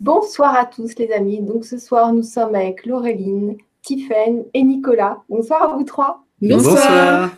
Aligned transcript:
Bonsoir 0.00 0.54
à 0.54 0.66
tous 0.66 0.98
les 0.98 1.10
amis. 1.10 1.40
Donc 1.40 1.64
ce 1.64 1.78
soir, 1.78 2.12
nous 2.12 2.22
sommes 2.22 2.54
avec 2.54 2.84
Laureline, 2.84 3.56
Tiffaine 3.82 4.44
et 4.52 4.62
Nicolas. 4.62 5.22
Bonsoir 5.30 5.62
à 5.62 5.76
vous 5.76 5.84
trois. 5.84 6.24
Bonsoir. 6.42 7.30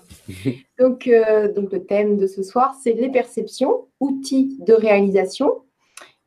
Donc, 0.78 1.06
euh, 1.06 1.52
donc 1.52 1.72
le 1.72 1.86
thème 1.86 2.18
de 2.18 2.26
ce 2.26 2.42
soir, 2.42 2.74
c'est 2.82 2.92
les 2.92 3.10
perceptions, 3.10 3.86
outils 4.00 4.58
de 4.60 4.72
réalisation. 4.72 5.62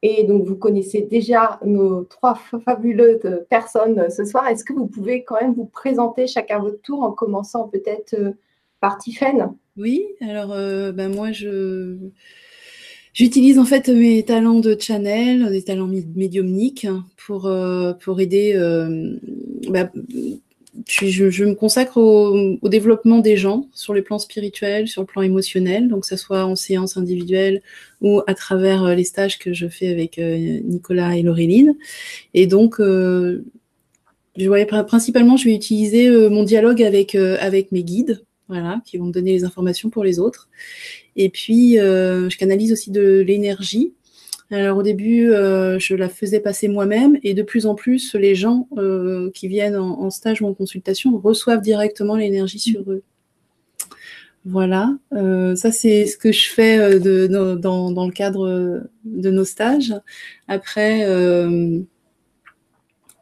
Et 0.02 0.24
donc 0.24 0.46
vous 0.46 0.56
connaissez 0.56 1.02
déjà 1.02 1.60
nos 1.64 2.06
trois 2.06 2.36
fabuleuses 2.66 3.46
personnes 3.50 4.10
ce 4.10 4.26
soir. 4.26 4.48
Est-ce 4.48 4.64
que 4.64 4.74
vous 4.74 4.88
pouvez 4.88 5.24
quand 5.24 5.40
même 5.40 5.54
vous 5.54 5.66
présenter 5.66 6.28
chacun 6.28 6.60
votre 6.60 6.82
tour 6.82 7.04
en 7.04 7.12
commençant 7.12 7.68
peut-être 7.68 8.16
euh, 8.16 8.32
par 8.80 8.98
Tiffaine 8.98 9.54
Oui, 9.78 10.08
alors 10.22 10.54
euh, 10.54 10.92
ben 10.92 11.14
moi 11.14 11.32
je 11.32 11.98
J'utilise 13.14 13.60
en 13.60 13.66
fait 13.66 13.90
mes 13.90 14.24
talents 14.24 14.60
de 14.60 14.78
channel, 14.80 15.50
des 15.50 15.64
talents 15.64 15.90
médiumniques 16.16 16.88
pour, 17.26 17.46
euh, 17.46 17.92
pour 17.94 18.22
aider. 18.22 18.54
Euh, 18.56 19.18
bah, 19.70 19.92
je, 20.88 21.44
me 21.44 21.54
consacre 21.54 21.98
au, 21.98 22.58
développement 22.70 23.20
des 23.20 23.36
gens 23.36 23.68
sur 23.74 23.94
le 23.94 24.02
plan 24.02 24.18
spirituel, 24.18 24.88
sur 24.88 25.02
le 25.02 25.08
plan 25.08 25.22
émotionnel, 25.24 25.90
donc 25.90 26.04
que 26.04 26.08
ce 26.08 26.16
soit 26.16 26.46
en 26.46 26.56
séance 26.56 26.96
individuelle 26.96 27.62
ou 28.00 28.22
à 28.28 28.34
travers 28.34 28.86
euh, 28.86 28.96
les 28.96 29.04
stages 29.04 29.40
que 29.40 29.52
je 29.52 29.68
fais 29.68 29.90
avec 29.90 30.18
Nicolas 30.18 31.18
et 31.18 31.22
Laureline. 31.22 31.76
Et 32.34 32.48
donc, 32.48 32.80
principalement, 34.88 35.36
je 35.36 35.46
vais 35.46 35.56
utiliser 35.56 36.10
mon 36.30 36.44
dialogue 36.44 36.82
avec, 36.82 37.16
avec 37.16 37.74
mes 37.74 37.84
guides, 37.84 38.24
voilà, 38.52 38.82
qui 38.84 38.98
vont 38.98 39.06
me 39.06 39.14
donner 39.14 39.32
les 39.32 39.46
informations 39.46 39.90
pour 39.90 40.04
les 40.04 40.20
autres. 40.20 40.50
Et 41.16 41.30
puis, 41.30 41.80
euh, 41.80 42.30
je 42.30 42.38
canalise 42.38 42.74
aussi 42.74 42.92
de 42.92 43.22
l'énergie. 43.22 43.94
Alors 44.50 44.80
au 44.80 44.84
début, 44.84 45.32
euh, 45.32 45.80
je 45.80 45.96
la 45.96 46.10
faisais 46.10 46.42
passer 46.42 46.68
moi-même 46.68 47.18
et 47.24 47.34
de 47.34 47.44
plus 47.44 47.66
en 47.66 47.76
plus, 47.76 48.14
les 48.16 48.36
gens 48.36 48.68
euh, 48.78 49.32
qui 49.34 49.48
viennent 49.48 49.78
en, 49.78 50.10
stage 50.10 50.42
ou 50.42 50.48
en 50.48 50.54
consultation 50.54 51.18
reçoivent 51.18 51.62
directement 51.62 52.18
l'énergie 52.18 52.60
sur 52.60 52.82
eux. 52.92 53.04
Voilà, 54.44 54.98
ça 55.56 55.72
c'est 55.72 56.06
ce 56.08 56.18
que 56.18 56.34
je 56.34 56.50
fais 56.50 57.00
de, 57.00 57.28
dans, 57.28 57.92
dans, 57.92 58.06
le 58.06 58.12
cadre 58.12 58.84
de 59.06 59.32
nos 59.32 59.46
stages. 59.46 59.94
Après, 60.50 61.06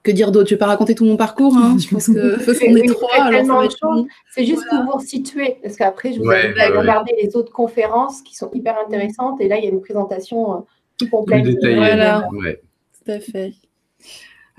que 0.04 0.12
dire 0.12 0.32
d'autre? 0.32 0.50
Je 0.50 0.56
vais 0.56 0.60
pas 0.60 0.68
raconter 0.68 0.96
tout 0.96 1.06
mon 1.06 1.18
parcours. 1.18 1.56
Hein. 1.56 1.78
Je 1.80 1.90
pense 1.90 2.08
que 2.08 2.12
qu'on 2.66 2.76
est 2.76 2.88
trois. 2.88 4.10
C'est 4.32 4.46
juste 4.46 4.64
pour 4.70 4.98
vous 4.98 5.06
situer, 5.06 5.58
parce 5.62 5.76
qu'après, 5.76 6.14
je 6.14 6.20
vous 6.20 6.26
ouais, 6.26 6.48
invite 6.48 6.60
à 6.60 6.80
regarder 6.80 7.14
les 7.22 7.36
autres 7.36 7.52
conférences 7.52 8.22
qui 8.22 8.36
sont 8.36 8.50
hyper 8.54 8.78
intéressantes. 8.86 9.42
Et 9.42 9.48
là, 9.48 9.58
il 9.58 9.64
y 9.64 9.68
a 9.68 9.70
une 9.70 9.82
présentation 9.82 10.54
euh, 10.54 10.60
plus 10.98 11.10
complète. 11.10 11.46
Voilà, 11.62 12.28
tout 12.32 13.12
à 13.12 13.20
fait. 13.20 13.54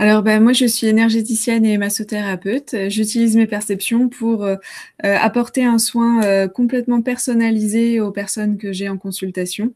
Alors, 0.00 0.22
ben, 0.22 0.42
moi, 0.42 0.54
je 0.54 0.64
suis 0.64 0.86
énergéticienne 0.86 1.66
et 1.66 1.76
massothérapeute. 1.76 2.74
J'utilise 2.88 3.36
mes 3.36 3.46
perceptions 3.46 4.08
pour 4.08 4.44
euh, 4.44 4.56
euh, 5.04 5.14
apporter 5.20 5.62
un 5.62 5.76
soin 5.76 6.24
euh, 6.24 6.48
complètement 6.48 7.02
personnalisé 7.02 8.00
aux 8.00 8.10
personnes 8.10 8.56
que 8.56 8.72
j'ai 8.72 8.88
en 8.88 8.96
consultation. 8.96 9.74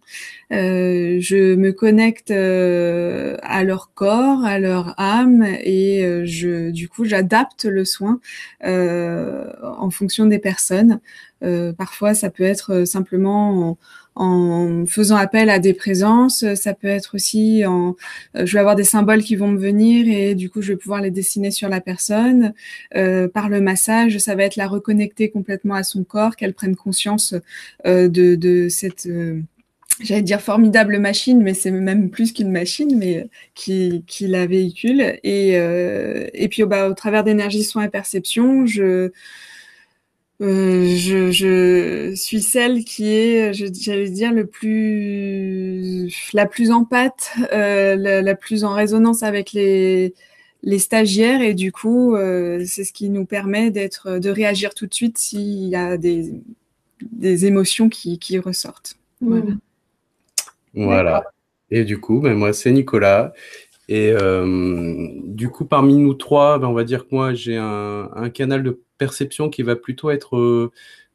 je 0.50 1.55
me 1.56 1.72
connecte 1.72 2.31
à 2.31 3.64
leur 3.64 3.92
corps, 3.92 4.47
à 4.47 4.58
leur 4.58 4.98
âme 4.98 5.44
et 5.62 6.22
du 6.72 6.88
coup, 6.88 7.05
j'adapte 7.05 7.66
le 7.66 7.84
soin 7.84 8.19
en 8.62 9.91
fonction 9.91 10.25
des 10.25 10.38
personnes. 10.38 11.00
parfois, 11.77 12.14
ça 12.14 12.31
peut 12.31 12.44
être 12.44 12.86
simplement 12.86 13.70
en 13.70 13.78
faisant 14.87 15.17
appel 15.17 15.51
à 15.51 15.59
des 15.59 15.75
présences. 15.75 16.45
Ça 16.55 16.75
peut 16.75 16.89
être 16.89 17.15
aussi 17.15 17.65
en, 17.67 17.97
euh, 18.37 18.47
je 18.47 18.53
vais 18.53 18.61
avoir 18.61 18.77
des 18.77 18.84
symboles 18.84 19.23
qui 19.23 19.37
vont 19.37 19.48
me 19.48 19.59
venir 19.59 20.06
et 20.09 20.34
du 20.34 20.51
coup, 20.51 20.62
je 20.62 20.73
vais 20.73 20.79
pouvoir 20.79 21.01
les 21.01 21.11
dessiner 21.11 21.51
sur 21.51 21.69
la 21.69 21.81
personne. 21.81 22.55
Euh, 22.97 23.29
par 23.29 23.48
le 23.48 23.61
massage, 23.61 24.19
ça 24.19 24.34
va 24.34 24.44
être 24.44 24.56
la 24.56 24.69
reconnecter 24.69 25.31
complètement 25.31 25.75
à 25.75 25.83
son 25.83 26.05
corps, 26.05 26.37
qu'elle 26.37 26.55
prenne 26.55 26.77
conscience 26.77 27.34
euh, 27.87 28.09
de, 28.09 28.34
de, 28.34 28.69
cette 28.69 29.06
euh, 29.06 29.41
j'allais 30.00 30.22
dire 30.22 30.41
formidable 30.41 30.99
machine, 30.99 31.43
mais 31.43 31.55
c'est 31.55 31.71
même 31.71 32.11
plus 32.11 32.33
qu'une 32.33 32.50
machine, 32.50 32.97
mais 32.99 33.28
qui, 33.55 34.05
qui 34.06 34.27
la 34.27 34.47
véhicule. 34.47 35.19
Et, 35.22 35.59
euh, 35.59 36.27
et 36.34 36.49
puis, 36.49 36.65
bah, 36.65 36.88
au 36.88 36.94
travers 36.94 37.25
d'énergie, 37.25 37.65
soins 37.65 37.84
et 37.84 37.88
perception, 37.88 38.67
je 38.67 39.11
euh, 40.43 40.97
je, 40.97 41.31
je, 41.31 42.12
suis 42.17 42.43
celle 42.43 42.84
qui 42.84 43.09
est, 43.15 43.53
j'allais 43.53 44.11
dire, 44.11 44.33
le 44.33 44.47
plus, 44.47 46.31
la 46.33 46.47
plus 46.47 46.71
en 46.71 46.84
pâte, 46.84 47.33
euh, 47.53 47.95
la, 47.95 48.21
la, 48.21 48.34
plus 48.34 48.65
en 48.65 48.75
résonance 48.75 49.23
avec 49.23 49.53
les, 49.53 50.12
les 50.65 50.78
stagiaires 50.78 51.41
et 51.41 51.55
du 51.55 51.71
coup, 51.71 52.17
euh, 52.17 52.65
c'est 52.67 52.84
ce 52.84 52.93
qui 52.93 53.11
nous 53.11 53.27
permet 53.27 53.71
d'être, 53.71 54.19
de 54.19 54.31
réagir 54.31 54.75
tout 54.75 54.87
de 54.87 54.94
suite 54.94 55.19
s'il 55.19 55.69
y 55.69 55.77
a 55.77 55.97
des, 55.97 56.33
des 57.12 57.47
émotions 57.47 57.89
qui, 57.89 58.19
qui 58.19 58.39
ressortent. 58.39 58.97
Voilà. 59.21 59.53
Voilà. 60.75 61.25
Et 61.71 61.84
du 61.84 61.99
coup, 61.99 62.21
ben 62.21 62.34
moi, 62.34 62.53
c'est 62.53 62.73
Nicolas. 62.73 63.33
Et 63.89 64.11
euh, 64.12 65.09
du 65.25 65.50
coup, 65.50 65.65
parmi 65.67 65.97
nous 65.97 66.15
trois, 66.15 66.59
ben 66.59 66.69
on 66.69 66.73
va 66.73 66.84
dire 66.84 67.06
que 67.06 67.15
moi, 67.15 67.34
j'ai 67.34 67.56
un, 67.56 68.11
un, 68.15 68.31
canal 68.31 68.62
de 68.62 68.81
perception 68.99 69.50
qui 69.50 69.62
va 69.62 69.77
plutôt 69.77 70.10
être 70.10 70.37
euh, 70.37 70.72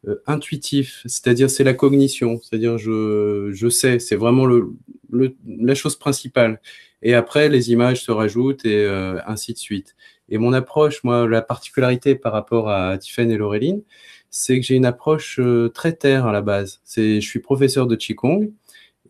euh, 0.07 0.21
intuitif, 0.27 1.01
c'est-à-dire 1.05 1.49
c'est 1.49 1.63
la 1.63 1.73
cognition, 1.73 2.39
c'est-à-dire 2.41 2.77
je, 2.77 3.49
je 3.51 3.69
sais, 3.69 3.99
c'est 3.99 4.15
vraiment 4.15 4.45
le, 4.45 4.69
le, 5.11 5.35
la 5.47 5.75
chose 5.75 5.97
principale. 5.97 6.61
Et 7.01 7.13
après, 7.13 7.49
les 7.49 7.71
images 7.71 8.03
se 8.03 8.11
rajoutent 8.11 8.65
et 8.65 8.85
euh, 8.85 9.19
ainsi 9.25 9.53
de 9.53 9.57
suite. 9.57 9.95
Et 10.29 10.37
mon 10.37 10.53
approche, 10.53 11.03
moi, 11.03 11.27
la 11.27 11.41
particularité 11.41 12.15
par 12.15 12.33
rapport 12.33 12.69
à 12.69 12.97
Tiffany 12.97 13.33
et 13.33 13.37
Laureline, 13.37 13.81
c'est 14.29 14.59
que 14.59 14.65
j'ai 14.65 14.75
une 14.75 14.85
approche 14.85 15.39
euh, 15.39 15.69
très 15.69 15.93
terre 15.93 16.25
à 16.27 16.31
la 16.31 16.41
base. 16.41 16.81
C'est, 16.83 17.19
je 17.21 17.27
suis 17.27 17.39
professeur 17.39 17.87
de 17.87 17.95
Qigong 17.95 18.51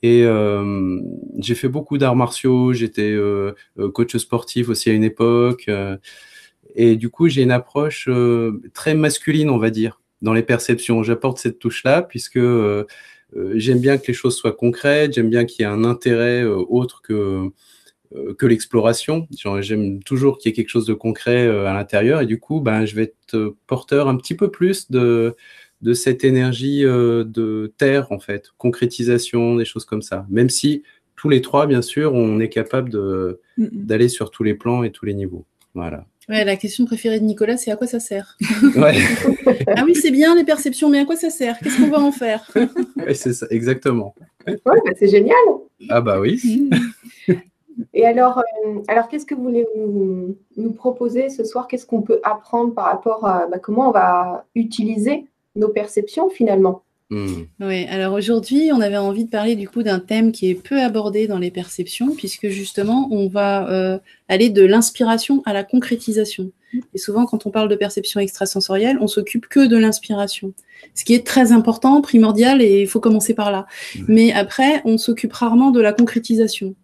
et 0.01 0.24
euh, 0.24 1.01
j'ai 1.40 1.56
fait 1.56 1.68
beaucoup 1.68 1.97
d'arts 1.97 2.16
martiaux. 2.16 2.74
J'étais 2.74 3.12
euh, 3.12 3.53
coach 3.94 4.16
sportif 4.18 4.69
aussi 4.69 4.90
à 4.90 4.94
une 4.94 5.03
époque. 5.03 5.69
Et 6.75 6.96
du 6.96 7.09
coup, 7.09 7.28
j'ai 7.28 7.41
une 7.41 7.52
approche 7.52 8.07
euh, 8.09 8.62
très 8.74 8.94
masculine, 8.94 9.50
on 9.50 9.57
va 9.57 9.69
dire, 9.69 10.02
dans 10.22 10.34
les 10.34 10.44
perceptions. 10.44 11.03
J'apporte 11.03 11.38
cette 11.38 11.59
touche-là 11.59 12.02
puisque 12.02 12.38
euh, 12.38 12.85
euh, 13.35 13.53
j'aime 13.56 13.80
bien 13.80 13.97
que 13.97 14.07
les 14.07 14.13
choses 14.13 14.35
soient 14.35 14.53
concrètes, 14.53 15.13
j'aime 15.13 15.30
bien 15.30 15.46
qu'il 15.46 15.63
y 15.63 15.68
ait 15.68 15.72
un 15.72 15.84
intérêt 15.84 16.44
autre 16.44 17.02
que 17.02 17.50
que 18.40 18.47
l'exploration. 18.47 19.28
J'aime 19.59 20.02
toujours 20.02 20.40
qu'il 20.40 20.50
y 20.50 20.52
ait 20.52 20.56
quelque 20.56 20.69
chose 20.69 20.88
de 20.88 20.96
concret 20.96 21.47
à 21.47 21.74
l'intérieur 21.74 22.22
et 22.22 22.25
du 22.25 22.40
coup, 22.40 22.59
ben, 22.59 22.84
je 22.84 22.96
vais 22.96 23.03
être 23.03 23.56
porteur 23.68 24.07
un 24.07 24.18
petit 24.18 24.34
peu 24.34 24.50
plus 24.50 24.90
de 24.90 25.36
de 25.81 25.94
cette 25.94 26.24
énergie 26.24 26.81
de 26.81 27.72
terre 27.78 28.12
en 28.12 28.18
fait, 28.18 28.50
concrétisation, 28.57 29.57
des 29.57 29.66
choses 29.66 29.86
comme 29.86 30.01
ça. 30.01 30.25
Même 30.30 30.50
si 30.50 30.81
tous 31.16 31.30
les 31.30 31.41
trois, 31.41 31.68
bien 31.68 31.84
sûr, 31.84 32.16
on 32.16 32.40
est 32.40 32.50
capable 32.50 32.90
d'aller 33.57 34.09
sur 34.09 34.31
tous 34.31 34.44
les 34.44 34.56
plans 34.56 34.84
et 34.84 34.91
tous 34.91 35.06
les 35.06 35.13
niveaux. 35.13 35.46
Voilà. 35.75 36.07
Ouais, 36.29 36.45
la 36.45 36.56
question 36.57 36.85
préférée 36.85 37.19
de 37.19 37.25
Nicolas, 37.25 37.57
c'est 37.57 37.72
à 37.72 37.75
quoi 37.75 37.88
ça 37.88 38.00
sert 38.00 38.38
ouais. 38.75 38.97
Ah 39.75 39.84
oui, 39.84 39.95
c'est 39.95 40.12
bien 40.12 40.35
les 40.35 40.44
perceptions, 40.44 40.88
mais 40.88 41.00
à 41.00 41.06
quoi 41.06 41.16
ça 41.16 41.31
sert? 41.31 41.57
Qu'est-ce 41.57 41.81
qu'on 41.81 41.90
va 41.90 42.00
en 42.00 42.12
faire? 42.12 42.50
Ouais, 42.97 43.16
C'est 43.16 43.34
ça, 43.34 43.47
exactement. 43.50 44.13
Ouais, 44.47 44.59
bah, 44.66 44.91
c'est 44.97 45.07
génial. 45.07 45.35
Ah 45.89 46.01
bah 46.01 46.19
oui. 46.19 46.69
Et 47.94 48.06
alors, 48.06 48.39
euh, 48.39 48.79
alors 48.88 49.07
qu'est-ce 49.07 49.25
que 49.25 49.34
vous 49.34 49.44
voulez 49.44 49.66
nous, 49.75 50.35
nous 50.57 50.72
proposer 50.72 51.29
ce 51.29 51.44
soir? 51.44 51.68
Qu'est-ce 51.68 51.85
qu'on 51.85 52.01
peut 52.01 52.19
apprendre 52.23 52.73
par 52.73 52.85
rapport 52.85 53.25
à 53.25 53.47
bah, 53.47 53.57
comment 53.57 53.89
on 53.89 53.91
va 53.91 54.45
utiliser 54.53 55.25
nos 55.56 55.69
perceptions 55.69 56.29
finalement? 56.29 56.84
Hmm. 57.12 57.46
Oui, 57.59 57.86
alors 57.86 58.14
aujourd'hui, 58.14 58.70
on 58.72 58.81
avait 58.81 58.97
envie 58.97 59.25
de 59.25 59.31
parler 59.31 59.56
du 59.56 59.68
coup 59.68 59.81
d'un 59.81 60.00
thème 60.00 60.31
qui 60.31 60.47
est 60.47 60.53
peu 60.53 60.80
abordé 60.80 61.25
dans 61.28 61.40
les 61.40 61.50
perceptions, 61.50 62.14
puisque 62.16 62.50
justement, 62.50 63.07
on 63.12 63.28
va 63.28 63.68
euh, 63.69 63.98
aller 64.28 64.50
de 64.50 64.63
l'inspiration 64.63 65.42
à 65.45 65.54
la 65.54 65.63
concrétisation. 65.63 66.51
Et 66.94 67.00
souvent, 67.00 67.25
quand 67.25 67.48
on 67.48 67.50
parle 67.50 67.68
de 67.68 67.75
perception 67.75 68.19
extrasensorielle, 68.19 69.00
on 69.01 69.07
s'occupe 69.07 69.48
que 69.48 69.66
de 69.66 69.75
l'inspiration, 69.75 70.54
ce 70.94 71.04
qui 71.04 71.16
est 71.16 71.25
très 71.25 71.51
important, 71.51 72.00
primordial, 72.01 72.62
et 72.62 72.81
il 72.81 72.88
faut 72.88 73.00
commencer 73.00 73.33
par 73.33 73.51
là. 73.51 73.66
Mais 74.07 74.31
après, 74.31 74.83
on 74.86 75.00
s'occupe 75.00 75.33
rarement 75.33 75.72
de 75.72 75.81
la 75.81 75.94
concrétisation. 75.94 76.75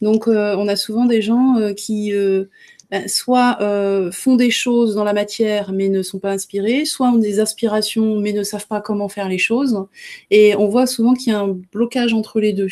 Donc, 0.00 0.28
euh, 0.28 0.54
on 0.56 0.68
a 0.68 0.76
souvent 0.76 1.06
des 1.06 1.22
gens 1.22 1.56
euh, 1.58 1.72
qui 1.72 2.12
ben, 2.92 3.08
soit 3.08 3.56
euh, 3.62 4.12
font 4.12 4.36
des 4.36 4.50
choses 4.50 4.94
dans 4.94 5.04
la 5.04 5.14
matière 5.14 5.72
mais 5.72 5.88
ne 5.88 6.02
sont 6.02 6.18
pas 6.18 6.30
inspirés, 6.30 6.84
soit 6.84 7.08
ont 7.08 7.16
des 7.16 7.40
aspirations 7.40 8.20
mais 8.20 8.34
ne 8.34 8.42
savent 8.42 8.66
pas 8.66 8.82
comment 8.82 9.08
faire 9.08 9.28
les 9.30 9.38
choses. 9.38 9.86
Et 10.30 10.54
on 10.56 10.68
voit 10.68 10.86
souvent 10.86 11.14
qu'il 11.14 11.32
y 11.32 11.34
a 11.34 11.40
un 11.40 11.58
blocage 11.72 12.12
entre 12.12 12.38
les 12.38 12.52
deux. 12.52 12.68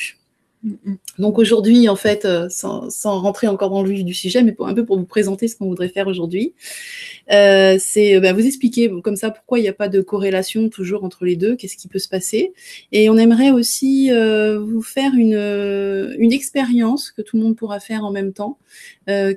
Donc 1.18 1.38
aujourd'hui, 1.38 1.88
en 1.88 1.96
fait, 1.96 2.26
euh, 2.26 2.48
sans, 2.50 2.90
rentrer 3.20 3.46
encore 3.46 3.70
dans 3.70 3.82
le 3.82 3.90
vif 3.90 4.04
du 4.04 4.12
sujet, 4.12 4.42
mais 4.42 4.52
pour, 4.52 4.68
un 4.68 4.74
peu 4.74 4.84
pour 4.84 4.98
vous 4.98 5.06
présenter 5.06 5.48
ce 5.48 5.56
qu'on 5.56 5.66
voudrait 5.66 5.88
faire 5.88 6.06
aujourd'hui, 6.06 6.52
euh, 7.32 7.76
c'est 7.78 8.20
bah, 8.20 8.34
vous 8.34 8.44
expliquer 8.44 8.90
comme 9.02 9.16
ça 9.16 9.30
pourquoi 9.30 9.58
il 9.58 9.62
n'y 9.62 9.68
a 9.68 9.72
pas 9.72 9.88
de 9.88 10.02
corrélation 10.02 10.68
toujours 10.68 11.02
entre 11.02 11.24
les 11.24 11.36
deux, 11.36 11.56
qu'est-ce 11.56 11.78
qui 11.78 11.88
peut 11.88 11.98
se 11.98 12.08
passer. 12.08 12.52
Et 12.92 13.08
on 13.08 13.16
aimerait 13.16 13.50
aussi 13.50 14.12
euh, 14.12 14.60
vous 14.60 14.82
faire 14.82 15.12
une 15.14 16.32
expérience 16.32 17.10
que 17.10 17.22
tout 17.22 17.38
le 17.38 17.42
monde 17.42 17.56
pourra 17.56 17.80
faire 17.80 18.04
en 18.04 18.10
même 18.10 18.34
temps, 18.34 18.58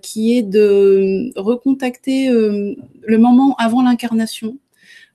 qui 0.01 0.37
est 0.37 0.43
de 0.43 1.31
recontacter 1.35 2.29
le 2.29 3.17
moment 3.17 3.55
avant 3.57 3.81
l'incarnation 3.81 4.57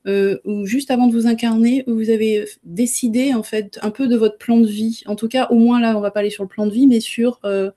euh, 0.08 0.38
juste 0.64 0.90
avant 0.90 1.06
de 1.06 1.12
vous 1.12 1.26
incarner, 1.26 1.84
vous 1.86 2.08
avez 2.08 2.46
décidé 2.64 3.34
en 3.34 3.42
fait 3.42 3.78
un 3.82 3.90
peu 3.90 4.08
de 4.08 4.16
votre 4.16 4.38
plan 4.38 4.58
de 4.58 4.66
vie. 4.66 5.02
En 5.06 5.16
tout 5.16 5.28
cas, 5.28 5.48
au 5.50 5.56
moins 5.56 5.80
là, 5.80 5.96
on 5.96 6.00
va 6.00 6.10
pas 6.10 6.20
aller 6.20 6.30
sur 6.30 6.44
le 6.44 6.48
plan 6.48 6.66
de 6.66 6.72
vie, 6.72 6.86
mais 6.86 7.00
sur 7.00 7.40
euh, 7.44 7.70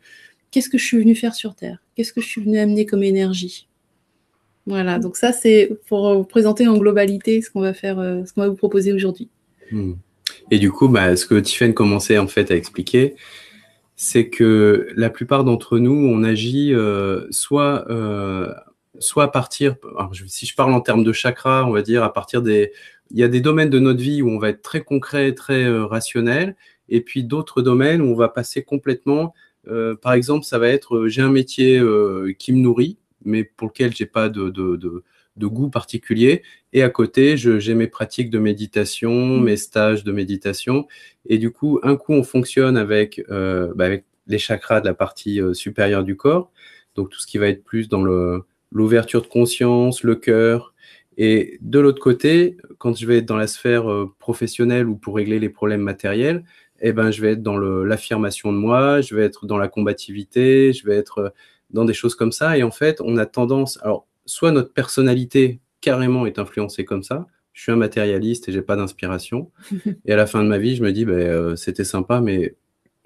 qu'est-ce 0.49 0.69
que 0.69 0.77
je 0.77 0.85
suis 0.85 0.97
venu 0.97 1.13
faire 1.13 1.35
sur 1.35 1.55
Terre, 1.55 1.79
qu'est-ce 1.95 2.13
que 2.13 2.21
je 2.21 2.27
suis 2.27 2.41
venu 2.41 2.57
amener 2.57 2.85
comme 2.85 3.03
énergie? 3.03 3.67
Voilà, 4.65 4.99
donc 4.99 5.17
ça 5.17 5.33
c'est 5.33 5.71
pour 5.87 6.13
vous 6.15 6.23
présenter 6.23 6.67
en 6.67 6.77
globalité 6.77 7.41
ce 7.41 7.49
qu'on 7.49 7.61
va 7.61 7.73
faire, 7.73 7.99
euh, 7.99 8.23
ce 8.25 8.31
qu'on 8.31 8.41
va 8.41 8.49
vous 8.49 8.55
proposer 8.55 8.93
aujourd'hui. 8.93 9.27
Hmm. 9.71 9.93
Et 10.51 10.59
du 10.59 10.71
coup, 10.71 10.87
bah, 10.87 11.17
ce 11.17 11.25
que 11.25 11.35
Tiffen 11.35 11.73
commençait 11.73 12.17
en 12.17 12.27
fait 12.27 12.49
à 12.51 12.55
expliquer, 12.55 13.15
c'est 13.97 14.29
que 14.29 14.87
la 14.95 15.09
plupart 15.09 15.43
d'entre 15.43 15.79
nous, 15.79 15.93
on 15.93 16.23
agit 16.23 16.73
soit 17.29 17.85
soit 18.99 19.23
à 19.23 19.27
partir, 19.27 19.75
si 20.27 20.45
je 20.45 20.55
parle 20.55 20.73
en 20.73 20.81
termes 20.81 21.03
de 21.03 21.13
chakra, 21.13 21.65
on 21.65 21.71
va 21.71 21.81
dire 21.81 22.03
à 22.03 22.11
partir 22.13 22.41
des, 22.41 22.71
il 23.11 23.19
y 23.19 23.23
a 23.23 23.27
des 23.27 23.41
domaines 23.41 23.69
de 23.69 23.79
notre 23.79 24.01
vie 24.01 24.21
où 24.21 24.29
on 24.29 24.37
va 24.37 24.49
être 24.49 24.61
très 24.61 24.81
concret, 24.81 25.33
très 25.33 25.65
euh, 25.65 25.85
rationnel, 25.85 26.55
et 26.89 27.01
puis 27.01 27.23
d'autres 27.23 27.61
domaines 27.61 28.01
où 28.01 28.05
on 28.05 28.15
va 28.15 28.29
passer 28.29 28.63
complètement. 28.63 29.33
Euh, 29.67 29.95
par 29.95 30.13
exemple, 30.13 30.45
ça 30.45 30.59
va 30.59 30.69
être, 30.69 30.95
euh, 30.95 31.07
j'ai 31.07 31.21
un 31.21 31.31
métier 31.31 31.81
qui 32.37 32.53
me 32.53 32.59
nourrit, 32.59 32.97
mais 33.23 33.43
pour 33.43 33.67
lequel 33.67 33.93
j'ai 33.93 34.05
pas 34.05 34.29
de, 34.29 34.49
de, 34.49 34.75
de, 34.77 35.47
goût 35.47 35.69
particulier, 35.69 36.43
et 36.73 36.83
à 36.83 36.89
côté, 36.89 37.37
j'ai 37.37 37.73
mes 37.73 37.87
pratiques 37.87 38.29
de 38.29 38.39
méditation, 38.39 39.11
mmh. 39.11 39.43
mes 39.43 39.57
stages 39.57 40.03
de 40.03 40.11
méditation, 40.11 40.87
et 41.25 41.37
du 41.37 41.51
coup, 41.51 41.79
un 41.83 41.95
coup, 41.95 42.13
on 42.13 42.23
fonctionne 42.23 42.77
avec, 42.77 43.23
bah, 43.29 43.85
avec 43.85 44.05
les 44.27 44.37
chakras 44.37 44.81
de 44.81 44.85
la 44.85 44.93
partie 44.93 45.39
supérieure 45.53 46.03
du 46.03 46.15
corps, 46.15 46.51
donc 46.95 47.09
tout 47.09 47.19
ce 47.19 47.27
qui 47.27 47.37
va 47.37 47.47
être 47.47 47.63
plus 47.63 47.89
dans 47.89 48.03
le 48.03 48.43
l'ouverture 48.71 49.21
de 49.21 49.27
conscience, 49.27 50.03
le 50.03 50.15
cœur. 50.15 50.73
Et 51.17 51.57
de 51.61 51.79
l'autre 51.79 52.01
côté, 52.01 52.57
quand 52.77 52.97
je 52.97 53.05
vais 53.05 53.17
être 53.17 53.25
dans 53.25 53.37
la 53.37 53.47
sphère 53.47 53.89
euh, 53.91 54.13
professionnelle 54.19 54.87
ou 54.87 54.95
pour 54.95 55.15
régler 55.15 55.39
les 55.39 55.49
problèmes 55.49 55.81
matériels, 55.81 56.43
eh 56.81 56.93
ben, 56.93 57.11
je 57.11 57.21
vais 57.21 57.33
être 57.33 57.43
dans 57.43 57.57
l'affirmation 57.57 58.51
de 58.51 58.57
moi, 58.57 59.01
je 59.01 59.15
vais 59.15 59.23
être 59.23 59.45
dans 59.45 59.57
la 59.57 59.67
combativité, 59.67 60.73
je 60.73 60.85
vais 60.85 60.95
être 60.95 61.17
euh, 61.19 61.29
dans 61.69 61.85
des 61.85 61.93
choses 61.93 62.15
comme 62.15 62.31
ça. 62.31 62.57
Et 62.57 62.63
en 62.63 62.71
fait, 62.71 63.01
on 63.01 63.17
a 63.17 63.25
tendance, 63.25 63.79
alors, 63.83 64.07
soit 64.25 64.51
notre 64.51 64.73
personnalité 64.73 65.59
carrément 65.81 66.25
est 66.25 66.39
influencée 66.39 66.85
comme 66.85 67.03
ça. 67.03 67.27
Je 67.53 67.63
suis 67.63 67.71
un 67.71 67.75
matérialiste 67.75 68.47
et 68.49 68.51
j'ai 68.51 68.61
pas 68.61 68.75
d'inspiration. 68.75 69.51
et 70.05 70.13
à 70.13 70.15
la 70.15 70.25
fin 70.25 70.43
de 70.43 70.47
ma 70.47 70.57
vie, 70.57 70.75
je 70.75 70.83
me 70.83 70.91
dis, 70.91 71.05
ben, 71.05 71.13
euh, 71.15 71.55
c'était 71.55 71.83
sympa, 71.83 72.21
mais 72.21 72.55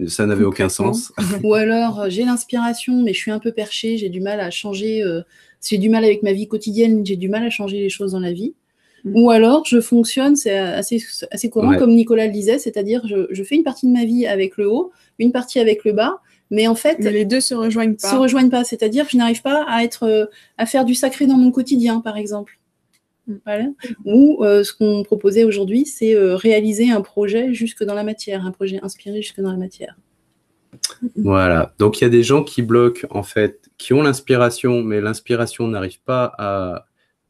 ça 0.08 0.26
n'avait 0.26 0.44
aucun 0.44 0.70
sens. 0.70 1.14
Ou 1.44 1.54
alors, 1.54 2.06
j'ai 2.10 2.26
l'inspiration, 2.26 3.02
mais 3.02 3.14
je 3.14 3.20
suis 3.20 3.32
un 3.32 3.40
peu 3.40 3.52
perché, 3.52 3.98
j'ai 3.98 4.10
du 4.10 4.22
mal 4.22 4.40
à 4.40 4.52
changer 4.52 5.04
j'ai 5.70 5.78
du 5.78 5.90
mal 5.90 6.04
avec 6.04 6.24
ma 6.24 6.34
vie 6.34 6.48
quotidienne, 6.48 7.06
j'ai 7.06 7.16
du 7.16 7.30
mal 7.30 7.44
à 7.44 7.50
changer 7.50 7.80
les 7.80 7.90
choses 7.90 8.12
dans 8.12 8.20
la 8.20 8.32
vie. 8.32 8.54
Mm. 9.04 9.16
Ou 9.16 9.30
alors, 9.32 9.66
je 9.66 9.82
fonctionne, 9.82 10.36
c'est 10.36 10.58
assez, 10.58 11.04
assez 11.32 11.50
courant, 11.50 11.76
comme 11.78 11.96
Nicolas 11.96 12.28
le 12.28 12.32
disait, 12.32 12.60
c'est-à-dire 12.60 13.06
je, 13.08 13.28
je, 13.30 13.44
fais 13.44 13.56
une 13.56 13.64
partie 13.64 13.88
de 13.88 13.92
ma 13.92 14.06
vie 14.06 14.28
avec 14.28 14.58
le 14.58 14.70
haut, 14.70 14.92
une 15.20 15.32
partie 15.32 15.60
avec 15.60 15.84
le 15.86 15.94
bas, 15.94 16.22
mais 16.52 16.68
en 16.68 16.76
fait, 16.76 17.00
les 17.00 17.26
deux 17.26 17.42
se 17.42 17.56
rejoignent 17.56 17.96
pas. 17.96 18.10
Se 18.10 18.16
rejoignent 18.16 18.50
pas, 18.50 18.64
c'est-à-dire 18.64 19.06
que 19.06 19.12
je 19.12 19.18
n'arrive 19.18 19.42
pas 19.42 19.66
à 19.68 19.84
être, 19.84 20.04
euh, 20.04 20.26
à 20.58 20.66
faire 20.66 20.86
du 20.86 20.94
sacré 20.94 21.26
dans 21.26 21.38
mon 21.38 21.52
quotidien, 21.52 22.02
par 22.02 22.18
exemple. 22.18 22.60
Voilà. 23.45 23.68
Ou 24.06 24.44
euh, 24.44 24.63
ce 24.63 24.74
qu'on 24.74 25.04
proposait 25.04 25.44
aujourd'hui, 25.44 25.86
c'est 25.86 26.16
euh, 26.16 26.36
réaliser 26.36 26.92
un 26.92 27.01
projet 27.01 27.54
jusque 27.54 27.83
dans 27.83 27.94
la 27.94 28.04
matière, 28.04 28.45
un 28.45 28.51
projet 28.51 28.80
inspiré 28.83 29.22
jusque 29.22 29.42
dans 29.42 29.51
la 29.51 29.57
matière. 29.57 29.98
Voilà. 31.16 31.74
Donc 31.80 32.00
il 32.00 32.04
y 32.04 32.07
a 32.07 32.10
des 32.10 32.24
gens 32.24 32.44
qui 32.44 32.62
bloquent 32.62 33.07
en 33.10 33.24
fait 33.24 33.69
qui 33.77 33.94
ont 33.94 34.01
l'inspiration, 34.01 34.83
mais 34.83 35.01
l'inspiration 35.01 35.68
n'arrive 35.68 36.01
pas 36.01 36.33
à 36.38 36.86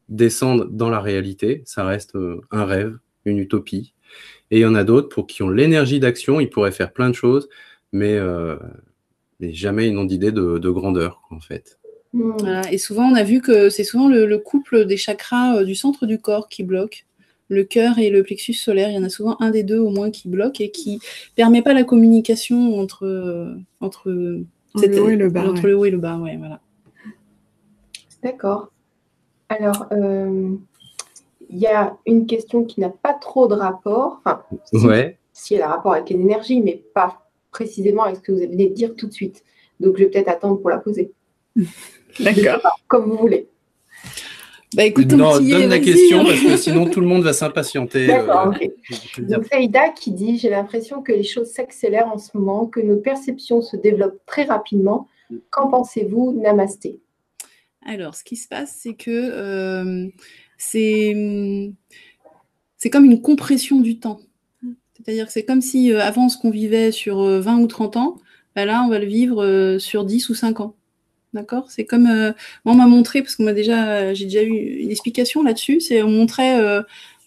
descendre 0.08 0.66
dans 0.66 0.90
la 0.90 1.00
réalité. 1.00 1.62
Ça 1.64 1.84
reste 1.84 2.16
euh, 2.16 2.40
un 2.50 2.64
rêve, 2.64 2.98
une 3.24 3.38
utopie. 3.38 3.94
Et 4.50 4.58
il 4.58 4.62
y 4.62 4.66
en 4.66 4.74
a 4.74 4.84
d'autres 4.84 5.08
pour 5.08 5.26
qui 5.26 5.42
ont 5.42 5.48
l'énergie 5.48 6.00
d'action, 6.00 6.40
ils 6.40 6.50
pourraient 6.50 6.72
faire 6.72 6.92
plein 6.92 7.10
de 7.10 7.14
choses, 7.14 7.48
mais, 7.92 8.14
euh, 8.14 8.56
mais 9.40 9.52
jamais 9.52 9.88
ils 9.88 9.94
n'ont 9.94 10.04
d'idée 10.04 10.30
de, 10.30 10.70
grandeur, 10.70 11.22
en 11.30 11.40
fait. 11.40 11.78
Et 12.70 12.78
souvent, 12.78 13.04
on 13.04 13.14
a 13.14 13.22
vu 13.22 13.40
que 13.40 13.68
c'est 13.68 13.84
souvent 13.84 14.08
le, 14.08 14.38
couple 14.38 14.86
des 14.86 14.96
chakras 14.96 15.56
euh, 15.56 15.64
du 15.64 15.74
centre 15.74 16.06
du 16.06 16.18
corps 16.18 16.48
qui 16.48 16.62
bloque. 16.62 17.06
Le 17.48 17.62
cœur 17.62 17.98
et 17.98 18.10
le 18.10 18.24
plexus 18.24 18.54
solaire, 18.54 18.90
il 18.90 18.96
y 18.96 18.98
en 18.98 19.04
a 19.04 19.08
souvent 19.08 19.36
un 19.40 19.50
des 19.50 19.62
deux 19.62 19.78
au 19.78 19.90
moins 19.90 20.10
qui 20.10 20.28
bloque 20.28 20.60
et 20.60 20.70
qui 20.70 20.98
permet 21.36 21.62
pas 21.62 21.74
la 21.74 21.84
communication 21.84 22.76
entre, 22.80 23.56
entre 23.80 24.10
le 24.10 25.00
haut 25.00 25.08
et 25.08 25.16
le 25.16 25.30
bas. 25.30 25.48
Entre 25.48 25.66
le 25.66 25.76
haut 25.76 25.84
et 25.84 25.90
le 25.90 25.98
bas, 25.98 26.18
ouais, 26.18 26.36
voilà. 26.36 26.60
D'accord. 28.22 28.72
Alors, 29.48 29.86
euh, 29.92 30.56
il 31.48 31.58
y 31.58 31.66
a 31.66 31.96
une 32.06 32.26
question 32.26 32.64
qui 32.64 32.80
n'a 32.80 32.88
pas 32.88 33.14
trop 33.14 33.46
de 33.46 33.54
rapport. 33.54 34.20
Enfin, 34.24 34.42
si, 34.64 34.76
ouais. 34.78 35.18
si 35.32 35.54
elle 35.54 35.62
a 35.62 35.68
rapport 35.68 35.92
avec 35.92 36.10
l'énergie, 36.10 36.60
mais 36.60 36.82
pas 36.94 37.28
précisément 37.52 38.02
avec 38.02 38.16
ce 38.16 38.20
que 38.22 38.32
vous 38.32 38.38
venez 38.38 38.68
de 38.68 38.74
dire 38.74 38.94
tout 38.96 39.06
de 39.06 39.12
suite. 39.12 39.44
Donc, 39.78 39.96
je 39.96 40.04
vais 40.04 40.10
peut-être 40.10 40.28
attendre 40.28 40.60
pour 40.60 40.70
la 40.70 40.78
poser. 40.78 41.12
D'accord. 42.20 42.80
Comme 42.88 43.10
vous 43.10 43.16
voulez. 43.16 43.48
Bah 44.74 44.84
écoute, 44.84 45.10
non, 45.12 45.40
donne 45.40 45.70
la 45.70 45.78
question 45.78 46.22
parce 46.22 46.40
que 46.40 46.56
sinon 46.58 46.90
tout 46.90 47.00
le 47.00 47.06
monde 47.06 47.22
va 47.22 47.32
s'impatienter. 47.32 48.08
D'accord, 48.08 48.48
euh, 48.48 48.66
ok. 48.66 49.26
Donc 49.26 49.46
Saïda 49.46 49.88
qui 49.90 50.10
dit 50.10 50.38
J'ai 50.38 50.50
l'impression 50.50 51.02
que 51.02 51.12
les 51.12 51.22
choses 51.22 51.48
s'accélèrent 51.48 52.08
en 52.08 52.18
ce 52.18 52.36
moment, 52.36 52.66
que 52.66 52.80
nos 52.80 52.96
perceptions 52.96 53.62
se 53.62 53.76
développent 53.76 54.20
très 54.26 54.44
rapidement. 54.44 55.08
Qu'en 55.50 55.68
pensez-vous 55.70 56.38
Namasté? 56.40 57.00
Alors, 57.86 58.14
ce 58.14 58.22
qui 58.22 58.36
se 58.36 58.48
passe, 58.48 58.76
c'est 58.82 58.94
que 58.94 59.10
euh, 59.10 60.08
c'est 60.58 61.14
comme 62.92 63.04
une 63.06 63.22
compression 63.22 63.80
du 63.80 63.98
temps. 63.98 64.20
C'est-à-dire 64.94 65.26
que 65.26 65.32
c'est 65.32 65.44
comme 65.44 65.62
si 65.62 65.90
euh, 65.90 66.00
avant 66.00 66.28
ce 66.28 66.36
qu'on 66.36 66.50
vivait 66.50 66.92
sur 66.92 67.22
20 67.22 67.58
ou 67.60 67.66
30 67.66 67.96
ans, 67.96 68.16
bah 68.54 68.66
là, 68.66 68.82
on 68.84 68.90
va 68.90 68.98
le 68.98 69.06
vivre 69.06 69.78
sur 69.78 70.04
10 70.04 70.28
ou 70.28 70.34
5 70.34 70.60
ans. 70.60 70.75
D'accord 71.36 71.70
C'est 71.70 71.84
comme 71.84 72.06
euh, 72.06 72.32
on 72.64 72.72
m'a 72.72 72.86
montré 72.86 73.20
parce 73.20 73.36
qu'on 73.36 73.44
m'a 73.44 73.52
déjà 73.52 74.14
j'ai 74.14 74.24
déjà 74.24 74.42
eu 74.42 74.78
une 74.80 74.90
explication 74.90 75.42
là-dessus. 75.42 75.80
C'est 75.82 76.02
on 76.02 76.08
montrait 76.08 76.58
euh, 76.58 76.80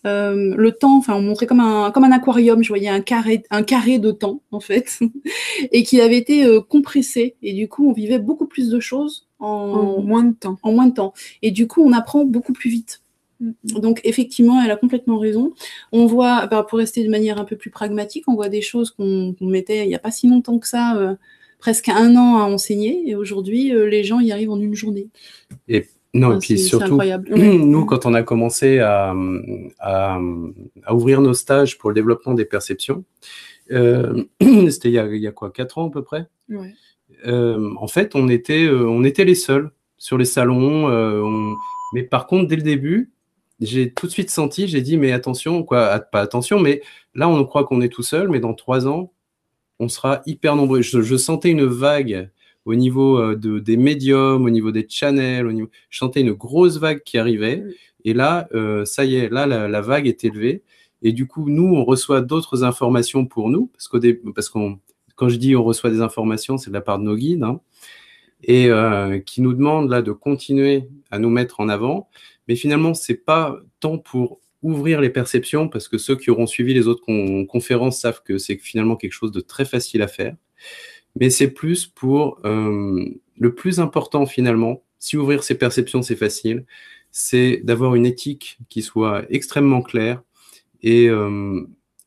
euh, 0.08 0.56
le 0.58 0.72
temps, 0.72 0.98
enfin 0.98 1.14
on 1.14 1.22
montrait 1.22 1.46
comme 1.46 1.60
un 1.60 1.92
comme 1.92 2.06
un 2.06 2.12
aquarium. 2.12 2.64
Je 2.64 2.70
voyais 2.70 2.90
un 2.90 3.02
carré 3.02 3.44
un 3.52 3.62
carré 3.62 4.00
de 4.00 4.10
temps 4.10 4.42
en 4.50 4.60
fait 4.60 4.98
et 5.72 5.84
qui 5.84 6.02
avait 6.02 6.18
été 6.18 6.44
compressé 6.70 7.36
et 7.44 7.54
du 7.54 7.68
coup 7.68 7.88
on 7.88 7.94
vivait 7.94 8.18
beaucoup 8.18 8.48
plus 8.48 8.69
de 8.69 8.80
choses 8.80 9.28
en, 9.38 10.02
moins 10.02 10.24
de 10.24 10.33
temps. 10.33 10.57
En 10.64 10.72
moins 10.72 10.88
de 10.88 10.95
temps 10.95 11.14
et 11.44 11.52
du 11.52 11.68
coup 11.68 11.83
on 11.83 11.94
apprend 11.94 12.26
beaucoup 12.26 12.54
plus 12.54 12.72
vite. 12.72 13.04
Mm-hmm. 13.44 13.80
Donc 13.80 14.02
effectivement, 14.06 14.60
elle 14.60 14.72
a 14.72 14.76
complètement 14.76 15.19
raison. 15.19 15.54
On 15.92 16.07
voit, 16.07 16.48
bah, 16.48 16.66
pour 16.68 16.80
rester 16.80 17.04
de 17.04 17.12
manière 17.12 17.40
un 17.40 17.45
peu 17.45 17.57
plus 17.57 17.69
pragmatique, 17.69 18.24
on 18.28 18.33
voit 18.33 18.50
des 18.50 18.64
choses 18.64 18.90
qu'on 18.90 19.36
mettait 19.40 19.83
il 19.83 19.90
n'y 19.90 19.95
a 19.95 20.00
pas 20.00 20.10
si 20.10 20.28
longtemps 20.28 20.57
que 20.57 20.68
ça 20.68 21.16
presque 21.59 21.89
un 21.89 22.16
an 22.16 22.37
à 22.37 22.44
enseigner 22.44 23.07
et 23.07 23.16
aujourd'hui, 23.16 23.73
euh, 23.73 23.87
les 23.87 24.04
gens 24.04 24.19
y 24.19 24.31
arrivent 24.31 24.51
en 24.51 24.59
une 24.59 24.73
journée. 24.73 25.09
Et 25.68 25.85
non, 26.13 26.35
et 26.35 26.39
puis 26.39 26.57
surtout, 26.57 26.99
nous, 27.30 27.85
quand 27.85 28.06
on 28.06 28.13
a 28.16 28.23
commencé 28.23 28.80
à, 28.80 29.13
à, 29.80 30.19
ouvrir 30.92 31.21
nos 31.21 31.33
stages 31.33 31.78
pour 31.78 31.92
le 31.92 31.94
développement 31.94 32.33
des 32.33 32.45
perceptions, 32.45 33.04
euh, 33.71 34.23
c'était 34.69 34.89
il, 34.89 35.18
y 35.18 35.28
a 35.28 35.31
quoi, 35.31 35.51
quatre 35.51 35.78
ans 35.78 35.89
à 35.89 35.92
peu 35.92 36.01
près? 36.01 36.28
Ouais. 36.49 36.73
euh, 37.28 37.75
En 37.78 37.87
fait, 37.87 38.16
on 38.16 38.28
était, 38.28 38.68
on 38.69 39.04
était 39.04 39.25
les 39.25 39.35
seuls 39.35 39.69
sur 39.97 40.18
les 40.18 40.25
salons. 40.25 40.87
On... 40.87 41.56
Mais 41.94 42.04
par 42.04 42.25
contre, 42.25 42.47
dès 42.47 42.56
le 42.56 42.63
début, 42.63 43.11
j'ai 43.59 43.92
tout 43.92 44.07
de 44.07 44.11
suite 44.11 44.30
senti, 44.30 44.68
j'ai 44.68 44.81
dit, 44.81 44.97
mais 44.97 45.11
attention, 45.11 45.63
quoi, 45.63 45.99
pas 45.99 46.21
attention, 46.21 46.59
mais 46.59 46.81
là, 47.13 47.28
on 47.28 47.44
croit 47.44 47.66
qu'on 47.66 47.81
est 47.81 47.89
tout 47.89 48.04
seul, 48.04 48.30
mais 48.30 48.39
dans 48.39 48.54
trois 48.54 48.87
ans, 48.87 49.11
on 49.80 49.88
sera 49.88 50.21
hyper 50.26 50.56
nombreux. 50.56 50.81
Je, 50.81 51.18
sentais 51.18 51.52
une 51.52 51.66
vague 51.66 52.30
au 52.66 52.76
niveau 52.76 53.18
euh, 53.18 53.36
de, 53.36 53.59
des 53.59 53.78
médiums, 53.78 54.45
au 54.45 54.50
niveau 54.50 54.71
des 54.71 54.86
channels, 54.88 55.48
au 55.48 55.52
niveau... 55.52 55.69
je 55.90 55.98
sentais 55.98 56.21
une 56.21 56.33
grosse 56.33 56.78
vague 56.78 57.02
qui 57.04 57.18
arrivait. 57.18 57.64
Et 58.06 58.14
là, 58.14 58.48
euh, 58.54 58.86
ça 58.86 59.06
y 59.06 59.16
est, 59.16 59.30
là, 59.30 59.45
la, 59.45 59.81
vague 59.81 60.07
est 60.07 60.24
élevée. 60.24 60.64
Et 61.02 61.14
du 61.14 61.28
coup, 61.28 61.50
nous, 61.50 61.76
on 61.76 61.86
reçoit 61.86 62.21
d'autres 62.21 62.64
informations 62.64 63.26
pour 63.26 63.50
nous, 63.50 63.68
parce 63.68 63.88
qu'au 63.88 64.00
parce 64.33 64.50
qu'on, 64.50 64.80
quand 65.16 65.30
je 65.30 65.38
dis 65.38 65.56
on 65.56 65.64
reçoit 65.64 65.90
des 65.90 66.02
informations, 66.02 66.57
c'est 66.57 66.69
de 66.69 66.76
la 66.76 66.81
part 66.81 67.00
de 67.00 67.04
nos 67.04 67.16
guides, 67.16 67.44
hein, 67.44 67.62
et 68.44 68.68
euh, 68.69 69.19
qui 69.19 69.42
nous 69.42 69.54
demandent 69.54 69.90
là 69.90 70.02
de 70.02 70.12
continuer 70.12 70.90
à 71.12 71.19
nous 71.19 71.30
mettre 71.30 71.62
en 71.62 71.69
avant. 71.69 72.09
Mais 72.48 72.56
finalement, 72.56 72.94
c'est 72.94 73.16
pas 73.16 73.57
tant 73.80 73.98
pour 73.98 74.40
ouvrir 74.61 75.01
les 75.01 75.09
perceptions 75.09 75.69
parce 75.69 75.87
que 75.87 75.97
ceux 75.97 76.16
qui 76.16 76.30
auront 76.30 76.47
suivi 76.47 76.73
les 76.73 76.87
autres 76.87 77.06
conférences 77.45 77.99
savent 77.99 78.21
que 78.23 78.37
c'est 78.37 78.57
finalement 78.57 78.95
quelque 78.95 79.13
chose 79.13 79.31
de 79.31 79.42
très 79.42 79.66
facile 79.66 80.01
à 80.01 80.07
faire. 80.07 80.35
mais 81.16 81.30
c'est 81.30 81.49
plus 81.49 81.87
pour 81.87 82.39
le 82.44 83.56
plus 83.56 83.80
important 83.80 84.25
finalement. 84.25 84.83
Si 84.99 85.18
ouvrir 85.18 85.44
ses 85.44 85.56
perceptions, 85.56 86.01
c'est 86.01 86.16
facile, 86.16 86.66
c'est 87.11 87.61
d'avoir 87.63 87.95
une 87.95 88.06
éthique 88.06 88.59
qui 88.69 88.81
soit 88.81 89.23
extrêmement 89.30 89.81
claire 89.81 90.21
et, 90.83 91.09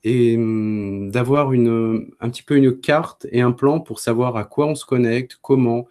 et 0.04 0.37
d'avoir 0.37 1.52
une, 1.52 2.11
un 2.21 2.30
petit 2.30 2.42
peu 2.42 2.56
une 2.56 2.78
carte 2.78 3.26
et 3.30 3.40
un 3.40 3.52
plan 3.52 3.80
pour 3.80 3.99
savoir 3.99 4.37
à 4.37 4.44
quoi 4.44 4.66
on 4.66 4.75
se 4.75 4.85
connecte, 4.85 5.38
comment, 5.40 5.87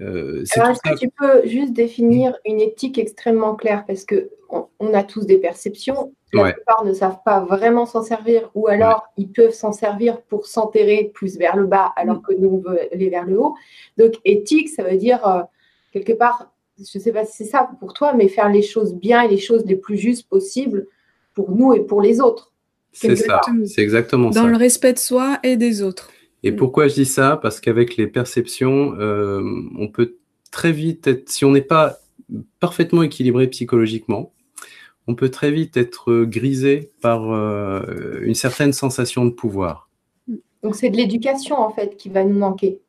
euh, 0.00 0.44
Alors, 0.56 0.70
est-ce 0.70 0.80
que 0.82 0.98
tu 0.98 1.08
peux 1.08 1.46
juste 1.46 1.72
définir 1.72 2.36
une 2.44 2.60
éthique 2.60 2.98
extrêmement 2.98 3.54
claire? 3.54 3.84
Parce 3.86 4.04
qu'on 4.04 4.68
on 4.78 4.94
a 4.94 5.02
tous 5.02 5.26
des 5.26 5.38
perceptions. 5.38 6.12
La 6.32 6.52
plupart 6.52 6.84
ne 6.84 6.92
savent 6.92 7.20
pas 7.24 7.40
vraiment 7.40 7.86
s'en 7.86 8.02
servir, 8.02 8.50
ou 8.54 8.66
alors 8.66 9.06
ils 9.16 9.30
peuvent 9.30 9.52
s'en 9.52 9.70
servir 9.70 10.20
pour 10.22 10.46
s'enterrer 10.46 11.12
plus 11.14 11.38
vers 11.38 11.56
le 11.56 11.66
bas, 11.66 11.92
alors 11.96 12.22
que 12.22 12.34
nous, 12.34 12.48
on 12.48 12.70
veut 12.70 12.80
aller 12.92 13.08
vers 13.08 13.24
le 13.24 13.38
haut. 13.38 13.54
Donc, 13.98 14.14
éthique, 14.24 14.68
ça 14.68 14.82
veut 14.82 14.96
dire, 14.96 15.24
euh, 15.28 15.42
quelque 15.92 16.12
part, 16.12 16.52
je 16.76 16.98
ne 16.98 17.02
sais 17.02 17.12
pas 17.12 17.24
si 17.24 17.36
c'est 17.36 17.50
ça 17.50 17.70
pour 17.78 17.94
toi, 17.94 18.14
mais 18.14 18.26
faire 18.26 18.48
les 18.48 18.62
choses 18.62 18.94
bien 18.94 19.22
et 19.22 19.28
les 19.28 19.38
choses 19.38 19.64
les 19.64 19.76
plus 19.76 19.96
justes 19.96 20.28
possibles 20.28 20.88
pour 21.34 21.52
nous 21.52 21.72
et 21.72 21.80
pour 21.80 22.02
les 22.02 22.20
autres. 22.20 22.52
C'est 22.92 23.16
ça, 23.16 23.40
c'est 23.66 23.82
exactement 23.82 24.32
ça. 24.32 24.40
Dans 24.40 24.46
le 24.46 24.56
respect 24.56 24.92
de 24.92 24.98
soi 24.98 25.38
et 25.42 25.56
des 25.56 25.82
autres. 25.82 26.10
Et 26.44 26.52
mm. 26.52 26.56
pourquoi 26.56 26.86
je 26.86 26.94
dis 26.94 27.06
ça? 27.06 27.38
Parce 27.42 27.60
qu'avec 27.60 27.96
les 27.96 28.06
perceptions, 28.06 28.94
euh, 29.00 29.42
on 29.76 29.88
peut 29.88 30.18
très 30.52 30.70
vite 30.70 31.08
être, 31.08 31.28
si 31.28 31.44
on 31.44 31.50
n'est 31.50 31.62
pas 31.62 31.98
parfaitement 32.60 33.02
équilibré 33.02 33.48
psychologiquement, 33.48 34.32
on 35.06 35.14
peut 35.14 35.30
très 35.30 35.50
vite 35.50 35.76
être 35.76 36.24
grisé 36.24 36.92
par 37.00 37.32
euh, 37.32 38.20
une 38.22 38.34
certaine 38.34 38.72
sensation 38.72 39.24
de 39.24 39.30
pouvoir. 39.30 39.90
Donc 40.62 40.76
c'est 40.76 40.88
de 40.90 40.96
l'éducation 40.96 41.58
en 41.58 41.70
fait 41.70 41.96
qui 41.96 42.08
va 42.08 42.24
nous 42.24 42.38
manquer. 42.38 42.80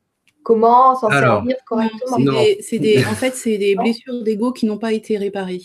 Comment 0.44 0.96
s'en 0.96 1.10
servir 1.10 1.56
correctement 1.66 2.18
C'est 2.60 2.78
des, 2.78 3.04
En 3.06 3.16
fait, 3.16 3.34
c'est 3.34 3.58
des 3.58 3.76
blessures 3.76 4.22
d'ego 4.22 4.52
qui 4.52 4.68
n'ont 4.68 4.78
pas 4.78 4.94
été 4.94 5.18
réparées. 5.18 5.64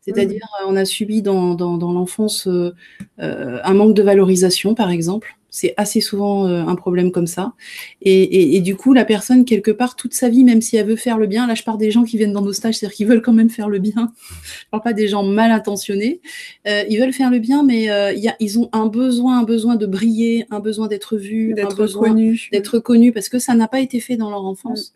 C'est-à-dire, 0.00 0.46
on 0.64 0.76
a 0.76 0.84
subi 0.84 1.22
dans, 1.22 1.56
dans, 1.56 1.92
l'enfance 1.92 2.46
euh, 2.46 2.70
un 3.18 3.74
manque 3.74 3.94
de 3.94 4.02
valorisation, 4.02 4.76
par 4.76 4.90
exemple. 4.90 5.36
C'est 5.54 5.74
assez 5.76 6.00
souvent 6.00 6.46
euh, 6.46 6.64
un 6.64 6.74
problème 6.76 7.12
comme 7.12 7.26
ça. 7.26 7.52
Et, 8.00 8.58
du 8.60 8.74
coup, 8.74 8.94
la 8.94 9.04
personne, 9.04 9.44
quelque 9.44 9.70
part, 9.70 9.96
toute 9.96 10.14
sa 10.14 10.30
vie, 10.30 10.44
même 10.44 10.62
si 10.62 10.78
elle 10.78 10.86
veut 10.86 10.96
faire 10.96 11.18
le 11.18 11.26
bien, 11.26 11.46
là, 11.46 11.54
je 11.54 11.62
parle 11.62 11.76
des 11.76 11.90
gens 11.90 12.04
qui 12.04 12.16
viennent 12.16 12.32
dans 12.32 12.40
nos 12.40 12.54
stages, 12.54 12.76
c'est-à-dire 12.76 12.96
qu'ils 12.96 13.06
veulent 13.06 13.20
quand 13.20 13.34
même 13.34 13.50
faire 13.50 13.68
le 13.68 13.78
bien. 13.78 14.12
je 14.40 14.64
parle 14.70 14.82
pas 14.82 14.94
des 14.94 15.08
gens 15.08 15.22
mal 15.22 15.50
intentionnés. 15.50 16.22
Euh, 16.66 16.84
ils 16.88 16.98
veulent 16.98 17.12
faire 17.12 17.30
le 17.30 17.38
bien, 17.38 17.62
mais 17.64 17.90
euh, 17.90 18.14
y 18.14 18.28
a, 18.28 18.36
ils 18.40 18.58
ont 18.58 18.70
un 18.72 18.86
besoin, 18.86 19.40
un 19.40 19.42
besoin 19.42 19.76
de 19.76 19.84
briller, 19.84 20.46
un 20.50 20.60
besoin 20.60 20.88
d'être 20.88 21.18
vu, 21.18 21.52
d'être 21.52 21.86
connu. 21.86 22.48
D'être 22.50 22.78
connu, 22.78 23.12
parce 23.12 23.28
que 23.28 23.38
ça 23.38 23.54
n'a 23.54 23.68
pas 23.68 23.80
été 23.80 24.00
fait 24.00 24.16
dans 24.16 24.30
leur 24.30 24.46
enfance. 24.46 24.94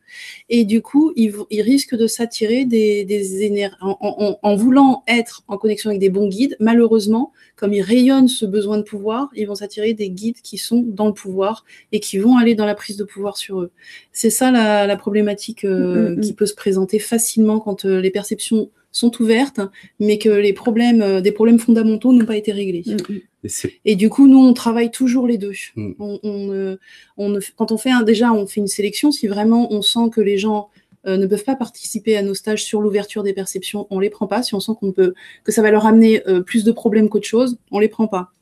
Et 0.48 0.64
du 0.64 0.82
coup, 0.82 1.12
ils, 1.16 1.34
ils 1.50 1.62
risquent 1.62 1.96
de 1.96 2.06
s'attirer 2.06 2.64
des, 2.64 3.04
des 3.04 3.42
énergies. 3.42 3.76
En, 3.80 4.38
en 4.42 4.56
voulant 4.56 5.02
être 5.08 5.42
en 5.48 5.58
connexion 5.58 5.90
avec 5.90 6.00
des 6.00 6.08
bons 6.08 6.28
guides, 6.28 6.56
malheureusement, 6.60 7.32
comme 7.56 7.72
ils 7.72 7.82
rayonnent 7.82 8.28
ce 8.28 8.44
besoin 8.44 8.76
de 8.78 8.82
pouvoir, 8.82 9.30
ils 9.34 9.46
vont 9.46 9.54
s'attirer 9.54 9.94
des 9.94 10.10
guides 10.10 10.40
qui 10.42 10.58
sont 10.58 10.84
dans 10.86 11.06
le 11.06 11.14
pouvoir 11.14 11.64
et 11.92 12.00
qui 12.00 12.18
vont 12.18 12.36
aller 12.36 12.54
dans 12.54 12.66
la 12.66 12.74
prise 12.74 12.96
de 12.96 13.04
pouvoir 13.04 13.36
sur 13.36 13.60
eux. 13.60 13.70
C'est 14.12 14.30
ça 14.30 14.50
la, 14.50 14.96
problématique 14.96 15.64
euh, 15.64 16.10
mm, 16.10 16.16
mm, 16.16 16.20
qui 16.20 16.32
mm. 16.32 16.36
peut 16.36 16.46
se 16.46 16.54
présenter 16.54 16.98
facilement 16.98 17.60
quand 17.60 17.84
euh, 17.84 18.00
les 18.00 18.10
perceptions 18.10 18.70
sont 18.96 19.12
ouvertes, 19.20 19.60
mais 20.00 20.18
que 20.18 20.28
les 20.28 20.52
problèmes, 20.52 21.02
euh, 21.02 21.20
des 21.20 21.32
problèmes 21.32 21.58
fondamentaux 21.58 22.12
n'ont 22.12 22.24
pas 22.24 22.36
été 22.36 22.52
réglés. 22.52 22.84
Et, 23.84 23.94
du 23.94 24.08
coup, 24.08 24.26
nous, 24.26 24.38
on 24.38 24.54
travaille 24.54 24.90
toujours 24.90 25.26
les 25.26 25.38
deux. 25.38 25.52
On, 25.76 27.38
quand 27.56 27.72
on 27.72 27.78
fait 27.78 27.90
un, 27.90 28.02
déjà, 28.02 28.32
on 28.32 28.46
fait 28.46 28.60
une 28.60 28.66
sélection. 28.66 29.12
Si 29.12 29.26
vraiment 29.28 29.72
on 29.72 29.82
sent 29.82 30.10
que 30.12 30.20
les 30.20 30.38
gens 30.38 30.68
ne 31.06 31.24
peuvent 31.26 31.44
pas 31.44 31.54
participer 31.54 32.16
à 32.16 32.22
nos 32.22 32.34
stages 32.34 32.64
sur 32.64 32.80
l'ouverture 32.80 33.22
des 33.22 33.32
perceptions, 33.32 33.86
on 33.90 34.00
les 34.00 34.10
prend 34.10 34.26
pas. 34.26 34.42
Si 34.42 34.56
on 34.56 34.60
sent 34.60 34.72
qu'on 34.80 34.90
peut, 34.90 35.14
que 35.44 35.52
ça 35.52 35.62
va 35.62 35.70
leur 35.70 35.86
amener 35.86 36.20
plus 36.44 36.64
de 36.64 36.72
problèmes 36.72 37.08
qu'autre 37.08 37.28
chose, 37.28 37.58
on 37.70 37.78
les 37.78 37.88
prend 37.88 38.08
pas. 38.08 38.32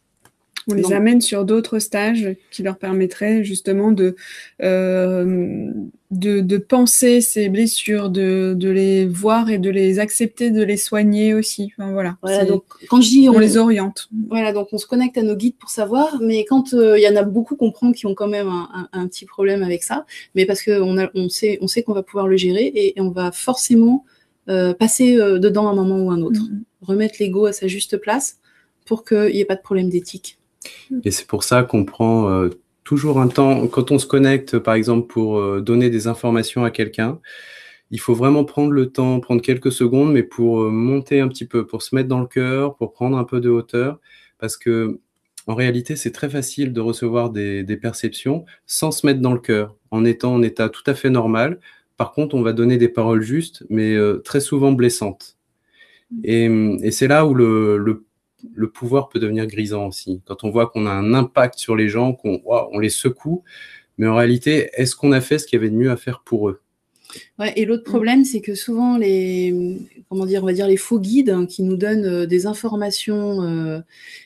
On 0.68 0.74
les 0.74 0.92
amène 0.92 1.20
sur 1.20 1.44
d'autres 1.44 1.78
stages 1.78 2.36
qui 2.50 2.62
leur 2.62 2.78
permettraient 2.78 3.44
justement 3.44 3.92
de, 3.92 4.16
euh, 4.62 5.70
de, 6.10 6.58
penser 6.58 7.20
ces 7.20 7.48
blessures, 7.48 8.08
de, 8.08 8.56
les 8.60 9.06
voir 9.06 9.50
et 9.50 9.58
de 9.58 9.68
les 9.68 9.98
accepter, 9.98 10.50
de 10.50 10.62
les 10.62 10.76
soigner 10.76 11.34
aussi. 11.34 11.72
voilà. 11.78 12.16
donc, 12.48 12.64
quand 12.88 13.00
je 13.00 13.08
dis 13.08 13.28
on, 13.28 13.38
les 13.38 13.56
oriente. 13.56 14.08
Voilà, 14.28 14.52
donc 14.52 14.68
on 14.72 14.78
se 14.78 14.86
connecte 14.86 15.18
à 15.18 15.22
nos 15.22 15.36
guides 15.36 15.56
pour 15.56 15.68
savoir, 15.68 16.18
mais 16.20 16.44
quand 16.44 16.72
euh, 16.72 16.98
il 16.98 17.02
y 17.02 17.08
en 17.08 17.16
a 17.16 17.22
beaucoup 17.22 17.56
qu'on 17.56 17.70
prend 17.70 17.92
qui 17.92 18.06
ont 18.06 18.14
quand 18.14 18.28
même 18.28 18.48
un, 18.92 19.06
petit 19.06 19.26
problème 19.26 19.62
avec 19.62 19.82
ça, 19.82 20.06
mais 20.34 20.46
parce 20.46 20.62
qu'on 20.62 20.96
on 21.14 21.28
sait, 21.28 21.58
on 21.60 21.68
sait 21.68 21.82
qu'on 21.82 21.94
va 21.94 22.02
pouvoir 22.02 22.26
le 22.26 22.36
gérer 22.36 22.72
et, 22.74 22.94
on 22.98 23.10
va 23.10 23.32
forcément 23.32 24.06
euh, 24.48 24.72
passer 24.72 25.16
dedans 25.16 25.68
un 25.68 25.74
moment 25.74 25.98
ou 25.98 26.10
un 26.10 26.22
autre, 26.22 26.40
mm-hmm. 26.40 26.86
remettre 26.86 27.16
l'ego 27.20 27.44
à 27.44 27.52
sa 27.52 27.66
juste 27.66 27.98
place 27.98 28.38
pour 28.86 29.04
qu'il 29.04 29.32
n'y 29.32 29.40
ait 29.40 29.44
pas 29.44 29.56
de 29.56 29.62
problème 29.62 29.90
d'éthique. 29.90 30.38
Et 31.04 31.10
c'est 31.10 31.26
pour 31.26 31.44
ça 31.44 31.62
qu'on 31.62 31.84
prend 31.84 32.28
euh, 32.30 32.50
toujours 32.84 33.20
un 33.20 33.28
temps, 33.28 33.66
quand 33.66 33.90
on 33.90 33.98
se 33.98 34.06
connecte, 34.06 34.58
par 34.58 34.74
exemple, 34.74 35.06
pour 35.06 35.38
euh, 35.38 35.60
donner 35.60 35.90
des 35.90 36.06
informations 36.06 36.64
à 36.64 36.70
quelqu'un, 36.70 37.20
il 37.90 38.00
faut 38.00 38.14
vraiment 38.14 38.44
prendre 38.44 38.72
le 38.72 38.90
temps, 38.90 39.20
prendre 39.20 39.42
quelques 39.42 39.72
secondes, 39.72 40.12
mais 40.12 40.22
pour 40.22 40.62
euh, 40.62 40.70
monter 40.70 41.20
un 41.20 41.28
petit 41.28 41.46
peu, 41.46 41.66
pour 41.66 41.82
se 41.82 41.94
mettre 41.94 42.08
dans 42.08 42.20
le 42.20 42.26
cœur, 42.26 42.76
pour 42.76 42.92
prendre 42.92 43.16
un 43.18 43.24
peu 43.24 43.40
de 43.40 43.50
hauteur, 43.50 44.00
parce 44.38 44.56
que 44.56 45.00
en 45.46 45.54
réalité, 45.54 45.94
c'est 45.94 46.12
très 46.12 46.30
facile 46.30 46.72
de 46.72 46.80
recevoir 46.80 47.28
des, 47.28 47.64
perceptions 47.80 48.46
sans 48.66 48.90
se 48.90 49.06
mettre 49.06 49.20
dans 49.20 49.34
le 49.34 49.40
cœur, 49.40 49.76
en 49.90 50.06
étant 50.06 50.32
en 50.34 50.42
état 50.42 50.70
tout 50.70 50.82
à 50.86 50.94
fait 50.94 51.10
normal. 51.10 51.60
Par 51.98 52.12
contre, 52.12 52.34
on 52.34 52.40
va 52.40 52.54
donner 52.54 52.78
des 52.78 52.88
paroles 52.88 53.20
justes, 53.20 53.62
mais 53.68 53.94
très 54.24 54.40
souvent 54.40 54.72
blessantes. 54.72 55.36
Et, 56.22 56.46
et 56.82 56.90
c'est 56.90 57.08
là 57.08 57.26
où 57.26 57.34
le, 57.34 57.76
le 57.76 58.06
le 58.52 58.68
pouvoir 58.68 59.08
peut 59.08 59.18
devenir 59.18 59.46
grisant 59.46 59.86
aussi. 59.86 60.20
Quand 60.26 60.44
on 60.44 60.50
voit 60.50 60.66
qu'on 60.66 60.86
a 60.86 60.90
un 60.90 61.14
impact 61.14 61.58
sur 61.58 61.76
les 61.76 61.88
gens, 61.88 62.12
qu'on 62.12 62.42
on 62.44 62.78
les 62.78 62.90
secoue, 62.90 63.42
mais 63.98 64.06
en 64.06 64.16
réalité, 64.16 64.70
est-ce 64.74 64.96
qu'on 64.96 65.12
a 65.12 65.20
fait 65.20 65.38
ce 65.38 65.46
qu'il 65.46 65.58
y 65.58 65.60
avait 65.60 65.70
de 65.70 65.76
mieux 65.76 65.90
à 65.90 65.96
faire 65.96 66.22
pour 66.24 66.48
eux? 66.48 66.60
Ouais, 67.38 67.52
et 67.56 67.64
l'autre 67.64 67.84
problème, 67.84 68.24
c'est 68.24 68.40
que 68.40 68.54
souvent 68.54 68.96
les, 68.96 69.78
comment 70.08 70.26
dire, 70.26 70.42
on 70.42 70.46
va 70.46 70.52
dire 70.52 70.66
les 70.66 70.76
faux 70.76 70.98
guides 70.98 71.30
hein, 71.30 71.46
qui 71.46 71.62
nous 71.62 71.76
donnent 71.76 72.06
euh, 72.06 72.26
des 72.26 72.46
informations 72.46 73.42
euh, 73.42 73.80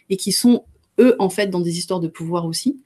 et 0.08 0.16
qui 0.16 0.32
sont 0.32 0.64
eux 0.98 1.14
en 1.18 1.30
fait 1.30 1.48
dans 1.48 1.60
des 1.60 1.78
histoires 1.78 2.00
de 2.00 2.08
pouvoir 2.08 2.46
aussi, 2.46 2.82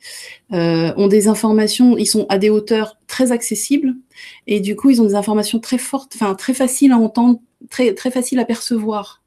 euh, 0.53 0.93
ont 0.97 1.09
des 1.09 1.29
informations, 1.29 1.97
ils 1.97 2.07
sont 2.07 2.27
à 2.29 2.39
des 2.39 2.51
hauteurs 2.51 2.99
très 3.07 3.33
accessibles 3.33 3.95
et 4.47 4.61
du 4.61 4.77
coup 4.77 4.91
ils 4.91 5.01
ont 5.01 5.07
des 5.07 5.15
informations 5.15 5.61
très 5.61 5.79
fortes, 5.79 6.13
enfin 6.15 6.35
très 6.35 6.53
faciles 6.53 6.93
à 6.93 6.99
entendre, 6.99 7.41
très 7.71 7.95
faciles 8.11 8.39
à 8.39 8.45
percevoir. 8.45 9.22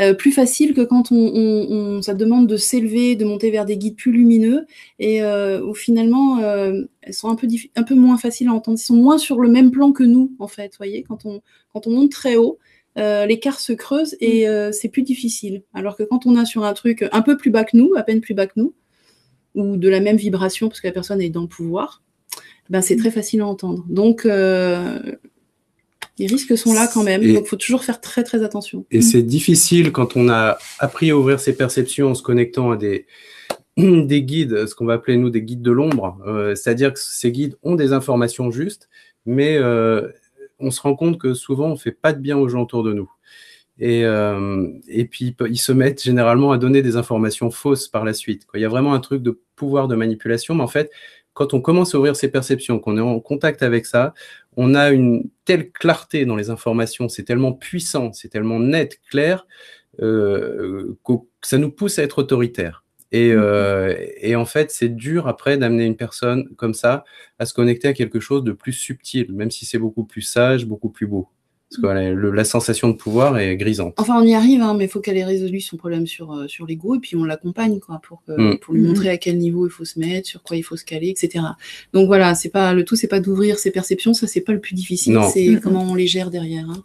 Euh, 0.00 0.12
plus 0.12 0.32
facile 0.32 0.74
que 0.74 0.80
quand 0.80 1.12
on, 1.12 1.16
on, 1.16 1.66
on 1.70 2.02
ça 2.02 2.14
demande 2.14 2.48
de 2.48 2.56
s'élever, 2.56 3.14
de 3.14 3.24
monter 3.24 3.52
vers 3.52 3.64
des 3.64 3.76
guides 3.76 3.94
plus 3.96 4.10
lumineux, 4.10 4.66
et 4.98 5.22
euh, 5.22 5.64
où 5.64 5.72
finalement 5.72 6.38
euh, 6.38 6.82
elles 7.02 7.14
sont 7.14 7.28
un 7.28 7.36
peu, 7.36 7.46
un 7.76 7.82
peu 7.84 7.94
moins 7.94 8.18
faciles 8.18 8.48
à 8.48 8.52
entendre. 8.52 8.78
Ils 8.80 8.84
sont 8.84 8.96
moins 8.96 9.18
sur 9.18 9.38
le 9.38 9.48
même 9.48 9.70
plan 9.70 9.92
que 9.92 10.02
nous, 10.02 10.32
en 10.40 10.48
fait. 10.48 10.74
Voyez, 10.78 11.04
quand 11.04 11.24
on, 11.26 11.42
quand 11.72 11.86
on 11.86 11.90
monte 11.90 12.10
très 12.10 12.36
haut, 12.36 12.58
euh, 12.98 13.26
l'écart 13.26 13.60
se 13.60 13.72
creuse 13.72 14.16
et 14.20 14.48
mm. 14.48 14.72
c'est 14.72 14.88
plus 14.88 15.02
difficile. 15.02 15.62
Alors 15.74 15.96
que 15.96 16.02
quand 16.02 16.26
on 16.26 16.36
a 16.36 16.44
sur 16.44 16.64
un 16.64 16.74
truc 16.74 17.04
un 17.12 17.22
peu 17.22 17.36
plus 17.36 17.50
bas 17.50 17.64
que 17.64 17.76
nous, 17.76 17.92
à 17.96 18.02
peine 18.02 18.20
plus 18.20 18.34
bas 18.34 18.46
que 18.46 18.54
nous, 18.56 18.74
ou 19.54 19.76
de 19.76 19.88
la 19.88 20.00
même 20.00 20.16
vibration 20.16 20.68
parce 20.68 20.80
que 20.80 20.88
la 20.88 20.92
personne 20.92 21.20
est 21.20 21.30
dans 21.30 21.42
le 21.42 21.48
pouvoir, 21.48 22.02
ben 22.68 22.82
c'est 22.82 22.96
mm. 22.96 22.98
très 22.98 23.10
facile 23.12 23.42
à 23.42 23.46
entendre. 23.46 23.84
Donc 23.88 24.26
les 26.18 26.26
risques 26.26 26.56
sont 26.56 26.72
là 26.72 26.88
quand 26.92 27.02
même, 27.02 27.22
donc 27.22 27.44
il 27.44 27.48
faut 27.48 27.56
toujours 27.56 27.82
faire 27.84 28.00
très 28.00 28.22
très 28.22 28.42
attention. 28.42 28.86
Et 28.90 29.02
c'est 29.02 29.22
difficile 29.22 29.90
quand 29.92 30.16
on 30.16 30.28
a 30.28 30.58
appris 30.78 31.10
à 31.10 31.16
ouvrir 31.16 31.40
ses 31.40 31.56
perceptions 31.56 32.10
en 32.10 32.14
se 32.14 32.22
connectant 32.22 32.70
à 32.70 32.76
des, 32.76 33.06
des 33.76 34.22
guides, 34.22 34.66
ce 34.66 34.74
qu'on 34.74 34.86
va 34.86 34.94
appeler 34.94 35.16
nous 35.16 35.30
des 35.30 35.42
guides 35.42 35.62
de 35.62 35.72
l'ombre, 35.72 36.18
euh, 36.26 36.54
c'est-à-dire 36.54 36.92
que 36.92 37.00
ces 37.00 37.32
guides 37.32 37.56
ont 37.62 37.74
des 37.74 37.92
informations 37.92 38.50
justes, 38.50 38.88
mais 39.26 39.56
euh, 39.56 40.08
on 40.60 40.70
se 40.70 40.80
rend 40.80 40.94
compte 40.94 41.18
que 41.18 41.34
souvent 41.34 41.68
on 41.68 41.76
fait 41.76 41.92
pas 41.92 42.12
de 42.12 42.20
bien 42.20 42.36
aux 42.36 42.48
gens 42.48 42.62
autour 42.62 42.84
de 42.84 42.92
nous. 42.92 43.10
Et, 43.80 44.04
euh, 44.04 44.68
et 44.86 45.06
puis 45.06 45.34
ils 45.48 45.58
se 45.58 45.72
mettent 45.72 46.00
généralement 46.00 46.52
à 46.52 46.58
donner 46.58 46.80
des 46.80 46.94
informations 46.94 47.50
fausses 47.50 47.88
par 47.88 48.04
la 48.04 48.12
suite. 48.12 48.46
Il 48.54 48.60
y 48.60 48.64
a 48.64 48.68
vraiment 48.68 48.94
un 48.94 49.00
truc 49.00 49.20
de 49.20 49.40
pouvoir 49.56 49.88
de 49.88 49.96
manipulation, 49.96 50.54
mais 50.54 50.62
en 50.62 50.68
fait, 50.68 50.92
quand 51.32 51.52
on 51.52 51.60
commence 51.60 51.94
à 51.94 51.98
ouvrir 51.98 52.14
ses 52.14 52.28
perceptions, 52.28 52.78
qu'on 52.78 52.96
est 52.96 53.00
en 53.00 53.18
contact 53.18 53.64
avec 53.64 53.86
ça, 53.86 54.14
on 54.56 54.74
a 54.74 54.90
une 54.90 55.28
telle 55.44 55.70
clarté 55.70 56.24
dans 56.24 56.36
les 56.36 56.50
informations, 56.50 57.08
c'est 57.08 57.24
tellement 57.24 57.52
puissant, 57.52 58.12
c'est 58.12 58.28
tellement 58.28 58.60
net, 58.60 59.00
clair, 59.10 59.46
euh, 60.00 60.96
que 61.04 61.12
ça 61.42 61.58
nous 61.58 61.70
pousse 61.70 61.98
à 61.98 62.02
être 62.02 62.18
autoritaire. 62.18 62.84
Et, 63.12 63.30
mm-hmm. 63.30 63.38
euh, 63.38 64.06
et 64.18 64.36
en 64.36 64.44
fait, 64.44 64.70
c'est 64.70 64.88
dur 64.88 65.28
après 65.28 65.56
d'amener 65.56 65.84
une 65.84 65.96
personne 65.96 66.48
comme 66.56 66.74
ça 66.74 67.04
à 67.38 67.46
se 67.46 67.54
connecter 67.54 67.88
à 67.88 67.92
quelque 67.92 68.20
chose 68.20 68.42
de 68.44 68.52
plus 68.52 68.72
subtil, 68.72 69.32
même 69.32 69.50
si 69.50 69.66
c'est 69.66 69.78
beaucoup 69.78 70.04
plus 70.04 70.22
sage, 70.22 70.66
beaucoup 70.66 70.90
plus 70.90 71.06
beau. 71.06 71.28
Parce 71.80 71.96
que 71.96 72.30
la, 72.30 72.44
sensation 72.44 72.88
de 72.88 72.94
pouvoir 72.94 73.38
est 73.38 73.56
grisante. 73.56 73.94
Enfin, 73.96 74.20
on 74.20 74.24
y 74.24 74.34
arrive, 74.34 74.60
hein, 74.60 74.74
mais 74.76 74.84
il 74.84 74.90
faut 74.90 75.00
qu'elle 75.00 75.16
ait 75.16 75.24
résolu 75.24 75.60
son 75.60 75.76
problème 75.76 76.06
sur, 76.06 76.32
euh, 76.32 76.46
sur 76.46 76.66
l'ego 76.66 76.94
et 76.96 76.98
puis 76.98 77.16
on 77.16 77.24
l'accompagne 77.24 77.80
quoi, 77.80 78.00
pour, 78.06 78.22
mm. 78.28 78.58
pour 78.58 78.74
lui 78.74 78.82
montrer 78.82 79.08
à 79.08 79.16
quel 79.16 79.38
niveau 79.38 79.66
il 79.66 79.70
faut 79.70 79.84
se 79.84 79.98
mettre, 79.98 80.28
sur 80.28 80.42
quoi 80.42 80.56
il 80.56 80.62
faut 80.62 80.76
se 80.76 80.84
caler, 80.84 81.08
etc. 81.08 81.44
Donc 81.92 82.06
voilà, 82.06 82.34
c'est 82.34 82.50
pas 82.50 82.74
le 82.74 82.84
tout, 82.84 82.96
c'est 82.96 83.08
pas 83.08 83.20
d'ouvrir 83.20 83.58
ses 83.58 83.70
perceptions, 83.70 84.14
ça 84.14 84.26
c'est 84.26 84.40
pas 84.40 84.52
le 84.52 84.60
plus 84.60 84.74
difficile, 84.74 85.18
c'est 85.32 85.58
comment 85.62 85.82
on 85.82 85.94
les 85.94 86.06
gère 86.06 86.30
derrière. 86.30 86.68
Hein. 86.68 86.84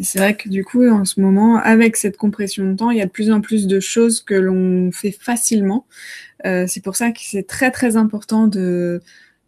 C'est 0.00 0.18
vrai 0.18 0.36
que 0.36 0.48
du 0.48 0.64
coup, 0.64 0.86
en 0.88 1.04
ce 1.04 1.20
moment, 1.20 1.58
avec 1.58 1.96
cette 1.96 2.16
compression 2.16 2.70
de 2.70 2.76
temps, 2.76 2.90
il 2.90 2.98
y 2.98 3.02
a 3.02 3.06
de 3.06 3.10
plus 3.10 3.30
en 3.30 3.40
plus 3.40 3.66
de 3.66 3.80
choses 3.80 4.20
que 4.20 4.34
l'on 4.34 4.90
fait 4.90 5.12
facilement. 5.12 5.86
Euh, 6.44 6.66
c'est 6.66 6.82
pour 6.82 6.96
ça 6.96 7.10
que 7.12 7.20
c'est 7.22 7.46
très 7.46 7.70
très 7.70 7.96
important 7.96 8.46
de, 8.46 9.00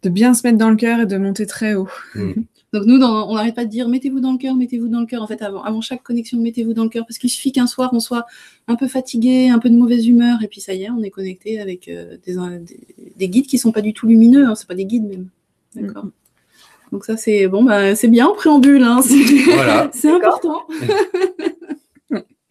de 0.03 0.09
bien 0.09 0.33
se 0.33 0.45
mettre 0.45 0.57
dans 0.57 0.69
le 0.69 0.75
cœur 0.75 0.99
et 1.01 1.05
de 1.05 1.17
monter 1.17 1.45
très 1.45 1.75
haut. 1.75 1.89
Mm. 2.15 2.33
Donc 2.73 2.83
nous, 2.85 3.01
on 3.01 3.33
n'arrête 3.33 3.55
pas 3.55 3.63
de 3.63 3.69
dire 3.69 3.87
mettez-vous 3.87 4.19
dans 4.19 4.33
le 4.33 4.37
cœur, 4.37 4.53
mettez-vous 4.53 4.89
dans 4.89 4.99
le 4.99 5.05
cœur. 5.05 5.21
En 5.23 5.27
fait, 5.27 5.41
avant, 5.41 5.63
avant 5.63 5.79
chaque 5.79 6.03
connexion, 6.03 6.37
mettez-vous 6.37 6.73
dans 6.73 6.83
le 6.83 6.89
cœur. 6.89 7.05
Parce 7.07 7.17
qu'il 7.17 7.29
suffit 7.29 7.53
qu'un 7.53 7.65
soir, 7.65 7.91
on 7.93 8.01
soit 8.01 8.25
un 8.67 8.75
peu 8.75 8.87
fatigué, 8.87 9.49
un 9.49 9.59
peu 9.59 9.69
de 9.69 9.75
mauvaise 9.75 10.05
humeur, 10.05 10.43
et 10.43 10.47
puis 10.47 10.59
ça 10.59 10.73
y 10.73 10.83
est, 10.83 10.89
on 10.89 11.01
est 11.01 11.09
connecté 11.09 11.61
avec 11.61 11.87
euh, 11.87 12.17
des, 12.25 12.35
des, 13.15 13.29
guides 13.29 13.47
qui 13.47 13.57
sont 13.57 13.71
pas 13.71 13.81
du 13.81 13.93
tout 13.93 14.05
lumineux. 14.05 14.45
Hein, 14.45 14.55
c'est 14.55 14.67
pas 14.67 14.75
des 14.75 14.85
guides 14.85 15.05
même. 15.05 15.29
D'accord. 15.75 16.05
Mm. 16.05 16.11
Donc 16.91 17.05
ça, 17.05 17.15
c'est 17.15 17.47
bon, 17.47 17.63
bah, 17.63 17.95
c'est 17.95 18.09
bien 18.09 18.27
en 18.27 18.33
préambule. 18.33 18.83
Hein, 18.83 19.01
c'est 19.93 20.11
important. 20.11 20.67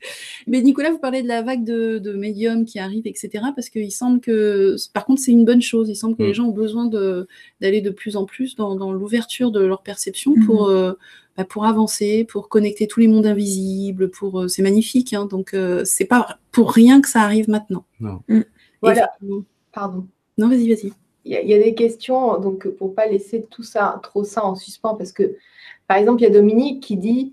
Mais 0.46 0.60
Nicolas, 0.62 0.90
vous 0.90 0.98
parlez 0.98 1.22
de 1.22 1.28
la 1.28 1.42
vague 1.42 1.64
de, 1.64 2.12
médiums 2.12 2.64
qui 2.64 2.78
arrive, 2.78 3.06
etc. 3.06 3.30
Parce 3.54 3.68
qu'il 3.68 3.90
semble 3.92 4.20
que, 4.20 4.76
par 4.92 5.04
contre, 5.04 5.20
c'est 5.20 5.32
une 5.32 5.44
bonne 5.44 5.62
chose. 5.62 5.88
Il 5.88 5.96
semble 5.96 6.16
que 6.16 6.22
les 6.22 6.30
mm. 6.30 6.34
gens 6.34 6.44
ont 6.46 6.52
besoin 6.52 6.86
d'aller 6.86 7.80
de, 7.80 7.90
plus 7.90 8.16
en 8.16 8.24
plus 8.24 8.56
dans, 8.56 8.92
l'ouverture 8.92 9.50
de 9.50 9.60
leur 9.60 9.82
perception 9.82 10.34
mm. 10.36 10.46
pour, 10.46 10.68
euh, 10.68 10.92
bah, 11.36 11.44
pour 11.44 11.64
avancer, 11.64 12.24
pour 12.24 12.48
connecter 12.48 12.86
tous 12.86 13.00
les 13.00 13.08
mondes 13.08 13.26
invisibles. 13.26 14.10
Pour, 14.10 14.42
euh, 14.42 14.48
c'est 14.48 14.62
magnifique. 14.62 15.12
Hein. 15.12 15.26
donc, 15.26 15.54
euh, 15.54 15.82
c'est 15.84 16.04
pas 16.04 16.38
pour 16.52 16.72
rien 16.72 17.00
que 17.00 17.08
ça 17.08 17.22
arrive 17.22 17.48
maintenant. 17.48 17.84
Non. 18.00 18.20
Mm. 18.28 18.40
Voilà. 18.82 19.10
Pardon. 19.72 20.06
Non, 20.38 20.48
vas-y, 20.48 20.68
vas-y. 20.68 20.92
Il 21.28 21.32
y, 21.32 21.54
a 21.54 21.58
des 21.58 21.74
questions, 21.74 22.38
donc 22.38 22.68
pour 22.68 22.94
pas 22.94 23.08
laisser 23.08 23.44
tout 23.50 23.64
ça, 23.64 23.98
trop 24.04 24.22
ça 24.22 24.44
en 24.44 24.54
suspens, 24.54 24.94
parce 24.94 25.10
que, 25.10 25.34
par 25.88 25.96
exemple, 25.96 26.20
il 26.20 26.24
y 26.24 26.28
a 26.28 26.30
Dominique 26.30 26.80
qui 26.80 26.96
dit 26.96 27.32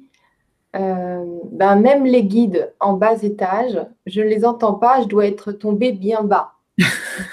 euh, 0.75 1.24
ben 1.51 1.75
même 1.75 2.06
les 2.06 2.24
guides 2.24 2.74
en 2.80 2.94
bas 2.94 3.22
étage, 3.22 3.80
je 4.06 4.22
ne 4.22 4.27
les 4.27 4.46
entends 4.46 4.74
pas, 4.74 5.01
je 5.01 5.08
dois 5.08 5.27
être 5.27 5.51
tombé 5.51 5.92
bien 5.92 6.24
bas. 6.24 6.53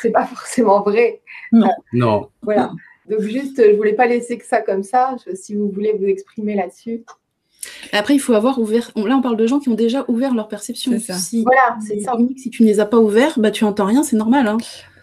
c'est 0.03 0.11
pas 0.11 0.27
forcément 0.27 0.83
vrai. 0.83 1.23
Non. 1.53 1.71
non. 1.93 2.29
Voilà. 2.43 2.73
Donc 3.09 3.21
juste, 3.21 3.57
je 3.65 3.77
voulais 3.77 3.95
pas 3.95 4.07
laisser 4.07 4.39
que 4.39 4.47
ça 4.47 4.61
comme 4.61 4.83
ça. 4.83 5.17
si 5.35 5.55
vous 5.55 5.69
voulez 5.71 5.93
vous 5.93 6.07
exprimer 6.07 6.55
là-dessus. 6.55 7.05
Après, 7.93 8.15
il 8.15 8.19
faut 8.19 8.35
avoir 8.35 8.59
ouvert. 8.59 8.91
Là, 8.97 9.17
on 9.17 9.23
parle 9.23 9.37
de 9.37 9.47
gens 9.47 9.59
qui 9.59 9.69
ont 9.69 9.75
déjà 9.75 10.05
ouvert 10.09 10.35
leur 10.35 10.49
perception. 10.49 10.93
Si, 10.99 11.43
voilà, 11.43 11.77
c'est 11.87 12.01
ça. 12.01 12.13
Si 12.37 12.51
tu 12.51 12.63
ne 12.63 12.69
les 12.69 12.81
as 12.81 12.87
pas 12.87 12.99
ouverts, 12.99 13.39
bah, 13.39 13.51
tu 13.51 13.65
entends 13.65 13.87
rien, 13.87 14.03
c'est 14.03 14.17
normal. 14.17 14.47
Hein. 14.47 14.59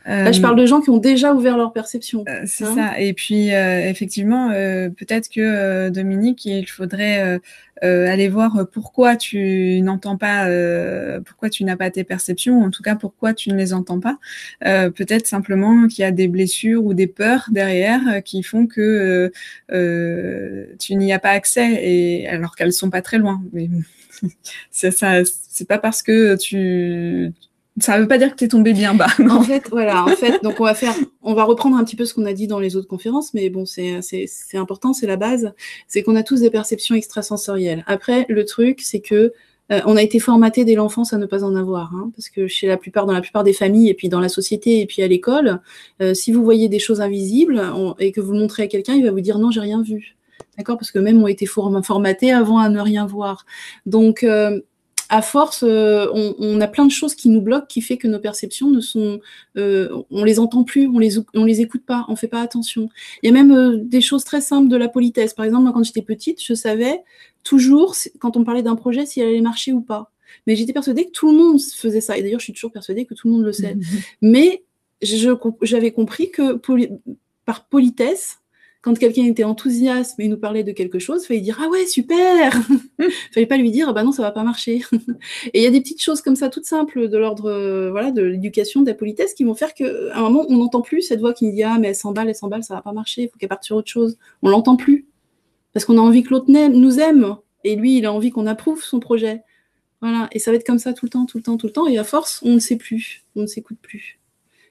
Là, 0.07 0.31
je 0.31 0.39
parle 0.39 0.55
de 0.55 0.65
gens 0.65 0.79
qui 0.79 0.89
ont 0.89 0.99
déjà 0.99 1.33
ouvert 1.33 1.57
leur 1.57 1.73
perception. 1.73 2.23
Euh, 2.29 2.41
c'est 2.45 2.63
hein. 2.63 2.75
ça. 2.75 2.99
Et 2.99 3.13
puis, 3.13 3.53
euh, 3.53 3.89
effectivement, 3.89 4.51
euh, 4.51 4.89
peut-être 4.89 5.29
que 5.29 5.89
Dominique, 5.89 6.45
il 6.45 6.65
faudrait 6.65 7.39
aller 7.81 8.27
voir 8.27 8.65
pourquoi 8.71 9.17
tu 9.17 9.81
n'entends 9.81 10.17
pas, 10.17 10.47
pourquoi 11.25 11.49
tu 11.49 11.63
n'as 11.63 11.75
pas 11.75 11.91
tes 11.91 12.03
perceptions, 12.03 12.63
en 12.63 12.71
tout 12.71 12.81
cas 12.81 12.95
pourquoi 12.95 13.35
tu 13.35 13.51
ne 13.51 13.55
les 13.55 13.73
entends 13.73 13.99
pas. 13.99 14.17
peut-être 14.61 15.27
simplement 15.27 15.87
qu'il 15.87 16.01
y 16.01 16.05
a 16.05 16.11
des 16.11 16.27
blessures 16.27 16.83
ou 16.83 16.95
des 16.95 17.05
peurs 17.05 17.49
derrière 17.51 18.23
qui 18.23 18.41
font 18.41 18.65
que 18.65 19.31
tu 20.79 20.95
n'y 20.95 21.13
as 21.13 21.19
pas 21.19 21.31
accès, 21.31 21.79
et 21.83 22.27
alors 22.27 22.55
qu'elles 22.55 22.73
sont 22.73 22.89
pas 22.89 23.03
très 23.03 23.19
loin. 23.19 23.43
Mais 23.53 23.69
c'est 24.71 24.91
ça, 24.97 25.21
c'est 25.25 25.67
pas 25.67 25.77
parce 25.77 26.01
que 26.01 26.35
tu 26.37 27.31
ça 27.79 27.97
ne 27.97 28.01
veut 28.01 28.07
pas 28.07 28.17
dire 28.17 28.31
que 28.31 28.35
tu 28.35 28.45
es 28.45 28.47
tombé 28.47 28.73
bien 28.73 28.93
bas. 28.93 29.07
En 29.29 29.43
fait, 29.43 29.69
voilà, 29.69 30.03
en 30.03 30.15
fait, 30.15 30.41
donc 30.43 30.59
on 30.59 30.63
va 30.63 30.73
faire, 30.73 30.95
on 31.21 31.33
va 31.33 31.43
reprendre 31.43 31.77
un 31.77 31.83
petit 31.83 31.95
peu 31.95 32.05
ce 32.05 32.13
qu'on 32.13 32.25
a 32.25 32.33
dit 32.33 32.47
dans 32.47 32.59
les 32.59 32.75
autres 32.75 32.87
conférences, 32.87 33.33
mais 33.33 33.49
bon, 33.49 33.65
c'est 33.65 34.01
important, 34.53 34.93
c'est 34.93 35.07
la 35.07 35.17
base, 35.17 35.53
c'est 35.87 36.03
qu'on 36.03 36.15
a 36.15 36.23
tous 36.23 36.41
des 36.41 36.49
perceptions 36.49 36.95
extrasensorielles. 36.95 37.83
Après, 37.87 38.25
le 38.29 38.45
truc, 38.45 38.81
c'est 38.81 39.01
que 39.01 39.33
euh, 39.71 39.81
on 39.85 39.97
a 39.97 40.01
été 40.01 40.19
formaté 40.19 40.63
dès 40.63 40.75
l'enfance 40.75 41.13
à 41.13 41.17
ne 41.17 41.25
pas 41.25 41.43
en 41.43 41.55
avoir, 41.55 41.93
hein, 41.93 42.11
parce 42.15 42.29
que 42.29 42.47
chez 42.47 42.67
la 42.67 42.77
plupart, 42.77 43.05
dans 43.05 43.13
la 43.13 43.21
plupart 43.21 43.43
des 43.43 43.53
familles, 43.53 43.89
et 43.89 43.93
puis 43.93 44.09
dans 44.09 44.21
la 44.21 44.29
société, 44.29 44.79
et 44.79 44.85
puis 44.85 45.01
à 45.01 45.07
l'école, 45.07 45.59
euh, 46.01 46.13
si 46.13 46.31
vous 46.31 46.43
voyez 46.43 46.69
des 46.69 46.79
choses 46.79 47.01
invisibles 47.01 47.61
et 47.99 48.11
que 48.11 48.21
vous 48.21 48.31
le 48.31 48.39
montrez 48.39 48.63
à 48.63 48.67
quelqu'un, 48.67 48.93
il 48.93 49.03
va 49.03 49.11
vous 49.11 49.21
dire 49.21 49.39
non, 49.39 49.51
j'ai 49.51 49.59
rien 49.59 49.81
vu. 49.81 50.15
D'accord? 50.57 50.77
Parce 50.77 50.91
que 50.91 50.99
même 50.99 51.21
on 51.21 51.25
a 51.25 51.31
été 51.31 51.45
formatés 51.45 52.31
avant 52.31 52.59
à 52.59 52.69
ne 52.69 52.79
rien 52.79 53.05
voir. 53.05 53.45
Donc, 53.85 54.23
euh, 54.23 54.61
à 55.09 55.21
force, 55.21 55.63
euh, 55.63 56.07
on, 56.13 56.59
a 56.59 56.67
plein 56.67 56.85
de 56.85 56.91
choses 56.91 57.15
qui 57.15 57.29
nous 57.29 57.41
bloquent, 57.41 57.67
qui 57.67 57.81
fait 57.81 57.97
que 57.97 58.07
nos 58.07 58.19
perceptions 58.19 58.69
ne 58.69 58.81
sont, 58.81 59.19
euh, 59.57 59.89
on 60.11 60.23
les 60.23 60.39
entend 60.39 60.63
plus, 60.63 60.87
on 60.87 60.99
les, 60.99 61.17
on 61.33 61.45
les 61.45 61.61
écoute 61.61 61.83
pas, 61.85 62.05
on 62.09 62.15
fait 62.15 62.27
pas 62.27 62.41
attention. 62.41 62.89
Il 63.23 63.27
y 63.27 63.29
a 63.29 63.33
même 63.33 63.51
euh, 63.51 63.77
des 63.77 64.01
choses 64.01 64.23
très 64.23 64.41
simples 64.41 64.67
de 64.69 64.75
la 64.75 64.89
politesse. 64.89 65.33
Par 65.33 65.45
exemple, 65.45 65.71
quand 65.71 65.83
j'étais 65.83 66.01
petite, 66.01 66.43
je 66.43 66.53
savais 66.53 67.03
toujours 67.43 67.95
quand 68.19 68.35
on 68.35 68.43
parlait 68.43 68.63
d'un 68.63 68.75
projet 68.75 69.05
si 69.05 69.21
elle 69.21 69.29
allait 69.29 69.41
marcher 69.41 69.71
ou 69.71 69.81
pas. 69.81 70.11
Mais 70.45 70.55
j'étais 70.55 70.73
persuadée 70.73 71.05
que 71.05 71.11
tout 71.11 71.31
le 71.31 71.37
monde 71.37 71.61
faisait 71.61 72.01
ça. 72.01 72.17
Et 72.17 72.21
d'ailleurs, 72.21 72.39
je 72.39 72.45
suis 72.45 72.53
toujours 72.53 72.71
persuadée 72.71 73.05
que 73.05 73.13
tout 73.13 73.27
le 73.27 73.33
monde 73.33 73.43
le 73.43 73.53
sait. 73.53 73.77
Mais 74.21 74.63
j'avais 75.01 75.91
compris 75.91 76.31
que 76.31 76.59
par 77.45 77.65
politesse, 77.65 78.39
quand 78.87 78.97
quelqu'un 78.97 79.25
était 79.25 79.43
enthousiaste 79.43 80.17
et 80.17 80.29
nous 80.29 80.37
parlait 80.37 80.63
de 80.63 80.71
quelque 80.71 80.97
chose, 80.97 81.23
il 81.23 81.27
fallait 81.27 81.41
dire 81.41 81.59
ah 81.61 81.67
ouais 81.67 81.85
super. 81.85 82.57
il 82.99 83.11
fallait 83.33 83.45
pas 83.45 83.57
lui 83.57 83.69
dire 83.69 83.89
ah 83.89 83.93
bah 83.93 84.03
non 84.05 84.13
ça 84.13 84.21
va 84.21 84.31
pas 84.31 84.43
marcher. 84.43 84.81
et 85.53 85.59
il 85.59 85.61
y 85.61 85.67
a 85.67 85.71
des 85.71 85.81
petites 85.81 86.01
choses 86.01 86.21
comme 86.21 86.37
ça 86.37 86.47
toutes 86.47 86.63
simples 86.63 87.09
de 87.09 87.17
l'ordre 87.17 87.51
euh, 87.51 87.91
voilà 87.91 88.11
de 88.11 88.21
l'éducation, 88.21 88.83
de 88.83 88.87
la 88.87 88.93
politesse 88.93 89.33
qui 89.33 89.43
vont 89.43 89.55
faire 89.55 89.73
qu'à 89.73 89.83
un 90.13 90.21
moment 90.21 90.45
on 90.47 90.55
n'entend 90.55 90.79
plus 90.79 91.01
cette 91.01 91.19
voix 91.19 91.33
qui 91.33 91.51
dit 91.51 91.63
ah 91.63 91.77
mais 91.79 91.89
elle 91.89 91.95
s'emballe, 91.95 92.29
elle 92.29 92.35
s'emballe, 92.35 92.63
ça 92.63 92.75
va 92.75 92.81
pas 92.81 92.93
marcher, 92.93 93.23
il 93.23 93.29
faut 93.29 93.37
qu'elle 93.37 93.49
parte 93.49 93.65
sur 93.65 93.75
autre 93.75 93.89
chose. 93.89 94.17
On 94.41 94.47
l'entend 94.47 94.77
plus 94.77 95.05
parce 95.73 95.83
qu'on 95.83 95.97
a 95.97 96.01
envie 96.01 96.23
que 96.23 96.29
l'autre 96.29 96.49
nous 96.49 96.99
aime 97.01 97.35
et 97.65 97.75
lui 97.75 97.97
il 97.97 98.05
a 98.05 98.13
envie 98.13 98.29
qu'on 98.29 98.47
approuve 98.47 98.81
son 98.81 99.01
projet. 99.01 99.41
Voilà 99.99 100.29
et 100.31 100.39
ça 100.39 100.51
va 100.51 100.55
être 100.55 100.65
comme 100.65 100.79
ça 100.79 100.93
tout 100.93 101.07
le 101.07 101.09
temps, 101.09 101.25
tout 101.25 101.39
le 101.39 101.43
temps, 101.43 101.57
tout 101.57 101.67
le 101.67 101.73
temps 101.73 101.87
et 101.87 101.97
à 101.97 102.05
force 102.05 102.39
on 102.41 102.53
ne 102.53 102.59
sait 102.59 102.77
plus, 102.77 103.25
on 103.35 103.41
ne 103.41 103.47
s'écoute 103.47 103.79
plus. 103.81 104.17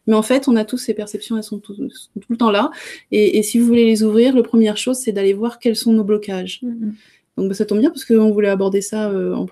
Mais 0.07 0.15
en 0.15 0.23
fait, 0.23 0.49
on 0.49 0.57
a 0.57 0.65
tous 0.65 0.79
ces 0.79 0.95
perceptions, 0.95 1.37
elles 1.37 1.43
sont 1.43 1.59
tout, 1.59 1.75
le 2.29 2.37
temps 2.37 2.51
là. 2.51 2.71
Et, 3.11 3.43
si 3.43 3.59
vous 3.59 3.67
voulez 3.67 3.85
les 3.85 4.03
ouvrir, 4.03 4.35
la 4.35 4.43
première 4.43 4.77
chose, 4.77 4.99
c'est 4.99 5.13
d'aller 5.13 5.33
voir 5.33 5.59
quels 5.59 5.77
sont 5.77 5.93
nos 5.93 6.05
blocages. 6.05 6.61
Mm-hmm. 6.63 6.93
Donc 7.37 7.49
bah, 7.49 7.55
ça 7.55 7.67
tombe 7.67 7.81
bien 7.81 7.91
parce 7.91 8.05
qu'on 8.05 8.31
voulait 8.31 8.49
aborder 8.49 8.81
ça 8.81 9.11
euh, 9.11 9.35
en, 9.35 9.47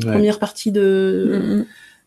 première 0.00 0.38
partie 0.38 0.72
de, 0.72 1.40
mm-hmm. 1.40 1.64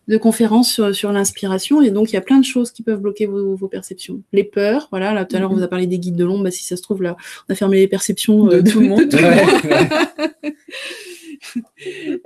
de 0.10 0.18
conférence 0.18 0.92
sur, 0.92 1.12
l'inspiration. 1.12 1.82
Et 1.82 1.92
donc 1.92 2.12
il 2.12 2.16
y 2.16 2.18
a 2.18 2.22
plein 2.22 2.40
de 2.40 2.46
choses 2.46 2.72
qui 2.72 2.84
peuvent 2.84 3.00
bloquer 3.00 3.26
vos, 3.26 3.56
perceptions. 3.68 4.22
Les 4.34 4.44
peurs, 4.44 4.88
voilà, 4.92 5.14
là 5.14 5.26
tout 5.26 5.36
à 5.36 5.40
l'heure 5.40 5.52
on 5.52 5.54
mm-hmm. 5.54 5.58
vous 5.60 5.64
a 5.64 5.68
parlé 5.68 5.88
des 5.88 6.00
guides 6.00 6.16
de 6.16 6.26
l'ombre, 6.26 6.44
bah, 6.44 6.52
si 6.52 6.64
ça 6.64 6.76
se 6.76 6.82
trouve 6.82 7.02
là, 7.02 7.16
on 7.48 7.54
a 7.54 7.56
fermé 7.56 7.78
les 7.78 7.88
perceptions 7.88 8.46
de, 8.46 8.58
euh, 8.58 8.64
tout 8.64 8.80
le 8.82 8.88
monde. 8.90 9.10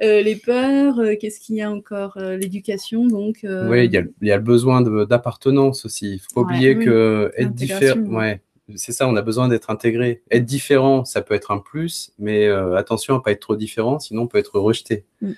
Euh, 0.01 0.21
les 0.21 0.35
peurs, 0.35 0.99
euh, 0.99 1.13
qu'est-ce 1.19 1.39
qu'il 1.39 1.55
y 1.55 1.61
a 1.61 1.71
encore 1.71 2.17
euh, 2.17 2.35
L'éducation, 2.35 3.07
donc. 3.07 3.39
Oui, 3.43 3.85
il 3.85 3.93
y, 4.21 4.31
a 4.31 4.35
le 4.37 4.41
besoin 4.41 4.81
d'appartenance 4.81 5.85
aussi. 5.85 6.09
Il 6.09 6.15
ne 6.15 6.19
faut 6.19 6.33
pas 6.35 6.41
oublier 6.41 6.77
que 6.77 7.31
être 7.37 7.53
différent, 7.53 7.99
ouais, 7.99 8.41
c'est 8.75 8.91
ça, 8.91 9.07
on 9.07 9.15
a 9.15 9.21
besoin 9.21 9.47
d'être 9.47 9.69
intégré. 9.69 10.23
Être 10.31 10.45
différent, 10.45 11.05
ça 11.05 11.21
peut 11.21 11.33
être 11.33 11.51
un 11.51 11.59
plus, 11.59 12.11
mais 12.19 12.47
attention 12.47 13.15
à 13.15 13.21
pas 13.21 13.31
être 13.31 13.41
trop 13.41 13.55
différent, 13.55 13.99
sinon 13.99 14.23
on 14.23 14.27
peut 14.27 14.39
être 14.39 14.59
rejeté. 14.59 15.05
Mm. 15.21 15.31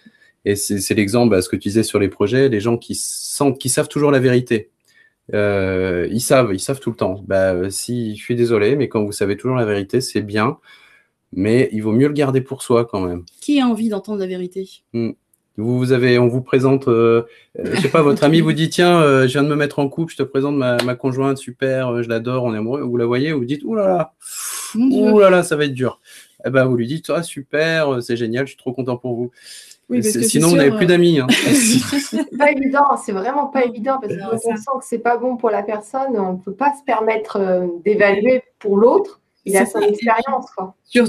Et 0.46 0.56
c'est 0.56 0.94
l'exemple, 0.94 1.32
bah, 1.32 1.42
ce 1.42 1.50
que 1.50 1.56
tu 1.56 1.70
disais 1.70 1.84
sur 1.84 2.00
les 2.00 2.10
projets, 2.10 2.50
les 2.50 2.60
gens 2.60 2.78
qui 2.78 2.96
sentent, 2.96 3.60
qui 3.60 3.70
savent 3.70 3.90
toujours 3.90 4.12
la 4.12 4.20
vérité. 4.20 4.70
ils 5.34 6.22
savent, 6.22 6.54
ils 6.54 6.60
savent 6.60 6.80
tout 6.80 6.92
le 6.92 6.98
temps. 6.98 7.24
Bah, 7.28 7.70
si 7.70 8.16
je 8.16 8.24
suis 8.24 8.36
désolé, 8.36 8.76
mais 8.76 8.88
quand 8.88 9.04
vous 9.04 9.12
savez 9.12 9.38
toujours 9.38 9.58
la 9.58 9.66
vérité, 9.66 10.02
c'est 10.02 10.22
bien 10.22 10.58
mais 11.36 11.70
il 11.74 11.84
vaut 11.84 11.92
mieux 11.92 12.08
le 12.08 12.14
garder 12.14 12.42
pour 12.42 12.64
soi 12.64 12.86
quand 12.86 13.02
même. 13.02 13.24
Qui 13.42 13.60
a 13.60 13.68
envie 13.68 13.90
d'entendre 13.90 14.20
la 14.20 14.28
vérité? 14.28 14.68
Hmm. 14.94 15.12
Vous, 15.58 15.94
avez, 15.94 16.20
on 16.20 16.28
vous 16.28 16.42
présente, 16.42 16.90
euh, 16.90 17.24
euh, 17.60 17.76
je 17.76 17.82
sais 17.82 17.88
pas, 17.88 18.02
votre 18.02 18.24
ami 18.26 18.42
vous 18.42 18.52
dit 18.52 18.70
tiens, 18.70 19.00
euh, 19.02 19.28
je 19.28 19.34
viens 19.34 19.44
de 19.44 19.48
me 19.48 19.56
mettre 19.56 19.80
en 19.80 19.88
couple, 19.88 20.12
je 20.12 20.18
te 20.18 20.24
présente 20.24 20.56
ma, 20.56 20.96
conjointe, 20.96 21.38
super, 21.38 22.04
je 22.04 22.10
l'adore, 22.10 22.44
on 22.44 22.54
est 22.54 22.58
amoureux. 22.58 22.82
Vous 22.82 22.98
la 22.98 23.06
voyez, 23.06 23.32
vous 23.32 23.46
dites 23.46 23.64
là 23.64 24.12
là, 24.76 25.44
ça 25.44 25.56
va 25.56 25.66
être 25.66 25.74
dur. 25.74 26.02
Eh 26.46 26.50
ben 26.50 26.66
vous 26.66 26.76
lui 26.76 26.88
dites 26.88 27.10
ah 27.10 27.24
super, 27.24 28.04
c'est 28.04 28.18
génial, 28.18 28.46
je 28.46 28.52
suis 28.52 28.58
trop 28.58 28.74
content 28.74 28.98
pour 28.98 29.16
vous. 29.16 29.32
sinon, 30.02 30.50
vous 30.50 30.58
n'avez 30.58 30.76
plus 30.76 30.86
d'amis. 30.86 31.20
Hein. 31.20 31.28
c'est 31.30 32.38
pas 32.38 32.52
évident, 32.52 32.98
c'est 33.04 33.14
vraiment 33.14 33.48
pas 33.48 33.64
évident 33.64 34.00
parce 34.02 34.14
qu'on 34.14 34.58
sent 34.58 34.80
que 34.80 34.86
c'est 34.86 35.00
pas 35.00 35.18
bon 35.18 35.38
pour 35.38 35.50
la 35.50 35.64
personne. 35.64 36.18
On 36.18 36.34
ne 36.34 36.38
peut 36.38 36.54
pas 36.54 36.74
se 36.78 36.84
permettre 36.86 37.70
d'évaluer 37.86 38.44
pour 38.60 38.78
l'autre 38.78 39.22
il 39.46 39.56
a 39.58 39.66
son 39.66 39.80
expérience. 39.80 40.48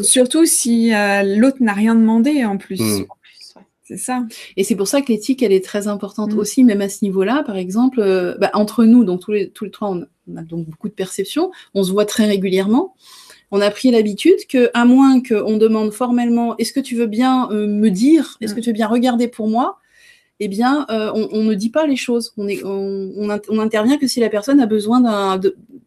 surtout 0.03 0.45
si 0.45 0.95
euh, 0.95 1.23
l'autre 1.23 1.59
n'a 1.61 1.73
rien 1.73 1.95
demandé 1.95 2.45
en 2.45 2.59
plus. 2.59 2.81
Mm. 2.81 3.07
C'est 3.83 3.97
ça. 3.99 4.25
Et 4.57 4.65
c'est 4.65 4.75
pour 4.75 4.89
ça 4.89 5.01
que 5.01 5.13
l'éthique, 5.13 5.45
elle 5.45 5.53
est 5.53 5.65
très 5.65 5.87
importante 5.87 6.35
mm. 6.35 6.39
aussi, 6.39 6.65
même 6.65 6.81
à 6.81 6.89
ce 6.89 7.05
niveau-là. 7.05 7.45
Par 7.45 7.57
exemple, 7.57 8.01
euh, 8.01 8.37
bah, 8.39 8.51
entre 8.55 8.85
nous, 8.85 9.05
donc 9.05 9.21
tous 9.21 9.33
les, 9.33 9.51
tous 9.51 9.65
les 9.65 9.71
trois, 9.71 9.91
on 9.91 10.37
a, 10.37 10.43
donc 10.43 10.67
beaucoup 10.69 10.89
de 10.89 10.95
perceptions. 10.95 11.53
On 11.75 11.85
se 11.85 11.93
voit 11.93 12.05
très 12.05 12.27
régulièrement. 12.27 12.95
On 13.53 13.61
a 13.61 13.71
pris 13.71 13.93
l'habitude 13.93 14.47
que, 14.49 14.71
à 14.75 14.85
moins 14.85 15.23
qu'on 15.23 15.57
demande 15.57 15.93
formellement, 15.93 16.57
est-ce 16.57 16.73
que 16.73 16.81
tu 16.81 16.97
veux 16.97 17.07
bien 17.07 17.49
euh, 17.53 17.69
me 17.69 17.91
dire, 17.91 18.37
est-ce 18.41 18.57
que 18.57 18.61
tu 18.61 18.71
veux 18.71 18.75
bien 18.75 18.89
regarder 18.89 19.29
pour 19.29 19.47
moi? 19.47 19.79
Eh 20.39 20.49
bien, 20.49 20.87
euh, 20.91 21.11
on, 21.15 21.45
ne 21.45 21.55
dit 21.55 21.71
pas 21.71 21.87
les 21.87 21.97
choses. 21.97 22.33
On, 22.37 22.47
est, 22.47 22.63
on, 22.65 23.59
intervient 23.59 23.97
que 23.97 24.07
si 24.07 24.21
la 24.21 24.29
personne 24.29 24.61
a 24.61 24.67
besoin 24.67 25.01
d'un, 25.01 25.41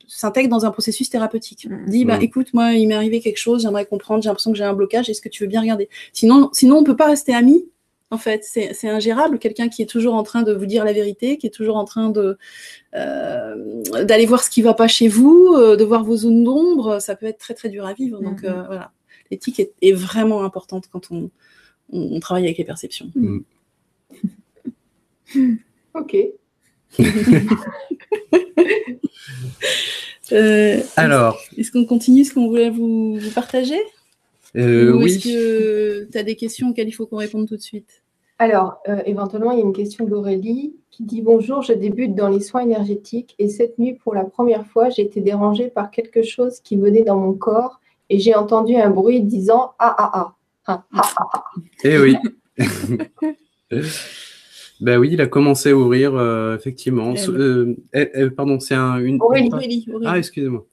s'intègre 0.07 0.49
dans 0.49 0.65
un 0.65 0.71
processus 0.71 1.09
thérapeutique. 1.09 1.67
On 1.69 1.89
dit, 1.89 2.05
bah, 2.05 2.17
écoute, 2.21 2.53
moi, 2.53 2.73
il 2.73 2.87
m'est 2.87 2.95
arrivé 2.95 3.19
quelque 3.21 3.37
chose, 3.37 3.61
j'aimerais 3.61 3.85
comprendre, 3.85 4.23
j'ai 4.23 4.29
l'impression 4.29 4.51
que 4.51 4.57
j'ai 4.57 4.63
un 4.63 4.73
blocage, 4.73 5.09
est-ce 5.09 5.21
que 5.21 5.29
tu 5.29 5.43
veux 5.43 5.49
bien 5.49 5.61
regarder? 5.61 5.87
Sinon, 6.13 6.49
sinon, 6.51 6.77
on 6.77 6.83
peut 6.83 6.95
pas 6.95 7.07
rester 7.07 7.33
amis 7.33 7.65
en 8.11 8.17
fait. 8.17 8.43
C'est 8.43 8.89
ingérable, 8.89 9.39
quelqu'un 9.39 9.69
qui 9.69 9.81
est 9.81 9.85
toujours 9.85 10.15
en 10.15 10.23
train 10.23 10.41
de 10.41 10.53
vous 10.53 10.65
dire 10.65 10.83
la 10.83 10.93
vérité, 10.93 11.37
qui 11.37 11.47
est 11.47 11.51
toujours 11.51 11.77
en 11.77 11.85
train 11.85 12.09
de 12.09 12.37
euh, 12.95 13.83
d'aller 14.03 14.25
voir 14.25 14.43
ce 14.43 14.49
qui 14.49 14.61
va 14.61 14.73
pas 14.73 14.87
chez 14.87 15.07
vous, 15.07 15.55
euh, 15.57 15.75
de 15.75 15.83
voir 15.83 16.03
vos 16.03 16.17
zones 16.17 16.43
d'ombre, 16.43 16.99
ça 16.99 17.15
peut 17.15 17.27
être 17.27 17.37
très 17.37 17.53
très 17.53 17.69
dur 17.69 17.85
à 17.85 17.93
vivre. 17.93 18.21
Donc 18.21 18.43
euh, 18.43 18.63
voilà, 18.63 18.91
l'éthique 19.31 19.61
est, 19.81 19.91
vraiment 19.93 20.43
importante 20.43 20.85
quand 20.91 21.09
on, 21.11 21.29
travaille 22.19 22.45
avec 22.45 22.57
les 22.57 22.65
perceptions. 22.65 23.11
Mm. 23.15 23.39
ok. 25.93 26.17
Alors, 30.95 31.39
est-ce 31.57 31.71
qu'on 31.71 31.85
continue 31.85 32.25
ce 32.25 32.33
qu'on 32.33 32.47
voulait 32.47 32.69
vous, 32.69 33.17
vous 33.17 33.31
partager? 33.31 33.79
Euh, 34.55 34.93
Ou 34.93 35.03
oui. 35.03 35.05
est-ce 35.05 35.23
que 35.23 36.07
tu 36.11 36.17
as 36.17 36.23
des 36.23 36.35
questions 36.35 36.69
auxquelles 36.69 36.87
il 36.87 36.93
faut 36.93 37.05
qu'on 37.05 37.17
réponde 37.17 37.47
tout 37.47 37.55
de 37.55 37.61
suite? 37.61 38.03
Alors, 38.39 38.79
euh, 38.87 39.01
éventuellement, 39.05 39.51
il 39.51 39.59
y 39.59 39.61
a 39.61 39.65
une 39.65 39.73
question 39.73 40.05
d'Aurélie 40.05 40.73
qui 40.91 41.03
dit 41.03 41.21
Bonjour, 41.21 41.61
je 41.61 41.73
débute 41.73 42.15
dans 42.15 42.29
les 42.29 42.39
soins 42.39 42.61
énergétiques 42.61 43.35
et 43.37 43.49
cette 43.49 43.77
nuit, 43.77 43.93
pour 43.93 44.15
la 44.15 44.23
première 44.23 44.65
fois, 44.65 44.89
j'ai 44.89 45.03
été 45.03 45.19
dérangée 45.19 45.67
par 45.67 45.91
quelque 45.91 46.23
chose 46.23 46.61
qui 46.61 46.77
venait 46.77 47.03
dans 47.03 47.17
mon 47.17 47.33
corps 47.33 47.81
et 48.09 48.17
j'ai 48.17 48.35
entendu 48.35 48.75
un 48.75 48.89
bruit 48.89 49.21
disant 49.21 49.73
Ah 49.77 49.93
ah 49.97 50.11
ah. 50.13 50.35
ah, 50.67 50.85
ah, 50.93 51.01
ah, 51.17 51.27
ah. 51.33 51.43
Eh 51.83 51.99
oui. 51.99 52.15
Ben 54.79 54.97
oui, 54.97 55.09
il 55.11 55.21
a 55.21 55.27
commencé 55.27 55.71
à 55.71 55.75
ouvrir, 55.75 56.15
euh, 56.15 56.55
effectivement. 56.55 57.13
Euh, 57.27 57.75
pardon, 58.35 58.59
c'est 58.59 58.75
un, 58.75 58.97
une. 58.97 59.21
Aurélie, 59.21 59.49
Aurélie, 59.51 59.87
Ah, 60.05 60.17
excusez-moi. 60.17 60.65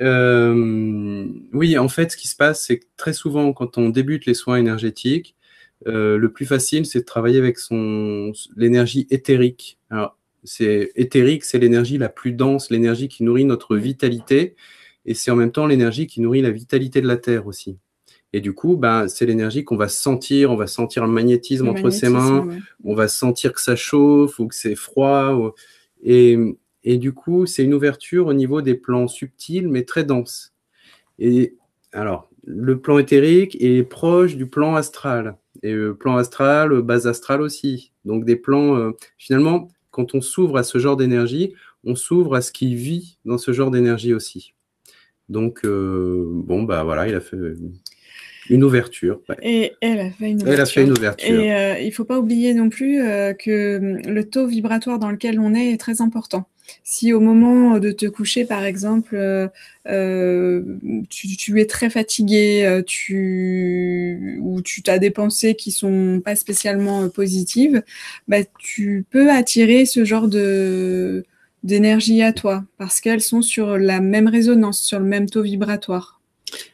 Euh, 0.00 1.26
oui, 1.52 1.76
en 1.76 1.88
fait, 1.88 2.12
ce 2.12 2.16
qui 2.16 2.28
se 2.28 2.36
passe, 2.36 2.64
c'est 2.64 2.78
que 2.78 2.86
très 2.96 3.12
souvent, 3.12 3.52
quand 3.52 3.76
on 3.76 3.90
débute 3.90 4.24
les 4.24 4.34
soins 4.34 4.56
énergétiques, 4.56 5.36
le 5.86 6.26
plus 6.28 6.46
facile, 6.46 6.86
c'est 6.86 7.00
de 7.00 7.04
travailler 7.04 7.38
avec 7.38 7.58
son 7.58 8.32
l'énergie 8.56 9.06
éthérique. 9.10 9.78
Alors, 9.90 10.16
c'est 10.44 10.92
éthérique, 10.94 11.44
c'est 11.44 11.58
l'énergie 11.58 11.98
la 11.98 12.08
plus 12.08 12.32
dense, 12.32 12.70
l'énergie 12.70 13.08
qui 13.08 13.24
nourrit 13.24 13.44
notre 13.44 13.76
vitalité, 13.76 14.54
et 15.04 15.12
c'est 15.12 15.30
en 15.30 15.36
même 15.36 15.52
temps 15.52 15.66
l'énergie 15.66 16.06
qui 16.06 16.22
nourrit 16.22 16.40
la 16.40 16.50
vitalité 16.50 17.02
de 17.02 17.06
la 17.06 17.16
Terre 17.16 17.46
aussi. 17.46 17.76
Et 18.32 18.40
du 18.40 18.52
coup, 18.52 18.76
ben, 18.76 19.08
c'est 19.08 19.26
l'énergie 19.26 19.64
qu'on 19.64 19.76
va 19.76 19.88
sentir, 19.88 20.52
on 20.52 20.56
va 20.56 20.66
sentir 20.66 21.04
le 21.04 21.12
magnétisme 21.12 21.68
entre 21.68 21.90
ses 21.90 22.08
mains, 22.08 22.48
on 22.84 22.94
va 22.94 23.08
sentir 23.08 23.52
que 23.52 23.60
ça 23.60 23.74
chauffe 23.74 24.38
ou 24.38 24.46
que 24.46 24.54
c'est 24.54 24.76
froid. 24.76 25.54
Et, 26.02 26.38
et 26.84 26.96
du 26.96 27.12
coup, 27.12 27.46
c'est 27.46 27.64
une 27.64 27.74
ouverture 27.74 28.28
au 28.28 28.32
niveau 28.32 28.62
des 28.62 28.74
plans 28.74 29.08
subtils, 29.08 29.68
mais 29.68 29.82
très 29.84 30.04
denses. 30.04 30.54
Et 31.18 31.56
alors, 31.92 32.30
le 32.44 32.78
plan 32.80 32.98
éthérique 32.98 33.56
est 33.60 33.82
proche 33.82 34.36
du 34.36 34.46
plan 34.46 34.76
astral. 34.76 35.36
Et 35.62 35.72
le 35.72 35.94
plan 35.94 36.16
astral, 36.16 36.80
base 36.82 37.06
astrale 37.06 37.42
aussi. 37.42 37.92
Donc 38.04 38.24
des 38.24 38.36
plans, 38.36 38.76
euh, 38.76 38.92
finalement, 39.18 39.68
quand 39.90 40.14
on 40.14 40.20
s'ouvre 40.20 40.56
à 40.56 40.62
ce 40.62 40.78
genre 40.78 40.96
d'énergie, 40.96 41.52
on 41.84 41.94
s'ouvre 41.94 42.34
à 42.34 42.40
ce 42.40 42.52
qui 42.52 42.74
vit 42.74 43.18
dans 43.24 43.38
ce 43.38 43.52
genre 43.52 43.70
d'énergie 43.70 44.14
aussi. 44.14 44.54
Donc, 45.28 45.64
euh, 45.64 46.26
bon, 46.28 46.64
bah 46.64 46.82
voilà, 46.82 47.08
il 47.08 47.14
a 47.14 47.20
fait 47.20 47.36
une 48.50 48.64
ouverture. 48.64 49.20
Et 49.42 49.72
elle 49.80 50.00
a 50.00 50.10
fait 50.10 50.30
une 50.30 50.42
ouverture. 50.42 50.52
Elle 50.52 50.60
a 50.60 50.66
fait 50.66 50.82
une 50.82 50.92
ouverture. 50.92 51.40
Et 51.40 51.54
euh, 51.54 51.78
il 51.78 51.86
ne 51.86 51.92
faut 51.92 52.04
pas 52.04 52.18
oublier 52.18 52.52
non 52.54 52.68
plus 52.68 52.98
que 53.38 54.00
le 54.06 54.24
taux 54.24 54.46
vibratoire 54.46 54.98
dans 54.98 55.10
lequel 55.10 55.40
on 55.40 55.54
est 55.54 55.72
est 55.72 55.80
très 55.80 56.00
important. 56.00 56.46
Si 56.84 57.12
au 57.12 57.20
moment 57.20 57.78
de 57.78 57.92
te 57.92 58.06
coucher, 58.06 58.44
par 58.44 58.64
exemple, 58.64 59.14
euh, 59.16 59.48
euh, 59.88 60.62
tu, 61.08 61.60
es 61.60 61.66
très 61.66 61.90
fatigué, 61.90 62.64
euh, 62.64 62.82
tu, 62.82 64.38
ou 64.42 64.62
tu 64.62 64.82
as 64.86 64.98
des 64.98 65.10
pensées 65.10 65.54
qui 65.54 65.72
sont 65.72 66.20
pas 66.24 66.36
spécialement 66.36 67.08
positives, 67.08 67.82
bah, 68.28 68.38
tu 68.58 69.04
peux 69.10 69.30
attirer 69.30 69.86
ce 69.86 70.04
genre 70.04 70.28
de 70.28 71.24
d'énergie 71.62 72.22
à 72.22 72.32
toi 72.32 72.64
parce 72.78 73.02
qu'elles 73.02 73.20
sont 73.20 73.42
sur 73.42 73.76
la 73.76 74.00
même 74.00 74.28
résonance, 74.28 74.80
sur 74.80 74.98
le 74.98 75.04
même 75.04 75.28
taux 75.28 75.42
vibratoire. 75.42 76.19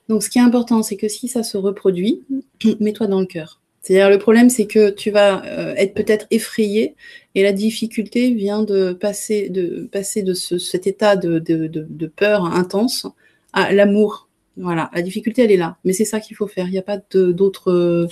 Donc, 0.09 0.23
ce 0.23 0.31
qui 0.31 0.39
est 0.39 0.43
important, 0.43 0.83
c'est 0.83 0.97
que 0.97 1.09
si 1.09 1.29
ça 1.29 1.43
se 1.43 1.57
reproduit, 1.57 2.23
mets-toi 2.81 3.07
dans 3.07 3.21
le 3.21 3.27
cœur. 3.27 3.61
C'est-à-dire 3.87 4.11
le 4.11 4.19
problème, 4.19 4.51
c'est 4.51 4.67
que 4.67 4.91
tu 4.91 5.13
vas 5.13 5.45
euh, 5.47 5.73
être 5.77 5.95
peut-être 5.95 6.27
effrayé 6.33 6.97
et 7.37 7.45
la 7.45 7.53
difficulté 7.53 8.35
vient 8.35 8.65
de 8.65 8.93
passer 8.93 9.49
de, 9.49 9.89
passer 9.93 10.25
de 10.25 10.35
cet 10.35 10.89
état 10.89 11.15
de, 11.15 12.07
peur 12.17 12.47
intense 12.47 13.07
à 13.53 13.73
l'amour. 13.73 14.29
Voilà, 14.57 14.91
la 14.93 15.03
difficulté, 15.03 15.43
elle 15.43 15.53
est 15.53 15.57
là. 15.57 15.77
Mais 15.85 15.93
c'est 15.93 16.05
ça 16.05 16.19
qu'il 16.19 16.37
faut 16.37 16.49
faire. 16.49 16.67
Il 16.67 16.73
n'y 16.73 16.79
a 16.79 16.83
pas 16.83 16.99
d'autre... 17.13 18.09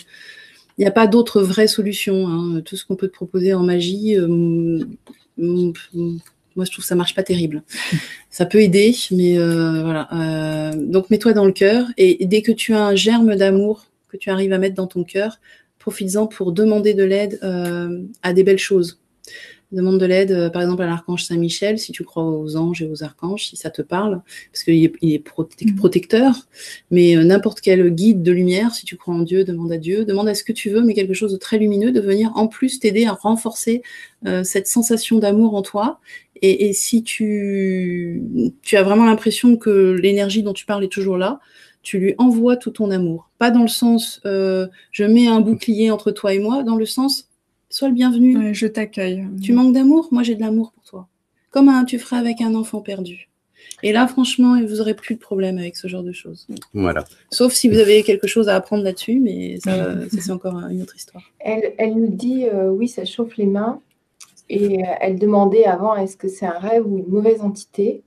Il 0.79 0.85
n'y 0.85 1.41
vraie 1.41 1.67
solution. 1.67 2.29
Hein. 2.29 2.61
Tout 2.61 2.77
ce 2.77 2.85
qu'on 2.85 2.97
peut 2.97 3.09
te 3.09 3.13
proposer 3.13 3.53
en 3.53 3.65
magie, 3.65 4.17
euh, 4.17 4.85
moi 6.57 6.65
je 6.65 6.71
trouve 6.71 6.85
que 6.85 6.89
ça 6.89 6.95
marche 6.95 7.15
pas 7.15 7.23
terrible. 7.23 7.63
Ça 8.31 8.47
peut 8.47 8.61
aider, 8.61 8.95
mais 9.11 9.39
euh, 9.39 9.83
voilà. 9.83 10.73
donc 10.75 11.11
mets-toi 11.11 11.33
dans 11.33 11.45
le 11.45 11.53
cœur 11.53 11.87
et 11.97 12.27
dès 12.27 12.43
que 12.43 12.53
tu 12.53 12.75
as 12.75 12.85
un 12.85 12.95
germe 12.95 13.37
d'amour 13.37 13.87
que 14.09 14.17
tu 14.17 14.31
arrives 14.31 14.53
à 14.53 14.59
mettre 14.59 14.77
dans 14.77 14.87
ton 14.87 15.05
cœur, 15.05 15.39
profites-en 15.85 16.27
pour 16.27 16.53
demander 16.53 16.95
de 16.95 17.05
l'aide 17.05 17.39
euh, 17.43 18.03
à 18.23 18.33
des 18.33 18.43
belles 18.43 18.59
choses. 18.59 19.01
Demande 19.75 19.99
de 19.99 20.07
l'aide, 20.07 20.33
euh, 20.33 20.51
par 20.51 20.63
exemple, 20.63 20.83
à 20.83 20.87
l'archange 20.87 21.25
Saint-Michel, 21.25 21.79
si 21.79 21.93
tu 21.93 22.05
crois 22.05 22.25
aux 22.25 22.57
anges 22.57 22.81
et 22.83 22.87
aux 22.87 23.03
archanges, 23.03 23.49
si 23.49 23.57
ça 23.57 23.71
te 23.71 23.83
parle, 23.83 24.23
parce 24.53 24.65
qu'il 24.65 24.85
est, 24.85 24.93
il 25.03 25.15
est 25.15 25.25
mhm. 25.29 25.75
protecteur. 25.77 26.35
Mais 26.91 27.17
euh, 27.17 27.25
n'importe 27.25 27.61
quel 27.61 27.91
guide 27.91 28.23
de 28.23 28.33
lumière, 28.33 28.75
si 28.75 28.87
tu 28.87 28.97
crois 28.97 29.15
en 29.15 29.21
Dieu, 29.21 29.45
demande 29.45 29.73
à 29.73 29.79
Dieu, 29.79 30.05
demande 30.05 30.29
à 30.29 30.35
ce 30.35 30.45
que 30.45 30.53
tu 30.53 30.71
veux, 30.71 30.83
mais 30.83 30.95
quelque 30.95 31.15
chose 31.15 31.33
de 31.33 31.39
très 31.39 31.59
lumineux, 31.59 31.93
de 31.93 32.01
venir 32.01 32.33
en 32.35 32.47
plus 32.47 32.79
t'aider 32.79 33.05
à 33.07 33.13
renforcer 33.13 33.83
cette 34.43 34.67
sensation 34.67 35.19
d'amour 35.19 35.55
en 35.55 35.61
toi. 35.61 36.01
Et, 36.41 36.69
et 36.69 36.73
si 36.73 37.03
tu, 37.03 38.23
tu 38.63 38.77
as 38.77 38.83
vraiment 38.83 39.05
l'impression 39.05 39.59
que 39.59 39.99
l'énergie 40.01 40.43
dont 40.43 40.55
tu 40.55 40.65
parles 40.65 40.83
est 40.83 40.89
toujours 40.89 41.19
là, 41.19 41.41
tu 41.85 41.99
lui 41.99 42.15
envoies 42.19 42.57
tout 42.57 42.71
ton 42.71 42.91
amour. 42.91 43.31
Pas 43.39 43.53
dans 43.53 43.63
le 43.63 43.69
sens 43.69 44.21
euh, 44.25 44.67
je 44.91 45.05
mets 45.05 45.29
un 45.29 45.41
bouclier 45.41 45.91
entre 45.93 46.11
toi 46.11 46.35
et 46.35 46.41
moi, 46.41 46.65
dans 46.65 46.77
le 46.77 46.87
sens 46.87 47.29
sois 47.75 47.89
le 47.89 47.95
bienvenu. 47.95 48.55
je 48.55 48.67
t'accueille. 48.67 49.27
Tu 49.43 49.53
manques 49.53 49.75
d'amour 49.75 50.09
Moi 50.13 50.23
j'ai 50.23 50.35
de 50.35 50.41
l'amour 50.41 50.73
pour 50.73 50.85
toi. 50.85 51.09
Comme 51.51 51.69
un, 51.69 51.85
tu 51.85 51.99
ferais 51.99 52.17
avec 52.17 52.41
un 52.41 52.55
enfant 52.55 52.81
perdu. 52.81 53.29
Et 53.83 53.93
là, 53.93 54.07
franchement, 54.07 54.61
vous 54.61 54.77
n'aurez 54.77 54.95
plus 54.95 55.15
de 55.15 55.21
problème 55.21 55.59
avec 55.59 55.77
ce 55.77 55.89
genre 55.89 56.03
de 56.03 56.13
choses. 56.13 56.47
Voilà. 56.75 57.05
Sauf 57.31 57.53
si 57.53 57.69
vous 57.69 57.79
avez 57.79 58.03
quelque 58.03 58.27
chose 58.27 58.49
à 58.49 58.57
apprendre 58.57 58.83
là-dessus, 58.83 59.21
mais 59.21 59.59
ça, 59.59 59.97
c'est 60.11 60.31
encore 60.31 60.55
une 60.71 60.83
autre 60.83 60.97
histoire. 60.97 61.23
Elle, 61.39 61.75
elle 61.79 61.95
nous 61.95 62.09
dit 62.09 62.47
euh, 62.47 62.69
oui, 62.69 62.89
ça 62.89 63.05
chauffe 63.05 63.37
les 63.37 63.47
mains. 63.47 63.81
Et 64.51 64.83
euh, 64.83 64.87
elle 65.01 65.19
demandait 65.19 65.65
avant 65.65 65.97
est-ce 65.97 66.17
que 66.17 66.29
c'est 66.29 66.47
un 66.47 66.59
rêve 66.59 66.87
ou 66.87 66.99
une 66.99 67.09
mauvaise 67.09 67.41
entité? 67.41 68.03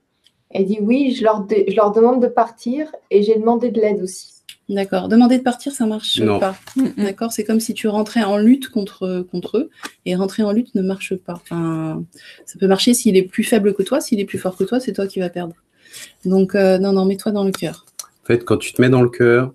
Elle 0.50 0.66
dit 0.66 0.78
oui, 0.80 1.14
je 1.14 1.24
leur, 1.24 1.46
je 1.50 1.74
leur 1.74 1.92
demande 1.92 2.22
de 2.22 2.28
partir 2.28 2.94
et 3.10 3.22
j'ai 3.22 3.34
demandé 3.34 3.70
de 3.70 3.80
l'aide 3.80 4.00
aussi. 4.00 4.37
D'accord. 4.68 5.08
Demander 5.08 5.38
de 5.38 5.42
partir, 5.42 5.72
ça 5.72 5.86
marche 5.86 6.20
pas. 6.24 6.56
Mm, 6.76 6.82
mm. 6.82 7.04
D'accord. 7.04 7.32
C'est 7.32 7.44
comme 7.44 7.60
si 7.60 7.74
tu 7.74 7.88
rentrais 7.88 8.22
en 8.22 8.36
lutte 8.36 8.68
contre, 8.68 9.26
contre 9.30 9.58
eux 9.58 9.70
et 10.04 10.14
rentrer 10.14 10.42
en 10.42 10.52
lutte 10.52 10.74
ne 10.74 10.82
marche 10.82 11.14
pas. 11.14 11.34
Enfin, 11.34 12.04
ça 12.44 12.58
peut 12.58 12.66
marcher 12.66 12.92
s'il 12.94 13.16
est 13.16 13.22
plus 13.22 13.44
faible 13.44 13.74
que 13.74 13.82
toi. 13.82 14.00
S'il 14.00 14.20
est 14.20 14.24
plus 14.24 14.38
fort 14.38 14.56
que 14.56 14.64
toi, 14.64 14.78
c'est 14.78 14.92
toi 14.92 15.06
qui 15.06 15.20
vas 15.20 15.30
perdre. 15.30 15.54
Donc, 16.24 16.54
euh, 16.54 16.78
non, 16.78 16.92
non, 16.92 17.06
mets-toi 17.06 17.32
dans 17.32 17.44
le 17.44 17.52
cœur. 17.52 17.86
En 18.24 18.26
fait, 18.26 18.44
quand 18.44 18.58
tu 18.58 18.72
te 18.74 18.82
mets 18.82 18.90
dans 18.90 19.02
le 19.02 19.08
cœur, 19.08 19.54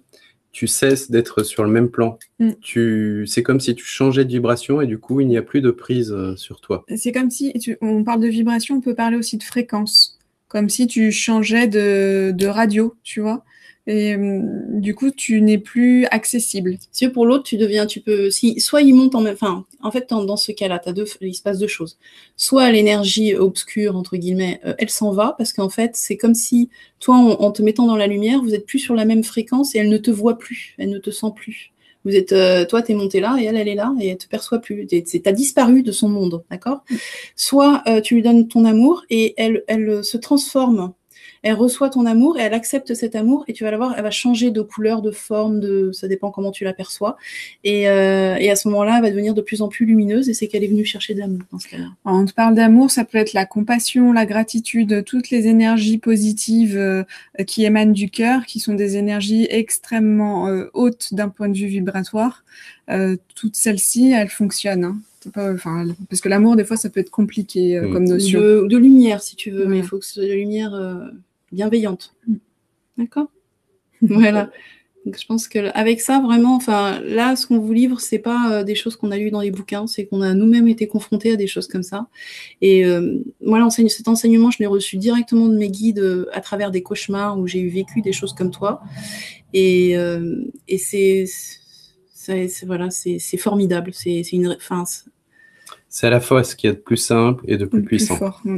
tu 0.52 0.68
cesses 0.68 1.12
d'être 1.12 1.44
sur 1.44 1.64
le 1.64 1.70
même 1.70 1.90
plan. 1.90 2.18
Mm. 2.40 2.52
Tu, 2.62 3.26
c'est 3.28 3.44
comme 3.44 3.60
si 3.60 3.76
tu 3.76 3.86
changeais 3.86 4.26
de 4.26 4.30
vibration 4.30 4.82
et 4.82 4.88
du 4.88 4.98
coup, 4.98 5.20
il 5.20 5.28
n'y 5.28 5.38
a 5.38 5.44
plus 5.44 5.62
de 5.62 5.70
prise 5.70 6.12
euh, 6.12 6.36
sur 6.36 6.60
toi. 6.60 6.86
C'est 6.96 7.12
comme 7.12 7.30
si, 7.30 7.54
on 7.82 8.04
parle 8.04 8.22
de 8.22 8.28
vibration, 8.28 8.78
on 8.78 8.82
peut 8.82 8.96
parler 8.96 9.18
aussi 9.18 9.38
de 9.38 9.44
fréquence 9.44 10.18
comme 10.54 10.70
si 10.70 10.86
tu 10.86 11.12
changeais 11.12 11.68
de, 11.68 12.46
radio, 12.46 12.96
tu 13.04 13.22
vois. 13.22 13.44
Et 13.86 14.16
hum, 14.16 14.80
du 14.80 14.96
coup, 14.96 15.12
tu 15.12 15.42
n'es 15.42 15.58
plus 15.58 16.06
accessible. 16.06 16.78
Si 16.92 17.08
pour 17.10 17.26
l'autre, 17.26 17.44
tu 17.44 17.58
deviens, 17.58 17.86
tu 17.86 18.00
peux, 18.00 18.30
si, 18.30 18.60
soit 18.60 18.82
il 18.82 18.94
monte 18.94 19.14
en 19.16 19.22
même, 19.22 19.34
enfin, 19.34 19.66
en 19.82 19.92
fait, 19.92 20.10
dans, 20.10 20.38
ce 20.38 20.52
cas-là, 20.54 20.80
deux, 20.94 21.06
il 21.22 21.34
se 21.34 21.42
passe 21.42 21.60
deux 21.60 21.68
choses. 21.68 21.98
Soit 22.38 22.72
l'énergie 22.72 23.36
obscure, 23.36 23.98
entre 23.98 24.16
guillemets, 24.16 24.62
euh, 24.66 24.74
elle 24.78 24.90
s'en 24.90 25.12
va, 25.12 25.36
parce 25.38 25.52
qu'en 25.52 25.70
fait, 25.70 25.92
c'est 25.96 26.16
comme 26.18 26.34
si, 26.36 26.70
toi, 27.00 27.16
en, 27.16 27.52
te 27.52 27.62
mettant 27.62 27.86
dans 27.86 27.98
la 27.98 28.08
lumière, 28.08 28.42
vous 28.42 28.56
êtes 28.56 28.66
plus 28.66 28.80
sur 28.80 28.96
la 28.96 29.06
même 29.06 29.24
fréquence 29.24 29.76
et 29.76 29.80
elle 29.80 29.90
ne 29.90 29.98
te 29.98 30.12
voit 30.12 30.38
plus, 30.38 30.76
elle 30.78 30.90
ne 30.90 31.00
te 31.00 31.12
sent 31.12 31.32
plus. 31.36 31.74
Vous 32.06 32.16
êtes, 32.16 32.34
euh, 32.34 32.66
toi, 32.66 32.82
tu 32.82 32.92
es 32.92 32.96
monté 32.96 33.20
là 33.20 33.38
et 33.40 33.46
elle, 33.46 33.56
elle 33.56 33.68
est 33.68 33.76
là 33.76 33.94
et 34.00 34.10
elle 34.10 34.18
te 34.18 34.28
perçoit 34.28 34.60
plus. 34.60 34.88
Tu 34.88 35.22
as 35.26 35.32
disparu 35.32 35.84
de 35.84 35.92
son 35.92 36.10
monde, 36.10 36.44
d'accord? 36.52 36.84
Soit 37.36 37.82
euh, 37.88 38.02
tu 38.02 38.16
lui 38.16 38.22
donnes 38.22 38.48
ton 38.48 38.66
amour 38.66 39.04
et 39.10 39.34
elle, 39.38 39.64
elle 39.68 40.04
se 40.04 40.18
transforme. 40.18 40.94
Elle 41.44 41.56
reçoit 41.56 41.90
ton 41.90 42.06
amour 42.06 42.40
et 42.40 42.42
elle 42.42 42.54
accepte 42.54 42.94
cet 42.94 43.16
amour 43.16 43.44
et 43.48 43.54
tu 43.54 43.64
vas 43.64 43.72
la 43.72 43.78
voir, 43.78 43.94
elle 43.96 44.04
va 44.04 44.12
changer 44.12 44.50
de 44.50 44.62
couleur, 44.62 45.02
de 45.02 45.12
forme, 45.12 45.60
de 45.60 45.92
ça 45.92 46.08
dépend 46.08 46.32
comment 46.32 46.52
tu 46.52 46.64
l'aperçois. 46.64 47.18
Et, 47.64 47.90
euh, 47.90 48.36
et 48.38 48.50
à 48.50 48.56
ce 48.56 48.68
moment-là, 48.70 48.96
elle 48.98 49.04
va 49.04 49.10
devenir 49.10 49.34
de 49.34 49.42
plus 49.42 49.62
en 49.62 49.68
plus 49.68 49.86
lumineuse 49.86 50.30
et 50.30 50.34
c'est 50.34 50.48
qu'elle 50.48 50.64
est 50.64 50.68
venue 50.68 50.86
chercher 50.86 51.14
de 51.14 51.20
l'amour 51.20 51.42
dans 51.52 51.60
ce 51.60 51.68
cas-là. 51.68 51.90
On 52.06 52.26
te 52.26 52.34
parle 52.34 52.56
d'amour, 52.56 52.92
ça 52.92 53.06
peut 53.06 53.18
être 53.18 53.34
la 53.34 53.46
compassion, 53.46 54.14
la 54.14 54.26
gratitude, 54.26 55.04
toutes 55.06 55.30
les 55.30 55.48
énergies 55.48 55.98
positives 55.98 56.78
euh, 56.78 57.04
qui 57.46 57.66
émanent 57.66 57.92
du 57.92 58.10
cœur, 58.10 58.46
qui 58.46 58.60
sont 58.60 58.74
des 58.74 58.98
énergies 58.98 59.46
extrêmement 59.50 60.48
euh, 60.48 60.70
hautes 60.74 61.14
d'un 61.14 61.30
point 61.30 61.50
de 61.50 61.58
vue 61.58 61.68
vibratoire. 61.68 62.44
Euh, 62.90 63.18
toutes 63.36 63.56
celles-ci, 63.56 64.12
elles 64.12 64.30
fonctionnent. 64.30 64.86
Hein. 64.86 64.98
Pas, 65.34 65.54
parce 66.10 66.20
que 66.20 66.28
l'amour, 66.28 66.58
des 66.58 66.66
fois, 66.66 66.76
ça 66.76 66.90
peut 66.90 67.00
être 67.00 67.10
compliqué 67.10 67.78
euh, 67.78 67.88
Mm. 67.88 67.94
comme 67.94 68.04
notion. 68.04 68.40
De, 68.42 68.68
de 68.68 68.78
lumière, 68.78 69.22
si 69.22 69.36
tu 69.38 69.52
veux, 69.52 69.66
mais 69.66 69.78
il 69.78 69.84
faut 69.86 69.98
que 69.98 70.06
ce 70.06 70.16
soit 70.16 70.24
de 70.24 70.34
lumière 70.34 70.74
euh, 70.74 70.98
bienveillante. 71.54 72.16
D'accord 72.98 73.28
Voilà. 74.02 74.50
Donc, 75.06 75.20
je 75.20 75.26
pense 75.26 75.50
que 75.50 75.70
avec 75.78 76.00
ça, 76.00 76.22
vraiment, 76.22 76.56
enfin, 76.56 77.02
là, 77.02 77.36
ce 77.36 77.46
qu'on 77.46 77.60
vous 77.60 77.74
livre, 77.74 78.00
c'est 78.00 78.20
pas 78.20 78.52
euh, 78.52 78.64
des 78.64 78.74
choses 78.74 78.96
qu'on 78.96 79.12
a 79.12 79.18
lues 79.18 79.32
dans 79.32 79.42
les 79.42 79.52
bouquins, 79.52 79.86
c'est 79.86 80.06
qu'on 80.06 80.22
a 80.22 80.34
nous-mêmes 80.34 80.70
été 80.70 80.88
confrontés 80.88 81.32
à 81.34 81.36
des 81.36 81.48
choses 81.48 81.68
comme 81.68 81.84
ça. 81.84 82.08
Et 82.62 82.86
euh, 82.86 83.20
moi, 83.42 83.70
cet 83.70 84.08
enseignement, 84.08 84.50
je 84.50 84.60
l'ai 84.60 84.66
reçu 84.66 84.96
directement 84.96 85.48
de 85.50 85.58
mes 85.58 85.70
guides 85.70 86.00
euh, 86.00 86.26
à 86.32 86.40
travers 86.40 86.72
des 86.72 86.84
cauchemars 86.84 87.38
où 87.38 87.48
j'ai 87.48 87.60
eu 87.60 87.68
vécu 87.68 88.00
des 88.02 88.14
choses 88.14 88.34
comme 88.34 88.50
toi. 88.50 88.82
Et, 89.54 89.98
euh, 89.98 90.46
et 90.70 90.78
c'est, 90.78 91.26
c'est, 92.14 92.48
c'est- 92.48 92.66
voilà, 92.66 92.90
c'est, 92.90 93.20
c'est 93.20 93.38
formidable. 93.38 93.92
C'est, 93.94 94.24
c'est 94.24 94.38
une, 94.38 94.56
enfin, 94.56 94.86
c'est- 94.86 95.10
C'est 95.90 96.08
à 96.08 96.12
la 96.12 96.22
fois 96.22 96.46
ce 96.46 96.56
qu'il 96.56 96.70
y 96.70 96.72
a 96.72 96.76
de 96.76 96.80
plus 96.80 96.96
simple 96.98 97.44
et 97.48 97.58
de 97.58 97.66
plus 97.66 97.80
Le 97.80 97.84
plus 97.84 97.98
puissant. 97.98 98.16
fort. 98.16 98.40
mm. 98.46 98.58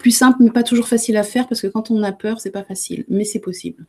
Plus 0.00 0.10
simple, 0.10 0.38
mais 0.42 0.50
pas 0.50 0.62
toujours 0.62 0.88
facile 0.88 1.16
à 1.18 1.22
faire 1.22 1.46
parce 1.46 1.60
que 1.60 1.66
quand 1.66 1.90
on 1.90 2.02
a 2.02 2.10
peur, 2.10 2.40
c'est 2.40 2.50
pas 2.50 2.64
facile, 2.64 3.04
mais 3.08 3.24
c'est 3.24 3.38
possible. 3.38 3.84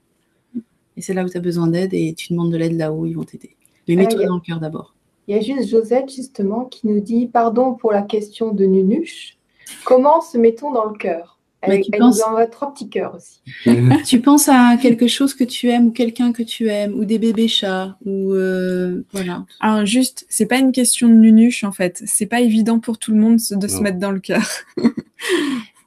Et 0.97 1.01
c'est 1.01 1.13
là 1.13 1.23
où 1.23 1.29
tu 1.29 1.37
as 1.37 1.41
besoin 1.41 1.67
d'aide 1.67 1.93
et 1.93 2.13
tu 2.13 2.33
demandes 2.33 2.51
de 2.51 2.57
l'aide 2.57 2.77
là-haut, 2.77 3.05
ils 3.05 3.13
vont 3.13 3.23
t'aider. 3.23 3.55
Mais 3.87 3.95
Ah, 3.95 3.97
mets-toi 3.99 4.25
dans 4.25 4.35
le 4.35 4.41
cœur 4.41 4.59
d'abord. 4.59 4.93
Il 5.27 5.35
y 5.35 5.39
a 5.39 5.41
juste 5.41 5.69
Josette, 5.69 6.13
justement, 6.13 6.65
qui 6.65 6.87
nous 6.87 6.99
dit 6.99 7.27
Pardon 7.27 7.73
pour 7.75 7.91
la 7.93 8.01
question 8.01 8.53
de 8.53 8.65
Nunuche. 8.65 9.37
Comment 9.85 10.19
se 10.21 10.37
met-on 10.37 10.71
dans 10.71 10.85
le 10.85 10.97
cœur? 10.97 11.39
Elle, 11.61 11.81
tu 11.81 11.91
elle 11.93 11.99
penses- 11.99 12.17
nous 12.17 12.23
envoie 12.23 12.47
trois 12.47 12.73
petits 12.73 12.89
cœurs 12.89 13.15
aussi. 13.15 13.39
tu 14.05 14.19
penses 14.19 14.49
à 14.49 14.77
quelque 14.81 15.07
chose 15.07 15.33
que 15.35 15.43
tu 15.43 15.69
aimes 15.69 15.87
ou 15.87 15.91
quelqu'un 15.91 16.33
que 16.33 16.41
tu 16.43 16.67
aimes 16.69 16.93
ou 16.95 17.05
des 17.05 17.19
bébés 17.19 17.47
chats 17.47 17.97
ou 18.03 18.33
euh, 18.33 19.03
voilà. 19.13 19.45
Alors 19.59 19.85
juste, 19.85 20.25
c'est 20.27 20.47
pas 20.47 20.57
une 20.57 20.71
question 20.71 21.07
de 21.07 21.13
nunuche 21.13 21.63
en 21.63 21.71
fait. 21.71 22.01
C'est 22.05 22.25
pas 22.25 22.41
évident 22.41 22.79
pour 22.79 22.97
tout 22.97 23.11
le 23.11 23.19
monde 23.19 23.35
de 23.51 23.67
se 23.67 23.79
mettre 23.79 23.99
dans 23.99 24.11
le 24.11 24.19
cœur. 24.19 24.43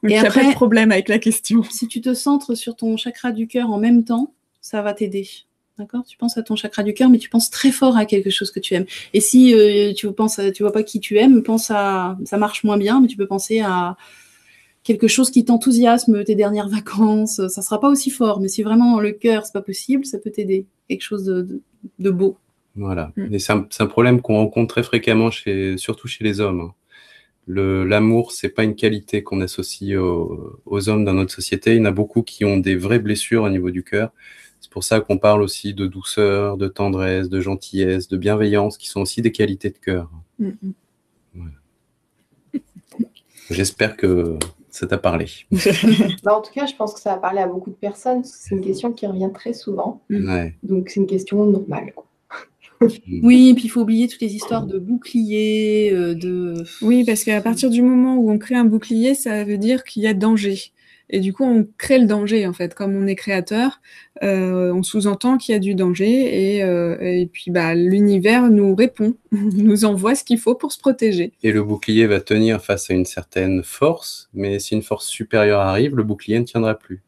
Donc, 0.05 0.11
Et 0.11 0.15
il 0.15 0.19
n'y 0.19 0.23
a 0.23 0.27
après- 0.27 0.41
pas 0.43 0.49
de 0.49 0.53
problème 0.53 0.91
avec 0.91 1.09
la 1.09 1.17
question. 1.17 1.63
Si 1.63 1.87
tu 1.87 1.99
te 1.99 2.13
centres 2.13 2.53
sur 2.53 2.75
ton 2.75 2.95
chakra 2.95 3.31
du 3.31 3.47
cœur 3.47 3.71
en 3.71 3.79
même 3.79 4.03
temps, 4.03 4.33
ça 4.61 4.83
va 4.83 4.93
t'aider. 4.93 5.27
D'accord? 5.79 6.03
Tu 6.07 6.15
penses 6.15 6.37
à 6.37 6.43
ton 6.43 6.55
chakra 6.55 6.83
du 6.83 6.93
cœur, 6.93 7.09
mais 7.09 7.17
tu 7.17 7.27
penses 7.27 7.49
très 7.49 7.71
fort 7.71 7.97
à 7.97 8.05
quelque 8.05 8.29
chose 8.29 8.51
que 8.51 8.59
tu 8.59 8.75
aimes. 8.75 8.85
Et 9.13 9.19
si 9.19 9.53
euh, 9.55 9.93
tu 9.93 10.11
penses, 10.13 10.37
à- 10.37 10.51
tu 10.51 10.61
vois 10.61 10.71
pas 10.71 10.83
qui 10.83 10.99
tu 10.99 11.17
aimes, 11.17 11.41
pense 11.41 11.71
à, 11.71 12.17
ça 12.23 12.37
marche 12.37 12.63
moins 12.63 12.77
bien, 12.77 13.01
mais 13.01 13.07
tu 13.07 13.17
peux 13.17 13.25
penser 13.27 13.59
à 13.61 13.97
quelque 14.83 15.07
chose 15.07 15.31
qui 15.31 15.43
t'enthousiasme, 15.43 16.23
tes 16.23 16.35
dernières 16.35 16.69
vacances. 16.69 17.41
Ça 17.47 17.61
sera 17.63 17.79
pas 17.79 17.89
aussi 17.89 18.11
fort, 18.11 18.39
mais 18.39 18.47
si 18.47 18.61
vraiment 18.61 18.99
le 18.99 19.11
cœur 19.11 19.45
c'est 19.45 19.53
pas 19.53 19.61
possible, 19.63 20.05
ça 20.05 20.19
peut 20.19 20.29
t'aider. 20.29 20.67
Quelque 20.87 21.01
chose 21.01 21.25
de, 21.25 21.41
de, 21.41 21.61
de 21.97 22.11
beau. 22.11 22.37
Voilà. 22.75 23.11
Mm. 23.17 23.33
Et 23.33 23.39
c'est 23.39 23.53
un, 23.53 23.87
problème 23.87 24.21
qu'on 24.21 24.35
rencontre 24.35 24.75
très 24.75 24.83
fréquemment, 24.83 25.31
chez, 25.31 25.77
surtout 25.77 26.07
chez 26.07 26.23
les 26.23 26.39
hommes. 26.39 26.71
Le- 27.47 27.83
L'amour, 27.85 28.31
c'est 28.31 28.49
pas 28.49 28.63
une 28.63 28.75
qualité 28.75 29.23
qu'on 29.23 29.41
associe 29.41 29.97
aux, 29.97 30.59
aux 30.65 30.89
hommes 30.89 31.05
dans 31.05 31.13
notre 31.13 31.31
société. 31.33 31.75
Il 31.75 31.77
y 31.77 31.81
en 31.81 31.85
a 31.85 31.91
beaucoup 31.91 32.23
qui 32.23 32.43
ont 32.45 32.57
des 32.57 32.75
vraies 32.75 32.99
blessures 32.99 33.43
au 33.43 33.49
niveau 33.49 33.69
du 33.71 33.83
cœur. 33.83 34.11
C'est 34.61 34.71
pour 34.71 34.83
ça 34.83 34.99
qu'on 34.99 35.17
parle 35.19 35.43
aussi 35.43 35.73
de 35.75 35.85
douceur, 35.85 36.57
de 36.57 36.67
tendresse, 36.67 37.29
de 37.29 37.39
gentillesse, 37.39 38.07
de 38.07 38.17
bienveillance, 38.17 38.77
qui 38.77 38.89
sont 38.89 39.01
aussi 39.01 39.21
des 39.21 39.31
qualités 39.31 39.69
de 39.69 39.77
cœur. 39.77 40.09
Mm, 40.39 40.49
J'espère 43.51 43.95
que 43.95 44.37
ça 44.71 44.87
t'a 44.87 44.97
parlé. 44.97 45.27
Bah, 46.23 46.35
en 46.37 46.41
tout 46.41 46.51
cas, 46.51 46.65
je 46.65 46.75
pense 46.75 46.93
que 46.93 46.99
ça 46.99 47.11
va 47.11 47.17
parler 47.17 47.39
à 47.39 47.47
beaucoup 47.47 47.69
de 47.69 47.75
personnes. 47.75 48.23
C'est 48.23 48.55
une 48.55 48.61
question 48.61 48.91
qui 48.91 49.05
revient 49.05 49.29
très 49.33 49.53
souvent. 49.53 50.01
Ouais. 50.09 50.55
Donc, 50.63 50.89
c'est 50.89 50.99
une 50.99 51.07
question 51.07 51.45
normale. 51.45 51.93
Oui, 53.23 53.49
et 53.49 53.53
puis 53.53 53.65
il 53.65 53.69
faut 53.69 53.81
oublier 53.81 54.07
toutes 54.07 54.21
les 54.21 54.35
histoires 54.35 54.65
de 54.65 54.77
boucliers, 54.77 55.91
euh, 55.93 56.13
de. 56.13 56.63
Oui, 56.81 57.03
parce 57.05 57.23
qu'à 57.23 57.41
partir 57.41 57.69
du 57.69 57.81
moment 57.81 58.17
où 58.17 58.31
on 58.31 58.37
crée 58.37 58.55
un 58.55 58.65
bouclier, 58.65 59.15
ça 59.15 59.43
veut 59.43 59.57
dire 59.57 59.83
qu'il 59.83 60.03
y 60.03 60.07
a 60.07 60.13
danger. 60.13 60.73
Et 61.09 61.19
du 61.19 61.33
coup, 61.33 61.43
on 61.43 61.67
crée 61.77 61.99
le 61.99 62.07
danger, 62.07 62.47
en 62.47 62.53
fait. 62.53 62.73
Comme 62.73 62.95
on 62.95 63.05
est 63.05 63.15
créateur, 63.15 63.79
euh, 64.23 64.73
on 64.73 64.81
sous-entend 64.81 65.37
qu'il 65.37 65.53
y 65.53 65.55
a 65.55 65.59
du 65.59 65.75
danger 65.75 66.55
et, 66.55 66.63
euh, 66.63 66.97
et 66.99 67.29
puis 67.31 67.51
bah, 67.51 67.75
l'univers 67.75 68.49
nous 68.49 68.73
répond, 68.75 69.15
nous 69.31 69.85
envoie 69.85 70.15
ce 70.15 70.23
qu'il 70.23 70.39
faut 70.39 70.55
pour 70.55 70.71
se 70.71 70.79
protéger. 70.79 71.31
Et 71.43 71.51
le 71.51 71.63
bouclier 71.63 72.07
va 72.07 72.21
tenir 72.21 72.63
face 72.63 72.89
à 72.89 72.95
une 72.95 73.05
certaine 73.05 73.61
force, 73.63 74.29
mais 74.33 74.57
si 74.57 74.73
une 74.73 74.81
force 74.81 75.07
supérieure 75.07 75.59
arrive, 75.59 75.95
le 75.95 76.03
bouclier 76.03 76.39
ne 76.39 76.45
tiendra 76.45 76.73
plus. 76.73 77.03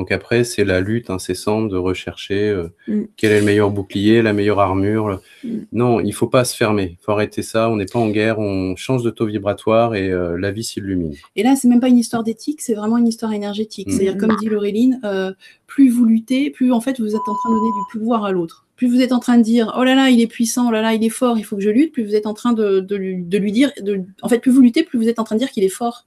Donc 0.00 0.12
après, 0.12 0.44
c'est 0.44 0.64
la 0.64 0.80
lutte 0.80 1.10
incessante 1.10 1.68
de 1.68 1.76
rechercher 1.76 2.48
euh, 2.48 2.68
Mm. 2.90 3.02
quel 3.16 3.32
est 3.32 3.40
le 3.40 3.44
meilleur 3.44 3.70
bouclier, 3.70 4.22
la 4.22 4.32
meilleure 4.32 4.60
armure. 4.60 5.20
Mm. 5.44 5.48
Non, 5.72 6.00
il 6.00 6.12
faut 6.12 6.26
pas 6.26 6.44
se 6.44 6.56
fermer. 6.56 6.96
Il 6.98 7.04
faut 7.04 7.12
arrêter 7.12 7.42
ça. 7.42 7.70
On 7.70 7.76
n'est 7.76 7.86
pas 7.86 7.98
en 7.98 8.08
guerre. 8.08 8.38
On 8.38 8.76
change 8.76 9.02
de 9.02 9.10
taux 9.10 9.26
vibratoire 9.26 9.94
et 9.94 10.10
euh, 10.10 10.38
la 10.38 10.50
vie 10.50 10.64
s'illumine. 10.64 11.14
Et 11.36 11.42
là, 11.42 11.56
c'est 11.56 11.68
même 11.68 11.80
pas 11.80 11.88
une 11.88 11.98
histoire 11.98 12.24
d'éthique, 12.24 12.60
c'est 12.62 12.74
vraiment 12.74 12.96
une 12.96 13.08
histoire 13.08 13.32
énergétique. 13.32 13.88
Mm. 13.88 13.90
C'est-à-dire, 13.90 14.18
comme 14.18 14.36
dit 14.40 14.48
Laureline, 14.48 15.00
euh, 15.04 15.32
plus 15.66 15.88
vous 15.88 16.04
luttez, 16.04 16.50
plus 16.50 16.72
en 16.72 16.80
fait 16.80 16.98
vous 16.98 17.14
êtes 17.14 17.28
en 17.28 17.34
train 17.34 17.50
de 17.50 17.54
donner 17.56 17.70
du 17.70 17.98
pouvoir 17.98 18.24
à 18.24 18.32
l'autre. 18.32 18.66
Plus 18.76 18.88
vous 18.88 19.02
êtes 19.02 19.12
en 19.12 19.20
train 19.20 19.36
de 19.36 19.42
dire 19.42 19.74
oh 19.78 19.84
là 19.84 19.94
là, 19.94 20.08
il 20.08 20.20
est 20.20 20.26
puissant, 20.26 20.68
oh 20.68 20.72
là 20.72 20.80
là, 20.80 20.94
il 20.94 21.04
est 21.04 21.10
fort, 21.10 21.38
il 21.38 21.44
faut 21.44 21.56
que 21.56 21.62
je 21.62 21.68
lutte, 21.70 21.92
plus 21.92 22.04
vous 22.04 22.14
êtes 22.14 22.26
en 22.26 22.34
train 22.34 22.54
de, 22.54 22.80
de 22.80 22.96
lui, 22.96 23.22
de 23.22 23.38
lui 23.38 23.52
dire, 23.52 23.70
de, 23.82 24.00
en 24.22 24.28
fait, 24.28 24.38
plus 24.38 24.50
vous 24.50 24.62
luttez, 24.62 24.82
plus 24.82 24.98
vous 24.98 25.08
êtes 25.08 25.18
en 25.18 25.24
train 25.24 25.36
de 25.36 25.40
dire 25.40 25.50
qu'il 25.50 25.64
est 25.64 25.68
fort 25.68 26.06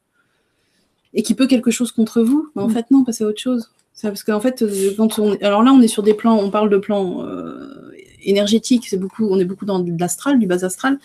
et 1.13 1.21
qu'il 1.21 1.35
peut 1.35 1.45
quelque 1.45 1.69
chose 1.69 1.91
contre 1.91 2.23
vous. 2.23 2.49
Mais 2.55 2.63
en 2.63 2.69
fait, 2.69 2.89
non, 2.89 3.03
passez 3.03 3.23
à 3.23 3.27
autre 3.27 3.39
chose. 3.39 3.69
Parce 4.01 4.23
qu'en 4.23 4.41
fait, 4.41 4.61
euh, 4.61 4.93
quand 4.97 5.19
on, 5.19 5.33
alors 5.41 5.63
là, 5.63 5.71
on 5.71 5.81
est 5.81 5.87
sur 5.87 6.03
des 6.03 6.13
plans, 6.13 6.37
on 6.37 6.49
parle 6.49 6.69
de 6.69 6.77
plans 6.77 7.25
euh, 7.25 7.91
énergétiques, 8.23 8.87
c'est 8.89 8.97
beaucoup, 8.97 9.27
on 9.29 9.39
est 9.39 9.45
beaucoup 9.45 9.65
dans 9.65 9.79
de 9.79 9.99
l'astral, 9.99 10.39
du 10.39 10.47
bas 10.47 10.65
astral. 10.65 10.97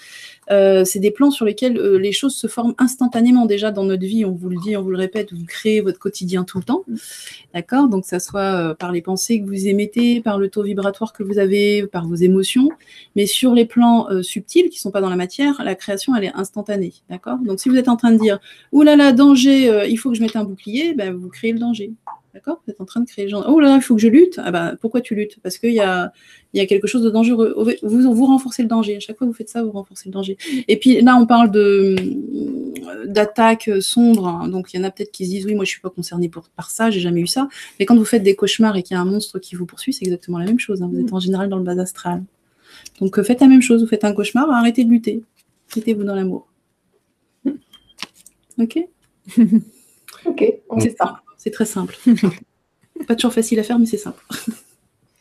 Euh, 0.50 0.84
c'est 0.84 0.98
des 0.98 1.10
plans 1.10 1.30
sur 1.30 1.44
lesquels 1.44 1.74
les 1.74 2.12
choses 2.12 2.34
se 2.34 2.46
forment 2.46 2.74
instantanément 2.78 3.44
déjà 3.44 3.70
dans 3.70 3.84
notre 3.84 4.04
vie. 4.04 4.24
On 4.24 4.32
vous 4.32 4.48
le 4.48 4.56
dit, 4.64 4.76
on 4.76 4.82
vous 4.82 4.90
le 4.90 4.96
répète, 4.96 5.32
vous 5.32 5.44
créez 5.44 5.80
votre 5.80 5.98
quotidien 5.98 6.42
tout 6.44 6.58
le 6.58 6.64
temps. 6.64 6.84
D'accord? 7.54 7.88
Donc, 7.88 8.04
ça 8.06 8.18
soit 8.18 8.74
par 8.76 8.90
les 8.90 9.02
pensées 9.02 9.40
que 9.40 9.46
vous 9.46 9.68
émettez, 9.68 10.20
par 10.20 10.38
le 10.38 10.48
taux 10.48 10.62
vibratoire 10.62 11.12
que 11.12 11.22
vous 11.22 11.38
avez, 11.38 11.86
par 11.86 12.06
vos 12.06 12.14
émotions. 12.14 12.70
Mais 13.14 13.26
sur 13.26 13.54
les 13.54 13.66
plans 13.66 14.08
subtils 14.22 14.70
qui 14.70 14.80
sont 14.80 14.90
pas 14.90 15.02
dans 15.02 15.10
la 15.10 15.16
matière, 15.16 15.62
la 15.62 15.74
création, 15.74 16.16
elle 16.16 16.24
est 16.24 16.34
instantanée. 16.34 16.94
D'accord? 17.10 17.38
Donc, 17.44 17.60
si 17.60 17.68
vous 17.68 17.76
êtes 17.76 17.88
en 17.88 17.96
train 17.96 18.12
de 18.12 18.18
dire, 18.18 18.38
là, 18.72 19.12
danger, 19.12 19.86
il 19.88 19.96
faut 19.98 20.10
que 20.10 20.16
je 20.16 20.22
mette 20.22 20.36
un 20.36 20.44
bouclier, 20.44 20.94
ben, 20.94 21.14
vous 21.14 21.28
créez 21.28 21.52
le 21.52 21.58
danger. 21.58 21.92
D'accord 22.38 22.62
Vous 22.64 22.70
êtes 22.72 22.80
en 22.80 22.84
train 22.84 23.00
de 23.00 23.06
créer 23.06 23.24
le 23.24 23.32
danger. 23.32 23.48
Oh 23.50 23.58
là 23.58 23.68
là, 23.70 23.76
il 23.76 23.82
faut 23.82 23.96
que 23.96 24.00
je 24.00 24.06
lutte. 24.06 24.38
Ah 24.44 24.52
ben, 24.52 24.76
pourquoi 24.80 25.00
tu 25.00 25.16
luttes? 25.16 25.38
Parce 25.42 25.58
qu'il 25.58 25.72
y 25.72 25.80
a, 25.80 26.12
il 26.52 26.58
y 26.58 26.60
a 26.60 26.66
quelque 26.66 26.86
chose 26.86 27.02
de 27.02 27.10
dangereux. 27.10 27.52
Vous, 27.82 28.14
vous 28.14 28.26
renforcez 28.26 28.62
le 28.62 28.68
danger. 28.68 28.94
À 28.96 29.00
chaque 29.00 29.18
fois 29.18 29.26
que 29.26 29.32
vous 29.32 29.36
faites 29.36 29.48
ça, 29.48 29.64
vous 29.64 29.72
renforcez 29.72 30.08
le 30.08 30.12
danger. 30.12 30.36
Et 30.68 30.76
puis 30.78 31.00
là, 31.00 31.16
on 31.16 31.26
parle 31.26 31.50
de 31.50 31.96
d'attaques 33.06 33.68
sombres. 33.80 34.28
hein. 34.28 34.46
Donc, 34.48 34.72
il 34.72 34.76
y 34.76 34.80
en 34.80 34.84
a 34.84 34.90
peut-être 34.92 35.10
qui 35.10 35.24
se 35.26 35.30
disent 35.30 35.46
oui, 35.46 35.56
moi, 35.56 35.64
je 35.64 35.70
suis 35.70 35.80
pas 35.80 35.90
concerné 35.90 36.28
pour, 36.28 36.48
par 36.50 36.70
ça, 36.70 36.90
j'ai 36.90 37.00
jamais 37.00 37.20
eu 37.22 37.26
ça. 37.26 37.48
Mais 37.80 37.86
quand 37.86 37.96
vous 37.96 38.04
faites 38.04 38.22
des 38.22 38.36
cauchemars 38.36 38.76
et 38.76 38.84
qu'il 38.84 38.94
y 38.94 38.98
a 38.98 39.00
un 39.00 39.04
monstre 39.04 39.40
qui 39.40 39.56
vous 39.56 39.66
poursuit, 39.66 39.92
c'est 39.92 40.04
exactement 40.04 40.38
la 40.38 40.44
même 40.46 40.60
chose. 40.60 40.80
hein. 40.80 40.88
Vous 40.92 41.00
êtes 41.00 41.12
en 41.12 41.18
général 41.18 41.48
dans 41.48 41.56
le 41.58 41.64
bas 41.64 41.78
astral. 41.80 42.22
Donc, 43.00 43.18
euh, 43.18 43.24
faites 43.24 43.40
la 43.40 43.48
même 43.48 43.62
chose. 43.62 43.82
Vous 43.82 43.88
faites 43.88 44.04
un 44.04 44.12
cauchemar, 44.12 44.48
arrêtez 44.50 44.84
de 44.84 44.90
lutter. 44.90 45.22
Mettez-vous 45.76 46.04
dans 46.04 46.14
l'amour. 46.14 46.46
Ok? 48.58 48.78
Ok, 50.24 50.44
C'est 50.80 50.96
ça. 50.96 51.20
C'est 51.38 51.50
très 51.50 51.64
simple. 51.64 51.96
pas 53.06 53.14
toujours 53.14 53.32
facile 53.32 53.58
à 53.60 53.62
faire, 53.62 53.78
mais 53.78 53.86
c'est 53.86 53.96
simple. 53.96 54.22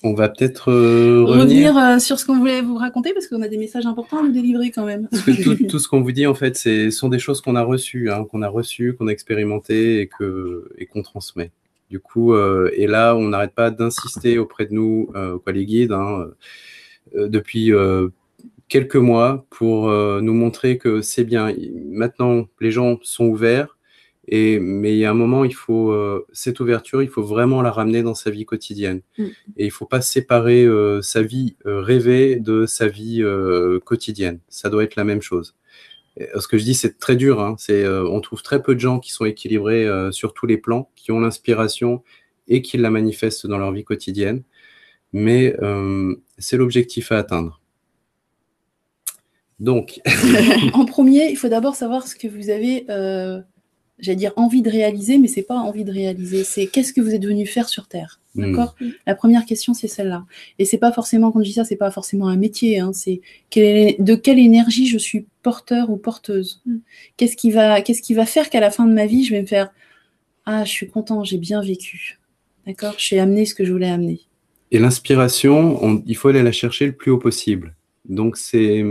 On 0.03 0.13
va 0.13 0.29
peut-être 0.29 0.71
euh, 0.71 1.23
revenir. 1.23 1.73
Revenir 1.73 1.77
euh, 1.77 1.99
sur 1.99 2.19
ce 2.19 2.25
qu'on 2.25 2.37
voulait 2.37 2.61
vous 2.61 2.75
raconter 2.75 3.13
parce 3.13 3.27
qu'on 3.27 3.41
a 3.41 3.47
des 3.47 3.57
messages 3.57 3.87
importants 3.87 4.19
à 4.19 4.21
vous 4.21 4.31
délivrer 4.31 4.69
quand 4.69 4.85
même. 4.85 5.07
Parce 5.09 5.23
que 5.23 5.43
tout, 5.43 5.55
tout 5.67 5.79
ce 5.79 5.87
qu'on 5.87 6.01
vous 6.01 6.11
dit, 6.11 6.27
en 6.27 6.35
fait, 6.35 6.55
ce 6.55 6.91
sont 6.91 7.09
des 7.09 7.17
choses 7.17 7.41
qu'on 7.41 7.55
a 7.55 7.63
reçues, 7.63 8.11
hein, 8.11 8.25
qu'on 8.29 8.43
a 8.43 8.47
reçues, 8.47 8.95
qu'on 8.95 9.07
a 9.07 9.11
expérimentées 9.11 10.01
et 10.01 10.07
que 10.07 10.69
et 10.77 10.85
qu'on 10.85 11.01
transmet. 11.01 11.51
Du 11.89 11.99
coup, 11.99 12.33
euh, 12.33 12.69
et 12.73 12.85
là, 12.85 13.15
on 13.15 13.29
n'arrête 13.29 13.53
pas 13.53 13.71
d'insister 13.71 14.37
auprès 14.37 14.65
de 14.65 14.73
nous, 14.73 15.09
quoi, 15.43 15.53
les 15.53 15.65
guides, 15.65 15.93
hein, 15.93 16.27
depuis 17.15 17.71
quelques 18.67 18.97
mois 18.97 19.45
pour 19.49 19.89
nous 19.89 20.33
montrer 20.33 20.77
que 20.77 21.01
c'est 21.01 21.23
bien. 21.23 21.53
Maintenant, 21.89 22.45
les 22.59 22.71
gens 22.71 22.99
sont 23.01 23.25
ouverts. 23.25 23.76
Et, 24.27 24.59
mais 24.59 24.93
il 24.93 24.97
y 24.97 25.05
a 25.05 25.11
un 25.11 25.15
moment, 25.15 25.45
il 25.45 25.53
faut 25.53 25.91
euh, 25.91 26.25
cette 26.33 26.59
ouverture, 26.59 27.01
il 27.01 27.09
faut 27.09 27.23
vraiment 27.23 27.61
la 27.61 27.71
ramener 27.71 28.03
dans 28.03 28.15
sa 28.15 28.29
vie 28.29 28.45
quotidienne. 28.45 29.01
Mm. 29.17 29.25
Et 29.57 29.65
il 29.65 29.71
faut 29.71 29.85
pas 29.85 30.01
séparer 30.01 30.65
euh, 30.65 31.01
sa 31.01 31.21
vie 31.21 31.55
euh, 31.65 31.81
rêvée 31.81 32.35
de 32.37 32.65
sa 32.65 32.87
vie 32.87 33.21
euh, 33.21 33.79
quotidienne. 33.79 34.39
Ça 34.49 34.69
doit 34.69 34.83
être 34.83 34.95
la 34.95 35.05
même 35.05 35.21
chose. 35.21 35.55
ce 36.17 36.47
que 36.47 36.57
je 36.57 36.63
dis, 36.63 36.73
c'est 36.73 36.99
très 36.99 37.15
dur. 37.15 37.41
Hein. 37.41 37.55
c'est, 37.57 37.87
on 37.87 38.19
trouve 38.21 38.41
très 38.41 38.61
peu 38.61 38.75
de 38.75 38.79
gens 38.79 38.99
qui 38.99 39.11
sont 39.11 39.25
équilibrés 39.25 39.87
sur 40.11 40.33
tous 40.33 40.45
les 40.45 40.57
plans, 40.57 40.89
qui 40.95 41.11
ont 41.11 41.19
l'inspiration 41.19 42.03
et 42.47 42.61
qui 42.61 42.77
la 42.77 42.89
manifestent 42.89 43.47
dans 43.47 43.57
leur 43.57 43.71
vie 43.71 43.83
quotidienne. 43.83 44.43
Mais 45.13 45.55
c'est 46.39 46.57
l'objectif 46.57 47.11
à 47.11 47.19
atteindre. 47.19 47.61
Donc. 49.59 50.01
en 50.73 50.85
premier, 50.85 51.29
il 51.29 51.35
faut 51.35 51.49
d'abord 51.49 51.75
savoir 51.75 52.07
ce 52.07 52.15
que 52.15 52.27
vous 52.27 52.49
avez, 52.49 52.85
euh, 52.89 53.41
j'allais 53.99 54.15
dire, 54.15 54.33
envie 54.35 54.61
de 54.61 54.69
réaliser, 54.69 55.17
mais 55.17 55.27
c'est 55.27 55.43
pas 55.43 55.55
envie 55.55 55.83
de 55.83 55.91
réaliser, 55.91 56.43
c'est 56.43 56.67
qu'est-ce 56.67 56.93
que 56.93 57.01
vous 57.01 57.13
êtes 57.13 57.25
venu 57.25 57.45
faire 57.45 57.67
sur 57.67 57.87
Terre. 57.87 58.19
Hmm. 58.35 58.51
D'accord? 58.51 58.75
La 59.05 59.15
première 59.15 59.45
question, 59.45 59.73
c'est 59.73 59.87
celle-là. 59.87 60.25
Et 60.59 60.65
c'est 60.65 60.77
pas 60.77 60.91
forcément, 60.91 61.31
quand 61.31 61.39
je 61.39 61.45
dis 61.45 61.53
ça, 61.53 61.63
c'est 61.63 61.75
pas 61.75 61.91
forcément 61.91 62.27
un 62.27 62.35
métier, 62.35 62.79
hein, 62.79 62.91
c'est 62.93 63.21
de 63.55 64.15
quelle 64.15 64.39
énergie 64.39 64.87
je 64.87 64.97
suis 64.97 65.25
porteur 65.41 65.89
ou 65.89 65.97
porteuse. 65.97 66.61
Hmm. 66.65 66.77
Qu'est-ce 67.17 67.35
qui, 67.35 67.51
va, 67.51 67.81
qu'est-ce 67.81 68.01
qui 68.01 68.13
va 68.13 68.25
faire 68.25 68.49
qu'à 68.49 68.59
la 68.59 68.71
fin 68.71 68.85
de 68.85 68.93
ma 68.93 69.05
vie, 69.05 69.23
je 69.23 69.33
vais 69.33 69.41
me 69.41 69.47
faire 69.47 69.71
Ah, 70.45 70.63
je 70.63 70.71
suis 70.71 70.87
content, 70.87 71.23
j'ai 71.23 71.37
bien 71.37 71.61
vécu. 71.61 72.19
D'accord? 72.65 72.95
Je 72.97 73.03
suis 73.03 73.19
amené 73.19 73.45
ce 73.45 73.55
que 73.55 73.65
je 73.65 73.71
voulais 73.71 73.89
amener. 73.89 74.21
Et 74.71 74.79
l'inspiration, 74.79 76.03
il 76.05 76.15
faut 76.15 76.27
aller 76.27 76.43
la 76.43 76.51
chercher 76.51 76.85
le 76.85 76.91
plus 76.91 77.11
haut 77.11 77.17
possible. 77.17 77.75
Donc 78.07 78.37
c'est 78.37 78.83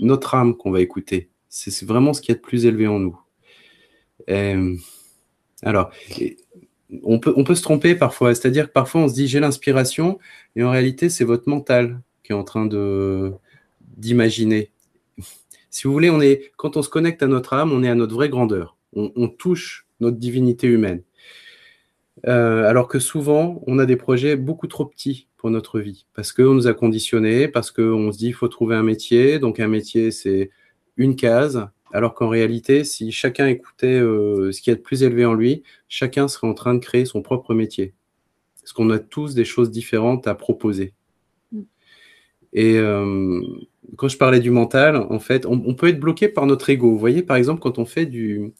notre 0.00 0.34
âme 0.34 0.56
qu'on 0.56 0.70
va 0.70 0.80
écouter. 0.80 1.28
C'est 1.48 1.84
vraiment 1.84 2.14
ce 2.14 2.20
qui 2.20 2.30
est 2.32 2.36
de 2.36 2.40
plus 2.40 2.64
élevé 2.64 2.86
en 2.86 2.98
nous. 2.98 3.18
Alors, 5.62 5.90
on 7.02 7.18
peut, 7.18 7.54
se 7.54 7.62
tromper 7.62 7.94
parfois, 7.94 8.34
c'est-à-dire 8.34 8.68
que 8.68 8.72
parfois 8.72 9.02
on 9.02 9.08
se 9.08 9.14
dit 9.14 9.28
j'ai 9.28 9.40
l'inspiration, 9.40 10.18
et 10.56 10.62
en 10.62 10.70
réalité 10.70 11.08
c'est 11.08 11.24
votre 11.24 11.48
mental 11.48 12.00
qui 12.24 12.32
est 12.32 12.34
en 12.34 12.44
train 12.44 12.68
d'imaginer. 13.96 14.70
Si 15.72 15.86
vous 15.86 15.92
voulez, 15.92 16.10
on 16.10 16.20
est, 16.20 16.50
quand 16.56 16.76
on 16.76 16.82
se 16.82 16.88
connecte 16.88 17.22
à 17.22 17.28
notre 17.28 17.52
âme, 17.52 17.70
on 17.70 17.84
est 17.84 17.88
à 17.88 17.94
notre 17.94 18.12
vraie 18.12 18.28
grandeur. 18.28 18.76
On, 18.92 19.28
touche 19.28 19.86
notre 20.00 20.16
divinité 20.16 20.66
humaine. 20.66 21.04
Euh, 22.26 22.64
alors 22.68 22.88
que 22.88 22.98
souvent, 22.98 23.62
on 23.68 23.78
a 23.78 23.86
des 23.86 23.94
projets 23.94 24.34
beaucoup 24.34 24.66
trop 24.66 24.84
petits 24.84 25.28
pour 25.36 25.48
notre 25.48 25.78
vie. 25.78 26.06
Parce 26.12 26.32
qu'on 26.32 26.54
nous 26.54 26.66
a 26.66 26.74
conditionnés, 26.74 27.46
parce 27.46 27.70
qu'on 27.70 28.10
se 28.10 28.18
dit 28.18 28.26
il 28.26 28.34
faut 28.34 28.48
trouver 28.48 28.74
un 28.74 28.82
métier. 28.82 29.38
Donc 29.38 29.60
un 29.60 29.68
métier, 29.68 30.10
c'est 30.10 30.50
une 30.96 31.14
case. 31.14 31.68
Alors 31.92 32.14
qu'en 32.14 32.28
réalité, 32.28 32.84
si 32.84 33.10
chacun 33.12 33.46
écoutait 33.48 33.98
euh, 33.98 34.52
ce 34.52 34.60
qui 34.60 34.70
est 34.70 34.74
le 34.74 34.80
plus 34.80 35.02
élevé 35.02 35.24
en 35.24 35.34
lui, 35.34 35.62
chacun 35.88 36.28
serait 36.28 36.46
en 36.46 36.54
train 36.54 36.74
de 36.74 36.78
créer 36.78 37.04
son 37.04 37.22
propre 37.22 37.54
métier. 37.54 37.94
Parce 38.60 38.72
qu'on 38.72 38.90
a 38.90 38.98
tous 38.98 39.34
des 39.34 39.44
choses 39.44 39.70
différentes 39.70 40.28
à 40.28 40.34
proposer. 40.34 40.92
Mm. 41.52 41.60
Et 42.52 42.76
euh, 42.76 43.40
quand 43.96 44.08
je 44.08 44.16
parlais 44.16 44.40
du 44.40 44.50
mental, 44.50 44.96
en 44.96 45.18
fait, 45.18 45.46
on, 45.46 45.74
peut 45.74 45.88
être 45.88 46.00
bloqué 46.00 46.28
par 46.28 46.46
notre 46.46 46.70
ego. 46.70 46.90
Vous 46.90 46.98
voyez, 46.98 47.22
par 47.22 47.36
exemple, 47.36 47.60
quand 47.60 47.78
on 47.78 47.84
fait 47.84 48.06
du, 48.06 48.52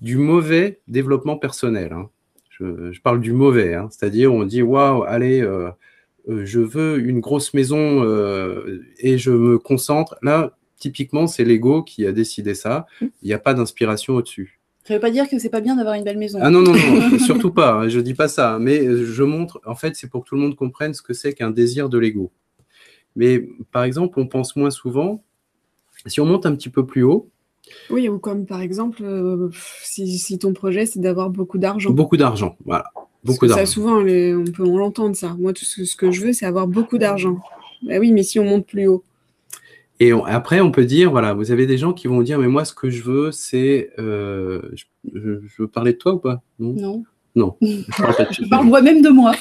du 0.00 0.16
mauvais 0.16 0.80
développement 0.88 1.36
personnel, 1.36 1.92
hein. 1.92 2.08
je, 2.50 3.00
parle 3.00 3.20
du 3.20 3.32
mauvais, 3.32 3.74
hein. 3.74 3.88
c'est-à-dire 3.90 4.32
on 4.32 4.44
dit 4.44 4.62
waouh, 4.62 5.02
allez, 5.04 5.40
euh, 5.40 5.70
euh, 6.28 6.44
je 6.44 6.60
veux 6.60 6.98
une 6.98 7.20
grosse 7.20 7.54
maison 7.54 8.04
euh, 8.04 8.82
et 8.98 9.18
je 9.18 9.30
me 9.30 9.58
concentre. 9.58 10.16
Là, 10.22 10.56
typiquement, 10.80 11.28
c'est 11.28 11.44
l'ego 11.44 11.84
qui 11.84 12.04
a 12.06 12.12
décidé 12.12 12.54
ça. 12.54 12.86
Mmh. 13.00 13.06
Il 13.22 13.26
n'y 13.28 13.32
a 13.32 13.38
pas 13.38 13.54
d'inspiration 13.54 14.14
au-dessus. 14.14 14.60
Ça 14.84 14.94
ne 14.94 14.98
veut 14.98 15.00
pas 15.00 15.10
dire 15.10 15.28
que 15.28 15.38
c'est 15.38 15.50
pas 15.50 15.60
bien 15.60 15.76
d'avoir 15.76 15.94
une 15.94 16.02
belle 16.02 16.18
maison. 16.18 16.40
Ah 16.42 16.50
non, 16.50 16.62
non, 16.62 16.72
non, 16.72 17.18
surtout 17.24 17.52
pas. 17.52 17.74
Hein, 17.74 17.88
je 17.88 18.00
dis 18.00 18.14
pas 18.14 18.26
ça. 18.26 18.58
Mais 18.58 18.82
je 19.04 19.22
montre, 19.22 19.60
en 19.64 19.76
fait, 19.76 19.94
c'est 19.94 20.08
pour 20.08 20.24
que 20.24 20.28
tout 20.28 20.34
le 20.34 20.40
monde 20.40 20.56
comprenne 20.56 20.94
ce 20.94 21.02
que 21.02 21.12
c'est 21.12 21.34
qu'un 21.34 21.50
désir 21.50 21.88
de 21.88 21.98
l'ego. 21.98 22.32
Mais 23.14 23.46
par 23.70 23.84
exemple, 23.84 24.18
on 24.18 24.26
pense 24.26 24.56
moins 24.56 24.70
souvent, 24.70 25.22
si 26.06 26.20
on 26.20 26.26
monte 26.26 26.46
un 26.46 26.54
petit 26.54 26.70
peu 26.70 26.86
plus 26.86 27.02
haut. 27.02 27.28
Oui, 27.90 28.08
ou 28.08 28.18
comme 28.18 28.46
par 28.46 28.62
exemple, 28.62 29.02
euh, 29.04 29.50
si, 29.82 30.38
ton 30.38 30.52
projet, 30.52 30.86
c'est 30.86 31.00
d'avoir 31.00 31.30
beaucoup 31.30 31.58
d'argent. 31.58 31.90
Beaucoup 31.90 32.16
d'argent, 32.16 32.56
voilà. 32.64 32.86
Beaucoup 33.22 33.46
d'argent. 33.46 33.64
Ça, 33.64 33.70
souvent, 33.70 33.98
on 33.98 34.04
peut 34.44 34.64
l'entendre, 34.64 35.14
ça. 35.14 35.36
Moi, 35.38 35.52
tout 35.52 35.64
ce, 35.64 35.94
que 35.94 36.10
je 36.10 36.22
veux, 36.22 36.32
c'est 36.32 36.46
avoir 36.46 36.66
beaucoup 36.66 36.98
d'argent. 36.98 37.38
Bah 37.82 37.98
oui, 37.98 38.12
mais 38.12 38.22
si 38.22 38.38
on 38.38 38.44
monte 38.44 38.66
plus 38.66 38.88
haut. 38.88 39.04
Et 40.02 40.12
après, 40.12 40.62
on 40.62 40.70
peut 40.70 40.86
dire, 40.86 41.10
voilà, 41.10 41.34
vous 41.34 41.52
avez 41.52 41.66
des 41.66 41.76
gens 41.76 41.92
qui 41.92 42.08
vont 42.08 42.22
dire, 42.22 42.38
mais 42.38 42.48
moi, 42.48 42.64
ce 42.64 42.72
que 42.72 42.88
je 42.88 43.02
veux, 43.02 43.32
c'est. 43.32 43.90
Euh, 43.98 44.62
je, 45.12 45.40
veux 45.58 45.68
parler 45.68 45.92
de 45.92 45.98
toi 45.98 46.14
ou 46.14 46.18
pas? 46.18 46.42
Non? 46.58 47.04
Non. 47.36 47.56
Je 47.60 48.48
parle 48.48 48.66
moi-même 48.66 49.02
de 49.02 49.10
moi. 49.10 49.32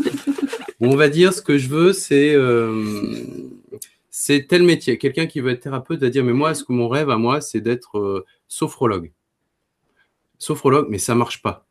on 0.80 0.96
va 0.96 1.08
dire, 1.08 1.32
ce 1.32 1.40
que 1.40 1.56
je 1.56 1.68
veux, 1.68 1.92
c'est. 1.92 2.34
Euh, 2.34 2.84
c'est 4.10 4.46
tel 4.46 4.62
métier. 4.64 4.98
Quelqu'un 4.98 5.26
qui 5.26 5.40
veut 5.40 5.52
être 5.52 5.62
thérapeute 5.62 6.00
va 6.00 6.10
dire, 6.10 6.24
mais 6.24 6.32
moi, 6.32 6.54
ce 6.54 6.64
que 6.64 6.72
mon 6.72 6.88
rêve 6.88 7.08
à 7.08 7.16
moi, 7.16 7.40
c'est 7.40 7.60
d'être 7.60 7.98
euh, 7.98 8.26
sophrologue. 8.46 9.12
Sophrologue, 10.38 10.88
mais 10.90 10.98
ça 10.98 11.14
marche 11.14 11.40
pas 11.40 11.66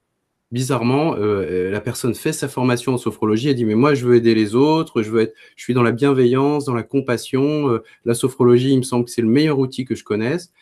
bizarrement, 0.53 1.15
euh, 1.17 1.71
la 1.71 1.81
personne 1.81 2.13
fait 2.13 2.31
sa 2.31 2.47
formation 2.47 2.93
en 2.93 2.97
sophrologie 2.99 3.49
et 3.49 3.55
dit 3.55 3.65
mais 3.65 3.73
moi 3.73 3.95
je 3.95 4.05
veux 4.05 4.15
aider 4.15 4.35
les 4.35 4.53
autres, 4.53 5.01
je 5.01 5.09
veux 5.09 5.21
être, 5.21 5.33
je 5.55 5.63
suis 5.63 5.73
dans 5.73 5.81
la 5.81 5.91
bienveillance, 5.91 6.65
dans 6.65 6.75
la 6.75 6.83
compassion. 6.83 7.69
Euh, 7.69 7.83
la 8.05 8.13
sophrologie, 8.13 8.71
il 8.71 8.77
me 8.77 8.83
semble 8.83 9.05
que 9.05 9.11
c'est 9.11 9.23
le 9.23 9.27
meilleur 9.27 9.57
outil 9.57 9.83
que 9.83 9.95
je 9.95 10.03
connaisse. 10.03 10.53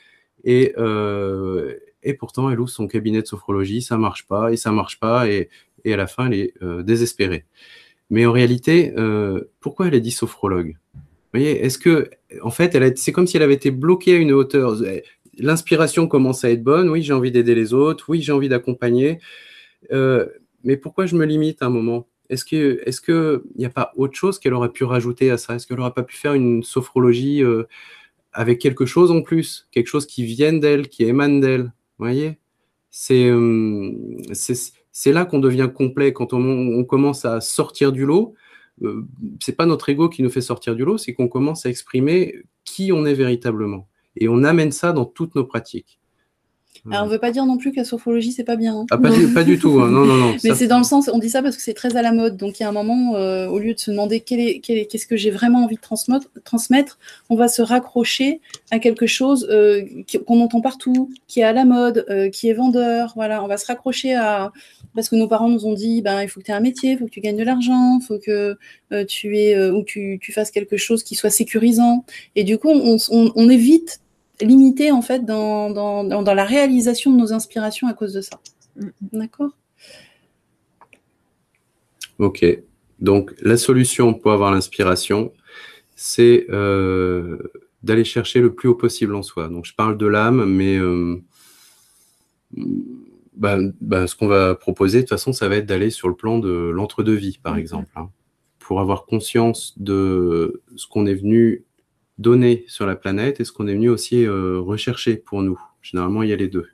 Et, 0.45 0.73
euh, 0.77 1.75
pourtant, 2.17 2.49
elle 2.49 2.59
ouvre 2.59 2.69
son 2.69 2.87
cabinet 2.87 3.21
de 3.21 3.27
sophrologie, 3.27 3.81
ça 3.81 3.97
marche 3.97 4.25
pas 4.27 4.53
et 4.53 4.57
ça 4.57 4.71
marche 4.71 4.97
pas 4.97 5.27
et, 5.29 5.49
à 5.85 5.97
la 5.97 6.07
fin, 6.07 6.27
elle 6.27 6.33
est 6.33 6.53
désespérée. 6.83 7.45
Mais 8.09 8.25
en 8.25 8.31
réalité, 8.31 8.93
pourquoi 9.59 9.87
elle 9.87 9.95
a 9.95 9.99
dit 9.99 10.11
sophrologue? 10.11 10.77
Vous 10.93 11.39
voyez, 11.39 11.63
est-ce 11.63 11.77
que, 11.77 12.09
en 12.41 12.49
fait, 12.49 12.97
c'est 12.97 13.11
comme 13.11 13.27
si 13.27 13.37
elle 13.37 13.43
avait 13.43 13.53
été 13.53 13.71
bloquée 13.71 14.15
à 14.15 14.17
une 14.17 14.31
hauteur. 14.31 14.75
L'inspiration 15.37 16.07
commence 16.07 16.43
à 16.43 16.49
être 16.49 16.63
bonne. 16.63 16.89
Oui, 16.89 17.03
j'ai 17.03 17.13
envie 17.13 17.31
d'aider 17.31 17.55
les 17.55 17.73
autres. 17.73 18.05
Oui, 18.09 18.21
j'ai 18.21 18.31
envie 18.31 18.49
d'accompagner. 18.49 19.19
Euh, 19.91 20.27
mais 20.63 20.77
pourquoi 20.77 21.05
je 21.05 21.15
me 21.15 21.25
limite 21.25 21.61
à 21.61 21.67
un 21.67 21.69
moment? 21.69 22.07
Est-ce 22.29 22.45
qu'il 22.45 22.59
est 22.59 23.11
n'y 23.57 23.65
a 23.65 23.69
pas 23.69 23.91
autre 23.97 24.15
chose 24.15 24.39
qu'elle 24.39 24.53
aurait 24.53 24.71
pu 24.71 24.83
rajouter 24.83 25.31
à 25.31 25.37
ça? 25.37 25.55
Est-ce 25.55 25.67
qu'elle 25.67 25.77
n'aurait 25.77 25.93
pas 25.93 26.03
pu 26.03 26.15
faire 26.15 26.33
une 26.33 26.63
sophrologie 26.63 27.43
euh, 27.43 27.63
avec 28.31 28.59
quelque 28.59 28.85
chose 28.85 29.11
en 29.11 29.21
plus 29.21 29.67
Quelque 29.71 29.87
chose 29.87 30.05
qui 30.05 30.23
vienne 30.23 30.59
d'elle, 30.59 30.87
qui 30.87 31.03
émane 31.03 31.41
d'elle? 31.41 31.63
Vous 31.63 32.05
voyez? 32.05 32.37
Euh, 33.11 33.91
C'est 34.33 35.11
là 35.11 35.25
qu'on 35.25 35.39
devient 35.39 35.69
complet. 35.73 36.13
Quand 36.13 36.33
on, 36.33 36.41
on, 36.41 36.83
commence 36.85 37.25
à 37.25 37.41
sortir 37.41 37.91
du 37.91 38.05
lot, 38.05 38.33
c'est 39.39 39.55
pas 39.55 39.65
notre 39.65 39.89
ego 39.89 40.09
qui 40.09 40.23
nous 40.23 40.29
fait 40.29 40.41
sortir 40.41 40.75
du 40.75 40.85
lot, 40.85 40.97
c'est 40.97 41.13
qu'on 41.13 41.27
commence 41.27 41.65
à 41.65 41.69
exprimer 41.69 42.43
qui 42.63 42.91
on 42.91 43.05
est 43.05 43.13
véritablement. 43.13 43.87
Et 44.15 44.27
on 44.27 44.43
amène 44.43 44.71
ça 44.71 44.93
dans 44.93 45.05
toutes 45.05 45.35
nos 45.35 45.45
pratiques. 45.45 46.00
Alors, 46.89 47.03
on 47.03 47.07
ne 47.07 47.11
veut 47.11 47.19
pas 47.19 47.31
dire 47.31 47.45
non 47.45 47.57
plus 47.57 47.71
que 47.71 47.77
la 47.77 47.83
sophrologie, 47.83 48.31
c'est 48.31 48.43
pas 48.43 48.55
bien. 48.55 48.75
Hein. 48.75 48.85
Ah, 48.89 48.97
pas, 48.97 49.43
du, 49.43 49.59
tout, 49.59 49.79
hein. 49.81 49.91
non, 49.91 50.05
non, 50.05 50.15
non. 50.15 50.35
Mais 50.43 50.55
c'est 50.55 50.67
dans 50.67 50.79
le 50.79 50.83
sens, 50.83 51.09
on 51.13 51.19
dit 51.19 51.29
ça 51.29 51.43
parce 51.43 51.55
que 51.55 51.61
c'est 51.61 51.75
très 51.75 51.95
à 51.95 52.01
la 52.01 52.11
mode. 52.11 52.37
Donc, 52.37 52.59
il 52.59 52.63
y 52.63 52.65
a 52.65 52.69
un 52.69 52.71
moment, 52.71 53.15
euh, 53.15 53.47
au 53.47 53.59
lieu 53.59 53.73
de 53.75 53.79
se 53.79 53.91
demander 53.91 54.19
qu'est-ce 54.19 55.05
que 55.05 55.15
j'ai 55.15 55.29
vraiment 55.29 55.63
envie 55.63 55.75
de 55.75 55.81
transmettre, 56.43 56.97
on 57.29 57.35
va 57.35 57.47
se 57.47 57.61
raccrocher 57.61 58.41
à 58.71 58.79
quelque 58.79 59.05
chose 59.05 59.47
euh, 59.51 59.85
qu'on 60.25 60.41
entend 60.41 60.61
partout, 60.61 61.11
qui 61.27 61.41
est 61.41 61.43
à 61.43 61.53
la 61.53 61.65
mode, 61.65 62.05
euh, 62.09 62.29
qui 62.29 62.49
est 62.49 62.53
vendeur. 62.53 63.13
Voilà, 63.15 63.43
on 63.43 63.47
va 63.47 63.57
se 63.57 63.67
raccrocher 63.67 64.15
à. 64.15 64.51
Parce 64.95 65.07
que 65.07 65.15
nos 65.15 65.27
parents 65.27 65.49
nous 65.49 65.65
ont 65.67 65.73
dit, 65.73 66.01
ben, 66.01 66.21
il 66.21 66.27
faut 66.27 66.39
que 66.39 66.45
tu 66.45 66.51
aies 66.51 66.55
un 66.55 66.59
métier, 66.59 66.93
il 66.93 66.97
faut 66.97 67.05
que 67.05 67.11
tu 67.11 67.21
gagnes 67.21 67.37
de 67.37 67.43
l'argent, 67.43 67.99
il 68.01 68.05
faut 68.05 68.17
que 68.17 68.57
tu 69.07 69.37
aies, 69.37 69.69
ou 69.69 69.83
tu, 69.83 70.19
tu, 70.19 70.33
fasses 70.33 70.51
quelque 70.51 70.75
chose 70.75 71.03
qui 71.03 71.15
soit 71.15 71.29
sécurisant. 71.29 72.03
Et 72.35 72.43
du 72.43 72.57
coup, 72.57 72.69
on, 72.69 72.97
on, 73.09 73.31
on 73.33 73.49
évite 73.49 74.01
limité 74.39 74.91
en 74.91 75.01
fait 75.01 75.25
dans, 75.25 75.69
dans, 75.69 76.03
dans, 76.03 76.33
la 76.33 76.45
réalisation 76.45 77.11
de 77.11 77.17
nos 77.17 77.33
inspirations 77.33 77.87
à 77.87 77.93
cause 77.93 78.13
de 78.13 78.21
ça. 78.21 78.39
D'accord? 79.11 79.51
Ok. 82.19 82.45
Donc 82.99 83.33
la 83.41 83.57
solution 83.57 84.13
pour 84.13 84.31
avoir 84.31 84.51
l'inspiration, 84.51 85.33
c'est 85.95 86.45
euh, 86.49 87.37
d'aller 87.83 88.03
chercher 88.03 88.41
le 88.41 88.53
plus 88.53 88.69
haut 88.69 88.75
possible 88.75 89.15
en 89.15 89.23
soi. 89.23 89.49
Donc 89.49 89.65
je 89.65 89.73
parle 89.73 89.97
de 89.97 90.05
l'âme, 90.05 90.45
mais 90.45 90.77
euh, 90.77 91.21
bah, 93.35 93.57
bah, 93.81 94.07
ce 94.07 94.15
qu'on 94.15 94.27
va 94.27 94.55
proposer, 94.55 94.99
de 94.99 95.01
toute 95.03 95.09
façon, 95.09 95.33
ça 95.33 95.47
va 95.47 95.55
être 95.55 95.65
d'aller 95.65 95.89
sur 95.89 96.09
le 96.09 96.15
plan 96.15 96.37
de 96.37 96.49
l'entre-deux-vie, 96.49 97.39
par 97.41 97.57
exemple, 97.57 97.89
hein, 97.95 98.09
pour 98.59 98.79
avoir 98.79 99.05
conscience 99.05 99.73
de 99.77 100.61
ce 100.75 100.85
qu'on 100.87 101.05
est 101.05 101.15
venu 101.15 101.65
donner 102.21 102.63
sur 102.67 102.85
la 102.85 102.95
planète 102.95 103.39
et 103.39 103.43
ce 103.43 103.51
qu'on 103.51 103.67
est 103.67 103.73
venu 103.73 103.89
aussi 103.89 104.25
euh, 104.25 104.59
rechercher 104.59 105.15
pour 105.15 105.41
nous. 105.41 105.59
Généralement, 105.81 106.23
il 106.23 106.29
y 106.29 106.33
a 106.33 106.35
les 106.35 106.47
deux. 106.47 106.67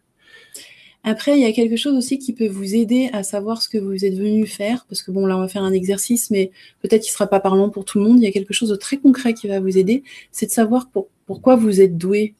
Après, 1.03 1.37
il 1.37 1.41
y 1.41 1.45
a 1.45 1.53
quelque 1.53 1.77
chose 1.77 1.95
aussi 1.95 2.19
qui 2.19 2.33
peut 2.33 2.49
vous 2.49 2.75
aider 2.75 3.09
à 3.13 3.23
savoir 3.23 3.61
ce 3.61 3.69
que 3.69 3.77
vous 3.77 4.03
êtes 4.03 4.15
venu 4.15 4.45
faire, 4.45 4.85
parce 4.89 5.01
que 5.01 5.11
bon, 5.11 5.25
là, 5.25 5.37
on 5.37 5.39
va 5.39 5.47
faire 5.47 5.63
un 5.63 5.71
exercice, 5.71 6.29
mais 6.31 6.51
peut-être 6.81 7.01
qu'il 7.01 7.11
ne 7.11 7.13
sera 7.13 7.27
pas 7.27 7.39
parlant 7.39 7.69
pour 7.69 7.85
tout 7.85 7.97
le 7.99 8.03
monde. 8.03 8.19
Il 8.19 8.23
y 8.23 8.27
a 8.27 8.31
quelque 8.31 8.53
chose 8.53 8.69
de 8.69 8.75
très 8.75 8.97
concret 8.97 9.33
qui 9.33 9.47
va 9.47 9.61
vous 9.61 9.77
aider, 9.77 10.03
c'est 10.31 10.47
de 10.47 10.51
savoir 10.51 10.89
pourquoi 11.25 11.55
vous 11.55 11.79
êtes 11.79 11.97
doué. 11.97 12.33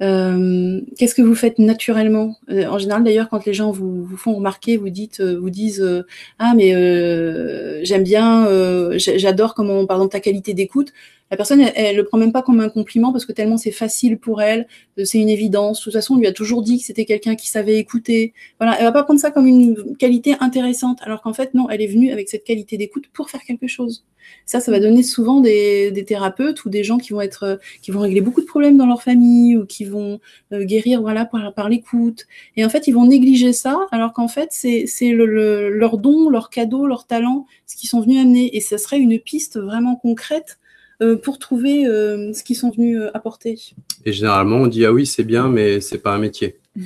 Euh, 0.00 0.80
qu'est-ce 0.96 1.14
que 1.14 1.22
vous 1.22 1.36
faites 1.36 1.60
naturellement? 1.60 2.36
Euh, 2.50 2.66
En 2.66 2.78
général, 2.78 3.04
d'ailleurs, 3.04 3.28
quand 3.28 3.44
les 3.44 3.54
gens 3.54 3.70
vous, 3.70 4.04
vous 4.04 4.16
font 4.16 4.34
remarquer, 4.34 4.76
vous 4.76 4.90
dites, 4.90 5.20
vous 5.20 5.50
disent, 5.50 6.04
ah 6.40 6.54
mais 6.56 6.70
j'aime 7.84 8.02
bien, 8.02 8.48
j'adore 8.96 9.54
comment, 9.54 9.86
par 9.86 9.98
exemple, 9.98 10.12
ta 10.12 10.20
qualité 10.20 10.54
d'écoute. 10.54 10.92
La 11.30 11.36
personne, 11.36 11.60
elle, 11.60 11.72
elle, 11.74 11.96
le 11.96 12.04
prend 12.04 12.18
même 12.18 12.32
pas 12.32 12.42
comme 12.42 12.60
un 12.60 12.68
compliment 12.68 13.12
parce 13.12 13.26
que 13.26 13.32
tellement 13.32 13.58
c'est 13.58 13.70
facile 13.70 14.18
pour 14.18 14.40
elle, 14.40 14.66
c'est 15.04 15.18
une 15.18 15.28
évidence. 15.28 15.80
De 15.80 15.84
toute 15.84 15.92
façon, 15.92 16.14
on 16.14 16.18
lui 16.18 16.26
a 16.26 16.32
toujours 16.32 16.62
dit 16.62 16.78
que 16.78 16.84
c'était 16.84 17.04
quelqu'un 17.04 17.34
qui 17.36 17.48
savait 17.48 17.76
écouter. 17.76 18.32
Voilà, 18.58 18.78
elle 18.78 18.84
va 18.84 18.92
pas 18.92 19.02
prendre 19.02 19.20
ça 19.20 19.30
comme 19.30 19.46
une 19.46 19.96
qualité 19.96 20.34
intéressante, 20.40 20.98
alors 21.02 21.20
qu'en 21.20 21.32
fait, 21.32 21.54
non, 21.54 21.68
elle 21.70 21.82
est 21.82 21.86
venue 21.86 22.12
avec 22.12 22.28
cette 22.28 22.44
qualité 22.44 22.76
d'écoute 22.76 23.04
pour 23.12 23.30
faire 23.30 23.42
quelque 23.42 23.66
chose. 23.66 24.04
Ça, 24.46 24.60
ça 24.60 24.70
va 24.70 24.80
donner 24.80 25.02
souvent 25.02 25.40
des, 25.40 25.90
des, 25.90 26.04
thérapeutes 26.04 26.64
ou 26.64 26.70
des 26.70 26.84
gens 26.84 26.98
qui 26.98 27.12
vont 27.12 27.20
être, 27.20 27.58
qui 27.82 27.90
vont 27.90 28.00
régler 28.00 28.20
beaucoup 28.20 28.40
de 28.40 28.46
problèmes 28.46 28.76
dans 28.76 28.86
leur 28.86 29.02
famille 29.02 29.56
ou 29.56 29.66
qui 29.66 29.84
vont 29.84 30.20
euh, 30.52 30.64
guérir, 30.64 31.00
voilà, 31.00 31.24
par, 31.24 31.54
par 31.54 31.68
l'écoute. 31.68 32.26
Et 32.56 32.64
en 32.64 32.68
fait, 32.68 32.86
ils 32.86 32.92
vont 32.92 33.06
négliger 33.06 33.52
ça, 33.52 33.86
alors 33.90 34.12
qu'en 34.12 34.28
fait, 34.28 34.48
c'est 34.50 34.86
le, 35.02 35.26
le, 35.26 35.70
leur 35.70 35.98
don, 35.98 36.28
leur 36.30 36.50
cadeau, 36.50 36.86
leur 36.86 37.06
talent, 37.06 37.46
ce 37.66 37.76
qu'ils 37.76 37.88
sont 37.88 38.00
venus 38.00 38.20
amener. 38.20 38.56
Et 38.56 38.60
ça 38.60 38.78
serait 38.78 38.98
une 38.98 39.18
piste 39.18 39.58
vraiment 39.58 39.96
concrète 39.96 40.58
euh, 40.58 40.67
pour 41.22 41.38
trouver 41.38 41.86
euh, 41.86 42.32
ce 42.32 42.42
qu'ils 42.42 42.56
sont 42.56 42.70
venus 42.70 42.98
euh, 42.98 43.10
apporter. 43.14 43.58
Et 44.04 44.12
généralement, 44.12 44.56
on 44.56 44.66
dit 44.66 44.84
ah 44.84 44.92
oui, 44.92 45.06
c'est 45.06 45.24
bien, 45.24 45.48
mais 45.48 45.80
c'est 45.80 45.98
pas 45.98 46.12
un 46.12 46.18
métier. 46.18 46.58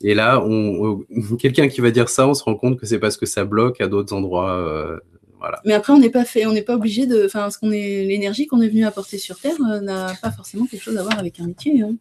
Et 0.00 0.14
là, 0.14 0.42
on, 0.44 1.04
quelqu'un 1.38 1.68
qui 1.68 1.80
va 1.80 1.90
dire 1.90 2.08
ça, 2.08 2.28
on 2.28 2.34
se 2.34 2.44
rend 2.44 2.54
compte 2.54 2.78
que 2.78 2.86
c'est 2.86 2.98
parce 2.98 3.16
que 3.16 3.26
ça 3.26 3.44
bloque 3.44 3.80
à 3.80 3.88
d'autres 3.88 4.14
endroits. 4.14 5.00
Voilà. 5.38 5.60
Mais 5.64 5.72
après, 5.72 5.92
on 5.92 5.98
n'est 5.98 6.10
pas 6.10 6.24
fait, 6.24 6.46
on 6.46 6.52
n'est 6.52 6.62
pas 6.62 6.76
obligé 6.76 7.06
de, 7.06 7.24
enfin, 7.24 7.50
ce 7.50 7.58
qu'on 7.58 7.72
est, 7.72 8.04
l'énergie 8.04 8.46
qu'on 8.46 8.60
est 8.60 8.68
venu 8.68 8.84
apporter 8.84 9.18
sur 9.18 9.40
Terre 9.40 9.58
n'a 9.82 10.14
pas 10.22 10.30
forcément 10.30 10.66
quelque 10.66 10.82
chose 10.82 10.96
à 10.96 11.02
voir 11.02 11.18
avec 11.18 11.40
un 11.40 11.48
métier. 11.48 11.82
Hein. 11.82 11.96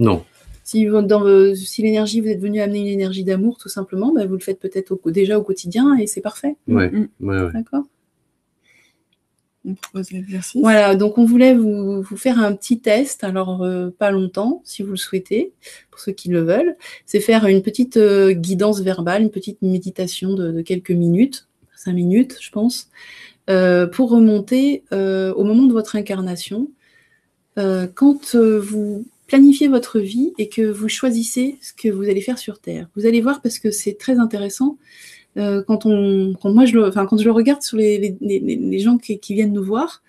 Non. 0.00 0.24
Si, 0.64 0.86
dans, 0.86 1.54
si 1.54 1.82
l'énergie, 1.82 2.22
vous 2.22 2.28
êtes 2.28 2.40
venu 2.40 2.60
amener 2.60 2.80
une 2.80 2.86
énergie 2.86 3.22
d'amour, 3.22 3.58
tout 3.58 3.68
simplement, 3.68 4.12
bah, 4.14 4.24
vous 4.24 4.32
le 4.32 4.40
faites 4.40 4.58
peut-être 4.58 4.98
déjà 5.10 5.38
au 5.38 5.42
quotidien 5.42 5.96
et 5.98 6.06
c'est 6.06 6.22
parfait. 6.22 6.56
Ouais. 6.68 6.90
Mm. 6.90 7.08
ouais, 7.20 7.40
ouais. 7.42 7.52
D'accord. 7.52 7.84
On 9.66 9.74
propose 9.74 10.12
l'exercice. 10.12 10.60
Voilà, 10.60 10.94
donc 10.94 11.18
on 11.18 11.24
voulait 11.24 11.54
vous, 11.54 12.04
faire 12.16 12.38
un 12.38 12.54
petit 12.54 12.78
test, 12.78 13.24
alors 13.24 13.62
euh, 13.62 13.90
pas 13.90 14.12
longtemps, 14.12 14.62
si 14.64 14.82
vous 14.82 14.92
le 14.92 14.96
souhaitez, 14.96 15.52
pour 15.90 16.00
ceux 16.00 16.12
qui 16.12 16.28
le 16.28 16.40
veulent. 16.40 16.76
C'est 17.04 17.20
faire 17.20 17.46
une 17.46 17.62
petite 17.62 17.96
euh, 17.96 18.32
guidance 18.32 18.80
verbale, 18.80 19.22
une 19.22 19.30
petite 19.30 19.60
méditation 19.62 20.34
de, 20.34 20.62
quelques 20.62 20.92
minutes, 20.92 21.48
cinq 21.74 21.94
minutes, 21.94 22.36
je 22.40 22.50
pense, 22.50 22.90
euh, 23.50 23.86
pour 23.88 24.10
remonter 24.10 24.84
au 24.92 25.44
moment 25.44 25.64
de 25.64 25.72
votre 25.72 25.96
incarnation. 25.96 26.68
Quand 27.56 28.36
vous 28.36 29.06
planifiez 29.26 29.68
votre 29.68 29.98
vie 29.98 30.32
et 30.38 30.48
que 30.48 30.62
vous 30.62 30.88
choisissez 30.88 31.58
ce 31.60 31.72
que 31.72 31.88
vous 31.88 32.04
allez 32.04 32.20
faire 32.20 32.38
sur 32.38 32.60
Terre. 32.60 32.88
Vous 32.96 33.06
allez 33.06 33.20
voir 33.20 33.42
parce 33.42 33.58
que 33.58 33.70
c'est 33.70 33.98
très 33.98 34.18
intéressant. 34.18 34.78
Euh, 35.36 35.62
quand, 35.66 35.84
on, 35.84 36.34
quand, 36.40 36.50
moi 36.50 36.64
je 36.64 36.78
enfin, 36.78 37.06
quand 37.06 37.18
je 37.18 37.24
le 37.24 37.32
regarde 37.32 37.62
sur 37.62 37.76
les, 37.76 38.16
les, 38.20 38.38
les, 38.40 38.78
gens 38.78 38.96
qui, 38.96 39.18
qui, 39.18 39.34
viennent 39.34 39.52
nous 39.52 39.64
voir, 39.64 40.02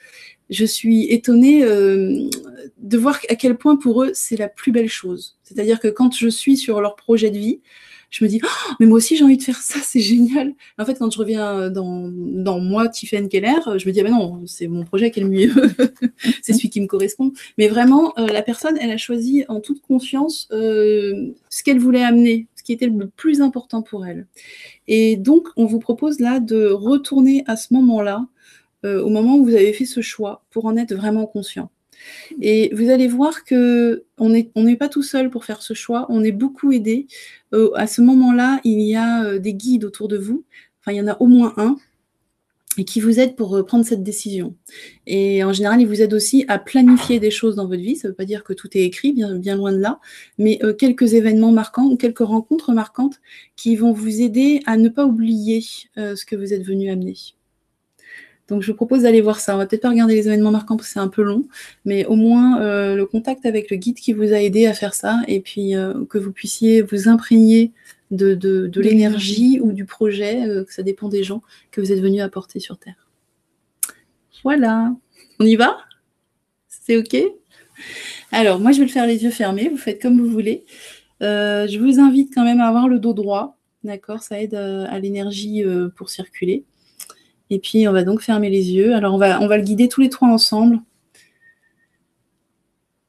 je 0.49 0.63
suis 0.63 1.05
étonnée 1.11 1.63
euh, 1.63 2.29
de 2.77 2.97
voir 2.97 3.19
à 3.29 3.35
quel 3.35 3.57
point 3.57 3.75
pour 3.75 4.03
eux 4.03 4.11
c'est 4.13 4.37
la 4.37 4.47
plus 4.47 4.71
belle 4.71 4.87
chose. 4.87 5.35
C'est-à-dire 5.43 5.79
que 5.79 5.89
quand 5.89 6.15
je 6.15 6.29
suis 6.29 6.55
sur 6.55 6.79
leur 6.79 6.95
projet 6.95 7.29
de 7.29 7.37
vie, 7.37 7.59
je 8.09 8.23
me 8.23 8.29
dis, 8.29 8.39
oh, 8.41 8.73
mais 8.79 8.85
moi 8.85 8.99
aussi 8.99 9.17
j'ai 9.17 9.25
envie 9.25 9.35
de 9.35 9.43
faire 9.43 9.57
ça, 9.57 9.79
c'est 9.83 9.99
génial. 9.99 10.53
En 10.77 10.85
fait, 10.85 10.97
quand 10.97 11.11
je 11.11 11.17
reviens 11.17 11.69
dans, 11.69 12.09
dans 12.09 12.61
moi, 12.61 12.87
Tiffany 12.87 13.27
Keller, 13.27 13.59
je 13.77 13.85
me 13.85 13.91
dis, 13.91 13.99
ah 13.99 14.03
ben 14.03 14.11
non, 14.11 14.43
c'est 14.45 14.69
mon 14.69 14.85
projet 14.85 15.11
qui 15.11 15.21
mieux, 15.25 15.51
c'est 16.41 16.53
celui 16.53 16.69
qui 16.69 16.79
me 16.79 16.87
correspond. 16.87 17.33
Mais 17.57 17.67
vraiment, 17.67 18.13
euh, 18.17 18.27
la 18.27 18.43
personne, 18.43 18.77
elle 18.79 18.91
a 18.91 18.97
choisi 18.97 19.43
en 19.49 19.59
toute 19.59 19.81
conscience 19.81 20.47
ce 20.51 21.63
qu'elle 21.65 21.79
voulait 21.79 22.03
amener, 22.03 22.47
qui 22.67 22.73
était 22.73 22.87
le 22.87 23.07
plus 23.07 23.39
important 23.39 23.81
pour 23.81 24.05
elle. 24.05 24.27
Et 24.89 25.15
donc, 25.15 25.47
on 25.55 25.65
vous 25.65 25.79
propose 25.79 26.19
là 26.19 26.41
de 26.41 26.67
retourner 26.67 27.45
à 27.47 27.55
ce 27.55 27.73
moment-là, 27.73 28.27
euh, 28.83 29.01
au 29.01 29.07
moment 29.09 29.37
où 29.37 29.45
vous 29.45 29.55
avez 29.55 29.71
fait 29.71 29.85
ce 29.85 30.01
choix, 30.01 30.43
pour 30.49 30.65
en 30.65 30.75
être 30.75 30.93
vraiment 30.93 31.25
conscient. 31.27 31.71
Et 32.41 32.69
vous 32.75 32.89
allez 32.89 33.07
voir 33.07 33.45
que 33.45 34.03
on 34.17 34.31
n'est 34.31 34.51
on 34.55 34.75
pas 34.75 34.89
tout 34.89 35.01
seul 35.01 35.29
pour 35.29 35.45
faire 35.45 35.61
ce 35.61 35.73
choix, 35.73 36.07
on 36.09 36.25
est 36.25 36.33
beaucoup 36.33 36.73
aidé. 36.73 37.07
Euh, 37.53 37.71
à 37.75 37.87
ce 37.87 38.01
moment-là, 38.01 38.59
il 38.65 38.81
y 38.81 38.97
a 38.97 39.23
euh, 39.23 39.39
des 39.39 39.53
guides 39.53 39.85
autour 39.85 40.09
de 40.09 40.17
vous, 40.17 40.43
enfin 40.81 40.91
il 40.91 40.97
y 40.97 41.01
en 41.01 41.07
a 41.07 41.15
au 41.21 41.27
moins 41.27 41.53
un, 41.55 41.77
et 42.77 42.85
qui 42.85 42.99
vous 42.99 43.19
aide 43.19 43.35
pour 43.35 43.55
euh, 43.55 43.63
prendre 43.63 43.85
cette 43.85 44.03
décision. 44.03 44.55
Et 45.05 45.43
en 45.43 45.53
général, 45.53 45.81
il 45.81 45.87
vous 45.87 46.01
aide 46.01 46.13
aussi 46.13 46.45
à 46.47 46.59
planifier 46.59 47.19
des 47.19 47.31
choses 47.31 47.55
dans 47.55 47.67
votre 47.67 47.81
vie. 47.81 47.95
Ça 47.95 48.07
ne 48.07 48.11
veut 48.11 48.15
pas 48.15 48.25
dire 48.25 48.43
que 48.43 48.53
tout 48.53 48.69
est 48.77 48.83
écrit, 48.83 49.13
bien, 49.13 49.55
loin 49.55 49.71
de 49.71 49.79
là, 49.79 49.99
mais 50.37 50.59
euh, 50.63 50.73
quelques 50.73 51.13
événements 51.13 51.51
marquants 51.51 51.85
ou 51.85 51.97
quelques 51.97 52.19
rencontres 52.19 52.71
marquantes 52.71 53.19
qui 53.55 53.75
vont 53.75 53.91
vous 53.91 54.21
aider 54.21 54.61
à 54.65 54.77
ne 54.77 54.89
pas 54.89 55.05
oublier 55.05 55.63
euh, 55.97 56.15
ce 56.15 56.25
que 56.25 56.35
vous 56.35 56.53
êtes 56.53 56.63
venu 56.63 56.89
amener. 56.89 57.15
Donc 58.47 58.61
je 58.61 58.71
vous 58.71 58.77
propose 58.77 59.01
d'aller 59.01 59.19
voir 59.19 59.41
ça. 59.41 59.55
On 59.55 59.57
va 59.57 59.65
peut-être 59.65 59.81
pas 59.81 59.89
regarder 59.89 60.15
les 60.15 60.27
événements 60.27 60.51
marquants 60.51 60.77
parce 60.77 60.87
que 60.87 60.93
c'est 60.93 60.99
un 61.01 61.09
peu 61.09 61.21
long, 61.21 61.43
mais 61.83 62.05
au 62.05 62.15
moins 62.15 62.95
le 62.95 63.03
contact 63.03 63.45
avec 63.45 63.69
le 63.69 63.75
guide 63.75 63.97
qui 63.97 64.13
vous 64.13 64.31
a 64.31 64.41
aidé 64.41 64.67
à 64.67 64.73
faire 64.73 64.93
ça 64.93 65.19
et 65.27 65.41
puis 65.41 65.73
que 66.07 66.17
vous 66.17 66.31
puissiez 66.31 66.81
vous 66.81 67.09
imprégner 67.09 67.73
de, 68.11 68.35
de, 68.35 68.67
de 68.67 68.81
l'énergie 68.81 69.59
ou 69.61 69.73
du 69.73 69.85
projet, 69.85 70.47
euh, 70.47 70.63
que 70.63 70.73
ça 70.73 70.83
dépend 70.83 71.09
des 71.09 71.23
gens 71.23 71.41
que 71.71 71.81
vous 71.81 71.91
êtes 71.91 71.99
venus 71.99 72.21
apporter 72.21 72.59
sur 72.59 72.77
Terre. 72.77 73.07
Voilà. 74.43 74.95
On 75.39 75.45
y 75.45 75.55
va? 75.55 75.77
C'est 76.67 76.97
OK? 76.97 77.15
Alors, 78.31 78.59
moi, 78.59 78.71
je 78.71 78.79
vais 78.79 78.85
le 78.85 78.91
faire 78.91 79.07
les 79.07 79.23
yeux 79.23 79.31
fermés. 79.31 79.69
Vous 79.69 79.77
faites 79.77 80.01
comme 80.01 80.19
vous 80.19 80.29
voulez. 80.29 80.65
je 81.21 81.77
vous 81.79 81.99
invite 81.99 82.33
quand 82.33 82.43
même 82.43 82.61
à 82.61 82.67
avoir 82.67 82.87
le 82.87 82.99
dos 82.99 83.13
droit. 83.13 83.57
D'accord? 83.83 84.21
Ça 84.21 84.41
aide 84.41 84.55
à 84.55 84.99
l'énergie 84.99 85.63
pour 85.95 86.09
circuler. 86.09 86.63
Et 87.49 87.59
puis, 87.59 87.87
on 87.87 87.93
va 87.93 88.03
donc 88.03 88.21
fermer 88.21 88.49
les 88.49 88.71
yeux. 88.71 88.93
Alors, 88.93 89.13
on 89.13 89.17
va, 89.17 89.41
on 89.41 89.47
va 89.47 89.57
le 89.57 89.63
guider 89.63 89.87
tous 89.87 90.01
les 90.01 90.09
trois 90.09 90.27
ensemble. 90.27 90.79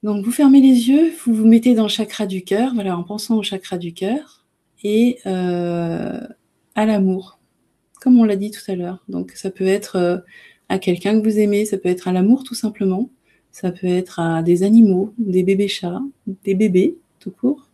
Donc, 0.03 0.25
vous 0.25 0.31
fermez 0.31 0.61
les 0.61 0.89
yeux, 0.89 1.13
vous 1.25 1.35
vous 1.35 1.47
mettez 1.47 1.75
dans 1.75 1.85
le 1.85 1.89
chakra 1.89 2.27
du 2.27 2.43
cœur, 2.43 2.73
voilà, 2.73 2.97
en 2.97 3.03
pensant 3.03 3.37
au 3.37 3.43
chakra 3.43 3.79
du 3.79 3.93
cœur 3.93 4.38
et 4.83 5.19
euh, 5.27 6.21
à 6.75 6.87
l'amour, 6.87 7.39
comme 8.01 8.19
on 8.19 8.25
l'a 8.25 8.37
dit 8.37 8.51
tout 8.51 8.71
à 8.71 8.77
l'heure. 8.77 9.03
Donc, 9.09 9.33
ça 9.33 9.51
peut 9.51 9.67
être 9.67 9.97
euh, 9.97 10.19
à 10.69 10.79
quelqu'un 10.79 11.21
que 11.21 11.29
vous 11.29 11.39
aimez, 11.39 11.65
ça 11.65 11.79
peut 11.79 11.89
être 11.89 12.09
à 12.09 12.13
l'amour 12.13 12.45
tout 12.45 12.55
simplement, 12.55 13.11
ça 13.51 13.73
peut 13.73 13.87
être 13.87 14.21
à 14.21 14.43
des 14.43 14.63
animaux, 14.63 15.15
des 15.19 15.43
bébés 15.43 15.69
chats, 15.69 16.03
des 16.45 16.55
bébés 16.55 16.97
tout 17.19 17.31
court, 17.31 17.69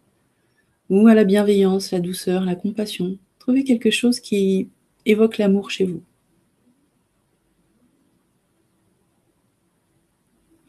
ou 0.90 1.06
à 1.08 1.14
la 1.14 1.24
bienveillance, 1.24 1.90
la 1.90 2.00
douceur, 2.00 2.44
la 2.44 2.54
compassion. 2.54 3.18
Trouvez 3.38 3.64
quelque 3.64 3.90
chose 3.90 4.20
qui 4.20 4.68
évoque 5.04 5.38
l'amour 5.38 5.70
chez 5.70 5.84
vous. 5.84 6.02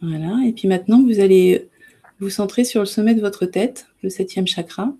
Voilà, 0.01 0.37
et 0.45 0.51
puis 0.51 0.67
maintenant, 0.67 1.01
vous 1.01 1.19
allez 1.19 1.69
vous 2.19 2.29
centrer 2.29 2.63
sur 2.63 2.81
le 2.81 2.85
sommet 2.85 3.15
de 3.15 3.21
votre 3.21 3.45
tête, 3.45 3.87
le 4.03 4.09
septième 4.09 4.47
chakra. 4.47 4.93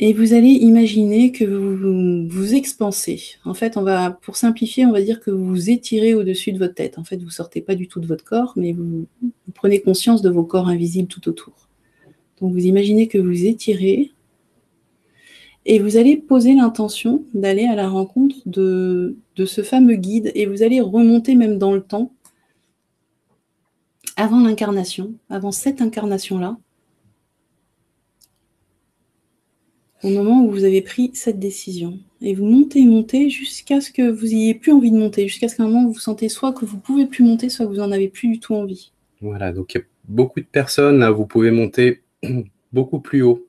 Et 0.00 0.12
vous 0.12 0.32
allez 0.34 0.48
imaginer 0.48 1.30
que 1.30 1.44
vous 1.44 2.28
vous 2.28 2.54
expansez. 2.54 3.36
En 3.44 3.54
fait, 3.54 3.76
on 3.76 3.82
va, 3.82 4.10
pour 4.10 4.36
simplifier, 4.36 4.86
on 4.86 4.92
va 4.92 5.02
dire 5.02 5.20
que 5.20 5.30
vous 5.30 5.46
vous 5.46 5.70
étirez 5.70 6.14
au-dessus 6.14 6.50
de 6.52 6.58
votre 6.58 6.74
tête. 6.74 6.98
En 6.98 7.04
fait, 7.04 7.16
vous 7.18 7.26
ne 7.26 7.30
sortez 7.30 7.60
pas 7.60 7.76
du 7.76 7.86
tout 7.86 8.00
de 8.00 8.06
votre 8.06 8.24
corps, 8.24 8.54
mais 8.56 8.72
vous, 8.72 9.06
prenez 9.54 9.80
conscience 9.80 10.20
de 10.20 10.30
vos 10.30 10.44
corps 10.44 10.68
invisibles 10.68 11.08
tout 11.08 11.28
autour. 11.28 11.68
Donc, 12.40 12.52
vous 12.52 12.66
imaginez 12.66 13.06
que 13.06 13.18
vous 13.18 13.46
étirez 13.46 14.10
et 15.66 15.78
vous 15.78 15.96
allez 15.96 16.16
poser 16.16 16.54
l'intention 16.54 17.24
d'aller 17.32 17.64
à 17.64 17.74
la 17.74 17.88
rencontre 17.88 18.36
de, 18.46 19.16
ce 19.36 19.62
fameux 19.62 19.94
guide 19.94 20.30
et 20.34 20.46
vous 20.46 20.62
allez 20.62 20.80
remonter 20.80 21.36
même 21.36 21.58
dans 21.58 21.72
le 21.72 21.80
temps, 21.80 22.12
avant 24.16 24.40
l'incarnation, 24.40 25.14
avant 25.30 25.52
cette 25.52 25.80
incarnation-là, 25.80 26.58
au 30.04 30.10
moment 30.10 30.44
où 30.44 30.50
vous 30.50 30.64
avez 30.64 30.82
pris 30.82 31.10
cette 31.14 31.38
décision. 31.38 31.98
Et 32.20 32.34
vous 32.34 32.44
montez, 32.44 32.82
montez 32.84 33.30
jusqu'à 33.30 33.80
ce 33.80 33.90
que 33.90 34.08
vous 34.08 34.26
n'ayez 34.26 34.54
plus 34.54 34.70
envie 34.70 34.90
de 34.90 34.98
monter, 34.98 35.26
jusqu'à 35.26 35.48
ce 35.48 35.56
qu'à 35.56 35.62
un 35.62 35.66
moment 35.66 35.86
vous 35.86 35.94
vous 35.94 35.98
sentez 35.98 36.28
soit 36.28 36.52
que 36.52 36.66
vous 36.66 36.78
pouvez 36.78 37.06
plus 37.06 37.24
monter, 37.24 37.48
soit 37.48 37.64
que 37.64 37.70
vous 37.70 37.78
n'en 37.78 37.90
avez 37.90 38.08
plus 38.08 38.28
du 38.28 38.38
tout 38.38 38.54
envie. 38.54 38.92
Voilà, 39.22 39.52
donc 39.52 39.74
il 39.74 39.78
y 39.78 39.80
a 39.80 39.84
beaucoup 40.04 40.40
de 40.40 40.46
personnes, 40.46 40.98
là, 40.98 41.10
vous 41.10 41.26
pouvez 41.26 41.50
monter 41.50 42.02
beaucoup 42.72 43.00
plus 43.00 43.22
haut. 43.22 43.46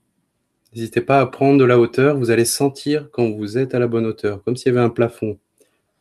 N'hésitez 0.73 1.01
pas 1.01 1.19
à 1.19 1.25
prendre 1.25 1.59
de 1.59 1.65
la 1.65 1.77
hauteur, 1.77 2.17
vous 2.17 2.31
allez 2.31 2.45
sentir 2.45 3.09
quand 3.11 3.29
vous 3.31 3.57
êtes 3.57 3.75
à 3.75 3.79
la 3.79 3.87
bonne 3.87 4.05
hauteur, 4.05 4.41
comme 4.43 4.55
s'il 4.55 4.73
y 4.73 4.75
avait 4.75 4.85
un 4.85 4.89
plafond. 4.89 5.37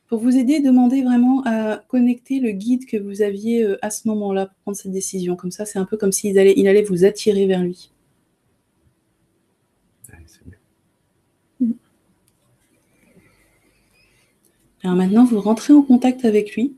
Pour 0.07 0.21
vous 0.21 0.37
aider, 0.37 0.61
demandez 0.61 1.03
vraiment 1.03 1.43
à 1.47 1.83
connecter 1.89 2.39
le 2.39 2.53
guide 2.53 2.87
que 2.87 2.97
vous 2.97 3.23
aviez 3.23 3.65
euh, 3.65 3.79
à 3.83 3.91
ce 3.91 4.07
moment-là 4.07 4.47
pour 4.47 4.55
prendre 4.59 4.77
cette 4.77 4.93
décision. 4.93 5.35
Comme 5.35 5.51
ça, 5.51 5.65
c'est 5.65 5.79
un 5.79 5.85
peu 5.85 5.97
comme 5.97 6.13
s'il 6.13 6.39
allait, 6.39 6.55
il 6.57 6.69
allait 6.69 6.83
vous 6.83 7.05
attirer 7.05 7.47
vers 7.47 7.63
lui. 7.63 7.91
Mm. 11.61 11.73
Alors 14.85 14.97
maintenant, 14.97 15.25
vous 15.25 15.41
rentrez 15.41 15.73
en 15.73 15.81
contact 15.81 16.27
avec 16.27 16.55
lui. 16.55 16.77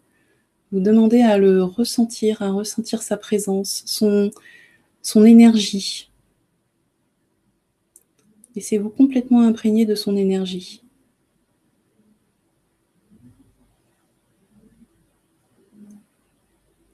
Vous 0.71 0.79
demandez 0.79 1.23
à 1.23 1.39
le 1.39 1.65
ressentir, 1.65 2.41
à 2.41 2.53
ressentir 2.53 3.03
sa 3.03 3.17
présence, 3.17 3.83
son, 3.85 4.31
énergie. 5.25 6.09
Laissez-vous 8.55 8.91
complètement 8.91 9.41
imprégné 9.43 9.87
de 9.87 9.97
son 9.97 10.17
énergie. 10.17 10.85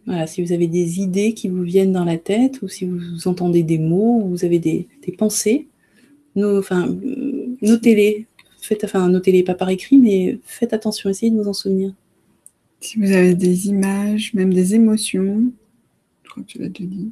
Voilà, 0.07 0.27
si 0.27 0.43
vous 0.43 0.53
avez 0.53 0.67
des 0.67 1.01
idées 1.01 1.35
qui 1.35 1.49
vous 1.49 1.63
viennent 1.63 1.93
dans 1.93 2.05
la 2.05 2.17
tête, 2.17 2.63
ou 2.63 2.69
si 2.69 2.87
vous 2.87 3.29
entendez 3.29 3.63
des 3.63 3.79
mots, 3.79 4.23
ou 4.25 4.31
vous 4.31 4.47
avez 4.47 4.59
des, 4.59 4.89
pensées, 5.19 5.69
notez-les. 6.37 8.27
Faites, 8.63 8.85
enfin, 8.85 9.09
notez-les 9.09 9.43
pas 9.43 9.57
par 9.57 9.71
écrit, 9.71 9.99
mais 9.99 10.39
faites 10.45 10.73
attention, 10.73 11.11
essayez 11.11 11.33
de 11.33 11.37
vous 11.37 11.49
en 11.49 11.53
souvenir. 11.53 11.93
Si 12.79 12.97
vous 12.97 13.11
avez 13.11 13.35
des 13.35 13.67
images, 13.67 14.33
même 14.35 14.55
des 14.55 14.77
émotions, 14.77 15.53
je 16.23 16.31
crois 16.31 16.45
que 16.45 16.49
tu 16.49 16.59
l'as 16.59 16.69
déjà 16.69 16.89
dit. 16.89 17.11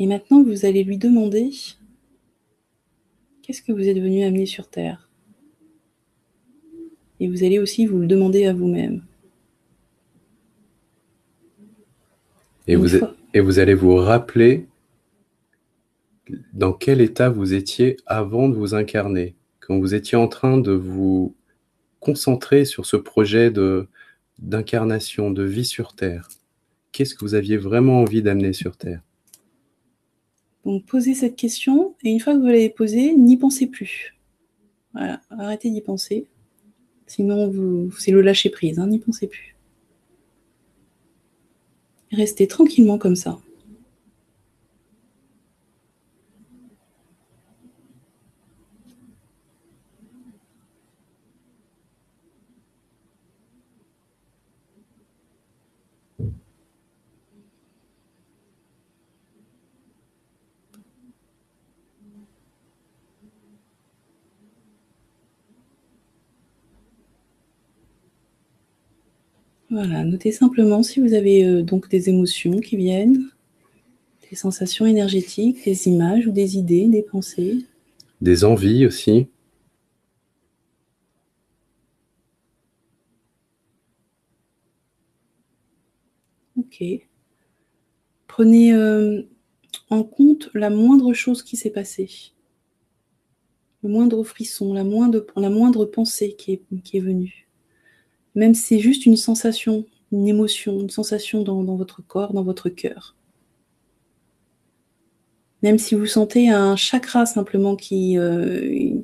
Et 0.00 0.08
maintenant, 0.08 0.42
vous 0.42 0.66
allez 0.66 0.82
lui 0.82 0.98
demander 0.98 1.50
qu'est-ce 3.42 3.62
que 3.62 3.70
vous 3.70 3.88
êtes 3.88 4.00
venu 4.00 4.24
amener 4.24 4.46
sur 4.46 4.66
Terre? 4.66 5.08
Et 7.20 7.28
vous 7.28 7.44
allez 7.44 7.60
aussi 7.60 7.86
vous 7.86 8.00
le 8.00 8.08
demander 8.08 8.46
à 8.46 8.52
vous-même. 8.52 9.04
Et 12.66 12.74
vous, 12.74 12.96
et 13.32 13.38
vous 13.38 13.60
allez 13.60 13.74
vous 13.74 13.94
rappeler 13.94 14.66
dans 16.54 16.72
quel 16.72 17.00
état 17.00 17.28
vous 17.28 17.52
étiez 17.52 17.96
avant 18.06 18.48
de 18.48 18.54
vous 18.54 18.74
incarner? 18.74 19.34
Quand 19.58 19.78
vous 19.78 19.94
étiez 19.94 20.16
en 20.16 20.28
train 20.28 20.56
de 20.56 20.72
vous 20.72 21.34
concentrer 21.98 22.64
sur 22.64 22.86
ce 22.86 22.96
projet 22.96 23.52
d'incarnation, 24.38 25.30
de 25.32 25.42
vie 25.42 25.64
sur 25.64 25.94
Terre, 25.94 26.28
qu'est-ce 26.92 27.16
que 27.16 27.24
vous 27.24 27.34
aviez 27.34 27.56
vraiment 27.56 28.00
envie 28.00 28.22
d'amener 28.22 28.52
sur 28.52 28.76
Terre? 28.76 29.02
Donc 30.64 30.86
posez 30.86 31.14
cette 31.14 31.36
question 31.36 31.96
et 32.02 32.10
une 32.10 32.20
fois 32.20 32.34
que 32.34 32.38
vous 32.38 32.46
l'avez 32.46 32.70
posée, 32.70 33.14
n'y 33.14 33.36
pensez 33.36 33.66
plus. 33.66 34.16
Voilà, 34.92 35.20
arrêtez 35.30 35.70
d'y 35.70 35.80
penser. 35.80 36.26
Sinon, 37.06 37.50
vous, 37.50 37.90
c'est 37.98 38.12
le 38.12 38.22
lâcher 38.22 38.48
prise, 38.48 38.78
hein, 38.78 38.86
n'y 38.86 39.00
pensez 39.00 39.26
plus. 39.26 39.56
Restez 42.12 42.46
tranquillement 42.46 42.96
comme 42.96 43.16
ça. 43.16 43.40
Voilà, 69.74 70.04
notez 70.04 70.30
simplement 70.30 70.84
si 70.84 71.00
vous 71.00 71.14
avez 71.14 71.44
euh, 71.44 71.64
donc 71.64 71.88
des 71.88 72.08
émotions 72.08 72.60
qui 72.60 72.76
viennent, 72.76 73.28
des 74.30 74.36
sensations 74.36 74.86
énergétiques, 74.86 75.64
des 75.64 75.88
images 75.88 76.28
ou 76.28 76.30
des 76.30 76.56
idées, 76.56 76.86
des 76.86 77.02
pensées. 77.02 77.66
Des 78.20 78.44
envies 78.44 78.86
aussi. 78.86 79.26
Ok. 86.56 86.84
Prenez 88.28 88.72
euh, 88.74 89.22
en 89.90 90.04
compte 90.04 90.50
la 90.54 90.70
moindre 90.70 91.12
chose 91.14 91.42
qui 91.42 91.56
s'est 91.56 91.70
passée. 91.70 92.10
Le 93.82 93.88
moindre 93.88 94.22
frisson, 94.22 94.72
la 94.72 94.84
moindre, 94.84 95.26
la 95.34 95.50
moindre 95.50 95.84
pensée 95.84 96.36
qui 96.38 96.52
est, 96.52 96.62
qui 96.84 96.98
est 96.98 97.00
venue 97.00 97.43
même 98.34 98.54
si 98.54 98.62
c'est 98.62 98.78
juste 98.78 99.06
une 99.06 99.16
sensation, 99.16 99.84
une 100.12 100.26
émotion, 100.28 100.80
une 100.80 100.90
sensation 100.90 101.42
dans, 101.42 101.62
votre 101.76 102.02
corps, 102.02 102.32
dans 102.32 102.42
votre 102.42 102.68
cœur. 102.68 103.14
Même 105.62 105.78
si 105.78 105.94
vous 105.94 106.06
sentez 106.06 106.50
un 106.50 106.76
chakra 106.76 107.24
simplement 107.26 107.74
qui, 107.74 108.18
euh, 108.18 109.00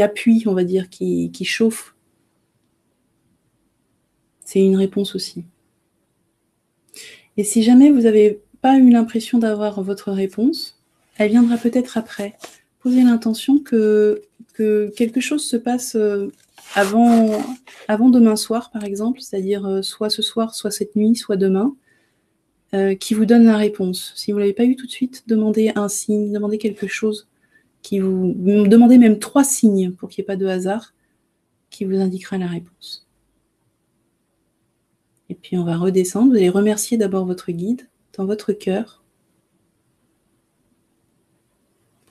appuie, 0.00 0.44
on 0.46 0.54
va 0.54 0.64
dire, 0.64 0.88
qui, 0.88 1.30
chauffe, 1.44 1.94
c'est 4.44 4.64
une 4.64 4.76
réponse 4.76 5.14
aussi. 5.14 5.44
Et 7.36 7.44
si 7.44 7.62
jamais 7.62 7.90
vous 7.90 8.02
n'avez 8.02 8.40
pas 8.60 8.76
eu 8.78 8.90
l'impression 8.90 9.38
d'avoir 9.38 9.82
votre 9.82 10.10
réponse, 10.10 10.82
elle 11.16 11.30
viendra 11.30 11.56
peut-être 11.56 11.96
après. 11.96 12.34
Posez 12.80 13.02
l'intention 13.02 13.58
que, 13.58 14.22
que 14.54 14.92
quelque 14.96 15.20
chose 15.20 15.44
se 15.44 15.56
passe 15.56 15.94
euh, 15.94 16.28
avant, 16.74 18.10
demain 18.10 18.36
soir, 18.36 18.70
par 18.70 18.84
exemple, 18.84 19.20
c'est-à-dire 19.20 19.66
euh, 19.66 19.82
soit 19.82 20.10
ce 20.10 20.22
soir, 20.22 20.54
soit 20.54 20.70
cette 20.70 20.96
nuit, 20.96 21.14
soit 21.16 21.36
demain, 21.36 21.74
euh, 22.74 22.94
qui 22.94 23.14
vous 23.14 23.26
donne 23.26 23.44
la 23.44 23.56
réponse. 23.56 24.12
Si 24.16 24.32
vous 24.32 24.38
ne 24.38 24.42
l'avez 24.42 24.54
pas 24.54 24.64
eu 24.64 24.76
tout 24.76 24.86
de 24.86 24.90
suite, 24.90 25.24
demandez 25.26 25.72
un 25.74 25.88
signe, 25.88 26.32
demandez 26.32 26.58
quelque 26.58 26.86
chose 26.86 27.28
qui 27.82 27.98
vous. 27.98 28.34
Demandez 28.36 28.98
même 28.98 29.18
trois 29.18 29.44
signes 29.44 29.92
pour 29.92 30.08
qu'il 30.08 30.22
n'y 30.22 30.24
ait 30.24 30.32
pas 30.32 30.36
de 30.36 30.46
hasard 30.46 30.94
qui 31.70 31.84
vous 31.84 31.96
indiquera 31.96 32.38
la 32.38 32.46
réponse. 32.46 33.06
Et 35.28 35.34
puis 35.34 35.56
on 35.56 35.64
va 35.64 35.76
redescendre. 35.76 36.30
Vous 36.30 36.36
allez 36.36 36.48
remercier 36.48 36.96
d'abord 36.96 37.26
votre 37.26 37.52
guide 37.52 37.88
dans 38.16 38.24
votre 38.24 38.52
cœur 38.52 39.02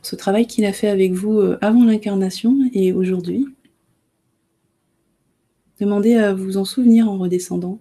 ce 0.01 0.15
travail 0.15 0.47
qu'il 0.47 0.65
a 0.65 0.73
fait 0.73 0.87
avec 0.87 1.13
vous 1.13 1.39
euh, 1.39 1.57
avant 1.61 1.85
l'incarnation 1.85 2.57
et 2.73 2.93
aujourd'hui. 2.93 3.47
Demandez 5.81 6.13
à 6.13 6.31
vous 6.31 6.57
en 6.57 6.63
souvenir 6.63 7.09
en 7.09 7.17
redescendant. 7.17 7.79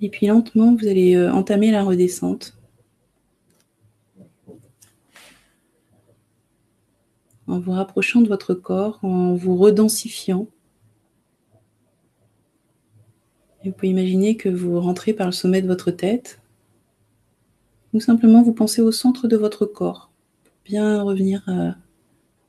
Et 0.00 0.10
puis 0.10 0.28
lentement, 0.28 0.76
vous 0.76 0.86
allez 0.86 1.16
euh, 1.16 1.32
entamer 1.32 1.72
la 1.72 1.82
redescente. 1.82 2.56
En 7.48 7.58
vous 7.58 7.72
rapprochant 7.72 8.20
de 8.20 8.28
votre 8.28 8.54
corps, 8.54 9.00
en 9.02 9.34
vous 9.34 9.56
redensifiant. 9.56 10.46
vous 13.64 13.72
pouvez 13.72 13.88
imaginer 13.88 14.36
que 14.36 14.48
vous 14.48 14.80
rentrez 14.80 15.14
par 15.14 15.26
le 15.26 15.32
sommet 15.32 15.62
de 15.62 15.66
votre 15.66 15.90
tête. 15.90 16.40
Ou 17.92 17.98
simplement 17.98 18.42
vous 18.42 18.52
pensez 18.54 18.82
au 18.82 18.92
centre 18.92 19.26
de 19.26 19.36
votre 19.36 19.66
corps. 19.66 20.12
Bien 20.64 21.02
revenir 21.02 21.42
à 21.48 21.74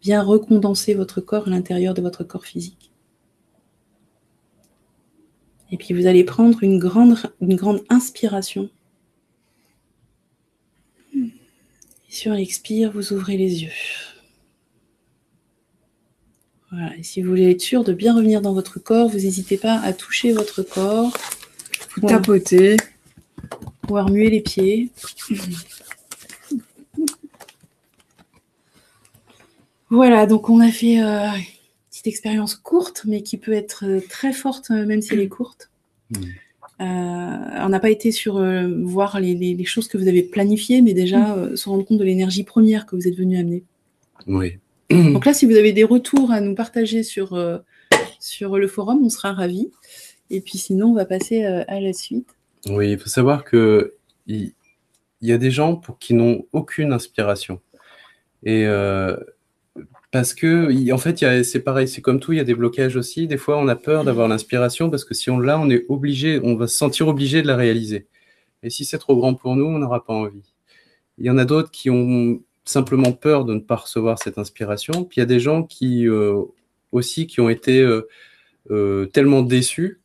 bien 0.01 0.23
recondenser 0.23 0.93
votre 0.93 1.21
corps 1.21 1.47
à 1.47 1.49
l'intérieur 1.49 1.93
de 1.93 2.01
votre 2.01 2.23
corps 2.23 2.45
physique. 2.45 2.91
Et 5.71 5.77
puis 5.77 5.93
vous 5.93 6.07
allez 6.07 6.23
prendre 6.23 6.63
une 6.63 6.79
grande, 6.79 7.17
une 7.41 7.55
grande 7.55 7.83
inspiration. 7.89 8.69
Et 11.13 11.31
sur 12.07 12.33
l'expire, 12.33 12.91
vous 12.91 13.13
ouvrez 13.13 13.37
les 13.37 13.63
yeux. 13.63 13.71
Voilà. 16.71 16.95
Et 16.97 17.03
si 17.03 17.21
vous 17.21 17.29
voulez 17.29 17.51
être 17.51 17.61
sûr 17.61 17.83
de 17.83 17.93
bien 17.93 18.15
revenir 18.15 18.41
dans 18.41 18.53
votre 18.53 18.79
corps, 18.79 19.09
vous 19.09 19.19
n'hésitez 19.19 19.57
pas 19.57 19.79
à 19.79 19.93
toucher 19.93 20.33
votre 20.33 20.63
corps. 20.63 21.11
Vous 21.95 22.07
tapotez. 22.07 22.77
Ou 23.89 23.97
à 23.97 24.03
remuer 24.03 24.29
les 24.29 24.41
pieds. 24.41 24.89
Voilà, 29.89 30.27
donc 30.27 30.49
on 30.49 30.59
a 30.59 30.71
fait 30.71 31.01
euh, 31.01 31.25
une 31.25 31.43
petite 31.89 32.07
expérience 32.07 32.55
courte, 32.55 33.03
mais 33.05 33.23
qui 33.23 33.37
peut 33.37 33.53
être 33.53 33.85
euh, 33.85 34.01
très 34.07 34.33
forte, 34.33 34.69
euh, 34.71 34.85
même 34.85 35.01
si 35.01 35.13
elle 35.13 35.19
est 35.19 35.29
courte. 35.29 35.71
Mm. 36.11 36.23
on 36.79 37.69
n'a 37.69 37.79
pas 37.79 37.89
été 37.89 38.11
sur 38.11 38.41
voir 38.83 39.19
les, 39.19 39.63
choses 39.65 39.87
que 39.87 39.97
vous 39.97 40.07
avez 40.07 40.23
planifiées, 40.23 40.81
mais 40.81 40.93
déjà 40.93 41.35
mm. 41.35 41.55
se 41.55 41.69
rendre 41.69 41.85
compte 41.85 41.97
de 41.97 42.03
l'énergie 42.03 42.43
première 42.43 42.85
que 42.85 42.95
vous 42.95 43.07
êtes 43.07 43.15
venu 43.15 43.37
amener. 43.37 43.63
Oui. 44.27 44.57
Donc 44.89 45.25
là, 45.25 45.33
si 45.33 45.45
vous 45.45 45.55
avez 45.55 45.73
des 45.73 45.83
retours 45.83 46.31
à 46.31 46.41
nous 46.41 46.55
partager 46.55 47.03
sur, 47.03 47.37
sur 48.19 48.57
le 48.57 48.67
forum, 48.67 49.03
on 49.03 49.09
sera 49.09 49.33
ravis. 49.33 49.69
Et 50.29 50.41
puis 50.41 50.57
sinon, 50.57 50.91
on 50.91 50.93
va 50.93 51.05
passer 51.05 51.43
à 51.43 51.79
la 51.79 51.93
suite. 51.93 52.29
Oui, 52.67 52.91
il 52.91 52.99
faut 52.99 53.09
savoir 53.09 53.43
que 53.43 53.95
il 54.27 54.53
y, 55.21 55.31
a 55.31 55.37
des 55.37 55.51
gens 55.51 55.75
pour 55.75 55.99
qui 55.99 56.13
n'ont 56.13 56.45
aucune 56.53 56.93
inspiration. 56.93 57.59
Et 58.43 58.65
parce 60.11 60.33
que, 60.33 60.91
en 60.91 60.97
fait, 60.97 61.43
c'est 61.43 61.59
pareil, 61.59 61.87
c'est 61.87 62.01
comme 62.01 62.19
tout, 62.19 62.31
il 62.33 62.37
y 62.37 62.41
a 62.41 62.43
des 62.43 62.55
blocages 62.55 62.95
aussi. 62.95 63.27
Des 63.27 63.37
fois, 63.37 63.57
on 63.57 63.67
a 63.67 63.75
peur 63.75 64.03
d'avoir 64.03 64.27
l'inspiration 64.27 64.89
parce 64.89 65.05
que 65.05 65.13
si 65.13 65.29
on 65.29 65.39
l'a, 65.39 65.59
on 65.59 65.69
est 65.69 65.85
obligé, 65.87 66.39
on 66.43 66.55
va 66.55 66.67
se 66.67 66.75
sentir 66.75 67.07
obligé 67.07 67.41
de 67.41 67.47
la 67.47 67.55
réaliser. 67.55 68.07
Et 68.63 68.69
si 68.69 68.85
c'est 68.85 68.97
trop 68.97 69.15
grand 69.15 69.35
pour 69.35 69.55
nous, 69.55 69.65
on 69.65 69.77
n'aura 69.77 70.03
pas 70.03 70.13
envie. 70.13 70.53
Il 71.19 71.25
y 71.25 71.29
en 71.29 71.37
a 71.37 71.45
d'autres 71.45 71.69
qui 71.69 71.89
ont 71.89 72.41
simplement 72.65 73.11
peur 73.11 73.45
de 73.45 73.53
ne 73.53 73.59
pas 73.59 73.75
recevoir 73.75 74.19
cette 74.19 74.37
inspiration. 74.37 75.03
Puis 75.03 75.17
il 75.17 75.19
y 75.19 75.23
a 75.23 75.27
des 75.27 75.39
gens 75.39 75.63
qui 75.63 76.07
aussi 76.91 77.27
qui 77.27 77.39
ont 77.39 77.49
été 77.49 77.87
tellement 79.13 79.43
déçus 79.43 79.99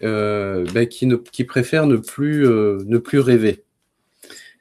ben, 0.00 0.86
qui, 0.86 1.44
préfèrent 1.44 1.86
ne 1.86 1.96
plus 1.96 3.18
rêver. 3.18 3.64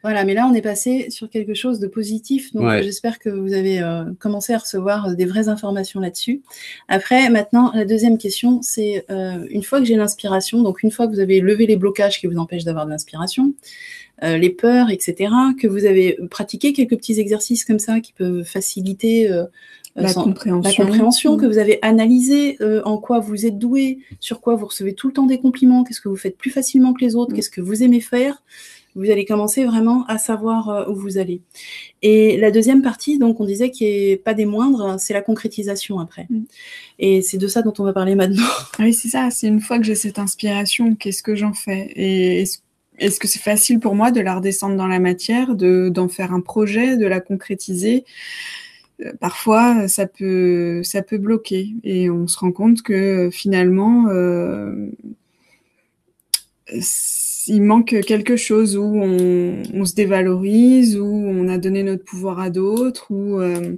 Voilà, 0.04 0.26
mais 0.26 0.34
là, 0.34 0.48
on 0.48 0.54
est 0.54 0.62
passé 0.62 1.10
sur 1.10 1.30
quelque 1.30 1.54
chose 1.54 1.80
de 1.80 1.88
positif. 1.88 2.54
Donc, 2.54 2.68
j'espère 2.82 3.20
que 3.20 3.30
vous 3.30 3.54
avez 3.54 3.82
euh, 3.82 4.06
commencé 4.20 4.54
à 4.54 4.58
recevoir 4.58 5.10
euh, 5.10 5.14
des 5.14 5.26
vraies 5.26 5.48
informations 5.48 6.00
là-dessus. 6.00 6.42
Après, 6.88 7.30
maintenant, 7.30 7.72
la 7.76 7.86
deuxième 7.86 8.18
question, 8.18 8.62
c'est 8.64 9.06
euh, 9.12 9.46
une 9.50 9.62
fois 9.62 9.80
que 9.80 9.86
j'ai 9.86 9.96
l'inspiration, 9.96 10.64
donc 10.64 10.82
une 10.82 10.92
fois 10.92 11.08
que 11.08 11.14
vous 11.14 11.20
avez 11.20 11.40
levé 11.40 11.68
les 11.68 11.76
blocages 11.76 12.20
qui 12.20 12.26
vous 12.26 12.38
empêchent 12.38 12.64
d'avoir 12.64 12.86
de 12.86 12.92
l'inspiration, 12.92 13.54
les 14.24 14.52
peurs, 14.52 14.92
etc., 14.92 15.34
que 15.60 15.66
vous 15.66 15.86
avez 15.86 16.16
pratiqué 16.30 16.74
quelques 16.74 16.96
petits 16.96 17.20
exercices 17.20 17.66
comme 17.66 17.80
ça 17.80 18.02
qui 18.02 18.14
peuvent 18.14 18.44
faciliter 18.44 19.28
la, 19.96 20.14
compréhension. 20.14 20.84
la, 20.84 20.86
compréhension. 20.86 21.38
que 21.38 21.46
vous 21.46 21.58
avez 21.58 21.80
analysé 21.82 22.58
en 22.86 22.98
quoi 22.98 23.20
vous 23.20 23.46
êtes 23.46 23.58
doué, 23.58 24.00
sur 24.20 24.42
quoi 24.42 24.56
vous 24.56 24.68
recevez 24.68 24.94
tout 24.94 25.08
le 25.08 25.14
temps 25.14 25.26
des 25.26 25.40
compliments, 25.40 25.84
qu'est-ce 25.84 26.02
que 26.02 26.10
vous 26.10 26.16
faites 26.16 26.38
plus 26.38 26.52
facilement 26.52 26.94
que 26.94 27.04
les 27.04 27.16
autres, 27.16 27.32
mm. 27.32 27.36
qu'est-ce 27.36 27.50
que 27.50 27.62
vous 27.62 27.84
aimez 27.84 28.02
faire 28.02 28.42
vous 28.96 29.10
allez 29.10 29.26
commencer 29.26 29.64
vraiment 29.64 30.06
à 30.08 30.18
savoir 30.18 30.70
euh, 30.70 30.86
où 30.90 30.96
vous 30.96 31.18
allez. 31.18 31.42
Et 32.02 32.38
la 32.38 32.52
deuxième 32.52 32.82
partie, 32.82 33.20
donc 33.20 33.40
on 33.40 33.46
disait 33.46 33.72
qui 33.72 33.86
est 33.86 34.18
pas 34.18 34.34
des 34.34 34.46
moindres, 34.46 35.00
c'est 35.00 35.14
la 35.14 35.22
concrétisation 35.22 36.00
après. 36.00 36.28
Mm. 36.30 36.44
Et 37.00 37.22
c'est 37.22 37.38
de 37.38 37.48
ça 37.48 37.62
dont 37.62 37.74
on 37.80 37.84
va 37.84 37.94
parler 37.94 38.16
maintenant. 38.16 38.44
Oui, 38.80 38.94
c'est 38.94 39.10
ça. 39.10 39.30
C'est 39.32 39.48
une 39.48 39.62
fois 39.62 39.78
que 39.78 39.86
j'ai 39.86 39.96
cette 39.96 40.20
inspiration, 40.20 40.96
qu'est-ce 40.96 41.24
que 41.24 41.36
j'en 41.36 41.54
fais? 41.54 41.92
Et 41.96 42.44
est-ce 42.98 43.20
que 43.20 43.28
c'est 43.28 43.40
facile 43.40 43.80
pour 43.80 43.96
moi 43.96 44.12
de 44.12 44.20
la 44.20 44.36
redescendre 44.36 44.76
dans 44.76 44.88
la 44.88 45.00
matière, 45.00 45.56
de 45.56 45.90
d'en 45.90 46.08
faire 46.08 46.34
un 46.34 46.42
projet, 46.42 46.98
de 46.98 47.06
la 47.06 47.20
concrétiser? 47.20 48.04
euh, 48.04 48.71
Parfois, 49.20 49.88
ça 49.88 50.06
peut 50.06 50.84
ça 50.84 51.02
peut 51.02 51.18
bloquer 51.18 51.74
et 51.84 52.10
on 52.10 52.28
se 52.28 52.38
rend 52.40 52.52
compte 52.52 52.82
que 52.82 53.30
finalement. 53.32 54.08
Euh, 54.10 54.90
il 57.48 57.62
manque 57.64 58.02
quelque 58.06 58.36
chose 58.36 58.78
où 58.78 58.84
on, 58.84 59.86
se 59.86 59.96
dévalorise, 59.96 60.98
où 60.98 61.06
on 61.06 61.48
a 61.48 61.58
donné 61.58 61.84
notre 61.84 62.04
pouvoir 62.04 62.40
à 62.40 62.50
d'autres, 62.50 63.12
euh, 63.12 63.76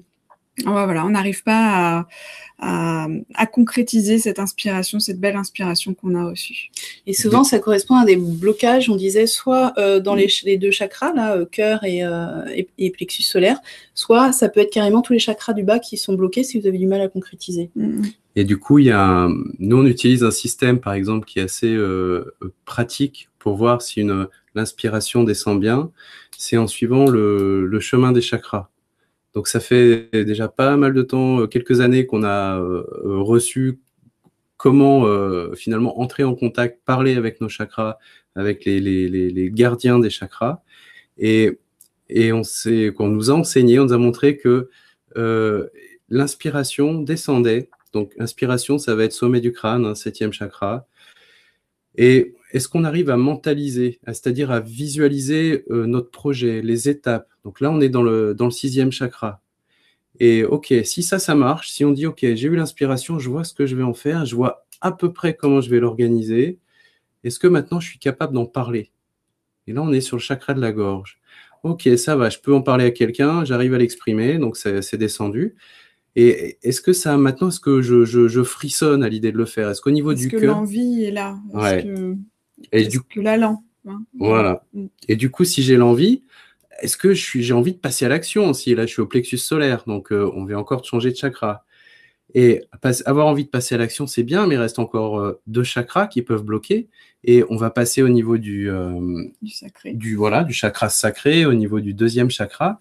voilà, 0.64 1.06
on 1.06 1.10
n'arrive 1.10 1.44
pas 1.44 2.08
à, 2.60 3.08
concrétiser 3.52 4.20
cette 4.20 4.40
inspiration, 4.40 5.00
cette 5.00 5.20
belle 5.20 5.36
inspiration 5.36 5.94
qu'on 5.94 6.16
a 6.16 6.26
reçue. 6.26 6.70
Et 7.08 7.14
souvent, 7.14 7.44
ça 7.44 7.60
correspond 7.60 7.96
à 7.96 8.06
des 8.06 8.16
blocages, 8.16 8.90
on 8.90 8.96
disait, 8.96 9.28
soit 9.28 9.74
euh, 9.78 10.00
dans 10.00 10.16
les, 10.16 10.58
deux 10.58 10.72
chakras, 10.72 11.14
là, 11.14 11.36
euh, 11.36 11.46
cœur 11.46 11.84
et, 11.84 12.04
et, 12.78 12.90
plexus 12.92 13.24
solaire, 13.24 13.60
soit 13.94 14.32
ça 14.32 14.50
peut 14.50 14.60
être 14.60 14.72
carrément 14.72 15.02
tous 15.02 15.14
les 15.14 15.20
chakras 15.20 15.54
du 15.54 15.64
bas 15.64 15.80
qui 15.80 15.98
sont 15.98 16.14
bloqués 16.14 16.44
si 16.44 16.60
vous 16.60 16.68
avez 16.68 16.78
du 16.78 16.88
mal 16.88 17.02
à 17.02 17.08
concrétiser. 17.08 17.70
Mm. 17.76 18.04
Et 18.36 18.46
du 18.46 18.58
coup, 18.58 18.80
il 18.80 18.86
y 18.86 18.92
a 18.92 19.28
nous, 19.60 19.78
on 19.78 19.86
utilise 19.86 20.24
un 20.24 20.32
système, 20.32 20.80
par 20.80 20.94
exemple, 20.94 21.28
qui 21.28 21.40
est 21.40 21.44
assez 21.44 21.78
pratique 22.66 23.30
pour 23.38 23.56
voir 23.56 23.82
si 23.82 24.02
une 24.02 24.28
l'inspiration 24.56 25.24
descend 25.24 25.60
bien, 25.60 25.92
c'est 26.38 26.58
en 26.58 26.68
suivant 26.68 27.10
le, 27.10 27.80
chemin 27.80 28.12
des 28.12 28.22
chakras. 28.22 28.70
Donc 29.34 29.48
ça 29.48 29.60
fait 29.60 30.10
déjà 30.14 30.48
pas 30.48 30.78
mal 30.78 30.94
de 30.94 31.02
temps, 31.02 31.42
euh, 31.42 31.48
quelques 31.48 31.82
années 31.82 32.06
qu'on 32.06 32.24
a 32.24 32.60
euh, 32.60 32.84
reçu 33.04 33.80
comment 34.58 35.06
euh, 35.08 35.54
finalement 35.56 36.00
entrer 36.00 36.24
en 36.24 36.36
contact, 36.36 36.82
parler 36.86 37.16
avec 37.16 37.42
nos 37.42 37.50
chakras, 37.50 37.98
avec 38.36 38.64
les, 38.66 39.52
gardiens 39.52 40.00
des 40.00 40.10
chakras. 40.10 40.62
Et, 41.18 41.60
et 42.10 42.32
on 42.32 42.44
nous 43.00 43.32
a 43.32 43.34
enseigné, 43.34 43.80
on 43.80 43.86
nous 43.86 43.94
a 43.94 43.98
montré 43.98 44.38
que 44.38 44.70
l'inspiration 46.10 47.02
descendait. 47.02 47.70
Donc 47.92 48.14
inspiration, 48.20 48.78
ça 48.78 48.96
va 48.96 49.04
être 49.04 49.14
sommet 49.14 49.42
du 49.42 49.52
crâne, 49.52 49.86
hein, 49.86 49.96
septième 49.96 50.32
chakra. 50.32 50.88
Et 51.96 52.36
est-ce 52.52 52.68
qu'on 52.68 52.84
arrive 52.84 53.10
à 53.10 53.18
mentaliser, 53.18 54.00
c'est-à-dire 54.08 54.52
à 54.52 54.60
visualiser 54.60 55.66
notre 55.70 56.10
projet, 56.10 56.62
les 56.62 56.90
étapes 56.90 57.33
Donc 57.44 57.60
là, 57.60 57.72
on 57.72 57.82
est 57.82 57.90
dans 57.90 58.04
le, 58.04 58.34
dans 58.34 58.46
le 58.46 58.52
sixième 58.52 58.92
chakra. 58.92 59.42
Et 60.20 60.44
OK, 60.44 60.74
si 60.84 61.04
ça, 61.04 61.20
ça 61.20 61.36
marche, 61.36 61.72
si 61.72 61.84
on 61.86 61.92
dit 61.92 62.06
OK, 62.06 62.20
j'ai 62.22 62.48
eu 62.48 62.56
l'inspiration, 62.56 63.20
je 63.20 63.30
vois 63.30 63.44
ce 63.44 63.54
que 63.54 63.66
je 63.66 63.76
vais 63.76 63.84
en 63.84 63.94
faire, 63.94 64.26
je 64.26 64.36
vois 64.36 64.66
à 64.82 64.92
peu 64.92 65.12
près 65.12 65.36
comment 65.36 65.62
je 65.62 65.70
vais 65.70 65.80
l'organiser, 65.80 66.60
est-ce 67.24 67.40
que 67.40 67.48
maintenant 67.48 67.80
je 67.80 67.90
suis 67.90 68.00
capable 68.00 68.34
d'en 68.34 68.46
parler? 68.46 68.92
Et 69.66 69.74
là, 69.74 69.82
on 69.82 69.92
est 69.92 70.02
sur 70.02 70.18
le 70.18 70.22
chakra 70.22 70.54
de 70.54 70.62
la 70.62 70.72
gorge. 70.72 71.20
OK, 71.64 71.90
ça 71.98 72.16
va, 72.16 72.30
je 72.30 72.40
peux 72.40 72.54
en 72.54 72.62
parler 72.62 72.86
à 72.86 72.92
quelqu'un, 72.92 73.46
j'arrive 73.46 73.74
à 73.74 73.78
l'exprimer, 73.78 74.38
donc 74.38 74.58
c'est 74.58 74.98
descendu. 74.98 75.56
Et 76.16 76.60
est-ce 76.62 76.82
que 76.82 76.94
ça, 76.94 77.18
maintenant, 77.18 77.48
est-ce 77.48 77.62
que 77.62 77.82
je, 77.82 78.06
je, 78.06 78.44
frissonne 78.44 79.04
à 79.04 79.10
l'idée 79.10 79.32
de 79.32 79.38
le 79.38 79.46
faire? 79.46 79.70
Est-ce 79.70 79.82
qu'au 79.82 79.90
niveau 79.90 80.14
du 80.14 80.28
cœur. 80.28 80.40
Est-ce 80.40 80.46
que 80.46 80.52
l'envie 80.52 81.06
est 81.06 81.12
là? 81.12 81.38
Ouais. 81.52 81.86
Et 82.72 82.86
du 82.86 83.00
coup, 83.00 83.22
l'allant. 83.22 83.64
Hein? 83.88 84.04
Voilà. 84.20 84.64
Mm. 84.74 84.86
Et 85.08 85.16
du 85.16 85.32
coup, 85.32 85.44
si 85.44 85.64
j'ai 85.64 85.76
l'envie, 85.76 86.24
est-ce 86.82 86.98
que 86.98 87.14
je 87.14 87.22
suis, 87.22 87.44
j'ai 87.44 87.54
envie 87.54 87.74
de 87.74 87.80
passer 87.80 88.06
à 88.06 88.10
l'action 88.10 88.50
aussi? 88.50 88.76
Là, 88.76 88.86
je 88.86 88.92
suis 88.92 89.02
au 89.02 89.08
plexus 89.08 89.38
solaire, 89.38 89.84
donc 89.88 90.12
euh, 90.12 90.32
on 90.36 90.46
vient 90.46 90.58
encore 90.58 90.84
changer 90.84 91.12
de 91.12 91.16
chakra. 91.16 91.66
Et 92.36 92.64
avoir 93.06 93.28
envie 93.28 93.46
de 93.46 93.50
passer 93.50 93.76
à 93.76 93.78
l'action, 93.78 94.08
c'est 94.08 94.24
bien, 94.24 94.48
mais 94.48 94.56
il 94.56 94.58
reste 94.58 94.80
encore 94.80 95.20
euh, 95.20 95.42
deux 95.46 95.64
chakras 95.64 96.08
qui 96.08 96.24
peuvent 96.24 96.44
bloquer. 96.44 96.88
Et 97.24 97.44
on 97.50 97.58
va 97.58 97.70
passer 97.70 98.02
au 98.02 98.10
niveau 98.10 98.38
du, 98.38 98.70
euh, 98.70 99.24
du, 99.42 99.52
sacré. 99.52 99.94
du, 99.94 100.16
voilà, 100.16 100.44
du 100.44 100.54
chakra 100.54 100.90
sacré, 100.90 101.46
au 101.46 101.54
niveau 101.54 101.80
du 101.80 101.94
deuxième 101.94 102.32
chakra. 102.32 102.80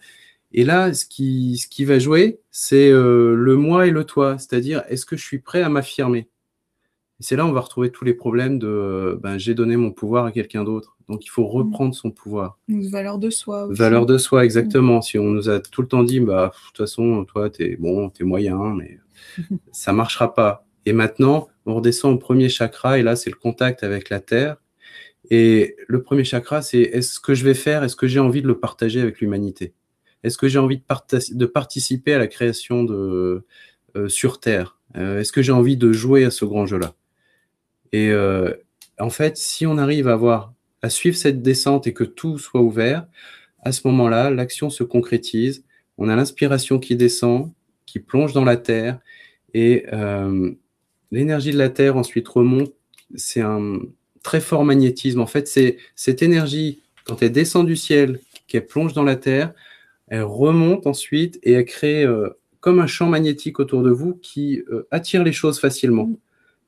Et 0.52 0.64
là, 0.64 0.94
ce 0.94 1.04
qui, 1.06 1.58
ce 1.58 1.66
qui 1.68 1.84
va 1.84 1.98
jouer, 1.98 2.40
c'est 2.50 2.90
le 2.90 3.56
moi 3.56 3.86
et 3.86 3.90
le 3.90 4.04
toi. 4.04 4.36
C'est-à-dire, 4.38 4.84
est-ce 4.88 5.06
que 5.06 5.16
je 5.16 5.24
suis 5.24 5.38
prêt 5.38 5.62
à 5.62 5.68
m'affirmer? 5.68 6.28
C'est 7.22 7.36
là 7.36 7.44
où 7.44 7.48
on 7.48 7.52
va 7.52 7.60
retrouver 7.60 7.90
tous 7.90 8.04
les 8.04 8.14
problèmes 8.14 8.58
de 8.58 9.18
ben, 9.22 9.38
j'ai 9.38 9.54
donné 9.54 9.76
mon 9.76 9.92
pouvoir 9.92 10.26
à 10.26 10.32
quelqu'un 10.32 10.64
d'autre. 10.64 10.96
Donc 11.08 11.24
il 11.24 11.28
faut 11.28 11.44
mm. 11.44 11.50
reprendre 11.50 11.94
son 11.94 12.10
pouvoir. 12.10 12.58
Une 12.68 12.88
valeur 12.88 13.18
de 13.18 13.30
soi. 13.30 13.66
Aussi. 13.66 13.78
Valeur 13.78 14.06
de 14.06 14.18
soi, 14.18 14.44
exactement. 14.44 15.02
Si 15.02 15.18
on 15.18 15.30
nous 15.30 15.48
a 15.48 15.60
tout 15.60 15.82
le 15.82 15.88
temps 15.88 16.02
dit, 16.02 16.20
bah, 16.20 16.52
de 16.54 16.66
toute 16.68 16.78
façon, 16.78 17.24
toi, 17.24 17.50
t'es 17.50 17.76
bon, 17.76 18.10
t'es 18.10 18.24
moyen, 18.24 18.74
mais 18.74 18.98
ça 19.72 19.92
marchera 19.92 20.34
pas. 20.34 20.66
Et 20.84 20.92
maintenant, 20.92 21.48
on 21.66 21.76
redescend 21.76 22.14
au 22.14 22.18
premier 22.18 22.48
chakra, 22.48 22.98
et 22.98 23.02
là, 23.02 23.14
c'est 23.14 23.30
le 23.30 23.36
contact 23.36 23.84
avec 23.84 24.10
la 24.10 24.20
terre. 24.20 24.56
Et 25.30 25.76
le 25.86 26.02
premier 26.02 26.24
chakra, 26.24 26.62
c'est 26.62 26.80
est-ce 26.80 27.20
que 27.20 27.34
je 27.34 27.44
vais 27.44 27.54
faire, 27.54 27.84
est-ce 27.84 27.96
que 27.96 28.08
j'ai 28.08 28.18
envie 28.18 28.42
de 28.42 28.48
le 28.48 28.58
partager 28.58 29.00
avec 29.00 29.20
l'humanité? 29.20 29.74
Est-ce 30.24 30.38
que 30.38 30.48
j'ai 30.48 30.58
envie 30.58 30.78
de, 30.78 31.36
de, 31.36 31.46
participer 31.46 32.14
à 32.14 32.18
la 32.18 32.26
création 32.26 32.84
de 32.84 33.44
euh, 33.96 34.08
sur 34.08 34.40
Terre? 34.40 34.78
Euh, 34.96 35.20
Est-ce 35.20 35.32
que 35.32 35.42
j'ai 35.42 35.52
envie 35.52 35.76
de 35.76 35.92
jouer 35.92 36.24
à 36.24 36.30
ce 36.30 36.44
grand 36.44 36.66
jeu-là? 36.66 36.94
Et 37.92 38.10
euh, 38.10 38.52
en 38.98 39.10
fait, 39.10 39.36
si 39.36 39.66
on 39.66 39.78
arrive 39.78 40.08
à 40.08 40.16
voir, 40.16 40.54
à 40.80 40.90
suivre 40.90 41.16
cette 41.16 41.42
descente 41.42 41.86
et 41.86 41.92
que 41.92 42.04
tout 42.04 42.38
soit 42.38 42.62
ouvert, 42.62 43.06
à 43.62 43.72
ce 43.72 43.86
moment-là, 43.88 44.30
l'action 44.30 44.70
se 44.70 44.82
concrétise. 44.82 45.64
On 45.98 46.08
a 46.08 46.16
l'inspiration 46.16 46.78
qui 46.78 46.96
descend, 46.96 47.52
qui 47.86 48.00
plonge 48.00 48.32
dans 48.32 48.44
la 48.44 48.56
terre, 48.56 48.98
et 49.54 49.86
euh, 49.92 50.50
l'énergie 51.10 51.52
de 51.52 51.58
la 51.58 51.68
terre 51.68 51.96
ensuite 51.96 52.26
remonte. 52.28 52.72
C'est 53.14 53.42
un 53.42 53.78
très 54.22 54.40
fort 54.40 54.64
magnétisme. 54.64 55.20
En 55.20 55.26
fait, 55.26 55.46
c'est 55.46 55.76
cette 55.94 56.22
énergie 56.22 56.82
quand 57.04 57.22
elle 57.22 57.32
descend 57.32 57.66
du 57.66 57.76
ciel, 57.76 58.20
qu'elle 58.46 58.66
plonge 58.66 58.94
dans 58.94 59.02
la 59.02 59.16
terre, 59.16 59.52
elle 60.08 60.22
remonte 60.22 60.86
ensuite 60.86 61.38
et 61.42 61.52
elle 61.52 61.64
crée 61.64 62.04
euh, 62.04 62.30
comme 62.60 62.80
un 62.80 62.86
champ 62.86 63.08
magnétique 63.08 63.60
autour 63.60 63.82
de 63.82 63.90
vous 63.90 64.14
qui 64.14 64.62
attire 64.90 65.24
les 65.24 65.32
choses 65.32 65.58
facilement. 65.58 66.10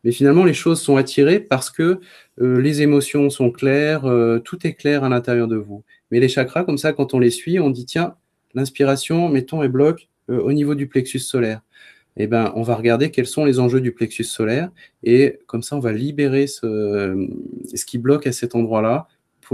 Mais 0.05 0.13
finalement, 0.13 0.45
les 0.45 0.55
choses 0.55 0.81
sont 0.81 0.97
attirées 0.97 1.41
parce 1.41 1.71
que 1.71 2.01
euh, 2.41 2.61
les 2.61 2.83
émotions 2.83 3.31
sont 3.31 3.51
claires, 3.51 4.05
euh, 4.05 4.39
tout 4.39 4.67
est 4.67 4.75
clair 4.75 5.03
à 5.03 5.09
l'intérieur 5.09 5.49
de 5.49 5.57
vous. 5.57 5.83
Mais 6.11 6.21
les 6.21 6.29
chakras, 6.29 6.65
comme 6.65 6.79
ça, 6.79 6.93
quand 6.93 7.15
on 7.15 7.19
les 7.19 7.31
suit, 7.31 7.59
on 7.59 7.71
dit 7.71 7.87
tiens, 7.87 8.15
l'inspiration, 8.55 9.29
mettons, 9.29 9.63
et 9.63 9.69
bloque 9.69 10.09
euh, 10.31 10.41
au 10.41 10.53
niveau 10.53 10.75
du 10.75 10.87
plexus 10.87 11.21
solaire. 11.21 11.63
Eh 12.17 12.29
ben, 12.29 12.53
on 12.55 12.63
va 12.63 12.77
regarder 12.77 13.11
quels 13.11 13.27
sont 13.27 13.45
les 13.45 13.59
enjeux 13.59 13.81
du 13.81 13.91
plexus 13.91 14.25
solaire 14.25 14.71
et 15.03 15.41
comme 15.47 15.63
ça, 15.63 15.75
on 15.75 15.81
va 15.81 15.93
libérer 15.93 16.47
ce, 16.47 17.29
ce 17.75 17.85
qui 17.85 17.99
bloque 17.99 18.29
à 18.29 18.33
cet 18.33 18.55
endroit-là. 18.55 19.09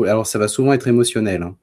Alors, 0.07 0.27
ça 0.27 0.39
va 0.39 0.47
souvent 0.47 0.73
être 0.75 0.87
émotionnel. 0.87 1.43
Hein 1.43 1.57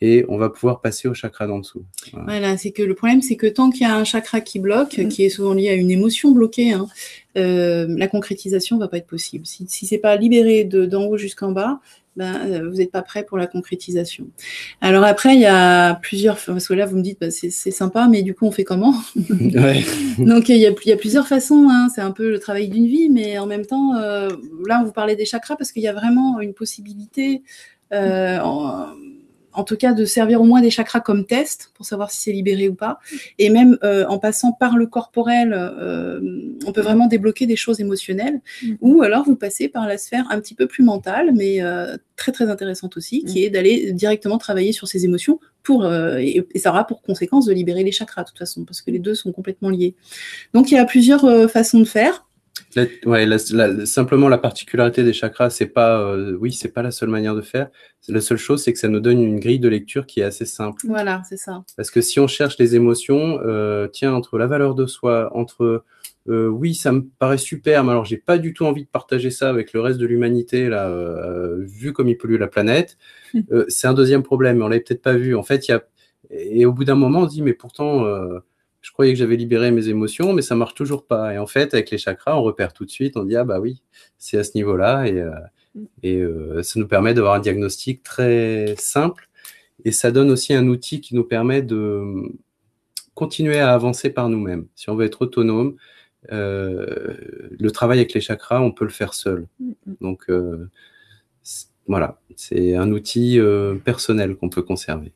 et 0.00 0.24
on 0.28 0.38
va 0.38 0.48
pouvoir 0.48 0.80
passer 0.80 1.08
au 1.08 1.14
chakra 1.14 1.46
d'en 1.46 1.58
dessous. 1.58 1.84
Voilà, 2.12 2.56
c'est 2.56 2.70
que 2.70 2.82
le 2.82 2.94
problème, 2.94 3.20
c'est 3.20 3.36
que 3.36 3.46
tant 3.46 3.70
qu'il 3.70 3.82
y 3.82 3.84
a 3.84 3.94
un 3.94 4.04
chakra 4.04 4.40
qui 4.40 4.58
bloque, 4.58 4.96
mm. 4.96 5.08
qui 5.08 5.24
est 5.24 5.28
souvent 5.28 5.52
lié 5.52 5.68
à 5.68 5.74
une 5.74 5.90
émotion 5.90 6.32
bloquée, 6.32 6.72
hein, 6.72 6.88
euh, 7.36 7.86
la 7.96 8.08
concrétisation 8.08 8.78
va 8.78 8.88
pas 8.88 8.96
être 8.96 9.06
possible. 9.06 9.44
Si, 9.46 9.66
si 9.68 9.86
c'est 9.86 9.98
pas 9.98 10.16
libéré 10.16 10.64
d'en 10.64 11.04
haut 11.04 11.18
jusqu'en 11.18 11.52
bas, 11.52 11.80
ben, 12.16 12.34
euh, 12.46 12.68
vous 12.68 12.78
n'êtes 12.78 12.90
pas 12.90 13.02
prêt 13.02 13.24
pour 13.24 13.38
la 13.38 13.46
concrétisation. 13.46 14.26
Alors 14.80 15.04
après, 15.04 15.34
il 15.34 15.40
y 15.40 15.46
a 15.46 15.94
plusieurs, 15.96 16.38
parce 16.38 16.66
que 16.66 16.74
là, 16.74 16.86
vous 16.86 16.96
me 16.96 17.02
dites, 17.02 17.20
bah, 17.20 17.30
c'est 17.30 17.50
sympa, 17.50 18.08
mais 18.10 18.22
du 18.22 18.34
coup, 18.34 18.46
on 18.46 18.50
fait 18.50 18.64
comment? 18.64 18.94
Donc, 19.16 20.48
il 20.48 20.56
y, 20.56 20.66
a, 20.66 20.70
il 20.70 20.88
y, 20.88 20.92
a, 20.92 20.96
plusieurs 20.96 21.28
façons, 21.28 21.68
hein. 21.70 21.88
c'est 21.94 22.00
un 22.00 22.10
peu 22.10 22.30
le 22.30 22.38
travail 22.40 22.68
d'une 22.68 22.86
vie, 22.86 23.10
mais 23.10 23.38
en 23.38 23.46
même 23.46 23.66
temps, 23.66 23.96
euh, 23.96 24.30
là, 24.66 24.80
on 24.80 24.84
vous 24.84 24.92
parlait 24.92 25.16
des 25.16 25.26
chakras 25.26 25.56
parce 25.56 25.72
qu'il 25.72 25.82
y 25.82 25.88
a 25.88 25.92
vraiment 25.92 26.40
une 26.40 26.54
possibilité. 26.54 27.42
En, 27.92 28.86
en 29.52 29.64
tout 29.64 29.76
cas 29.76 29.92
de 29.92 30.04
servir 30.04 30.40
au 30.40 30.44
moins 30.44 30.60
des 30.60 30.70
chakras 30.70 31.00
comme 31.00 31.24
test 31.26 31.72
pour 31.74 31.86
savoir 31.86 32.10
si 32.10 32.22
c'est 32.22 32.32
libéré 32.32 32.68
ou 32.68 32.74
pas. 32.74 32.98
Et 33.38 33.50
même 33.50 33.78
euh, 33.82 34.06
en 34.06 34.18
passant 34.18 34.52
par 34.52 34.76
le 34.76 34.86
corporel, 34.86 35.52
euh, 35.54 36.20
on 36.66 36.72
peut 36.72 36.80
vraiment 36.80 37.06
débloquer 37.06 37.46
des 37.46 37.56
choses 37.56 37.80
émotionnelles. 37.80 38.40
Mm. 38.62 38.74
Ou 38.80 39.02
alors 39.02 39.24
vous 39.24 39.36
passez 39.36 39.68
par 39.68 39.86
la 39.86 39.98
sphère 39.98 40.26
un 40.30 40.40
petit 40.40 40.54
peu 40.54 40.66
plus 40.66 40.84
mentale, 40.84 41.32
mais 41.34 41.62
euh, 41.62 41.96
très 42.16 42.32
très 42.32 42.50
intéressante 42.50 42.96
aussi, 42.96 43.24
qui 43.24 43.44
est 43.44 43.50
d'aller 43.50 43.92
directement 43.92 44.38
travailler 44.38 44.72
sur 44.72 44.86
ses 44.86 45.04
émotions 45.04 45.40
pour 45.62 45.84
euh, 45.84 46.18
et, 46.18 46.46
et 46.54 46.58
ça 46.58 46.70
aura 46.70 46.86
pour 46.86 47.02
conséquence 47.02 47.46
de 47.46 47.52
libérer 47.52 47.84
les 47.84 47.92
chakras 47.92 48.22
de 48.22 48.28
toute 48.28 48.38
façon, 48.38 48.64
parce 48.64 48.82
que 48.82 48.90
les 48.90 48.98
deux 48.98 49.14
sont 49.14 49.32
complètement 49.32 49.70
liés. 49.70 49.94
Donc 50.54 50.70
il 50.70 50.74
y 50.74 50.78
a 50.78 50.84
plusieurs 50.84 51.24
euh, 51.24 51.48
façons 51.48 51.80
de 51.80 51.84
faire. 51.84 52.26
La- 52.76 52.86
ouais, 53.06 53.26
la- 53.26 53.36
la- 53.52 53.86
simplement 53.86 54.28
la 54.28 54.38
particularité 54.38 55.02
des 55.04 55.12
chakras, 55.12 55.50
c'est 55.50 55.66
pas, 55.66 56.00
euh, 56.00 56.36
oui, 56.40 56.52
c'est 56.52 56.68
pas 56.72 56.82
la 56.82 56.90
seule 56.90 57.08
manière 57.08 57.34
de 57.34 57.40
faire. 57.40 57.68
La 58.08 58.20
seule 58.20 58.38
chose, 58.38 58.62
c'est 58.62 58.72
que 58.72 58.78
ça 58.78 58.88
nous 58.88 59.00
donne 59.00 59.20
une 59.22 59.40
grille 59.40 59.58
de 59.58 59.68
lecture 59.68 60.06
qui 60.06 60.20
est 60.20 60.24
assez 60.24 60.44
simple. 60.46 60.82
Voilà, 60.86 61.22
c'est 61.28 61.36
ça. 61.36 61.64
Parce 61.76 61.90
que 61.90 62.00
si 62.00 62.18
on 62.20 62.26
cherche 62.26 62.58
les 62.58 62.74
émotions, 62.76 63.40
euh, 63.44 63.88
tiens, 63.88 64.14
entre 64.14 64.38
la 64.38 64.46
valeur 64.46 64.74
de 64.74 64.86
soi, 64.86 65.30
entre 65.36 65.84
euh, 66.28 66.46
oui, 66.48 66.74
ça 66.74 66.92
me 66.92 67.04
paraît 67.18 67.38
super, 67.38 67.82
mais 67.84 67.90
alors 67.92 68.04
j'ai 68.04 68.18
pas 68.18 68.38
du 68.38 68.52
tout 68.52 68.64
envie 68.66 68.84
de 68.84 68.88
partager 68.90 69.30
ça 69.30 69.48
avec 69.48 69.72
le 69.72 69.80
reste 69.80 69.98
de 69.98 70.06
l'humanité, 70.06 70.68
là, 70.68 70.90
vu 71.60 71.92
comme 71.92 72.08
il 72.08 72.16
pollue 72.16 72.38
la 72.38 72.46
planète, 72.48 72.98
c'est 73.68 73.86
un 73.88 73.94
deuxième 73.94 74.22
problème, 74.22 74.58
mais 74.58 74.64
on 74.64 74.68
l'avait 74.68 74.82
peut-être 74.82 75.02
pas 75.02 75.14
vu. 75.14 75.34
En 75.34 75.42
fait, 75.42 75.68
il 75.68 75.72
y 75.72 75.74
a, 75.74 75.82
et 76.30 76.64
au 76.66 76.72
bout 76.72 76.84
d'un 76.84 76.94
moment, 76.94 77.20
on 77.20 77.28
se 77.28 77.32
dit, 77.34 77.42
mais 77.42 77.54
pourtant, 77.54 78.04
je 78.80 78.92
croyais 78.92 79.12
que 79.12 79.18
j'avais 79.18 79.36
libéré 79.36 79.70
mes 79.70 79.88
émotions, 79.88 80.32
mais 80.32 80.42
ça 80.42 80.54
marche 80.54 80.74
toujours 80.74 81.06
pas. 81.06 81.34
Et 81.34 81.38
en 81.38 81.46
fait, 81.46 81.74
avec 81.74 81.90
les 81.90 81.98
chakras, 81.98 82.36
on 82.36 82.42
repère 82.42 82.72
tout 82.72 82.84
de 82.84 82.90
suite, 82.90 83.16
on 83.16 83.24
dit, 83.24 83.36
ah 83.36 83.44
bah 83.44 83.60
oui, 83.60 83.82
c'est 84.18 84.38
à 84.38 84.44
ce 84.44 84.52
niveau-là, 84.54 85.06
et, 85.06 85.20
euh, 85.20 85.30
et 86.02 86.16
euh, 86.16 86.62
ça 86.62 86.80
nous 86.80 86.88
permet 86.88 87.14
d'avoir 87.14 87.34
un 87.34 87.40
diagnostic 87.40 88.02
très 88.02 88.74
simple, 88.78 89.28
et 89.84 89.92
ça 89.92 90.10
donne 90.10 90.30
aussi 90.30 90.54
un 90.54 90.66
outil 90.66 91.00
qui 91.00 91.14
nous 91.14 91.24
permet 91.24 91.62
de 91.62 92.32
continuer 93.14 93.58
à 93.58 93.72
avancer 93.74 94.10
par 94.10 94.28
nous-mêmes. 94.28 94.66
Si 94.74 94.88
on 94.88 94.96
veut 94.96 95.04
être 95.04 95.22
autonome, 95.22 95.76
euh, 96.32 97.14
le 97.58 97.70
travail 97.70 97.98
avec 97.98 98.12
les 98.12 98.20
chakras, 98.20 98.60
on 98.60 98.72
peut 98.72 98.84
le 98.84 98.90
faire 98.90 99.14
seul. 99.14 99.46
Donc 100.00 100.24
euh, 100.28 100.68
voilà, 101.86 102.20
c'est 102.36 102.76
un 102.76 102.90
outil 102.92 103.38
euh, 103.38 103.76
personnel 103.76 104.36
qu'on 104.36 104.48
peut 104.48 104.62
conserver. 104.62 105.12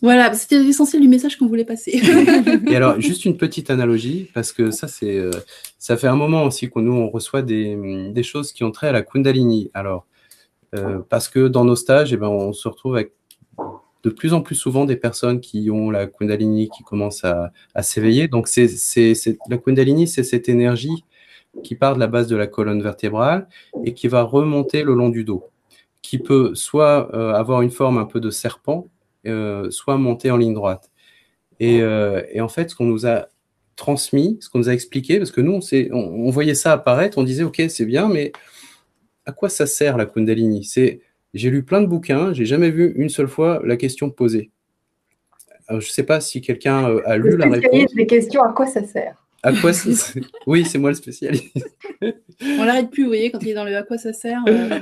Voilà, 0.00 0.32
c'était 0.34 0.58
l'essentiel 0.58 1.02
du 1.02 1.08
message 1.08 1.36
qu'on 1.36 1.46
voulait 1.46 1.64
passer. 1.64 2.00
Et 2.68 2.76
alors, 2.76 3.00
juste 3.00 3.24
une 3.24 3.36
petite 3.36 3.70
analogie, 3.70 4.28
parce 4.34 4.52
que 4.52 4.70
ça, 4.70 4.88
c'est, 4.88 5.16
euh, 5.16 5.30
ça 5.78 5.96
fait 5.96 6.08
un 6.08 6.16
moment 6.16 6.44
aussi 6.44 6.68
qu'on 6.68 6.82
nous 6.82 6.92
on 6.92 7.10
reçoit 7.10 7.42
des, 7.42 8.10
des 8.12 8.22
choses 8.22 8.52
qui 8.52 8.64
ont 8.64 8.70
trait 8.70 8.88
à 8.88 8.92
la 8.92 9.02
Kundalini. 9.02 9.70
Alors, 9.74 10.06
euh, 10.74 11.00
parce 11.08 11.28
que 11.28 11.48
dans 11.48 11.64
nos 11.64 11.76
stages, 11.76 12.12
eh 12.12 12.16
ben, 12.16 12.28
on 12.28 12.52
se 12.52 12.68
retrouve 12.68 12.94
avec 12.94 13.12
de 14.02 14.10
plus 14.10 14.32
en 14.32 14.40
plus 14.40 14.54
souvent 14.54 14.84
des 14.84 14.96
personnes 14.96 15.40
qui 15.40 15.70
ont 15.70 15.90
la 15.90 16.06
Kundalini 16.06 16.68
qui 16.68 16.82
commencent 16.82 17.24
à, 17.24 17.52
s'éveiller. 17.82 18.28
Donc, 18.28 18.48
c'est, 18.48 18.68
c'est, 18.68 19.38
la 19.48 19.58
Kundalini, 19.58 20.08
c'est 20.08 20.24
cette 20.24 20.48
énergie 20.48 21.04
qui 21.62 21.74
part 21.74 21.94
de 21.94 22.00
la 22.00 22.06
base 22.06 22.26
de 22.28 22.36
la 22.36 22.46
colonne 22.46 22.82
vertébrale 22.82 23.46
et 23.84 23.94
qui 23.94 24.08
va 24.08 24.22
remonter 24.22 24.82
le 24.82 24.94
long 24.94 25.10
du 25.10 25.22
dos, 25.22 25.44
qui 26.00 26.18
peut 26.18 26.54
soit 26.54 27.14
euh, 27.14 27.34
avoir 27.34 27.62
une 27.62 27.70
forme 27.70 27.98
un 27.98 28.06
peu 28.06 28.20
de 28.20 28.30
serpent, 28.30 28.88
soit 29.24 29.96
monter 29.98 30.30
en 30.30 30.36
ligne 30.36 30.54
droite. 30.54 30.90
Et, 31.60 31.80
euh, 31.80 32.22
et 32.32 32.40
en 32.40 32.48
fait, 32.48 32.70
ce 32.70 32.74
qu'on 32.74 32.86
nous 32.86 33.06
a 33.06 33.28
transmis, 33.76 34.38
ce 34.40 34.48
qu'on 34.50 34.58
nous 34.58 34.68
a 34.68 34.72
expliqué, 34.74 35.18
parce 35.18 35.30
que 35.30 35.40
nous, 35.40 35.52
on, 35.52 35.60
on, 35.92 35.98
on 36.26 36.30
voyait 36.30 36.54
ça 36.54 36.72
apparaître, 36.72 37.18
on 37.18 37.22
disait, 37.22 37.42
OK, 37.44 37.62
c'est 37.68 37.86
bien, 37.86 38.08
mais 38.08 38.32
à 39.26 39.32
quoi 39.32 39.48
ça 39.48 39.66
sert 39.66 39.96
la 39.96 40.06
Kundalini? 40.06 40.64
C'est, 40.64 41.00
J'ai 41.34 41.50
lu 41.50 41.62
plein 41.62 41.80
de 41.80 41.86
bouquins, 41.86 42.32
j'ai 42.32 42.44
jamais 42.46 42.70
vu 42.70 42.92
une 42.96 43.08
seule 43.08 43.28
fois 43.28 43.62
la 43.64 43.76
question 43.76 44.10
posée. 44.10 44.50
Alors, 45.68 45.80
je 45.80 45.86
ne 45.88 45.92
sais 45.92 46.02
pas 46.02 46.20
si 46.20 46.40
quelqu'un 46.40 46.90
euh, 46.90 47.00
a 47.06 47.16
lu 47.16 47.36
la 47.36 47.48
réponse. 47.48 47.94
des 47.94 48.06
questions, 48.06 48.42
à 48.42 48.52
quoi 48.52 48.66
ça 48.66 48.84
sert? 48.84 49.14
À 49.44 49.52
quoi 49.52 49.72
ça 49.72 49.92
sert? 49.92 50.22
Oui, 50.46 50.64
c'est 50.64 50.78
moi 50.78 50.90
le 50.90 50.96
spécialiste. 50.96 51.56
On 52.58 52.64
l'arrête 52.64 52.90
plus, 52.90 53.04
vous 53.04 53.08
voyez, 53.10 53.30
quand 53.30 53.38
il 53.42 53.50
est 53.50 53.54
dans 53.54 53.64
le 53.64 53.74
à 53.76 53.82
quoi 53.84 53.96
ça 53.98 54.12
sert. 54.12 54.40
euh, 54.48 54.80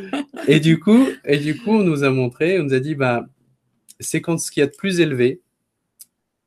Et 0.48 0.58
du 0.60 0.80
coup, 0.80 1.06
et 1.26 1.36
du 1.36 1.56
coup, 1.58 1.72
on 1.72 1.82
nous 1.84 2.02
a 2.04 2.10
montré, 2.10 2.58
on 2.58 2.64
nous 2.64 2.74
a 2.74 2.80
dit, 2.80 2.94
bah, 2.94 3.26
c'est 4.00 4.20
quand 4.20 4.38
ce 4.38 4.50
qu'il 4.50 4.60
y 4.60 4.64
a 4.64 4.66
de 4.66 4.76
plus 4.76 5.00
élevé 5.00 5.40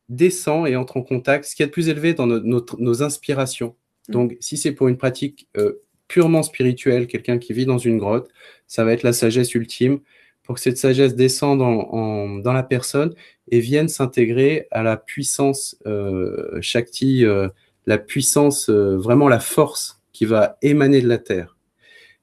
descend 0.10 0.68
et 0.68 0.76
entre 0.76 0.98
en 0.98 1.02
contact, 1.02 1.46
ce 1.46 1.56
qu'il 1.56 1.64
y 1.64 1.66
a 1.66 1.68
de 1.68 1.72
plus 1.72 1.90
élevé 1.90 2.14
dans 2.14 2.28
no- 2.28 2.40
notre- 2.40 2.80
nos 2.80 3.04
inspirations. 3.04 3.76
Donc, 4.10 4.36
si 4.42 4.58
c'est 4.58 4.74
pour 4.74 4.90
une 4.90 4.98
pratique 4.98 5.48
euh, 5.58 5.82
purement 6.10 6.44
spirituelle, 6.44 7.08
quelqu'un 7.08 7.38
qui 7.38 7.54
vit 7.54 7.66
dans 7.66 7.78
une 7.78 7.98
grotte, 7.98 8.30
ça 8.68 8.84
va 8.84 8.92
être 8.92 9.04
la 9.04 9.14
sagesse 9.14 9.56
ultime, 9.56 10.00
pour 10.44 10.56
que 10.56 10.62
cette 10.62 10.78
sagesse 10.78 11.16
descende 11.16 11.62
en- 11.62 11.90
en- 11.94 12.38
dans 12.40 12.52
la 12.52 12.64
personne 12.64 13.16
et 13.50 13.62
vienne 13.62 13.88
s'intégrer 13.88 14.68
à 14.72 14.84
la 14.84 14.98
puissance 14.98 15.78
euh, 15.86 16.60
Shakti, 16.62 17.26
euh, 17.26 17.48
la 17.86 17.98
puissance, 17.98 18.70
euh, 18.70 18.98
vraiment 18.98 19.30
la 19.30 19.40
force 19.40 20.02
qui 20.12 20.26
va 20.26 20.58
émaner 20.62 21.02
de 21.02 21.08
la 21.08 21.18
terre. 21.18 21.58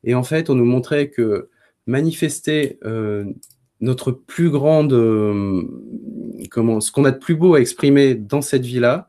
Et 0.05 0.15
en 0.15 0.23
fait, 0.23 0.51
on 0.51 0.55
nous 0.55 0.67
montrait 0.67 1.09
que 1.09 1.49
manifester 1.87 2.79
euh, 2.85 3.25
notre 3.81 4.13
plus 4.13 4.51
grande, 4.51 4.93
euh, 4.93 5.63
comment, 6.51 6.81
ce 6.81 6.93
qu'on 6.93 7.05
a 7.05 7.11
de 7.11 7.19
plus 7.19 7.35
beau 7.35 7.55
à 7.55 7.61
exprimer 7.61 8.15
dans 8.15 8.43
cette 8.43 8.65
vie-là, 8.65 9.09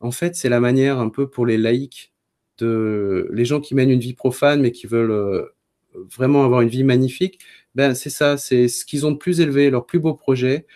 en 0.00 0.10
fait, 0.10 0.34
c'est 0.36 0.48
la 0.48 0.60
manière 0.60 0.98
un 0.98 1.08
peu 1.08 1.28
pour 1.28 1.46
les 1.46 1.58
laïcs, 1.58 2.12
de, 2.58 3.28
les 3.32 3.44
gens 3.44 3.60
qui 3.60 3.74
mènent 3.74 3.90
une 3.90 4.00
vie 4.00 4.14
profane 4.14 4.60
mais 4.60 4.70
qui 4.72 4.86
veulent 4.86 5.10
euh, 5.10 5.46
vraiment 6.16 6.44
avoir 6.44 6.60
une 6.60 6.68
vie 6.68 6.84
magnifique. 6.84 7.38
Ben, 7.74 7.94
c'est 7.94 8.10
ça, 8.10 8.36
c'est 8.36 8.68
ce 8.68 8.84
qu'ils 8.84 9.06
ont 9.06 9.12
de 9.12 9.16
plus 9.16 9.40
élevé, 9.40 9.70
leur 9.70 9.86
plus 9.86 9.98
beau 9.98 10.14
projet. 10.14 10.66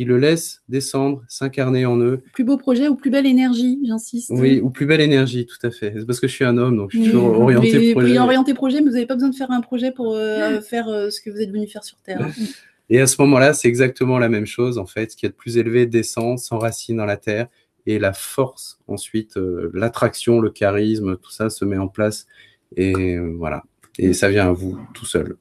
Ils 0.00 0.06
le 0.06 0.16
laissent 0.16 0.62
descendre, 0.68 1.24
s'incarner 1.28 1.84
en 1.84 1.98
eux. 1.98 2.22
plus 2.32 2.44
beau 2.44 2.56
projet 2.56 2.86
ou 2.88 2.94
plus 2.94 3.10
belle 3.10 3.26
énergie, 3.26 3.80
j'insiste. 3.84 4.30
Oui, 4.32 4.60
ou 4.62 4.70
plus 4.70 4.86
belle 4.86 5.00
énergie, 5.00 5.44
tout 5.44 5.58
à 5.66 5.70
fait. 5.72 5.92
C'est 5.98 6.06
parce 6.06 6.20
que 6.20 6.28
je 6.28 6.32
suis 6.32 6.44
un 6.44 6.56
homme, 6.56 6.76
donc 6.76 6.92
je 6.92 6.98
suis 6.98 7.06
Oui. 7.08 7.12
toujours 7.12 7.40
orienté 7.40 7.78
Mais- 7.78 7.92
projet. 7.92 8.12
oui, 8.12 8.18
orienté 8.18 8.54
projet, 8.54 8.80
mais 8.80 8.86
vous 8.86 8.92
n'avez 8.94 9.06
pas 9.06 9.14
besoin 9.14 9.28
de 9.28 9.34
faire 9.34 9.50
un 9.50 9.60
projet 9.60 9.90
pour 9.90 10.14
euh, 10.14 10.60
faire 10.60 10.88
euh, 10.88 11.10
ce 11.10 11.20
que 11.20 11.30
vous 11.30 11.40
êtes 11.40 11.50
venu 11.50 11.66
faire 11.66 11.82
sur 11.84 11.98
Terre. 11.98 12.26
Et 12.90 13.00
à 13.00 13.06
ce 13.06 13.20
moment-là, 13.22 13.52
c'est 13.54 13.68
exactement 13.68 14.18
la 14.18 14.28
même 14.28 14.46
chose, 14.46 14.78
en 14.78 14.86
fait. 14.86 15.10
Ce 15.12 15.16
qui 15.16 15.26
est 15.26 15.30
de 15.30 15.34
plus 15.34 15.58
élevé 15.58 15.86
descend, 15.86 16.38
s'enracine 16.38 16.96
dans 16.96 17.04
la 17.04 17.16
terre, 17.18 17.48
et 17.86 17.98
la 17.98 18.12
force, 18.12 18.78
ensuite, 18.88 19.36
euh, 19.36 19.70
l'attraction, 19.74 20.40
le 20.40 20.50
charisme, 20.50 21.16
tout 21.16 21.30
ça 21.30 21.48
se 21.50 21.64
met 21.64 21.78
en 21.78 21.88
place. 21.88 22.26
Et 22.76 22.94
euh, 23.16 23.34
voilà. 23.38 23.62
Et 23.98 24.12
ça 24.12 24.28
vient 24.28 24.48
à 24.48 24.52
vous 24.52 24.78
tout 24.94 25.06
seul. 25.06 25.36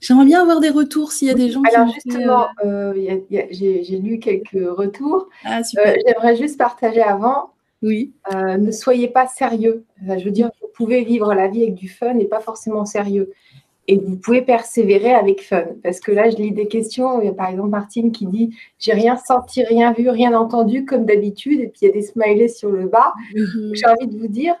J'aimerais 0.00 0.26
bien 0.26 0.42
avoir 0.42 0.60
des 0.60 0.70
retours 0.70 1.12
s'il 1.12 1.28
y 1.28 1.30
a 1.30 1.34
des 1.34 1.50
gens 1.50 1.62
qui 1.62 1.74
Alors 1.74 1.88
justement, 1.92 2.46
euh, 2.64 2.92
a- 2.92 3.46
j'ai 3.50 3.98
lu 4.02 4.18
quelques 4.18 4.50
retours. 4.52 5.28
euh, 5.44 5.44
Ah, 5.48 5.60
Euh, 5.60 5.62
super. 5.64 5.94
J'aimerais 6.06 6.36
juste 6.36 6.58
partager 6.58 7.00
avant, 7.02 7.52
oui. 7.82 8.12
euh, 8.34 8.56
ne 8.58 8.70
soyez 8.70 9.08
pas 9.08 9.26
sérieux. 9.26 9.84
Enfin, 10.02 10.18
je 10.18 10.24
veux 10.24 10.30
dire, 10.30 10.50
vous 10.60 10.68
pouvez 10.74 11.04
vivre 11.04 11.32
la 11.34 11.48
vie 11.48 11.62
avec 11.62 11.74
du 11.74 11.88
fun 11.88 12.18
et 12.18 12.26
pas 12.26 12.40
forcément 12.40 12.84
sérieux. 12.84 13.32
Et 13.86 13.98
vous 13.98 14.16
pouvez 14.16 14.42
persévérer 14.42 15.12
avec 15.12 15.42
fun. 15.42 15.64
Parce 15.82 16.00
que 16.00 16.10
là, 16.10 16.30
je 16.30 16.36
lis 16.36 16.52
des 16.52 16.68
questions. 16.68 17.20
Il 17.20 17.26
y 17.26 17.28
a 17.28 17.32
par 17.32 17.50
exemple 17.50 17.68
Martine 17.68 18.12
qui 18.12 18.26
dit 18.26 18.56
J'ai 18.78 18.92
rien 18.92 19.16
senti, 19.16 19.62
rien 19.62 19.92
vu, 19.92 20.08
rien 20.08 20.38
entendu 20.38 20.84
comme 20.84 21.04
d'habitude. 21.04 21.60
Et 21.60 21.68
puis 21.68 21.80
il 21.82 21.88
y 21.88 21.90
a 21.90 21.92
des 21.92 22.02
smileys 22.02 22.48
sur 22.48 22.70
le 22.70 22.86
bas. 22.86 23.12
Mhm. 23.34 23.72
J'ai 23.74 23.86
envie 23.86 24.06
de 24.06 24.18
vous 24.18 24.28
dire 24.28 24.54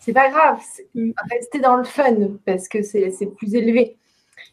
C'est 0.00 0.12
pas 0.12 0.28
grave. 0.28 0.58
Mm. 0.94 1.10
Restez 1.30 1.58
dans 1.60 1.76
le 1.76 1.84
fun 1.84 2.14
parce 2.46 2.68
que 2.68 2.82
c'est 2.82 3.10
c'est 3.10 3.26
plus 3.26 3.54
élevé. 3.54 3.96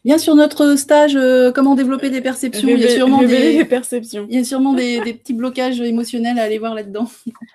Bien 0.04 0.18
sur 0.18 0.34
notre 0.34 0.74
stage, 0.76 1.14
euh, 1.14 1.52
comment 1.52 1.76
développer 1.76 2.10
des 2.10 2.20
perceptions, 2.20 2.68
il 2.68 2.80
y 2.80 2.84
a 2.84 2.88
sûrement 2.88 3.22
des, 3.22 3.64
perceptions. 3.64 4.26
il 4.28 4.36
y 4.36 4.40
a 4.40 4.44
sûrement 4.44 4.72
des, 4.72 5.00
des 5.00 5.14
petits 5.14 5.32
blocages 5.32 5.80
émotionnels 5.80 6.40
à 6.40 6.42
aller 6.42 6.58
voir 6.58 6.74
là-dedans. 6.74 7.06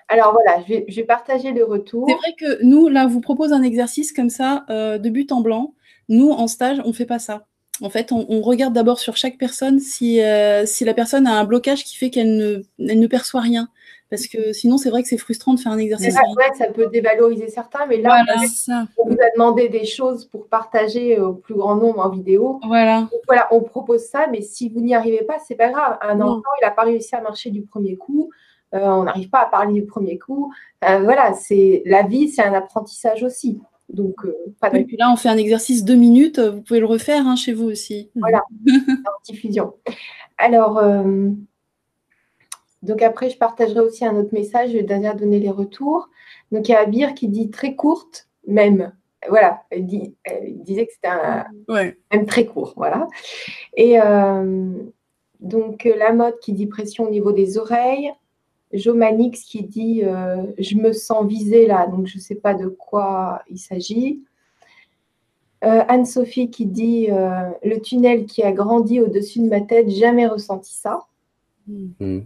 Alors 0.08 0.32
voilà, 0.32 0.62
je 0.66 0.72
vais, 0.72 0.84
je 0.88 0.96
vais 0.96 1.04
partager 1.04 1.52
le 1.52 1.64
retour. 1.64 2.06
C'est 2.08 2.14
vrai 2.14 2.34
que 2.38 2.64
nous, 2.64 2.88
là, 2.88 3.04
on 3.04 3.08
vous 3.08 3.20
propose 3.20 3.52
un 3.52 3.62
exercice 3.62 4.12
comme 4.12 4.30
ça, 4.30 4.64
euh, 4.70 4.96
de 4.96 5.10
but 5.10 5.30
en 5.30 5.42
blanc. 5.42 5.74
Nous, 6.08 6.30
en 6.30 6.46
stage, 6.46 6.80
on 6.84 6.92
fait 6.92 7.06
pas 7.06 7.18
ça. 7.18 7.46
En 7.80 7.90
fait, 7.90 8.10
on, 8.12 8.26
on 8.28 8.40
regarde 8.40 8.74
d'abord 8.74 8.98
sur 8.98 9.16
chaque 9.16 9.38
personne 9.38 9.78
si, 9.78 10.20
euh, 10.20 10.66
si 10.66 10.84
la 10.84 10.94
personne 10.94 11.26
a 11.28 11.34
un 11.38 11.44
blocage 11.44 11.84
qui 11.84 11.96
fait 11.96 12.10
qu'elle 12.10 12.36
ne, 12.36 12.62
elle 12.78 12.98
ne 12.98 13.06
perçoit 13.06 13.40
rien. 13.40 13.68
Parce 14.10 14.26
que 14.26 14.52
sinon, 14.54 14.78
c'est 14.78 14.88
vrai 14.88 15.02
que 15.02 15.08
c'est 15.08 15.18
frustrant 15.18 15.52
de 15.52 15.60
faire 15.60 15.70
un 15.72 15.76
exercice. 15.78 16.14
vrai, 16.14 16.22
ouais, 16.48 16.56
ça 16.56 16.68
peut 16.72 16.88
dévaloriser 16.90 17.48
certains, 17.48 17.84
mais 17.86 17.98
là, 18.00 18.08
Voilà. 18.24 18.40
C'est 18.40 18.70
ça. 18.72 18.86
on 18.96 19.06
vous 19.10 19.16
a 19.20 19.30
demandé 19.36 19.68
des 19.68 19.84
choses 19.84 20.24
pour 20.24 20.48
partager 20.48 21.20
au 21.20 21.34
plus 21.34 21.54
grand 21.54 21.76
nombre 21.76 22.00
en 22.00 22.08
vidéo. 22.08 22.58
Voilà. 22.66 23.02
Donc 23.02 23.20
voilà, 23.28 23.46
on 23.50 23.60
propose 23.60 24.00
ça, 24.06 24.26
mais 24.32 24.40
si 24.40 24.70
vous 24.70 24.80
n'y 24.80 24.94
arrivez 24.94 25.22
pas, 25.24 25.36
c'est 25.46 25.56
pas 25.56 25.68
grave. 25.68 25.98
Un 26.00 26.14
Non. 26.16 26.24
enfant, 26.38 26.42
il 26.60 26.64
n'a 26.64 26.70
pas 26.70 26.84
réussi 26.84 27.14
à 27.14 27.20
marcher 27.20 27.50
du 27.50 27.62
premier 27.62 27.96
coup. 27.96 28.30
euh, 28.74 28.80
on 28.80 29.04
n'arrive 29.04 29.28
pas 29.28 29.40
à 29.42 29.46
parler 29.46 29.74
du 29.74 29.84
premier 29.86 30.18
coup. 30.18 30.52
Euh, 30.88 31.00
voilà, 31.00 31.34
c'est 31.34 31.82
la 31.84 32.02
vie, 32.02 32.28
c'est 32.30 32.42
un 32.42 32.54
apprentissage 32.54 33.22
aussi. 33.22 33.60
Donc, 33.88 34.16
euh, 34.24 34.34
pas 34.60 34.70
Et 34.74 34.80
de 34.80 34.84
puis 34.84 34.96
là, 34.96 35.10
on 35.12 35.16
fait 35.16 35.28
un 35.28 35.36
exercice 35.36 35.84
deux 35.84 35.94
minutes. 35.94 36.38
Vous 36.38 36.60
pouvez 36.62 36.80
le 36.80 36.86
refaire 36.86 37.26
hein, 37.26 37.36
chez 37.36 37.52
vous 37.52 37.64
aussi. 37.64 38.10
diffusion. 39.24 39.74
Alors, 40.36 40.78
euh, 40.78 41.30
donc 42.82 43.02
après, 43.02 43.30
je 43.30 43.38
partagerai 43.38 43.80
aussi 43.80 44.04
un 44.04 44.16
autre 44.16 44.32
message. 44.32 44.70
Je 44.70 44.76
vais 44.76 44.82
déjà 44.82 45.14
donner 45.14 45.38
les 45.38 45.50
retours. 45.50 46.08
Donc, 46.52 46.68
il 46.68 46.72
y 46.72 46.74
a 46.74 46.80
Abir 46.80 47.14
qui 47.14 47.28
dit 47.28 47.50
très 47.50 47.74
courte, 47.74 48.28
même. 48.46 48.92
voilà, 49.28 49.62
elle, 49.70 49.86
disait 49.86 50.86
que 50.86 50.92
c'était 50.92 51.94
même 52.12 52.26
très 52.26 52.44
court. 52.44 52.74
Voilà. 52.76 53.08
Et 53.74 54.00
euh, 54.00 54.70
donc, 55.40 55.84
la 55.84 56.12
mode 56.12 56.38
qui 56.40 56.52
dit 56.52 56.66
pression 56.66 57.04
au 57.04 57.10
niveau 57.10 57.32
des 57.32 57.56
oreilles. 57.56 58.12
Jomanix 58.72 59.42
qui 59.44 59.62
dit 59.62 60.02
Je 60.58 60.76
me 60.76 60.92
sens 60.92 61.26
visée 61.26 61.66
là, 61.66 61.86
donc 61.86 62.06
je 62.06 62.16
ne 62.16 62.22
sais 62.22 62.34
pas 62.34 62.54
de 62.54 62.68
quoi 62.68 63.42
il 63.50 63.58
s'agit. 63.58 64.22
Anne-Sophie 65.60 66.50
qui 66.50 66.66
dit 66.66 67.08
Le 67.08 67.78
tunnel 67.78 68.26
qui 68.26 68.42
a 68.42 68.52
grandi 68.52 69.00
au-dessus 69.00 69.40
de 69.40 69.48
ma 69.48 69.60
tête, 69.60 69.88
jamais 69.90 70.26
ressenti 70.26 70.74
ça. 70.74 71.00
Hmm. 71.66 72.20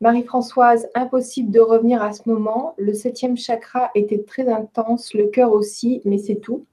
Marie-Françoise, 0.00 0.88
impossible 0.94 1.50
de 1.50 1.60
revenir 1.60 2.02
à 2.02 2.12
ce 2.12 2.22
moment. 2.26 2.74
Le 2.78 2.94
septième 2.94 3.36
chakra 3.36 3.90
était 3.94 4.22
très 4.22 4.48
intense, 4.48 5.12
le 5.12 5.26
cœur 5.26 5.52
aussi, 5.52 6.00
mais 6.04 6.18
c'est 6.18 6.36
tout. 6.36 6.66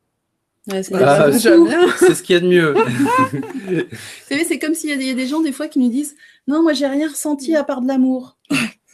c'est 0.70 0.94
ah, 0.94 1.32
ce 1.32 2.22
qu'il 2.22 2.34
y 2.34 2.38
a 2.38 2.40
de 2.40 2.48
mieux. 2.48 2.74
Vous 3.68 3.98
savez, 4.30 4.44
c'est 4.44 4.60
comme 4.60 4.76
s'il 4.76 4.90
y, 4.90 5.10
a 5.10 5.14
des 5.14 5.28
gens 5.28 5.42
des 5.42 5.52
fois 5.52 5.68
qui 5.68 5.80
nous 5.80 5.90
disent 5.90 6.16
Non, 6.48 6.62
moi 6.62 6.74
j'ai 6.74 6.88
rien 6.88 7.10
ressenti 7.10 7.56
à 7.56 7.64
part 7.64 7.82
de 7.82 7.88
l'amour. 7.88 8.38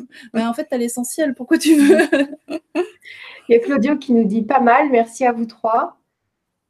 Mais 0.33 0.45
en 0.45 0.53
fait, 0.53 0.67
tu 0.67 0.75
as 0.75 0.77
l'essentiel, 0.77 1.33
pourquoi 1.33 1.57
tu 1.57 1.75
veux 1.75 2.07
Il 3.49 3.53
y 3.53 3.55
a 3.55 3.59
Claudio 3.59 3.97
qui 3.97 4.13
nous 4.13 4.25
dit 4.25 4.41
Pas 4.43 4.59
mal, 4.59 4.89
merci 4.91 5.25
à 5.25 5.31
vous 5.31 5.45
trois. 5.45 5.97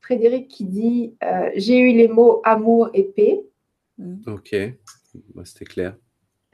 Frédéric 0.02 0.48
qui 0.48 0.66
dit 0.66 1.16
euh, 1.24 1.50
J'ai 1.56 1.80
eu 1.80 1.94
les 1.94 2.08
mots 2.08 2.42
amour 2.44 2.90
et 2.94 3.04
paix. 3.04 3.46
Ok, 4.26 4.56
bah, 5.36 5.44
c'était 5.46 5.66
clair. 5.66 5.96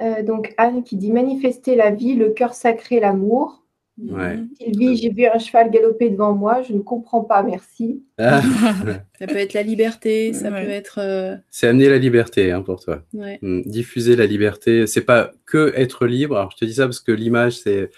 Euh, 0.01 0.21
donc 0.21 0.53
Anne 0.57 0.83
qui 0.83 0.95
dit 0.95 1.11
manifester 1.11 1.75
la 1.75 1.91
vie, 1.91 2.15
le 2.15 2.29
cœur 2.29 2.53
sacré, 2.53 2.99
l'amour. 2.99 3.63
Ouais. 3.99 4.39
Sylvie, 4.59 4.95
j'ai 4.95 5.09
vu 5.09 5.25
un 5.25 5.39
cheval 5.39 5.71
galoper 5.71 6.11
devant 6.11 6.33
moi, 6.33 6.61
je 6.61 6.73
ne 6.73 6.79
comprends 6.79 7.23
pas, 7.23 7.41
merci. 7.41 8.03
Ah. 8.19 8.41
ça 9.19 9.25
peut 9.25 9.37
être 9.37 9.53
la 9.53 9.63
liberté, 9.63 10.33
ça 10.33 10.51
peut 10.51 10.69
être. 10.69 10.99
Euh, 10.99 11.35
c'est 11.49 11.67
amener 11.67 11.89
la 11.89 11.97
liberté 11.97 12.51
hein, 12.51 12.61
pour 12.61 12.79
toi. 12.79 13.01
Hmm. 13.41 13.61
Diffuser 13.65 14.15
la 14.15 14.27
liberté, 14.27 14.85
c'est 14.85 15.01
pas 15.01 15.31
que 15.45 15.73
être 15.75 16.05
libre. 16.05 16.37
Alors 16.37 16.51
je 16.51 16.57
te 16.57 16.65
dis 16.65 16.75
ça 16.75 16.85
parce 16.85 16.99
que 16.99 17.11
l'image 17.11 17.57
c'est 17.57 17.89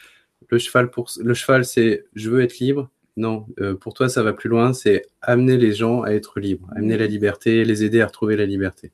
le 0.47 0.57
cheval 0.57 0.89
pour 0.89 1.09
le 1.21 1.33
cheval 1.33 1.65
c'est 1.65 2.05
je 2.15 2.29
veux 2.29 2.41
être 2.41 2.59
libre. 2.59 2.89
Non, 3.17 3.45
euh, 3.59 3.75
pour 3.75 3.93
toi 3.93 4.07
ça 4.07 4.23
va 4.23 4.31
plus 4.31 4.49
loin, 4.49 4.71
c'est 4.71 5.05
amener 5.21 5.57
les 5.57 5.73
gens 5.73 6.03
à 6.03 6.11
être 6.11 6.39
libres, 6.39 6.69
amener 6.77 6.97
la 6.97 7.07
liberté, 7.07 7.65
les 7.65 7.83
aider 7.83 7.99
à 7.99 8.05
retrouver 8.05 8.37
la 8.37 8.45
liberté. 8.45 8.91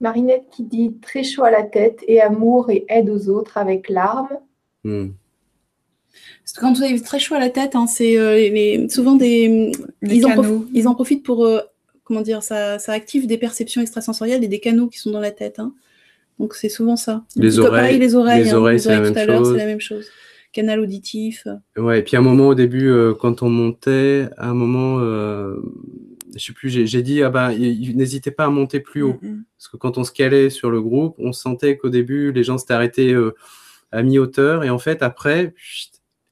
Marinette 0.00 0.46
qui 0.50 0.64
dit 0.64 0.96
très 1.02 1.22
chaud 1.22 1.44
à 1.44 1.50
la 1.50 1.62
tête 1.62 2.02
et 2.06 2.22
amour 2.22 2.70
et 2.70 2.86
aide 2.88 3.10
aux 3.10 3.28
autres 3.28 3.58
avec 3.58 3.90
larmes. 3.90 4.38
Hmm. 4.84 5.08
Quand 6.58 6.72
vous 6.72 6.82
avez 6.82 7.00
très 7.00 7.18
chaud 7.18 7.34
à 7.34 7.38
la 7.38 7.50
tête, 7.50 7.74
hein, 7.74 7.86
c'est 7.86 8.18
euh, 8.18 8.88
souvent 8.88 9.16
des. 9.16 9.72
ils, 10.02 10.86
en 10.88 10.94
profitent 10.94 11.24
pour. 11.24 11.44
Euh, 11.44 11.60
comment 12.04 12.20
dire 12.20 12.42
ça, 12.42 12.78
ça 12.78 12.92
active 12.92 13.26
des 13.26 13.38
perceptions 13.38 13.82
extrasensorielles 13.82 14.44
et 14.44 14.48
des 14.48 14.60
canaux 14.60 14.86
qui 14.86 14.98
sont 14.98 15.10
dans 15.10 15.20
la 15.20 15.32
tête. 15.32 15.58
Hein. 15.58 15.72
Donc 16.38 16.54
c'est 16.54 16.68
souvent 16.68 16.96
ça. 16.96 17.24
Les 17.34 17.58
oreilles, 17.58 17.98
les 17.98 18.14
oreilles. 18.14 18.44
Les 18.44 18.54
oreilles, 18.54 18.80
c'est 18.80 18.90
la, 18.90 19.66
même 19.66 19.80
chose. 19.80 20.06
Canal 20.52 20.80
auditif. 20.80 21.46
Ouais, 21.76 21.98
et 21.98 22.02
puis 22.02 22.16
à 22.16 22.20
un 22.20 22.22
moment 22.22 22.48
au 22.48 22.54
début, 22.54 22.88
euh, 22.88 23.12
quand 23.14 23.42
on 23.42 23.50
montait, 23.50 24.28
à 24.36 24.48
un 24.48 24.54
moment 24.54 25.00
je 26.36 26.44
sais 26.44 26.52
plus, 26.52 26.68
j'ai 26.68 27.02
dit, 27.02 27.22
ah 27.22 27.30
ben, 27.30 27.50
n'hésitez 27.52 28.30
pas 28.30 28.44
à 28.44 28.50
monter 28.50 28.80
plus 28.80 29.02
haut. 29.02 29.18
Mm, 29.22 29.28
mm. 29.28 29.44
Parce 29.56 29.68
que 29.68 29.76
quand 29.76 29.98
on 29.98 30.04
se 30.04 30.12
calait 30.12 30.50
sur 30.50 30.70
le 30.70 30.80
groupe, 30.80 31.14
on 31.18 31.32
sentait 31.32 31.76
qu'au 31.76 31.88
début, 31.88 32.32
les 32.32 32.44
gens 32.44 32.58
s'étaient 32.58 32.74
arrêtés 32.74 33.12
euh, 33.12 33.34
à 33.90 34.02
mi-hauteur. 34.02 34.64
Et 34.64 34.70
en 34.70 34.78
fait, 34.78 35.02
après, 35.02 35.54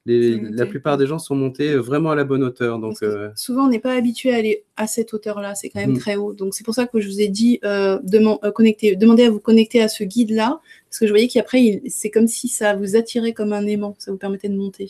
la 0.05 0.65
plupart 0.65 0.97
des 0.97 1.07
gens 1.07 1.17
sont 1.17 1.35
montés 1.35 1.71
euh, 1.71 1.79
vraiment 1.79 2.11
à 2.11 2.15
la 2.15 2.23
bonne 2.23 2.43
hauteur. 2.43 2.79
Donc, 2.79 3.01
euh, 3.01 3.29
Souvent, 3.35 3.65
on 3.65 3.69
n'est 3.69 3.79
pas 3.79 3.93
habitué 3.93 4.33
à 4.33 4.37
aller 4.37 4.63
à 4.77 4.87
cette 4.87 5.13
hauteur-là. 5.13 5.55
C'est 5.55 5.69
quand 5.69 5.79
même 5.79 5.93
mm. 5.93 5.99
très 5.99 6.15
haut. 6.15 6.33
Donc, 6.33 6.53
c'est 6.53 6.63
pour 6.63 6.73
ça 6.73 6.85
que 6.85 6.99
je 6.99 7.07
vous 7.07 7.21
ai 7.21 7.27
dit, 7.27 7.59
demandez 7.61 9.23
à 9.23 9.29
vous 9.29 9.39
connecter 9.39 9.81
à 9.81 9.87
ce 9.87 10.03
guide-là. 10.03 10.59
Parce 10.89 10.99
que 10.99 11.07
je 11.07 11.11
voyais 11.11 11.27
qu'après, 11.27 11.81
c'est 11.87 12.09
comme 12.09 12.27
si 12.27 12.47
ça 12.47 12.75
vous 12.75 12.95
attirait 12.95 13.33
comme 13.33 13.53
un 13.53 13.65
aimant. 13.65 13.95
Ça 13.97 14.11
vous 14.11 14.17
permettait 14.17 14.49
de 14.49 14.57
monter. 14.57 14.89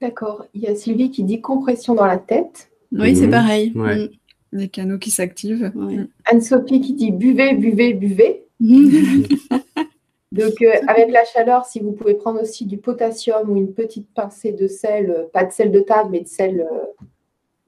D'accord. 0.00 0.46
Il 0.54 0.62
y 0.62 0.66
a 0.66 0.74
Sylvie 0.74 1.10
qui 1.10 1.24
dit 1.24 1.40
compression 1.40 1.94
dans 1.94 2.06
la 2.06 2.18
tête. 2.18 2.70
Oui, 2.92 3.14
c'est 3.14 3.26
mhm. 3.26 3.30
pareil. 3.30 3.72
Mm. 3.74 4.08
Les 4.52 4.68
canaux 4.68 4.98
qui 4.98 5.10
s'activent. 5.10 5.70
Anne-Sophie 6.24 6.80
qui 6.80 6.94
dit 6.94 7.12
buvez, 7.12 7.54
buvez, 7.54 7.94
buvez. 7.94 8.44
Donc, 10.32 10.62
euh, 10.62 10.72
avec 10.86 11.10
la 11.10 11.24
chaleur, 11.24 11.64
si 11.64 11.80
vous 11.80 11.92
pouvez 11.92 12.14
prendre 12.14 12.40
aussi 12.40 12.64
du 12.64 12.78
potassium 12.78 13.50
ou 13.50 13.56
une 13.56 13.74
petite 13.74 14.12
pincée 14.14 14.52
de 14.52 14.68
sel, 14.68 15.10
euh, 15.10 15.24
pas 15.32 15.44
de 15.44 15.50
sel 15.50 15.72
de 15.72 15.80
table, 15.80 16.10
mais 16.12 16.20
de 16.20 16.28
sel, 16.28 16.60
euh, 16.60 17.04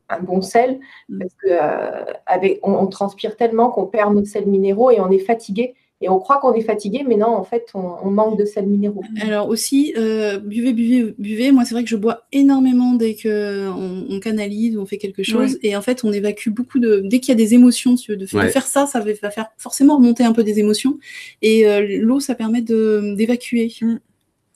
un 0.09 0.21
bon 0.21 0.43
sel, 0.43 0.79
mm. 1.09 1.19
parce 1.19 1.35
que 1.35 2.59
on, 2.63 2.87
transpire 2.87 3.37
tellement 3.37 3.71
qu'on 3.71 3.87
perd 3.87 4.15
nos 4.15 4.25
sels 4.25 4.47
minéraux 4.47 4.91
et 4.93 5.01
on 5.01 5.11
est 5.11 5.19
fatigué. 5.19 5.75
Et 6.03 6.09
on 6.09 6.19
croit 6.19 6.39
qu'on 6.39 6.53
est 6.53 6.63
fatigué, 6.63 7.05
mais 7.07 7.17
non, 7.17 7.29
en 7.29 7.45
fait, 7.45 7.69
on, 7.75 8.11
manque 8.11 8.37
de 8.37 8.45
sels 8.45 8.67
minéraux. 8.67 9.05
Alors 9.21 9.49
aussi, 9.49 9.95
euh, 9.97 10.39
buvez, 10.39 10.73
buvez, 10.73 11.15
buvez. 11.17 11.53
Moi, 11.53 11.65
c'est 11.65 11.75
vrai 11.75 11.85
que 11.85 11.89
je 11.89 11.97
bois 11.97 12.25
énormément 12.33 12.95
dès 12.95 13.15
qu'on 13.15 14.05
on 14.11 14.19
canalise 14.19 14.77
ou 14.77 14.81
on 14.81 14.87
fait 14.87 14.99
quelque 14.99 15.23
chose. 15.23 15.59
Et 15.63 15.77
en 15.77 15.81
fait, 15.81 16.03
on 16.05 16.13
évacue 16.13 16.51
beaucoup 16.51 16.81
de... 16.81 17.03
Dès 17.05 17.21
qu'il 17.21 17.29
y 17.29 17.33
a 17.33 17.37
des 17.37 17.55
émotions, 17.55 17.95
de, 17.95 18.15
de, 18.17 18.27
faire 18.27 18.67
ça, 18.67 18.87
ça 18.87 18.99
va 18.99 19.31
faire 19.31 19.47
forcément 19.57 19.97
remonter 19.97 20.25
un 20.25 20.33
peu 20.33 20.43
des 20.43 20.59
émotions. 20.59 20.99
Et 21.41 21.69
euh, 21.69 21.87
l'eau, 22.01 22.19
ça 22.19 22.35
permet 22.35 22.63
d'évacuer, 22.63 23.73
mm. 23.81 24.01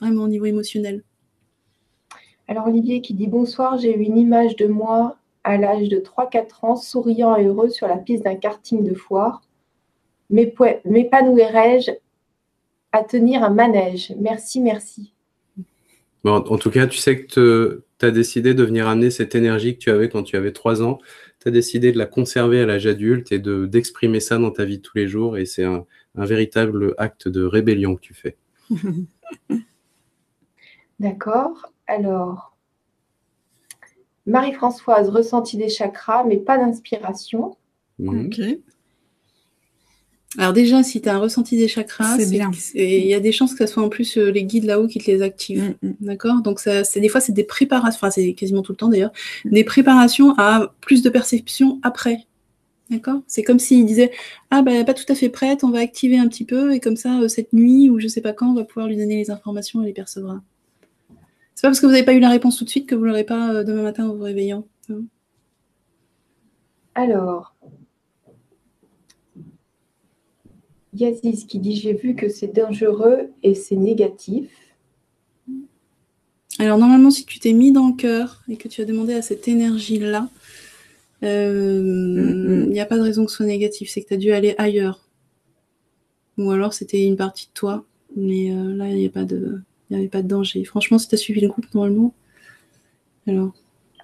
vraiment 0.00 0.24
au 0.24 0.28
niveau 0.28 0.46
émotionnel. 0.46 1.04
Alors 2.48 2.66
Olivier 2.66 3.00
qui 3.00 3.14
dit 3.14 3.26
bonsoir, 3.26 3.78
j'ai 3.78 3.96
eu 3.96 4.02
une 4.02 4.18
image 4.18 4.56
de 4.56 4.66
moi 4.66 5.16
à 5.42 5.56
l'âge 5.56 5.88
de 5.88 5.98
3-4 5.98 6.46
ans, 6.62 6.76
souriant 6.76 7.36
et 7.36 7.44
heureux 7.44 7.70
sur 7.70 7.86
la 7.86 7.96
piste 7.96 8.24
d'un 8.24 8.34
karting 8.34 8.84
de 8.84 8.94
foire 8.94 9.42
m'épanouirais-je 10.30 11.92
à 12.92 13.04
tenir 13.04 13.42
un 13.42 13.50
manège 13.50 14.14
Merci, 14.18 14.60
merci. 14.60 15.12
Bon, 16.24 16.34
en 16.34 16.58
tout 16.58 16.70
cas, 16.70 16.86
tu 16.86 16.98
sais 16.98 17.24
que 17.24 17.84
tu 17.98 18.04
as 18.04 18.10
décidé 18.10 18.52
de 18.54 18.64
venir 18.64 18.88
amener 18.88 19.10
cette 19.10 19.34
énergie 19.34 19.74
que 19.74 19.78
tu 19.78 19.90
avais 19.90 20.08
quand 20.08 20.22
tu 20.22 20.36
avais 20.36 20.52
3 20.52 20.82
ans. 20.82 20.98
Tu 21.40 21.48
as 21.48 21.50
décidé 21.50 21.92
de 21.92 21.98
la 21.98 22.06
conserver 22.06 22.60
à 22.60 22.66
l'âge 22.66 22.86
adulte 22.86 23.30
et 23.30 23.38
d'exprimer 23.38 24.20
ça 24.20 24.38
dans 24.38 24.50
ta 24.50 24.64
vie 24.64 24.78
de 24.78 24.82
tous 24.82 24.98
les 24.98 25.06
jours. 25.06 25.38
Et 25.38 25.46
c'est 25.46 25.64
un, 25.64 25.86
véritable 26.16 26.94
acte 26.98 27.28
de 27.28 27.44
rébellion 27.44 27.94
que 27.94 28.00
tu 28.00 28.14
fais. 28.14 28.36
D'accord. 30.98 31.70
Alors, 31.86 32.56
Marie-Françoise, 34.24 35.10
ressenti 35.10 35.56
des 35.56 35.68
chakras, 35.68 36.24
mais 36.24 36.38
pas 36.38 36.58
d'inspiration. 36.58 37.56
Ok. 38.04 38.40
Alors 40.38 40.52
déjà, 40.52 40.82
si 40.82 41.00
tu 41.00 41.08
as 41.08 41.14
un 41.14 41.18
ressenti 41.18 41.56
des 41.56 41.68
chakras, 41.68 42.18
il 42.18 43.06
y 43.06 43.14
a 43.14 43.20
des 43.20 43.32
chances 43.32 43.54
que 43.54 43.66
ce 43.66 43.72
soit 43.72 43.82
en 43.82 43.88
plus 43.88 44.18
euh, 44.18 44.30
les 44.30 44.44
guides 44.44 44.64
là-haut 44.64 44.86
qui 44.86 44.98
te 44.98 45.10
les 45.10 45.22
activent. 45.22 45.74
Mm, 45.82 45.88
mm. 45.88 45.94
D'accord? 46.00 46.42
Donc 46.42 46.60
c'est 46.60 47.00
des 47.00 47.08
fois, 47.08 47.20
c'est 47.20 47.32
des 47.32 47.44
préparations, 47.44 47.98
enfin 47.98 48.10
c'est 48.10 48.34
quasiment 48.34 48.62
tout 48.62 48.72
le 48.72 48.76
temps 48.76 48.88
d'ailleurs, 48.88 49.12
des 49.44 49.64
préparations 49.64 50.34
à 50.38 50.74
plus 50.80 51.02
de 51.02 51.08
perception 51.08 51.80
après. 51.82 52.26
D'accord? 52.90 53.20
C'est 53.26 53.42
comme 53.42 53.58
s'il 53.58 53.84
disait 53.84 54.12
Ah, 54.50 54.62
ben, 54.62 54.84
pas 54.84 54.94
tout 54.94 55.04
à 55.08 55.14
fait 55.14 55.28
prête, 55.28 55.64
on 55.64 55.70
va 55.70 55.80
activer 55.80 56.18
un 56.18 56.28
petit 56.28 56.44
peu, 56.44 56.72
et 56.72 56.80
comme 56.80 56.96
ça, 56.96 57.20
euh, 57.20 57.28
cette 57.28 57.52
nuit, 57.52 57.90
ou 57.90 57.98
je 57.98 58.06
sais 58.06 58.20
pas 58.20 58.32
quand, 58.32 58.50
on 58.50 58.54
va 58.54 58.64
pouvoir 58.64 58.86
lui 58.86 58.96
donner 58.96 59.16
les 59.16 59.30
informations 59.30 59.82
et 59.82 59.86
les 59.86 59.92
percevra. 59.92 60.40
C'est 61.54 61.62
pas 61.62 61.68
parce 61.68 61.80
que 61.80 61.86
vous 61.86 61.92
n'avez 61.92 62.04
pas 62.04 62.12
eu 62.12 62.20
la 62.20 62.28
réponse 62.28 62.58
tout 62.58 62.64
de 62.64 62.70
suite 62.70 62.86
que 62.86 62.94
vous 62.94 63.04
l'aurez 63.04 63.24
pas 63.24 63.52
euh, 63.52 63.64
demain 63.64 63.82
matin 63.82 64.06
en 64.06 64.14
vous 64.14 64.22
réveillant. 64.22 64.66
Hein? 64.90 65.00
Alors, 66.94 67.54
Yazis 70.96 71.46
qui 71.46 71.58
dit 71.58 71.76
J'ai 71.76 71.94
vu 71.94 72.14
que 72.14 72.28
c'est 72.28 72.54
dangereux 72.54 73.30
et 73.42 73.54
c'est 73.54 73.76
négatif. 73.76 74.50
Alors, 76.58 76.78
normalement, 76.78 77.10
si 77.10 77.26
tu 77.26 77.38
t'es 77.38 77.52
mis 77.52 77.70
dans 77.72 77.88
le 77.88 77.94
cœur 77.94 78.42
et 78.48 78.56
que 78.56 78.68
tu 78.68 78.80
as 78.80 78.86
demandé 78.86 79.12
à 79.12 79.22
cette 79.22 79.46
énergie-là, 79.46 80.28
euh, 81.22 82.64
il 82.66 82.70
n'y 82.70 82.80
a 82.80 82.86
pas 82.86 82.96
de 82.96 83.02
raison 83.02 83.24
que 83.24 83.30
ce 83.30 83.38
soit 83.38 83.46
négatif. 83.46 83.90
C'est 83.90 84.02
que 84.02 84.08
tu 84.08 84.14
as 84.14 84.18
dû 84.18 84.32
aller 84.32 84.54
ailleurs. 84.56 85.06
Ou 86.38 86.50
alors, 86.50 86.72
c'était 86.72 87.04
une 87.04 87.16
partie 87.16 87.46
de 87.46 87.52
toi. 87.52 87.84
Mais 88.16 88.50
euh, 88.50 88.74
là, 88.74 88.88
il 88.88 88.96
n'y 88.96 89.04
avait 89.90 90.08
pas 90.08 90.22
de 90.22 90.28
danger. 90.28 90.64
Franchement, 90.64 90.98
si 90.98 91.08
tu 91.08 91.14
as 91.14 91.18
suivi 91.18 91.40
le 91.40 91.48
groupe 91.48 91.66
normalement. 91.74 92.14
Alors. 93.26 93.52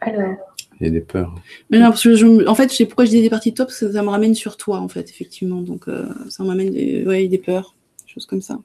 Alors. 0.00 0.51
Il 0.82 0.86
y 0.86 0.88
a 0.88 0.90
des 0.90 1.00
peurs. 1.00 1.32
Mais 1.70 1.78
non, 1.78 1.90
parce 1.90 2.02
que 2.02 2.16
je, 2.16 2.48
en 2.48 2.56
fait, 2.56 2.72
je 2.72 2.76
sais 2.76 2.86
pourquoi 2.86 3.04
je 3.04 3.10
dis 3.10 3.22
des 3.22 3.30
parties 3.30 3.52
de 3.52 3.56
toi, 3.56 3.66
parce 3.66 3.78
que 3.78 3.92
ça 3.92 4.02
me 4.02 4.08
ramène 4.08 4.34
sur 4.34 4.56
toi, 4.56 4.80
en 4.80 4.88
fait, 4.88 5.08
effectivement. 5.10 5.60
Donc, 5.60 5.86
euh, 5.86 6.06
ça 6.28 6.42
me 6.42 6.48
ramène 6.48 6.70
des, 6.70 7.06
ouais, 7.06 7.28
des 7.28 7.38
peurs, 7.38 7.76
des 8.04 8.12
choses 8.12 8.26
comme 8.26 8.40
ça. 8.40 8.58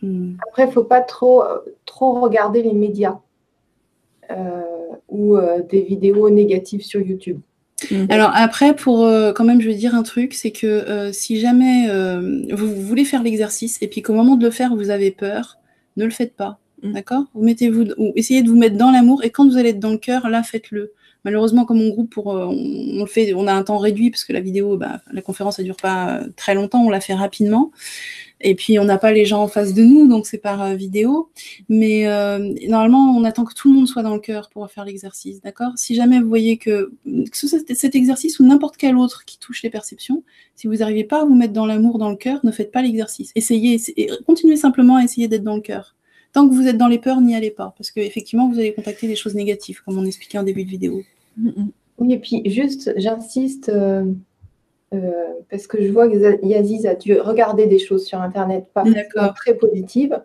Hmm. 0.00 0.36
Après, 0.48 0.62
il 0.62 0.68
ne 0.68 0.72
faut 0.72 0.84
pas 0.84 1.02
trop, 1.02 1.42
trop 1.84 2.18
regarder 2.22 2.62
les 2.62 2.72
médias 2.72 3.18
euh, 4.30 4.62
ou 5.10 5.36
euh, 5.36 5.60
des 5.68 5.82
vidéos 5.82 6.30
négatives 6.30 6.82
sur 6.82 7.02
YouTube. 7.02 7.40
Hmm. 7.90 8.06
Alors 8.08 8.30
après, 8.34 8.74
pour 8.74 9.00
quand 9.34 9.44
même, 9.44 9.60
je 9.60 9.68
vais 9.68 9.74
dire 9.74 9.94
un 9.94 10.02
truc, 10.02 10.32
c'est 10.32 10.52
que 10.52 11.10
si 11.12 11.40
jamais 11.40 11.88
vous, 12.52 12.74
voulez 12.74 13.04
faire 13.04 13.22
l'exercice 13.22 13.76
et 13.82 13.88
puis 13.88 14.00
qu'au 14.00 14.14
moment 14.14 14.36
de 14.36 14.44
le 14.44 14.50
faire, 14.50 14.74
vous 14.74 14.88
avez 14.88 15.10
peur, 15.10 15.58
ne 15.98 16.06
le 16.06 16.10
faites 16.10 16.34
pas. 16.34 16.58
Mm. 16.82 16.92
D'accord? 16.92 17.24
Essayez 18.16 18.42
de 18.42 18.48
vous 18.48 18.56
mettre 18.56 18.76
dans 18.76 18.90
l'amour 18.90 19.24
et 19.24 19.30
quand 19.30 19.48
vous 19.48 19.56
allez 19.56 19.70
être 19.70 19.80
dans 19.80 19.90
le 19.90 19.98
cœur, 19.98 20.28
là, 20.28 20.42
faites-le. 20.42 20.92
Malheureusement, 21.24 21.66
comme 21.66 21.78
mon 21.78 21.90
groupe, 21.90 22.16
euh, 22.16 22.46
on, 22.46 23.00
le 23.00 23.06
fait, 23.06 23.34
on 23.34 23.46
a 23.46 23.52
un 23.52 23.62
temps 23.62 23.76
réduit 23.76 24.10
parce 24.10 24.24
que 24.24 24.32
la 24.32 24.40
vidéo, 24.40 24.78
bah, 24.78 25.02
la 25.12 25.20
conférence, 25.20 25.58
ne 25.58 25.64
dure 25.64 25.76
pas 25.76 26.20
très 26.34 26.54
longtemps, 26.54 26.82
on 26.82 26.88
la 26.88 27.00
fait 27.00 27.12
rapidement. 27.12 27.72
Et 28.40 28.54
puis, 28.54 28.78
on 28.78 28.84
n'a 28.84 28.96
pas 28.96 29.12
les 29.12 29.26
gens 29.26 29.42
en 29.42 29.48
face 29.48 29.74
de 29.74 29.82
nous, 29.82 30.08
donc 30.08 30.26
c'est 30.26 30.38
par 30.38 30.62
euh, 30.62 30.74
vidéo. 30.74 31.30
Mais 31.68 32.06
euh, 32.06 32.54
normalement, 32.68 33.14
on 33.14 33.24
attend 33.24 33.44
que 33.44 33.52
tout 33.52 33.68
le 33.68 33.74
monde 33.74 33.86
soit 33.86 34.02
dans 34.02 34.14
le 34.14 34.20
cœur 34.20 34.48
pour 34.48 34.70
faire 34.70 34.86
l'exercice, 34.86 35.42
d'accord? 35.42 35.72
Si 35.76 35.94
jamais 35.94 36.20
vous 36.20 36.28
voyez 36.28 36.56
que, 36.56 36.90
que 37.04 37.74
cet 37.74 37.94
exercice 37.94 38.40
ou 38.40 38.46
n'importe 38.46 38.78
quel 38.78 38.96
autre 38.96 39.26
qui 39.26 39.38
touche 39.38 39.62
les 39.62 39.68
perceptions, 39.68 40.24
si 40.56 40.68
vous 40.68 40.76
n'arrivez 40.76 41.04
pas 41.04 41.20
à 41.20 41.24
vous 41.26 41.34
mettre 41.34 41.52
dans 41.52 41.66
l'amour, 41.66 41.98
dans 41.98 42.08
le 42.08 42.16
cœur, 42.16 42.40
ne 42.44 42.50
faites 42.50 42.72
pas 42.72 42.80
l'exercice. 42.80 43.30
Essayez, 43.34 43.74
essayez, 43.74 44.10
continuez 44.26 44.56
simplement 44.56 44.96
à 44.96 45.04
essayer 45.04 45.28
d'être 45.28 45.44
dans 45.44 45.56
le 45.56 45.60
cœur. 45.60 45.96
Tant 46.32 46.48
que 46.48 46.54
vous 46.54 46.66
êtes 46.68 46.76
dans 46.76 46.88
les 46.88 46.98
peurs, 46.98 47.20
n'y 47.20 47.34
allez 47.34 47.50
pas, 47.50 47.74
parce 47.76 47.90
qu'effectivement, 47.90 48.48
vous 48.48 48.58
allez 48.58 48.72
contacter 48.72 49.08
des 49.08 49.16
choses 49.16 49.34
négatives, 49.34 49.82
comme 49.84 49.98
on 49.98 50.04
expliquait 50.04 50.38
en 50.38 50.44
début 50.44 50.64
de 50.64 50.70
vidéo. 50.70 51.02
Oui, 51.98 52.12
et 52.12 52.18
puis 52.18 52.42
juste, 52.46 52.92
j'insiste, 52.96 53.68
euh, 53.68 54.04
euh, 54.94 55.10
parce 55.50 55.66
que 55.66 55.82
je 55.82 55.90
vois 55.90 56.08
que 56.08 56.44
Yaziz 56.46 56.86
a 56.86 56.94
dû 56.94 57.18
regarder 57.20 57.66
des 57.66 57.78
choses 57.78 58.04
sur 58.04 58.20
Internet 58.20 58.66
pas 58.72 58.84
très 59.34 59.54
positives. 59.54 60.20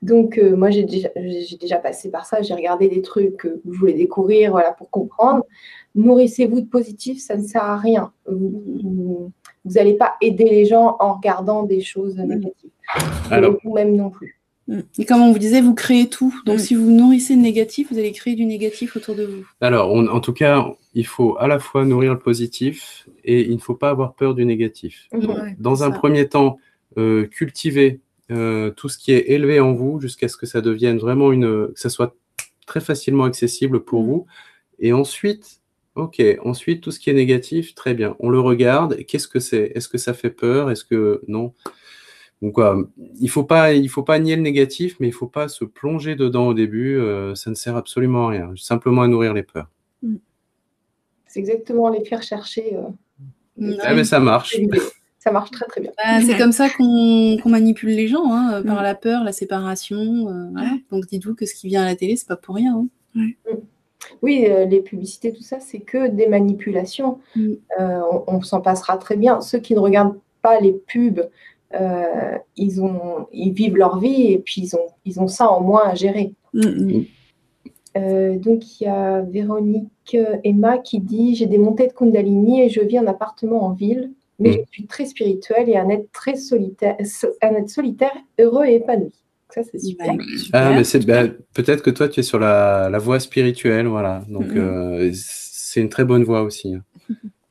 Donc, 0.00 0.38
euh, 0.38 0.56
moi, 0.56 0.70
j'ai 0.70 0.84
déjà, 0.84 1.08
déjà, 1.60 1.78
passé 1.78 2.10
par 2.10 2.26
ça. 2.26 2.42
J'ai 2.42 2.54
regardé 2.54 2.88
des 2.88 3.02
trucs 3.02 3.36
que 3.36 3.60
je 3.64 3.78
voulais 3.78 3.92
découvrir 3.92 4.50
voilà, 4.50 4.72
pour 4.72 4.90
comprendre. 4.90 5.44
Nourrissez-vous 5.94 6.62
de 6.62 6.66
positif, 6.66 7.20
ça 7.20 7.36
ne 7.36 7.42
sert 7.42 7.64
à 7.64 7.76
rien. 7.76 8.12
Vous 8.26 9.30
n'allez 9.64 9.94
pas 9.94 10.14
aider 10.20 10.44
les 10.44 10.64
gens 10.64 10.96
en 10.98 11.14
regardant 11.14 11.62
des 11.62 11.80
choses 11.80 12.16
négatives. 12.16 12.70
Alors, 13.30 13.56
vous-même 13.62 13.94
non 13.94 14.10
plus. 14.10 14.41
Mm. 14.72 14.80
Et 14.98 15.04
comme 15.04 15.20
on 15.20 15.32
vous 15.32 15.38
disait, 15.38 15.60
vous 15.60 15.74
créez 15.74 16.08
tout. 16.08 16.34
Donc, 16.46 16.56
mm. 16.56 16.60
si 16.60 16.74
vous 16.74 16.90
nourrissez 16.90 17.36
le 17.36 17.42
négatif, 17.42 17.92
vous 17.92 17.98
allez 17.98 18.12
créer 18.12 18.34
du 18.34 18.46
négatif 18.46 18.96
autour 18.96 19.14
de 19.14 19.24
vous. 19.24 19.46
Alors, 19.60 19.92
en 19.92 20.20
tout 20.20 20.32
cas, 20.32 20.66
il 20.94 21.06
faut 21.06 21.36
à 21.38 21.46
la 21.46 21.58
fois 21.58 21.84
nourrir 21.84 22.12
le 22.14 22.18
positif 22.18 23.06
et 23.24 23.42
il 23.42 23.54
ne 23.54 23.60
faut 23.60 23.74
pas 23.74 23.90
avoir 23.90 24.14
peur 24.14 24.34
du 24.34 24.44
négatif. 24.44 25.08
Mm. 25.12 25.54
dans 25.58 25.82
un 25.84 25.90
premier 25.90 26.28
temps, 26.28 26.58
euh, 26.98 27.26
cultiver 27.26 28.00
euh, 28.30 28.70
tout 28.70 28.88
ce 28.88 28.98
qui 28.98 29.12
est 29.12 29.30
élevé 29.30 29.60
en 29.60 29.72
vous 29.72 30.00
jusqu'à 30.00 30.28
ce 30.28 30.36
que 30.36 30.46
ça 30.46 30.60
devienne 30.60 30.98
vraiment 30.98 31.32
une, 31.32 31.68
que 31.72 31.80
ça 31.80 31.88
soit 31.88 32.14
très 32.66 32.80
facilement 32.80 33.24
accessible 33.24 33.84
pour 33.84 34.02
vous. 34.02 34.26
Et 34.78 34.92
ensuite, 34.92 35.60
ok, 35.94 36.22
ensuite 36.44 36.82
tout 36.82 36.90
ce 36.90 36.98
qui 36.98 37.10
est 37.10 37.14
négatif, 37.14 37.74
très 37.74 37.94
bien. 37.94 38.16
On 38.20 38.30
le 38.30 38.40
regarde. 38.40 39.04
Qu'est-ce 39.06 39.28
que 39.28 39.40
c'est? 39.40 39.72
Est-ce 39.74 39.88
que 39.88 39.98
ça 39.98 40.14
fait 40.14 40.30
peur? 40.30 40.70
Est-ce 40.70 40.84
que 40.84 41.22
non? 41.28 41.52
Donc, 42.42 42.56
il 43.20 43.30
faut 43.30 43.44
pas, 43.44 43.72
il 43.72 43.88
faut 43.88 44.02
pas 44.02 44.18
nier 44.18 44.34
le 44.34 44.42
négatif, 44.42 44.96
mais 44.98 45.06
il 45.06 45.12
faut 45.12 45.28
pas 45.28 45.46
se 45.46 45.64
plonger 45.64 46.16
dedans 46.16 46.48
au 46.48 46.54
début. 46.54 46.98
Euh, 46.98 47.36
ça 47.36 47.50
ne 47.50 47.54
sert 47.54 47.76
absolument 47.76 48.26
à 48.26 48.30
rien, 48.30 48.52
simplement 48.56 49.02
à 49.02 49.08
nourrir 49.08 49.32
les 49.32 49.44
peurs. 49.44 49.70
Mm. 50.02 50.16
C'est 51.28 51.38
exactement 51.38 51.88
les 51.88 52.04
faire 52.04 52.24
chercher. 52.24 52.74
Euh, 52.74 52.88
mm. 53.58 53.94
mais 53.94 54.02
ça 54.04 54.18
marche. 54.18 54.56
Ça 55.20 55.30
marche 55.30 55.52
très 55.52 55.66
très 55.66 55.80
bien. 55.80 55.92
Bah, 55.96 56.20
c'est 56.20 56.36
comme 56.36 56.50
ça 56.50 56.68
qu'on 56.68 57.38
manipule 57.48 57.90
les 57.90 58.08
gens, 58.08 58.32
hein, 58.32 58.60
par 58.66 58.80
mm. 58.80 58.82
la 58.82 58.94
peur, 58.96 59.22
la 59.22 59.32
séparation. 59.32 60.00
Euh, 60.00 60.62
Donc 60.90 61.06
dites-vous 61.06 61.36
que 61.36 61.46
ce 61.46 61.54
qui 61.54 61.68
vient 61.68 61.82
à 61.82 61.86
la 61.86 61.94
télé, 61.94 62.16
c'est 62.16 62.26
pas 62.26 62.36
pour 62.36 62.56
rien. 62.56 62.84
Hein. 63.16 63.28
Oui, 64.20 64.48
les 64.68 64.80
publicités, 64.80 65.32
tout 65.32 65.44
ça, 65.44 65.60
c'est 65.60 65.78
que 65.78 66.08
des 66.08 66.26
manipulations. 66.26 67.20
on, 67.36 68.24
on 68.26 68.42
s'en 68.42 68.60
passera 68.60 68.98
très 68.98 69.16
bien. 69.16 69.40
Ceux 69.40 69.60
qui 69.60 69.74
ne 69.74 69.78
regardent 69.78 70.18
pas 70.42 70.58
les 70.58 70.72
pubs 70.72 71.30
euh, 71.74 72.38
ils, 72.56 72.82
ont, 72.82 73.26
ils 73.32 73.52
vivent 73.52 73.76
leur 73.76 73.98
vie 73.98 74.32
et 74.32 74.38
puis 74.38 74.62
ils 74.62 74.76
ont, 74.76 74.88
ils 75.04 75.20
ont 75.20 75.28
ça 75.28 75.50
en 75.50 75.60
moins 75.60 75.88
à 75.88 75.94
gérer. 75.94 76.34
Mm, 76.54 76.60
mm. 76.60 77.04
Euh, 77.96 78.38
donc 78.38 78.80
il 78.80 78.84
y 78.84 78.86
a 78.86 79.20
Véronique 79.20 80.14
euh, 80.14 80.36
Emma 80.44 80.78
qui 80.78 80.98
dit 80.98 81.34
J'ai 81.34 81.46
des 81.46 81.58
montées 81.58 81.88
de 81.88 81.92
Kundalini 81.92 82.62
et 82.62 82.70
je 82.70 82.80
vis 82.80 82.98
en 82.98 83.06
appartement 83.06 83.64
en 83.64 83.72
ville, 83.72 84.12
mais 84.38 84.50
mm. 84.50 84.64
je 84.66 84.72
suis 84.72 84.86
très 84.86 85.06
spirituelle 85.06 85.68
et 85.68 85.76
un 85.76 85.88
être 85.88 86.10
très 86.12 86.36
solitaire, 86.36 86.96
un 87.42 87.54
être 87.54 87.68
solitaire, 87.68 88.16
heureux 88.38 88.64
et 88.64 88.76
épanoui. 88.76 89.12
Ça, 89.50 89.62
c'est 89.70 89.78
super. 89.78 90.14
Ah, 90.54 90.72
mais 90.74 90.84
c'est 90.84 91.04
bah, 91.04 91.24
peut-être 91.52 91.82
que 91.82 91.90
toi, 91.90 92.08
tu 92.08 92.20
es 92.20 92.22
sur 92.22 92.38
la, 92.38 92.88
la 92.90 92.98
voie 92.98 93.20
spirituelle, 93.20 93.86
voilà. 93.86 94.22
Donc, 94.26 94.46
c'est 95.12 95.82
une 95.82 95.90
très 95.90 96.06
bonne 96.06 96.24
voie 96.24 96.40
aussi. 96.40 96.74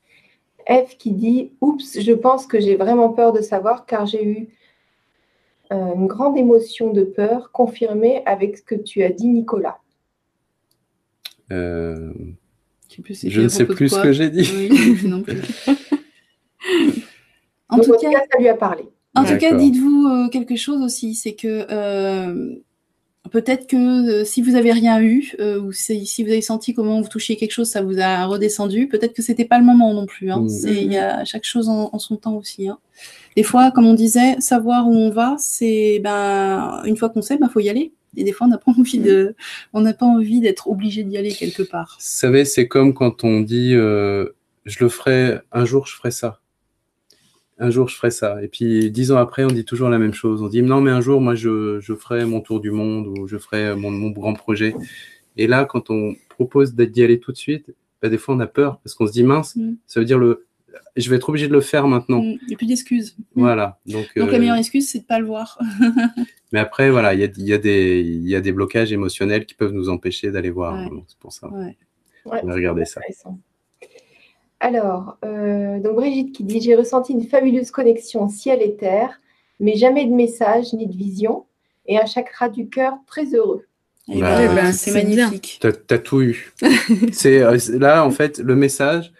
Eve 0.72 0.96
qui 0.98 1.12
dit 1.12 1.52
Oups, 1.62 2.00
je 2.00 2.14
pense 2.14 2.48
que 2.48 2.60
j'ai 2.60 2.76
vraiment 2.76 3.10
peur 3.10 3.34
de 3.34 3.42
savoir 3.42 3.86
car 3.86 4.06
j'ai 4.06 4.26
eu 4.26 4.48
euh, 5.72 5.94
une 5.96 6.08
grande 6.08 6.38
émotion 6.38 6.92
de 6.92 7.04
peur 7.04 7.52
confirmée 7.52 8.24
avec 8.26 8.58
ce 8.58 8.64
que 8.64 8.76
tu 8.76 9.04
as 9.04 9.10
dit, 9.10 9.28
Nicolas. 9.28 9.80
Euh, 11.52 12.12
je 12.90 13.42
ne 13.42 13.48
sais 13.48 13.66
plus 13.66 13.90
ce 13.90 14.02
que 14.02 14.12
j'ai 14.12 14.30
dit. 14.30 14.44
en 17.70 17.80
tout 17.80 17.92
cas, 17.94 18.12
ça 18.32 18.40
lui 18.40 18.48
a 18.48 18.56
parlé. 18.56 18.84
En 19.14 19.26
tout 19.26 19.38
cas, 19.38 19.54
dites-vous 19.54 20.08
euh, 20.08 20.30
quelque 20.30 20.56
chose 20.56 20.82
aussi, 20.82 21.16
c'est 21.16 21.36
que 21.36 21.66
Peut-être 23.32 23.66
que 23.66 23.76
euh, 23.78 24.26
si 24.26 24.42
vous 24.42 24.56
avez 24.56 24.74
rien 24.74 25.02
eu, 25.02 25.32
euh, 25.40 25.60
ou 25.60 25.72
si, 25.72 26.06
vous 26.22 26.30
avez 26.30 26.42
senti 26.42 26.74
comment 26.74 27.02
vous 27.02 27.08
touchiez 27.08 27.38
quelque 27.38 27.54
chose, 27.54 27.70
ça 27.70 27.82
vous 27.82 28.00
a 28.00 28.26
redescendu, 28.26 28.88
peut-être 28.88 29.14
que 29.14 29.22
c'était 29.22 29.46
pas 29.46 29.58
le 29.58 29.64
moment 29.64 29.94
non 29.94 30.06
plus. 30.06 30.32
Hein. 30.32 30.42
Mm. 30.42 30.68
Il 30.68 30.92
y 30.92 30.98
a 30.98 31.24
chaque 31.24 31.46
chose 31.46 31.70
en, 31.70 31.98
son 31.98 32.18
temps 32.18 32.36
aussi. 32.36 32.68
Hein. 32.68 32.78
Des 33.38 33.44
fois, 33.44 33.72
comme 33.72 33.86
on 33.86 33.94
disait, 33.94 34.40
savoir 34.40 34.88
où 34.90 34.94
on 34.94 35.10
va, 35.10 35.36
c'est 35.40 36.00
ben, 36.04 36.82
une 36.86 36.98
fois 36.98 37.10
qu'on 37.10 37.22
sait, 37.22 37.36
il 37.36 37.40
ben, 37.40 37.48
faut 37.48 37.62
y 37.62 37.70
aller. 37.70 37.94
Et 38.18 38.26
des 38.26 38.34
fois, 38.34 38.48
on 38.48 38.50
n'a 38.50 38.58
pas 38.58 38.72
envie 38.78 39.00
de, 39.00 39.36
on 39.72 39.80
n'a 39.80 39.94
pas 39.94 40.06
envie 40.06 40.42
d'être 40.42 40.70
obligé 40.70 41.04
d'y 41.04 41.18
aller 41.18 41.32
quelque 41.32 41.64
part. 41.64 41.98
Vous 42.00 42.06
savez, 42.06 42.44
c'est 42.44 42.68
comme 42.68 42.94
quand 42.94 43.24
on 43.24 43.40
dit, 43.40 43.74
euh, 43.76 44.28
je 44.66 44.84
le 44.84 44.90
ferai 44.90 45.40
un 45.54 45.64
jour, 45.64 45.88
je 45.88 45.96
ferai 45.96 46.12
ça 46.12 46.41
un 47.62 47.70
jour 47.70 47.88
je 47.88 47.96
ferai 47.96 48.12
ça. 48.12 48.44
Et 48.44 48.48
puis 48.48 48.90
dix 48.92 49.12
ans 49.12 49.18
après, 49.18 49.46
on 49.46 49.50
dit 49.50 49.64
toujours 49.64 49.90
la 49.90 50.00
même 50.00 50.14
chose. 50.14 50.42
On 50.42 50.48
dit 50.48 50.64
non, 50.64 50.82
mais 50.82 50.92
un 50.92 51.00
jour, 51.00 51.22
moi, 51.22 51.36
je, 51.36 51.80
je 51.80 51.94
ferai 51.94 52.26
mon 52.26 52.42
tour 52.42 52.60
du 52.60 52.72
monde 52.72 53.08
ou 53.08 53.28
je 53.28 53.38
ferai 53.38 53.76
mon, 53.76 53.92
mon 53.92 54.10
grand 54.10 54.34
projet. 54.34 54.74
Et 55.38 55.48
là, 55.48 55.66
quand 55.66 55.90
on 55.90 56.16
propose 56.30 56.76
d'y 56.76 57.04
aller 57.04 57.20
tout 57.20 57.32
de 57.32 57.38
suite, 57.38 57.74
bah, 58.02 58.10
des 58.10 58.18
fois, 58.18 58.36
on 58.36 58.40
a 58.40 58.48
peur 58.48 58.80
parce 58.80 58.96
qu'on 58.96 59.06
se 59.06 59.12
dit 59.12 59.24
mince, 59.24 59.56
mm. 59.56 59.76
ça 59.86 60.00
veut 60.00 60.06
dire 60.06 60.18
le, 60.18 60.48
je 60.98 61.10
vais 61.10 61.18
être 61.18 61.30
obligé 61.30 61.48
de 61.48 61.54
le 61.54 61.62
faire 61.62 61.88
maintenant. 61.88 62.22
Il 62.22 62.40
n'y 62.48 62.56
a 62.56 62.58
plus 62.58 62.66
d'excuses. 62.66 63.16
Voilà. 63.36 63.80
Donc, 63.86 64.12
donc 64.16 64.32
la 64.32 64.38
euh, 64.38 64.40
meilleure 64.40 64.58
excuse, 64.58 64.90
c'est 64.90 65.00
de 65.00 65.04
ne 65.04 65.08
pas 65.08 65.20
le 65.20 65.26
voir. 65.28 65.60
mais 66.52 66.60
après, 66.60 66.90
voilà, 66.90 67.14
il 67.14 67.20
y 67.20 67.24
a, 67.24 67.30
y, 67.38 67.54
a 67.54 67.58
des, 67.60 68.02
y 68.02 68.36
a 68.36 68.42
des 68.42 68.52
blocages 68.52 68.92
émotionnels 68.92 69.46
qui 69.46 69.54
peuvent 69.54 69.74
nous 69.74 69.90
empêcher 69.90 70.32
d'aller 70.32 70.50
voir. 70.50 70.90
C'est 71.08 71.20
pour 71.20 71.32
ça. 71.32 71.48
Ouais. 71.50 71.78
On 72.26 72.48
va 72.48 72.54
regarder 72.54 72.86
ça. 72.86 73.02
Alors, 74.62 75.18
euh, 75.26 75.80
donc 75.80 75.96
Brigitte 75.96 76.36
qui 76.36 76.44
dit 76.44 76.62
J'ai 76.62 76.76
ressenti 76.76 77.14
une 77.14 77.24
fabuleuse 77.24 77.72
connexion 77.72 78.30
ciel 78.30 78.62
et 78.62 78.76
terre, 78.76 79.20
mais 79.60 79.76
jamais 79.76 80.06
de 80.06 80.14
message 80.14 80.74
ni 80.74 80.86
de 80.86 80.96
vision, 80.96 81.46
et 81.88 81.98
un 81.98 82.06
chakra 82.06 82.48
du 82.48 82.70
cœur 82.70 82.94
très 83.08 83.34
heureux. 83.34 83.66
Eh 84.08 84.20
bah, 84.22 84.38
ben, 84.38 84.56
ben, 84.56 84.72
c'est 84.72 84.94
magnifique. 84.94 85.58
Tu 85.60 85.68
as, 85.68 85.98
tout 85.98 86.22
eu. 86.22 86.54
c'est 87.12 87.42
euh, 87.42 87.58
là, 87.80 88.06
en 88.06 88.12
fait, 88.12 88.38
le 88.38 88.56
message, 88.56 89.12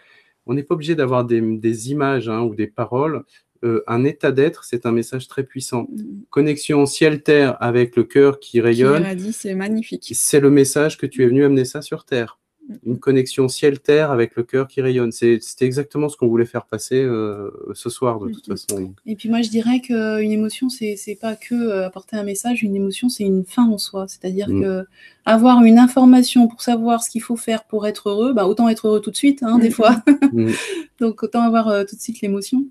on 0.46 0.54
n'est 0.54 0.62
pas 0.62 0.74
obligé 0.74 0.94
d'avoir 0.94 1.24
des, 1.24 1.90
images 1.90 2.28
hein, 2.28 2.42
ou 2.42 2.54
des 2.54 2.68
paroles. 2.68 3.24
Euh, 3.64 3.82
un 3.88 4.04
état 4.04 4.30
d'être, 4.30 4.62
c'est 4.62 4.86
un 4.86 4.92
message 4.92 5.26
très 5.26 5.42
puissant. 5.42 5.88
Mm. 5.90 6.22
Connexion 6.30 6.86
ciel-terre 6.86 7.56
avec 7.60 7.96
le 7.96 8.04
cœur 8.04 8.38
qui 8.38 8.60
rayonne. 8.60 9.04
C'est 9.32 9.56
magnifique. 9.56 10.08
C'est 10.14 10.40
le 10.40 10.50
message 10.50 10.98
que 10.98 11.06
tu 11.06 11.24
es 11.24 11.26
venu 11.26 11.44
amener 11.44 11.64
ça 11.64 11.82
sur 11.82 12.04
Terre 12.04 12.38
une 12.84 12.98
connexion 12.98 13.48
ciel-terre 13.48 14.10
avec 14.10 14.36
le 14.36 14.42
cœur 14.42 14.68
qui 14.68 14.80
rayonne. 14.80 15.12
C'était 15.12 15.64
exactement 15.64 16.08
ce 16.08 16.16
qu'on 16.16 16.28
voulait 16.28 16.46
faire 16.46 16.66
passer 16.66 17.02
euh, 17.02 17.50
ce 17.74 17.90
soir, 17.90 18.20
de 18.20 18.30
toute 18.30 18.46
façon. 18.46 18.94
Et 19.06 19.16
puis 19.16 19.28
moi, 19.28 19.42
je 19.42 19.50
dirais 19.50 19.80
qu'une 19.80 20.30
émotion, 20.30 20.68
c'est 20.68 21.18
pas 21.20 21.36
que 21.36 21.54
euh, 21.54 21.86
apporter 21.86 22.16
un 22.16 22.22
message. 22.22 22.62
Une 22.62 22.76
émotion, 22.76 23.08
c'est 23.08 23.24
une 23.24 23.44
fin 23.44 23.68
en 23.68 23.78
soi. 23.78 24.06
C'est-à-dire 24.08 24.48
mm. 24.48 24.60
que 24.60 24.84
avoir 25.24 25.62
une 25.64 25.78
information 25.78 26.48
pour 26.48 26.62
savoir 26.62 27.02
ce 27.02 27.10
qu'il 27.10 27.22
faut 27.22 27.36
faire 27.36 27.64
pour 27.64 27.86
être 27.86 28.08
heureux, 28.08 28.32
bah, 28.32 28.46
autant 28.46 28.68
être 28.68 28.88
heureux 28.88 29.00
tout 29.00 29.10
de 29.10 29.16
suite, 29.16 29.42
hein, 29.42 29.58
des 29.58 29.68
mm. 29.68 29.72
fois. 29.72 29.96
Mm. 30.32 30.52
Donc 30.98 31.22
autant 31.22 31.42
avoir 31.42 31.68
euh, 31.68 31.84
tout 31.84 31.94
de 31.94 32.00
suite 32.00 32.22
l'émotion. 32.22 32.64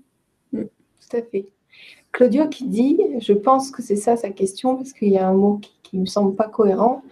Tout 0.52 1.16
à 1.16 1.22
fait. 1.22 1.46
Claudio 2.10 2.48
qui 2.48 2.66
dit, 2.66 2.98
je 3.20 3.32
pense 3.32 3.70
que 3.70 3.82
c'est 3.82 3.94
ça 3.94 4.16
sa 4.16 4.30
question, 4.30 4.74
parce 4.76 4.92
qu'il 4.92 5.10
y 5.10 5.18
a 5.18 5.28
un 5.28 5.34
mot 5.34 5.60
qui 5.84 5.96
ne 5.96 6.02
me 6.02 6.06
semble 6.06 6.34
pas 6.34 6.48
cohérent. 6.48 7.02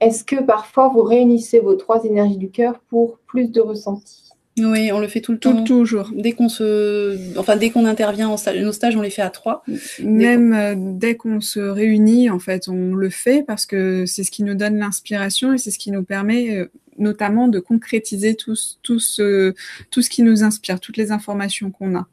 Est-ce 0.00 0.24
que 0.24 0.42
parfois 0.42 0.88
vous 0.88 1.02
réunissez 1.02 1.60
vos 1.60 1.74
trois 1.74 2.04
énergies 2.04 2.36
du 2.36 2.50
cœur 2.50 2.78
pour 2.88 3.18
plus 3.26 3.50
de 3.50 3.60
ressenti 3.60 4.28
oui, 4.64 4.90
on 4.92 5.00
le 5.00 5.08
fait 5.08 5.20
tout 5.20 5.32
le 5.32 5.38
temps. 5.38 5.62
Toujours. 5.64 6.10
Dès 6.14 6.32
qu'on 6.32 6.48
se, 6.48 7.38
enfin 7.38 7.56
dès 7.56 7.70
qu'on 7.70 7.84
intervient 7.84 8.28
en 8.28 8.36
stage, 8.36 8.60
nos 8.60 8.72
stages, 8.72 8.96
on 8.96 9.02
les 9.02 9.10
fait 9.10 9.22
à 9.22 9.30
trois. 9.30 9.62
Même 10.02 10.52
euh, 10.52 10.74
dès 10.76 11.16
qu'on 11.16 11.40
se 11.40 11.60
réunit, 11.60 12.30
en 12.30 12.38
fait, 12.38 12.68
on 12.68 12.94
le 12.94 13.10
fait 13.10 13.44
parce 13.46 13.66
que 13.66 14.04
c'est 14.06 14.24
ce 14.24 14.30
qui 14.30 14.42
nous 14.42 14.54
donne 14.54 14.78
l'inspiration 14.78 15.52
et 15.52 15.58
c'est 15.58 15.70
ce 15.70 15.78
qui 15.78 15.90
nous 15.90 16.02
permet 16.02 16.56
euh, 16.56 16.66
notamment 16.98 17.48
de 17.48 17.60
concrétiser 17.60 18.34
tout, 18.34 18.56
tout, 18.82 18.98
ce, 18.98 19.54
tout 19.90 20.02
ce 20.02 20.10
qui 20.10 20.22
nous 20.22 20.42
inspire, 20.42 20.80
toutes 20.80 20.96
les 20.96 21.12
informations 21.12 21.70
qu'on 21.70 21.94
a. 21.94 22.06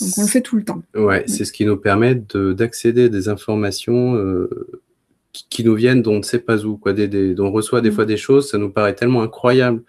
Donc 0.00 0.18
on 0.18 0.22
le 0.22 0.28
fait 0.28 0.42
tout 0.42 0.56
le 0.56 0.64
temps. 0.64 0.82
Ouais, 0.94 1.24
c'est 1.26 1.44
ce 1.44 1.52
qui 1.52 1.64
nous 1.64 1.76
permet 1.76 2.14
d'accéder 2.14 3.04
à 3.04 3.08
des 3.08 3.28
informations 3.28 4.14
euh, 4.16 4.50
qui, 5.50 5.64
nous 5.64 5.74
viennent 5.74 6.02
dont 6.02 6.14
on 6.14 6.18
ne 6.18 6.22
sait 6.22 6.38
pas 6.38 6.64
où, 6.64 6.76
quoi, 6.76 6.92
des, 6.92 7.34
dont 7.34 7.46
on 7.46 7.52
reçoit 7.52 7.80
des 7.80 7.90
mm. 7.90 7.94
fois 7.94 8.04
des 8.04 8.16
choses, 8.16 8.50
ça 8.50 8.58
nous 8.58 8.70
paraît 8.70 8.94
tellement 8.94 9.22
incroyable. 9.22 9.82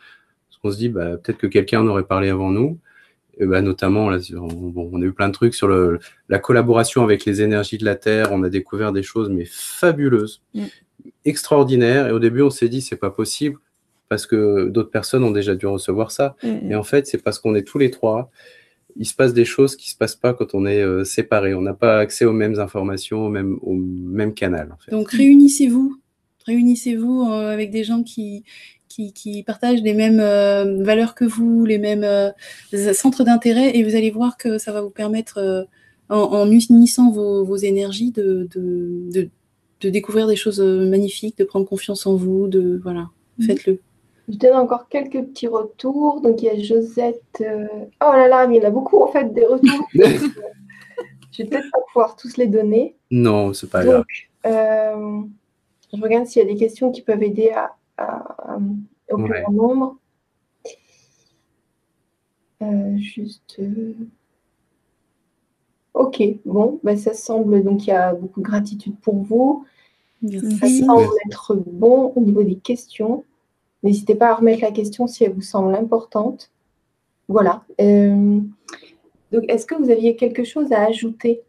Parce 0.50 0.62
qu'on 0.62 0.72
se 0.72 0.78
dit, 0.78 0.90
bah, 0.90 1.18
peut-être 1.18 1.38
que 1.38 1.48
quelqu'un 1.48 1.82
en 1.82 1.88
aurait 1.88 2.04
parlé 2.04 2.30
avant 2.30 2.52
nous. 2.52 2.80
Et 3.40 3.46
bah, 3.46 3.62
notamment, 3.62 4.10
là, 4.10 4.18
on, 4.36 4.74
on, 4.76 5.02
a 5.02 5.06
eu 5.06 5.14
plein 5.14 5.28
de 5.28 5.34
trucs 5.34 5.54
sur 5.54 5.68
le, 5.68 6.00
la 6.28 6.40
collaboration 6.40 7.04
avec 7.04 7.26
les 7.26 7.42
énergies 7.42 7.78
de 7.78 7.86
la 7.86 7.96
Terre. 7.96 8.30
On 8.32 8.44
a 8.44 8.50
découvert 8.50 8.92
des 8.92 9.04
choses, 9.04 9.30
mais 9.30 9.46
fabuleuses, 9.46 10.42
mm. 10.54 10.66
extraordinaires. 11.26 12.08
Et 12.08 12.12
au 12.12 12.20
début, 12.20 12.42
on 12.42 12.50
s'est 12.50 12.70
dit, 12.70 12.82
c'est 12.82 12.96
pas 12.96 13.12
possible 13.12 13.60
parce 14.10 14.26
que 14.26 14.70
d'autres 14.70 14.90
personnes 14.90 15.24
ont 15.24 15.32
déjà 15.32 15.56
dû 15.56 15.68
recevoir 15.68 16.12
ça. 16.12 16.36
Mm. 16.44 16.72
Et 16.72 16.76
en 16.76 16.84
fait, 16.84 17.08
c'est 17.08 17.22
parce 17.22 17.40
qu'on 17.40 17.56
est 17.56 17.68
tous 17.68 17.78
les 17.78 17.92
trois 17.92 18.32
il 19.00 19.06
se 19.06 19.14
passe 19.14 19.34
des 19.34 19.46
choses 19.46 19.76
qui 19.76 19.90
se 19.90 19.96
passent 19.96 20.16
pas 20.16 20.34
quand 20.34 20.54
on 20.54 20.66
est 20.66 20.82
euh, 20.82 21.04
séparés. 21.04 21.54
On 21.54 21.62
n'a 21.62 21.74
pas 21.74 22.00
accès 22.00 22.26
aux 22.26 22.34
mêmes 22.34 22.60
informations, 22.60 23.26
au 23.26 23.30
même, 23.30 23.58
au 23.62 23.74
même 23.74 24.34
canal. 24.34 24.76
Donc 24.92 25.12
réunissez-vous, 25.12 26.00
réunissez-vous 26.46 27.24
euh, 27.24 27.52
avec 27.52 27.72
des 27.72 27.84
gens 27.84 28.04
qui, 28.04 28.44
qui, 28.88 29.44
partagent 29.46 29.82
les 29.82 29.94
mêmes 29.94 30.20
euh, 30.20 30.84
valeurs 30.84 31.14
que 31.14 31.26
vous, 31.26 31.66
les 31.66 31.78
mêmes 31.78 32.34
centres 32.94 33.24
d'intérêt, 33.24 33.78
et 33.78 33.84
vous 33.84 33.96
allez 33.96 34.10
voir 34.10 34.38
que 34.38 34.58
ça 34.58 34.72
va 34.72 34.82
vous 34.82 34.90
permettre, 34.90 35.68
en, 36.10 36.50
unissant 36.50 37.12
vos, 37.12 37.58
énergies, 37.58 38.12
de, 38.12 38.48
de, 38.56 39.30
de, 39.82 39.90
découvrir 39.90 40.26
des 40.26 40.36
choses 40.36 40.60
magnifiques, 40.60 41.38
de 41.38 41.44
prendre 41.44 41.68
confiance 41.68 42.08
en 42.08 42.16
vous, 42.16 42.48
de 42.48 42.80
voilà, 42.82 43.10
mm. 43.38 43.44
faites-le. 43.46 43.80
Je 44.28 44.38
donne 44.38 44.56
encore 44.56 44.90
quelques 44.90 45.24
petits 45.24 45.48
retours. 45.48 46.22
Donc, 46.22 46.42
il 46.42 46.46
y 46.46 46.50
a 46.50 46.60
Josette. 46.62 47.42
Euh, 47.42 47.68
oh 48.06 48.12
là 48.12 48.28
là, 48.28 48.48
mais 48.48 48.58
il 48.58 48.64
y 48.64 48.66
en 48.66 48.68
a 48.68 48.72
beaucoup 48.72 49.02
en 49.02 49.08
fait 49.08 49.34
des 49.34 49.46
retours. 49.46 49.88
je 49.94 51.44
vais 51.44 51.50
peut-être 51.50 51.72
pas 51.72 51.80
pouvoir 51.88 52.16
tous 52.16 52.38
les 52.38 52.48
donner. 52.48 52.96
Non, 53.10 53.54
c'est 53.54 53.70
pas 53.70 53.84
grave. 53.84 54.04
Euh, 54.46 55.22
je 55.94 56.02
regarde 56.02 56.26
s'il 56.26 56.42
y 56.42 56.46
a 56.46 56.48
des 56.54 56.60
questions 56.60 56.92
qui 56.92 57.02
peuvent 57.02 57.24
aider 57.24 57.52
à, 57.52 57.76
au 59.10 59.18
plus 59.18 59.42
grand 59.42 59.54
nombre. 59.54 59.98
Euh, 62.62 62.98
juste. 62.98 63.62
Ok, 65.94 66.22
bon, 66.46 66.80
bah, 66.84 66.98
ça 66.98 67.14
semble 67.14 67.64
donc 67.64 67.88
il 67.88 67.90
y 67.90 67.94
a 67.94 68.14
beaucoup 68.14 68.42
de 68.42 68.46
gratitude 68.46 68.96
pour 69.02 69.16
vous. 69.16 69.66
Ça 70.60 70.68
semble 70.68 71.08
être 71.28 71.56
bon 71.56 72.12
au 72.16 72.22
niveau 72.22 72.44
des 72.44 72.56
questions. 72.56 73.24
N'hésitez 73.84 74.16
pas 74.16 74.30
à 74.30 74.36
remettre 74.36 74.62
la 74.62 74.72
question 74.72 75.08
si 75.08 75.24
elle 75.24 75.34
vous 75.34 75.42
semble 75.42 75.76
importante. 75.76 76.52
Voilà. 77.28 77.64
Euh, 77.82 78.40
donc, 79.32 79.44
est-ce 79.48 79.66
que 79.66 79.76
vous 79.76 79.90
aviez 79.90 80.16
quelque 80.16 80.44
chose 80.44 80.72
à 80.72 80.86
ajouter? 80.86 81.42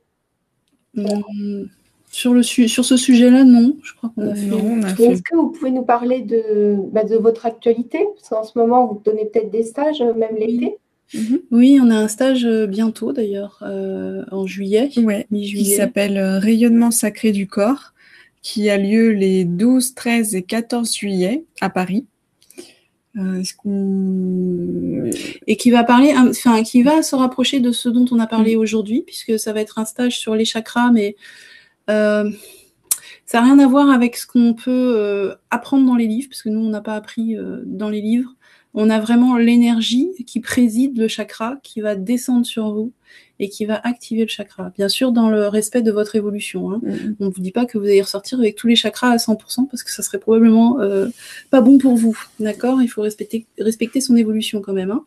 Hum, 0.97 1.69
sur, 2.11 2.35
le 2.35 2.43
sur 2.43 2.85
ce 2.85 2.97
sujet-là, 2.97 3.45
non. 3.45 3.77
Je 3.83 3.95
crois 3.95 4.11
qu'on 4.15 4.83
a 4.83 4.95
fait. 4.95 5.05
Est-ce 5.05 5.23
que 5.23 5.37
vous 5.37 5.51
pouvez 5.51 5.71
nous 5.71 5.85
parler 5.85 6.23
de, 6.23 6.77
bah, 6.93 7.05
de 7.05 7.17
votre 7.17 7.47
actualité? 7.47 8.07
Parce 8.17 8.29
qu'en 8.29 8.45
ce 8.45 8.59
moment, 8.59 8.87
vous 8.87 9.01
donnez 9.05 9.27
peut-être 9.27 9.51
des 9.51 9.63
stages, 9.63 10.01
euh, 10.01 10.15
même 10.15 10.37
l'été. 10.37 10.77
Mhm. 11.15 11.41
Oui, 11.51 11.79
on 11.83 11.91
a 11.91 11.97
un 11.97 12.09
stage 12.09 12.45
euh, 12.45 12.67
bientôt 12.67 13.13
d'ailleurs, 13.13 13.63
en 13.63 14.47
juillet. 14.47 14.91
Oui, 14.97 15.25
qui 15.31 15.65
s'appelle 15.65 16.19
Rayonnement 16.19 16.91
sacré 16.91 17.33
du 17.33 17.47
corps, 17.47 17.95
qui 18.43 18.69
a 18.69 18.77
lieu 18.77 19.13
les 19.13 19.45
12, 19.45 19.95
13 19.95 20.35
et 20.35 20.43
14 20.43 20.95
juillet 20.95 21.45
à 21.61 21.71
Paris. 21.71 22.05
Euh, 23.19 23.43
qu'on 23.57 25.11
et 25.49 25.57
qui 25.57 25.73
va 25.73 25.83
parler, 25.83 26.15
enfin 26.17 26.63
qui 26.63 26.85
va 26.85 27.03
se 27.03 27.17
rapprocher 27.17 27.59
de 27.59 27.73
ce 27.73 27.89
dont 27.89 28.05
on 28.13 28.21
a 28.21 28.29
parlé 28.29 28.55
mm. 28.55 28.61
aujourd'hui, 28.61 29.03
puisque 29.05 29.39
ça 29.41 29.53
va 29.53 29.61
être 29.61 29.79
un 29.79 29.85
stage 29.85 30.19
sur 30.19 30.37
les 30.37 30.45
chakras, 30.45 30.93
mais 30.93 31.17
euh, 31.91 32.31
ça 33.27 33.41
n'a 33.41 33.47
rien 33.47 33.59
à 33.59 33.67
voir 33.67 33.91
avec 33.91 34.17
ce 34.17 34.27
qu'on 34.27 34.55
peut 34.55 34.95
euh, 34.97 35.35
apprendre 35.51 35.85
dans 35.87 35.97
les 35.97 36.07
livres, 36.07 36.29
parce 36.29 36.43
que 36.43 36.49
nous 36.49 36.61
on 36.61 36.69
n'a 36.69 36.81
pas 36.81 36.95
appris 36.95 37.37
dans 37.65 37.89
les 37.89 38.01
livres. 38.01 38.31
On 38.75 38.91
a 38.91 39.01
vraiment 39.01 39.37
l'énergie 39.37 40.11
qui 40.27 40.41
préside 40.41 40.99
le 40.99 41.09
chakra, 41.09 41.59
qui 41.63 41.81
va 41.81 41.95
descendre 41.95 42.47
sur 42.47 42.73
vous 42.73 42.93
et 43.41 43.49
qui 43.49 43.65
va 43.65 43.81
activer 43.85 44.23
le 44.23 44.29
chakra. 44.29 44.73
Bien 44.77 44.89
sûr, 44.89 45.13
dans 45.13 45.31
le 45.31 45.49
respect 45.49 45.83
de 45.83 45.91
votre 45.91 46.17
évolution. 46.17 46.71
Hein. 46.73 46.81
Mm-hmm. 46.85 47.15
On 47.21 47.27
ne 47.27 47.31
vous 47.31 47.41
dit 47.41 47.53
pas 47.53 47.67
que 47.67 47.79
vous 47.79 47.85
allez 47.85 48.03
ressortir 48.03 48.39
avec 48.39 48.57
tous 48.57 48.67
les 48.67 48.77
chakras 48.77 49.11
à 49.11 49.17
100% 49.17 49.69
parce 49.69 49.83
que 49.83 49.91
ça 49.91 50.03
serait 50.03 50.19
probablement 50.19 50.81
euh, 50.81 51.09
pas 51.51 51.61
bon 51.61 51.79
pour 51.79 51.97
vous. 51.97 52.19
D'accord? 52.41 52.83
Il 52.83 52.89
faut 52.89 53.03
respecter, 53.03 53.47
respecter 53.59 54.01
son 54.01 54.17
évolution 54.17 54.61
quand 54.61 54.73
même. 54.73 54.91
Hein. 54.91 55.05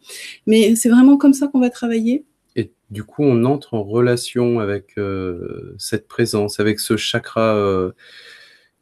Mais 0.48 0.76
c'est 0.76 0.90
vraiment 0.90 1.18
comme 1.18 1.34
ça 1.34 1.48
qu'on 1.48 1.60
va 1.60 1.70
travailler. 1.70 2.26
Et 2.56 2.72
du 2.90 3.04
coup, 3.04 3.24
on 3.24 3.46
entre 3.46 3.74
en 3.74 3.84
relation 3.84 4.60
avec 4.60 4.98
euh, 4.98 5.76
cette 5.78 6.08
présence, 6.08 6.60
avec 6.60 6.80
ce 6.80 6.98
chakra. 6.98 7.56
Euh, 7.56 7.92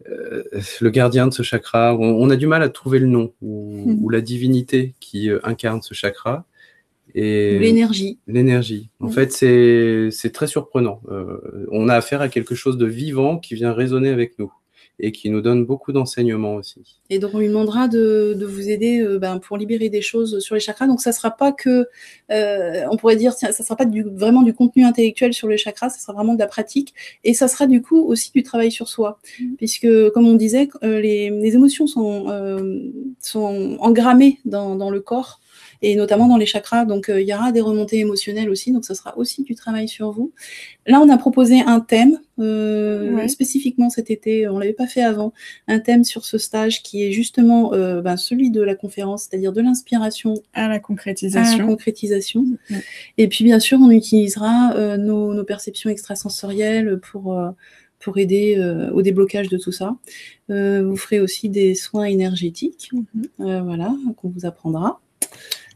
le 0.05 0.89
gardien 0.89 1.27
de 1.27 1.33
ce 1.33 1.43
chakra, 1.43 1.95
on, 1.95 2.29
a 2.29 2.35
du 2.35 2.47
mal 2.47 2.63
à 2.63 2.69
trouver 2.69 2.99
le 2.99 3.07
nom 3.07 3.33
ou, 3.41 3.83
mm. 3.85 4.03
ou 4.03 4.09
la 4.09 4.21
divinité 4.21 4.95
qui 4.99 5.29
incarne 5.43 5.81
ce 5.81 5.93
chakra. 5.93 6.45
L'énergie. 7.15 8.19
L'énergie. 8.27 8.89
En 8.99 9.09
fait, 9.09 9.31
c'est 9.31 10.31
très 10.31 10.47
surprenant. 10.47 11.01
Euh, 11.09 11.65
on 11.71 11.89
a 11.89 11.95
affaire 11.95 12.21
à 12.21 12.29
quelque 12.29 12.55
chose 12.55 12.77
de 12.77 12.85
vivant 12.85 13.37
qui 13.37 13.55
vient 13.55 13.73
résonner 13.73 14.09
avec 14.09 14.37
nous 14.39 14.51
et 14.99 15.11
qui 15.11 15.29
nous 15.29 15.41
donne 15.41 15.65
beaucoup 15.65 15.91
d'enseignements 15.91 16.55
aussi. 16.55 16.99
Et 17.09 17.19
donc 17.19 17.31
on 17.33 17.39
lui 17.39 17.47
demandera 17.47 17.87
de, 17.87 18.35
de 18.37 18.45
vous 18.45 18.69
aider 18.69 19.01
euh, 19.01 19.17
ben, 19.19 19.39
pour 19.39 19.57
libérer 19.57 19.89
des 19.89 20.01
choses 20.01 20.39
sur 20.39 20.55
les 20.55 20.61
chakras. 20.61 20.87
Donc 20.87 21.01
ça 21.01 21.11
sera 21.11 21.31
pas 21.31 21.51
que, 21.51 21.87
euh, 22.31 22.85
on 22.91 22.97
pourrait 22.97 23.15
dire, 23.15 23.33
ça 23.33 23.51
sera 23.51 23.75
pas 23.75 23.85
du, 23.85 24.03
vraiment 24.03 24.41
du 24.43 24.53
contenu 24.53 24.83
intellectuel 24.83 25.33
sur 25.33 25.47
les 25.47 25.57
chakras, 25.57 25.89
ça 25.89 25.99
sera 25.99 26.13
vraiment 26.13 26.33
de 26.33 26.39
la 26.39 26.47
pratique. 26.47 26.93
Et 27.23 27.33
ça 27.33 27.47
sera 27.47 27.67
du 27.67 27.81
coup 27.81 28.01
aussi 28.01 28.31
du 28.33 28.43
travail 28.43 28.71
sur 28.71 28.87
soi, 28.87 29.19
mmh. 29.39 29.53
puisque 29.57 30.09
comme 30.11 30.27
on 30.27 30.35
disait, 30.35 30.69
les, 30.81 31.29
les 31.29 31.55
émotions 31.55 31.87
sont, 31.87 32.25
sont 33.19 33.77
engrammées 33.79 34.39
dans, 34.45 34.75
dans 34.75 34.89
le 34.89 34.99
corps 34.99 35.39
et 35.81 35.95
notamment 35.95 36.27
dans 36.27 36.37
les 36.37 36.45
chakras. 36.45 36.85
Donc, 36.85 37.09
euh, 37.09 37.21
il 37.21 37.27
y 37.27 37.33
aura 37.33 37.51
des 37.51 37.61
remontées 37.61 37.99
émotionnelles 37.99 38.49
aussi, 38.49 38.71
donc 38.71 38.85
ça 38.85 38.95
sera 38.95 39.17
aussi 39.17 39.43
du 39.43 39.55
travail 39.55 39.87
sur 39.87 40.11
vous. 40.11 40.31
Là, 40.85 40.99
on 40.99 41.09
a 41.09 41.17
proposé 41.17 41.61
un 41.61 41.79
thème 41.79 42.19
euh, 42.39 43.27
spécifiquement 43.27 43.89
cet 43.89 44.11
été, 44.11 44.47
on 44.47 44.59
l'avait 44.59 44.73
pas 44.73 44.87
fait 44.87 45.01
avant, 45.01 45.33
un 45.67 45.79
thème 45.79 46.03
sur 46.03 46.25
ce 46.25 46.37
stage 46.37 46.83
qui 46.83 47.03
est 47.03 47.11
justement 47.11 47.73
euh, 47.73 48.01
ben, 48.01 48.17
celui 48.17 48.51
de 48.51 48.61
la 48.61 48.75
conférence, 48.75 49.23
c'est-à-dire 49.23 49.53
de 49.53 49.61
l'inspiration 49.61 50.35
à 50.53 50.67
la 50.67 50.79
concrétisation. 50.79 51.67
concrétisation. 51.67 52.45
Et 53.17 53.27
puis, 53.27 53.43
bien 53.43 53.59
sûr, 53.59 53.79
on 53.81 53.91
utilisera 53.91 54.97
nos, 54.97 55.43
perceptions 55.43 55.89
extrasensorielles 55.89 56.99
pour 56.99 57.39
pour 57.99 58.17
aider 58.17 58.57
au 58.93 59.01
déblocage 59.01 59.49
de 59.49 59.57
tout 59.57 59.71
ça. 59.71 59.95
vous 60.49 60.97
ferez 60.97 61.19
aussi 61.19 61.49
des 61.49 61.75
soins 61.75 62.05
énergétiques, 62.05 62.91
mm-hmm. 62.93 63.63
voilà, 63.63 63.95
qu'on 64.17 64.29
vous 64.29 64.45
apprendra. 64.45 64.99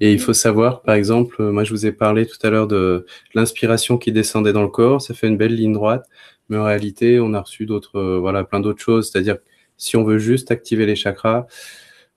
Et 0.02 0.12
il 0.12 0.20
faut 0.20 0.34
savoir, 0.34 0.82
par 0.82 0.96
exemple, 0.96 1.42
euh, 1.42 1.52
moi 1.52 1.64
je 1.64 1.72
vous 1.72 1.86
ai 1.86 1.92
parlé 1.92 2.26
tout 2.26 2.38
à 2.44 2.50
l'heure 2.50 2.68
de 2.68 3.06
l'inspiration 3.34 3.98
qui 3.98 4.12
descendait 4.12 4.54
dans 4.54 4.64
le 4.64 4.68
corps, 4.68 5.02
ça 5.02 5.14
fait 5.14 5.28
une 5.28 5.38
belle 5.38 5.56
ligne 5.56 5.74
droite, 5.74 6.08
mais 6.50 6.58
en 6.58 6.64
réalité, 6.66 7.20
on 7.20 7.34
a 7.34 7.42
reçu 7.42 7.66
d'autres, 7.66 7.98
euh, 7.98 8.20
voilà, 8.20 8.44
plein 8.44 8.60
d'autres 8.60 8.82
choses. 8.82 9.12
C'est-à-dire, 9.12 9.38
si 9.78 9.96
on 9.96 10.04
veut 10.04 10.18
juste 10.18 10.52
activer 10.52 10.86
les 10.86 10.96
chakras, 10.96 11.48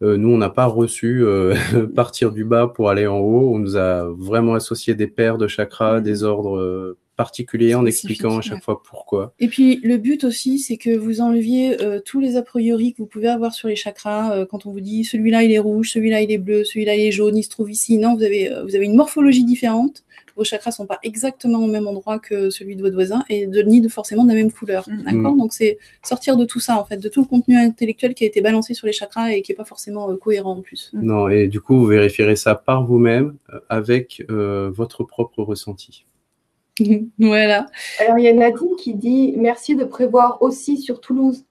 euh, 0.02 0.16
nous, 0.16 0.30
on 0.30 0.38
n'a 0.38 0.50
pas 0.50 0.66
reçu 0.66 1.24
partir 1.94 2.32
du 2.32 2.44
bas 2.44 2.66
pour 2.66 2.90
aller 2.90 3.06
en 3.06 3.18
haut. 3.18 3.54
On 3.54 3.58
nous 3.58 3.76
a 3.76 4.04
vraiment 4.18 4.54
associé 4.54 4.94
des 4.94 5.06
paires 5.06 5.38
de 5.38 5.46
chakras, 5.46 6.00
mmh. 6.00 6.02
des 6.02 6.24
ordres 6.24 6.96
particulier 7.16 7.74
en 7.74 7.86
expliquant 7.86 8.38
à 8.38 8.42
chaque 8.42 8.62
fois 8.62 8.82
pourquoi. 8.82 9.32
Et 9.40 9.48
puis 9.48 9.80
le 9.82 9.96
but 9.96 10.24
aussi, 10.24 10.58
c'est 10.58 10.76
que 10.76 10.94
vous 10.96 11.20
enleviez 11.20 11.80
euh, 11.80 12.00
tous 12.04 12.20
les 12.20 12.36
a 12.36 12.42
priori 12.42 12.92
que 12.92 12.98
vous 12.98 13.06
pouvez 13.06 13.28
avoir 13.28 13.54
sur 13.54 13.68
les 13.68 13.76
chakras 13.76 14.36
euh, 14.36 14.46
quand 14.46 14.66
on 14.66 14.70
vous 14.70 14.80
dit 14.80 15.04
celui-là 15.04 15.42
il 15.42 15.50
est 15.50 15.58
rouge, 15.58 15.90
celui-là 15.90 16.20
il 16.20 16.30
est 16.30 16.38
bleu, 16.38 16.64
celui-là 16.64 16.94
il 16.94 17.06
est 17.06 17.10
jaune, 17.10 17.36
il 17.36 17.42
se 17.42 17.48
trouve 17.48 17.70
ici. 17.70 17.98
Non, 17.98 18.14
vous 18.14 18.22
avez, 18.22 18.52
euh, 18.52 18.64
vous 18.64 18.76
avez 18.76 18.84
une 18.84 18.96
morphologie 18.96 19.44
différente. 19.44 20.04
Vos 20.36 20.44
chakras 20.44 20.70
sont 20.70 20.84
pas 20.84 20.98
exactement 21.02 21.60
au 21.60 21.66
même 21.66 21.86
endroit 21.86 22.18
que 22.18 22.50
celui 22.50 22.76
de 22.76 22.82
votre 22.82 22.94
voisin 22.94 23.24
et 23.30 23.46
de, 23.46 23.62
ni 23.62 23.80
de 23.80 23.88
forcément 23.88 24.24
de 24.24 24.28
la 24.28 24.34
même 24.34 24.52
couleur. 24.52 24.86
Mm. 24.86 25.02
D'accord 25.04 25.34
mm. 25.34 25.38
Donc 25.38 25.52
c'est 25.54 25.78
sortir 26.04 26.36
de 26.36 26.44
tout 26.44 26.60
ça 26.60 26.78
en 26.78 26.84
fait, 26.84 26.98
de 26.98 27.08
tout 27.08 27.22
le 27.22 27.26
contenu 27.26 27.56
intellectuel 27.56 28.12
qui 28.14 28.24
a 28.24 28.26
été 28.26 28.42
balancé 28.42 28.74
sur 28.74 28.86
les 28.86 28.92
chakras 28.92 29.32
et 29.32 29.40
qui 29.40 29.52
est 29.52 29.56
pas 29.56 29.64
forcément 29.64 30.14
cohérent 30.16 30.52
en 30.52 30.60
plus. 30.60 30.90
Non, 30.92 31.28
et 31.28 31.48
du 31.48 31.62
coup 31.62 31.78
vous 31.78 31.86
vérifierez 31.86 32.36
ça 32.36 32.54
par 32.54 32.84
vous-même 32.84 33.36
avec 33.70 34.22
votre 34.28 35.04
propre 35.04 35.42
ressenti. 35.42 36.04
voilà. 37.18 37.66
Alors, 38.00 38.18
il 38.18 38.24
y 38.24 38.28
a 38.28 38.32
Nadine 38.32 38.76
qui 38.78 38.94
dit 38.94 39.34
merci 39.36 39.76
de 39.76 39.84
prévoir 39.84 40.42
aussi 40.42 40.78
sur 40.78 41.00
Toulouse. 41.00 41.44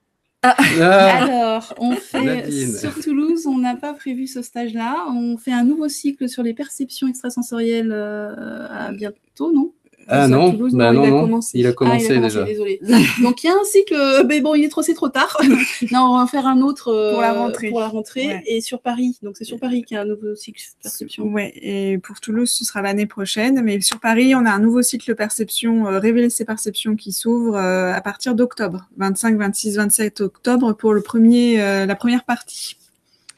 Ah. 0.43 0.55
ah. 0.79 1.23
Alors, 1.23 1.73
on 1.79 1.95
fait 1.95 2.51
sur 2.51 2.93
Toulouse, 3.01 3.47
on 3.47 3.57
n'a 3.57 3.75
pas 3.75 3.93
prévu 3.93 4.27
ce 4.27 4.41
stage-là. 4.41 5.07
On 5.09 5.37
fait 5.37 5.51
un 5.51 5.63
nouveau 5.63 5.87
cycle 5.87 6.29
sur 6.29 6.43
les 6.43 6.53
perceptions 6.53 7.07
extrasensorielles 7.07 7.91
euh, 7.91 8.67
à 8.69 8.91
bientôt, 8.91 9.51
non? 9.51 9.73
Ah 10.07 10.27
non, 10.27 10.53
bah 10.73 10.91
non, 10.93 11.03
il, 11.03 11.07
a 11.07 11.19
commencé. 11.21 11.59
il 11.59 11.67
a 11.67 11.73
commencé, 11.73 12.15
ah, 12.15 12.19
déjà. 12.19 12.43
Désolé. 12.43 12.79
Donc 13.23 13.43
il 13.43 13.47
y 13.47 13.49
a 13.49 13.53
un 13.53 13.63
cycle, 13.63 13.95
mais 14.27 14.39
bon, 14.39 14.53
il 14.53 14.63
est 14.63 14.69
trop, 14.69 14.83
c'est 14.83 14.93
trop 14.93 15.09
tard. 15.09 15.35
non, 15.91 16.01
on 16.01 16.17
va 16.17 16.23
en 16.23 16.27
faire 16.27 16.45
un 16.45 16.61
autre 16.61 16.89
euh, 16.89 17.13
pour 17.13 17.21
la 17.21 17.33
rentrée. 17.33 17.69
Pour 17.69 17.79
la 17.79 17.87
rentrée 17.87 18.43
et 18.45 18.61
sur 18.61 18.81
Paris. 18.81 19.17
Donc 19.23 19.35
c'est 19.37 19.45
sur 19.45 19.59
Paris 19.59 19.83
qu'il 19.83 19.95
y 19.95 19.97
a 19.97 20.03
un 20.03 20.05
nouveau 20.05 20.35
cycle 20.35 20.61
perception. 20.81 21.25
Ouais, 21.25 21.53
et 21.55 21.97
pour 21.97 22.19
Toulouse, 22.19 22.51
ce 22.51 22.63
sera 22.63 22.83
l'année 22.83 23.07
prochaine. 23.07 23.61
Mais 23.63 23.81
sur 23.81 23.99
Paris, 23.99 24.35
on 24.35 24.45
a 24.45 24.51
un 24.51 24.59
nouveau 24.59 24.83
cycle 24.83 25.15
perception, 25.15 25.87
euh, 25.87 25.99
révéler 25.99 26.29
ses 26.29 26.45
perceptions 26.45 26.95
qui 26.95 27.11
s'ouvre 27.11 27.55
euh, 27.55 27.91
à 27.91 28.01
partir 28.01 28.35
d'octobre, 28.35 28.87
25, 28.97 29.37
26, 29.37 29.77
27 29.77 30.21
octobre 30.21 30.73
pour 30.73 30.93
le 30.93 31.01
premier, 31.01 31.57
la 31.57 31.95
première 31.95 32.25
partie. 32.25 32.77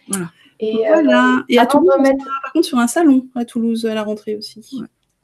Voilà. 0.09 0.31
Et, 0.59 0.75
voilà. 0.87 1.43
et 1.49 1.59
à 1.59 1.65
Toulouse, 1.65 1.91
mettre... 2.01 2.25
par 2.43 2.51
contre 2.51 2.67
sur 2.67 2.79
un 2.79 2.87
salon 2.87 3.27
à 3.35 3.45
Toulouse 3.45 3.85
à 3.85 3.93
la 3.93 4.03
rentrée 4.03 4.35
aussi. 4.35 4.81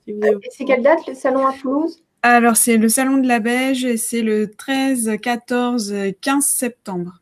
Et 0.07 0.19
c'est 0.51 0.65
quelle 0.65 0.81
date 0.81 1.07
le 1.07 1.13
salon 1.13 1.45
à 1.45 1.53
Toulouse? 1.53 2.03
Alors, 2.21 2.55
c'est 2.55 2.77
le 2.77 2.88
salon 2.88 3.17
de 3.17 3.27
la 3.27 3.39
Beige 3.39 3.84
et 3.84 3.97
c'est 3.97 4.21
le 4.21 4.49
13, 4.49 5.17
14, 5.21 5.93
15 6.21 6.45
septembre. 6.45 7.21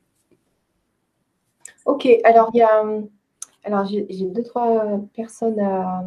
Ok, 1.85 2.07
alors 2.23 2.51
il 2.53 2.59
y 2.59 2.61
a. 2.61 2.83
Alors, 3.63 3.85
j'ai 3.85 4.05
deux, 4.25 4.43
trois 4.43 4.99
personnes 5.15 5.59
à, 5.59 6.03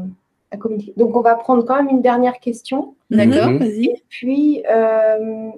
communiquer. 0.58 0.92
Donc, 0.96 1.16
on 1.16 1.20
va 1.20 1.34
prendre 1.34 1.64
quand 1.64 1.76
même 1.76 1.88
une 1.88 2.02
dernière 2.02 2.38
question. 2.38 2.94
D'accord, 3.10 3.50
mhm. 3.50 3.58
vas-y. 3.58 3.86
Et 3.86 4.02
puis, 4.08 4.64
euh, 4.70 5.50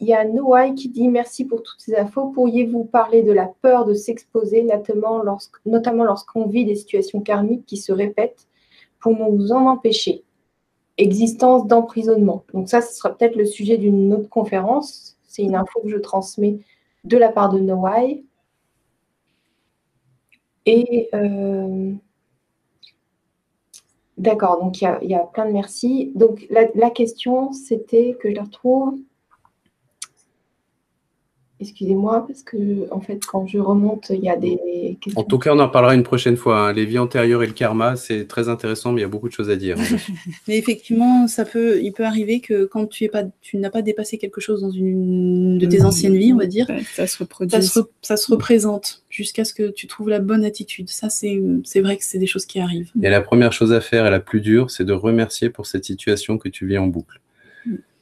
il 0.00 0.08
y 0.08 0.14
a 0.14 0.24
Noai 0.24 0.74
qui 0.74 0.88
dit 0.88 1.08
merci 1.08 1.44
pour 1.44 1.62
toutes 1.62 1.80
ces 1.80 1.96
infos. 1.96 2.26
Pourriez-vous 2.28 2.84
parler 2.84 3.22
de 3.22 3.32
la 3.32 3.50
peur 3.62 3.84
de 3.84 3.94
s'exposer, 3.94 4.64
notamment 4.64 5.22
lorsqu'on 6.04 6.46
vit 6.46 6.64
des 6.64 6.74
situations 6.74 7.20
karmiques 7.20 7.66
qui 7.66 7.76
se 7.76 7.92
répètent? 7.92 8.46
Pour 9.00 9.12
nous 9.12 9.52
en 9.52 9.66
empêcher? 9.66 10.23
Existence 10.98 11.66
d'emprisonnement. 11.66 12.44
Donc 12.52 12.68
ça, 12.68 12.80
ce 12.80 12.94
sera 12.94 13.16
peut-être 13.16 13.36
le 13.36 13.46
sujet 13.46 13.78
d'une 13.78 14.12
autre 14.12 14.28
conférence. 14.28 15.16
C'est 15.26 15.42
une 15.42 15.56
info 15.56 15.80
que 15.80 15.88
je 15.88 15.96
transmets 15.96 16.58
de 17.04 17.16
la 17.16 17.30
part 17.30 17.52
de 17.52 17.58
Noai. 17.58 18.24
Et 20.66 21.08
euh, 21.14 21.92
d'accord, 24.16 24.60
donc 24.60 24.80
il 24.80 24.88
y, 25.02 25.14
a 25.14 25.20
plein 25.20 25.46
de 25.46 25.52
merci. 25.52 26.12
Donc 26.14 26.46
la, 26.50 26.66
la 26.74 26.90
question, 26.90 27.52
c'était 27.52 28.16
que 28.20 28.30
je 28.30 28.34
la 28.34 28.44
retrouve. 28.44 28.98
Excusez-moi, 31.64 32.26
parce 32.26 32.42
que 32.42 32.86
en 32.90 33.00
fait, 33.00 33.24
quand 33.24 33.46
je 33.46 33.58
remonte, 33.58 34.10
il 34.10 34.22
y 34.22 34.28
a 34.28 34.36
des 34.36 34.98
questions. 35.00 35.20
En 35.20 35.24
tout 35.24 35.38
cas, 35.38 35.54
on 35.54 35.58
en 35.58 35.68
parlera 35.68 35.94
une 35.94 36.02
prochaine 36.02 36.36
fois. 36.36 36.68
Hein. 36.68 36.72
Les 36.72 36.84
vies 36.84 36.98
antérieures 36.98 37.42
et 37.42 37.46
le 37.46 37.52
karma, 37.52 37.96
c'est 37.96 38.26
très 38.26 38.50
intéressant, 38.50 38.92
mais 38.92 39.00
il 39.00 39.02
y 39.02 39.06
a 39.06 39.08
beaucoup 39.08 39.28
de 39.28 39.32
choses 39.32 39.48
à 39.48 39.56
dire. 39.56 39.76
mais 40.48 40.58
effectivement, 40.58 41.26
ça 41.26 41.44
peut, 41.44 41.80
il 41.82 41.92
peut 41.92 42.04
arriver 42.04 42.40
que 42.40 42.66
quand 42.66 42.86
tu 42.86 43.08
pas, 43.08 43.24
tu 43.40 43.56
n'as 43.56 43.70
pas 43.70 43.82
dépassé 43.82 44.18
quelque 44.18 44.40
chose 44.40 44.60
dans 44.60 44.70
une 44.70 45.58
de 45.58 45.66
tes 45.66 45.80
mmh. 45.80 45.86
anciennes 45.86 46.16
vies, 46.16 46.32
on 46.32 46.38
va 46.38 46.46
dire, 46.46 46.66
ça 46.94 47.06
se 47.06 47.24
Ça 48.02 48.16
se, 48.16 48.30
représente 48.30 49.02
jusqu'à 49.08 49.44
ce 49.44 49.54
que 49.54 49.70
tu 49.70 49.86
trouves 49.86 50.10
la 50.10 50.20
bonne 50.20 50.44
attitude. 50.44 50.90
Ça, 50.90 51.08
c'est, 51.08 51.40
c'est 51.64 51.80
vrai 51.80 51.96
que 51.96 52.04
c'est 52.04 52.18
des 52.18 52.26
choses 52.26 52.44
qui 52.44 52.60
arrivent. 52.60 52.90
Et 53.02 53.08
la 53.08 53.22
première 53.22 53.52
chose 53.52 53.72
à 53.72 53.80
faire 53.80 54.06
et 54.06 54.10
la 54.10 54.20
plus 54.20 54.40
dure, 54.40 54.70
c'est 54.70 54.84
de 54.84 54.92
remercier 54.92 55.48
pour 55.48 55.66
cette 55.66 55.84
situation 55.84 56.36
que 56.36 56.48
tu 56.48 56.66
vis 56.66 56.78
en 56.78 56.86
boucle 56.86 57.20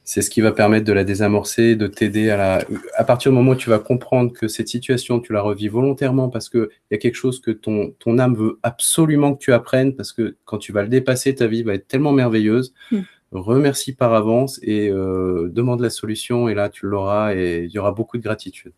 c'est 0.03 0.21
ce 0.21 0.29
qui 0.29 0.41
va 0.41 0.51
permettre 0.51 0.85
de 0.85 0.93
la 0.93 1.03
désamorcer, 1.03 1.75
de 1.75 1.87
t'aider 1.87 2.29
à 2.29 2.37
la. 2.37 2.65
À 2.95 3.03
partir 3.03 3.31
du 3.31 3.37
moment 3.37 3.51
où 3.51 3.55
tu 3.55 3.69
vas 3.69 3.79
comprendre 3.79 4.33
que 4.33 4.47
cette 4.47 4.67
situation, 4.67 5.19
tu 5.19 5.31
la 5.31 5.41
revis 5.41 5.69
volontairement 5.69 6.29
parce 6.29 6.49
qu'il 6.49 6.67
y 6.91 6.95
a 6.95 6.97
quelque 6.97 7.15
chose 7.15 7.39
que 7.39 7.51
ton, 7.51 7.93
ton 7.99 8.19
âme 8.19 8.35
veut 8.35 8.59
absolument 8.63 9.33
que 9.33 9.39
tu 9.39 9.53
apprennes, 9.53 9.95
parce 9.95 10.11
que 10.11 10.35
quand 10.45 10.57
tu 10.57 10.73
vas 10.73 10.83
le 10.83 10.89
dépasser, 10.89 11.33
ta 11.35 11.47
vie 11.47 11.63
va 11.63 11.73
être 11.73 11.87
tellement 11.87 12.11
merveilleuse. 12.11 12.73
Hmm. 12.91 13.01
Remercie 13.31 13.95
par 13.95 14.13
avance 14.13 14.59
et 14.61 14.89
euh, 14.89 15.49
demande 15.49 15.79
la 15.79 15.89
solution, 15.89 16.49
et 16.49 16.53
là, 16.53 16.69
tu 16.69 16.85
l'auras 16.85 17.33
et 17.33 17.63
il 17.63 17.71
y 17.71 17.79
aura 17.79 17.91
beaucoup 17.91 18.17
de 18.17 18.23
gratitude. 18.23 18.73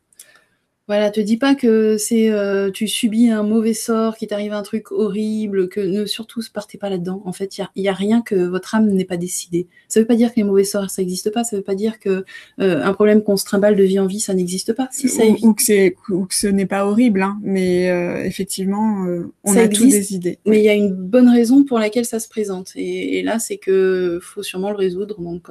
Voilà, 0.88 1.10
te 1.10 1.20
dis 1.20 1.38
pas 1.38 1.56
que 1.56 1.98
c'est 1.98 2.30
euh, 2.30 2.70
tu 2.70 2.88
subis 2.88 3.32
un 3.32 3.42
mauvais 3.42 3.74
sort, 3.74 4.18
qu'il 4.18 4.28
t'arrive 4.28 4.54
un 4.54 4.62
truc 4.62 4.92
horrible, 4.92 5.68
que 5.68 5.80
ne 5.80 6.06
surtout 6.06 6.42
partez 6.54 6.78
pas 6.78 6.92
là-dedans. 6.92 7.24
En 7.26 7.34
fait, 7.34 7.58
il 7.58 7.84
y 7.84 7.88
a, 7.88 7.94
rien 7.94 8.22
que 8.22 8.36
votre 8.36 8.76
âme 8.76 8.92
n'est 8.92 9.06
pas 9.06 9.18
décidée. 9.18 9.66
Ça 9.88 10.00
veut 10.00 10.06
pas 10.06 10.16
dire 10.16 10.30
que 10.30 10.36
les 10.36 10.44
mauvais 10.44 10.64
sorts 10.64 10.92
ça 10.92 11.02
n'existe 11.02 11.32
pas. 11.32 11.44
Ça 11.44 11.56
veut 11.56 11.64
pas 11.64 11.74
dire 11.74 11.98
que 11.98 12.24
euh, 12.60 12.84
un 12.84 12.94
problème 12.94 13.24
qu'on 13.24 13.36
se 13.36 13.46
trimballe 13.46 13.76
de 13.76 13.84
vie 13.84 13.98
en 13.98 14.06
vie 14.06 14.20
ça 14.20 14.36
n'existe 14.36 14.74
pas. 14.74 14.88
Si 14.92 15.10
ça 15.10 15.24
ou, 15.26 15.36
ou, 15.42 15.54
que 15.56 15.64
c'est 15.64 15.96
ou 16.10 16.26
que 16.26 16.36
ce 16.36 16.46
n'est 16.46 16.68
pas 16.68 16.86
horrible, 16.86 17.24
hein. 17.24 17.40
mais 17.42 17.90
euh, 17.90 18.24
effectivement, 18.24 19.08
on 19.44 19.58
a 19.58 19.68
tous 19.68 19.88
des 19.88 20.14
idées. 20.14 20.38
Mais 20.46 20.60
il 20.60 20.66
y 20.66 20.70
a 20.70 20.76
une 20.76 20.94
bonne 20.94 21.30
raison 21.30 21.64
pour 21.64 21.80
laquelle 21.80 22.06
ça 22.06 22.20
se 22.20 22.30
présente. 22.30 22.74
Et, 22.76 23.24
là, 23.24 23.40
c'est 23.40 23.58
que 23.58 24.20
faut 24.22 24.44
sûrement 24.44 24.70
le 24.70 24.78
résoudre. 24.78 25.20
Donc. 25.20 25.48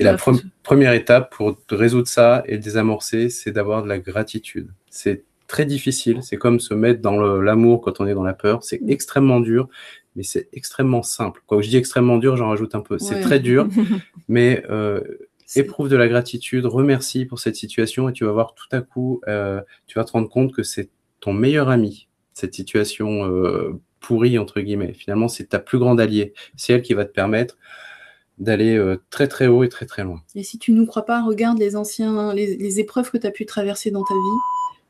et 0.00 0.02
la 0.02 0.16
première 0.64 0.94
étape 0.94 1.32
pour 1.32 1.56
résoudre 1.70 2.08
ça 2.08 2.42
et 2.46 2.52
le 2.52 2.58
désamorcer, 2.58 3.30
c'est 3.30 3.52
d'avoir 3.52 3.84
de 3.84 3.88
la 3.88 3.98
gratitude. 3.98 4.63
C'est 4.94 5.24
très 5.48 5.66
difficile. 5.66 6.20
C'est 6.22 6.36
comme 6.36 6.60
se 6.60 6.72
mettre 6.72 7.02
dans 7.02 7.16
l'amour 7.18 7.80
quand 7.82 8.00
on 8.00 8.06
est 8.06 8.14
dans 8.14 8.22
la 8.22 8.32
peur. 8.32 8.62
C'est 8.62 8.80
mm. 8.80 8.90
extrêmement 8.90 9.40
dur, 9.40 9.68
mais 10.14 10.22
c'est 10.22 10.48
extrêmement 10.52 11.02
simple. 11.02 11.42
Quand 11.46 11.60
je 11.60 11.68
dis 11.68 11.76
extrêmement 11.76 12.16
dur, 12.16 12.36
j'en 12.36 12.48
rajoute 12.48 12.74
un 12.76 12.80
peu. 12.80 12.98
C'est 12.98 13.20
très 13.20 13.40
dur, 13.40 13.68
mais 14.28 14.64
euh, 14.70 15.00
éprouve 15.56 15.88
de 15.88 15.96
la 15.96 16.06
gratitude, 16.08 16.64
remercie 16.64 17.26
pour 17.26 17.40
cette 17.40 17.56
situation 17.56 18.08
et 18.08 18.12
tu 18.12 18.24
vas 18.24 18.30
voir 18.30 18.54
tout 18.54 18.68
à 18.70 18.80
coup, 18.80 19.20
euh, 19.26 19.60
tu 19.88 19.98
vas 19.98 20.04
te 20.04 20.12
rendre 20.12 20.28
compte 20.28 20.52
que 20.52 20.62
c'est 20.62 20.90
ton 21.20 21.32
meilleur 21.32 21.68
ami, 21.68 22.08
cette 22.32 22.54
situation 22.54 23.24
euh, 23.24 23.80
pourrie, 23.98 24.38
entre 24.38 24.60
guillemets. 24.60 24.92
Finalement, 24.94 25.26
c'est 25.26 25.48
ta 25.48 25.58
plus 25.58 25.78
grande 25.78 26.00
alliée. 26.00 26.34
C'est 26.56 26.72
elle 26.72 26.82
qui 26.82 26.94
va 26.94 27.04
te 27.04 27.12
permettre 27.12 27.56
d'aller 28.38 28.80
très 29.10 29.28
très 29.28 29.46
haut 29.46 29.62
et 29.62 29.68
très 29.68 29.86
très 29.86 30.02
loin. 30.02 30.20
Et 30.34 30.42
si 30.42 30.58
tu 30.58 30.72
ne 30.72 30.78
nous 30.78 30.86
crois 30.86 31.04
pas, 31.04 31.22
regarde 31.24 31.58
les 31.58 31.76
anciens, 31.76 32.34
les 32.34 32.80
épreuves 32.80 33.10
que 33.10 33.18
tu 33.18 33.26
as 33.26 33.30
pu 33.30 33.46
traverser 33.46 33.92
dans 33.92 34.02
ta 34.02 34.14
vie 34.14 34.38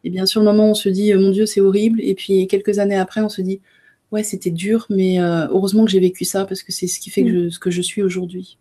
et 0.05 0.11
bien 0.11 0.27
sûr, 0.27 0.43
le 0.43 0.47
moment, 0.47 0.71
on 0.71 0.75
se 0.75 0.91
dit, 0.91 1.13
euh, 1.13 1.19
mon 1.19 1.31
Dieu, 1.31 1.47
c'est 1.47 1.63
horrible. 1.63 2.01
Et 2.03 2.15
puis 2.15 2.47
quelques 2.47 2.79
années 2.79 2.97
après, 2.97 3.23
on 3.23 3.31
se 3.31 3.41
dit, 3.41 3.61
ouais, 4.13 4.23
c'était 4.23 4.51
dur, 4.51 4.87
mais 4.91 5.19
euh, 5.19 5.47
heureusement 5.49 5.85
que 5.85 5.91
j'ai 5.91 6.01
vécu 6.01 6.25
ça 6.25 6.45
parce 6.45 6.63
que 6.63 6.73
c'est 6.73 6.87
ce 6.87 7.01
qui 7.01 7.11
fait 7.11 7.25
que 7.25 7.49
ce 7.49 7.59
que 7.59 7.71
je 7.71 7.81
suis 7.81 8.03
aujourd'hui. 8.03 8.59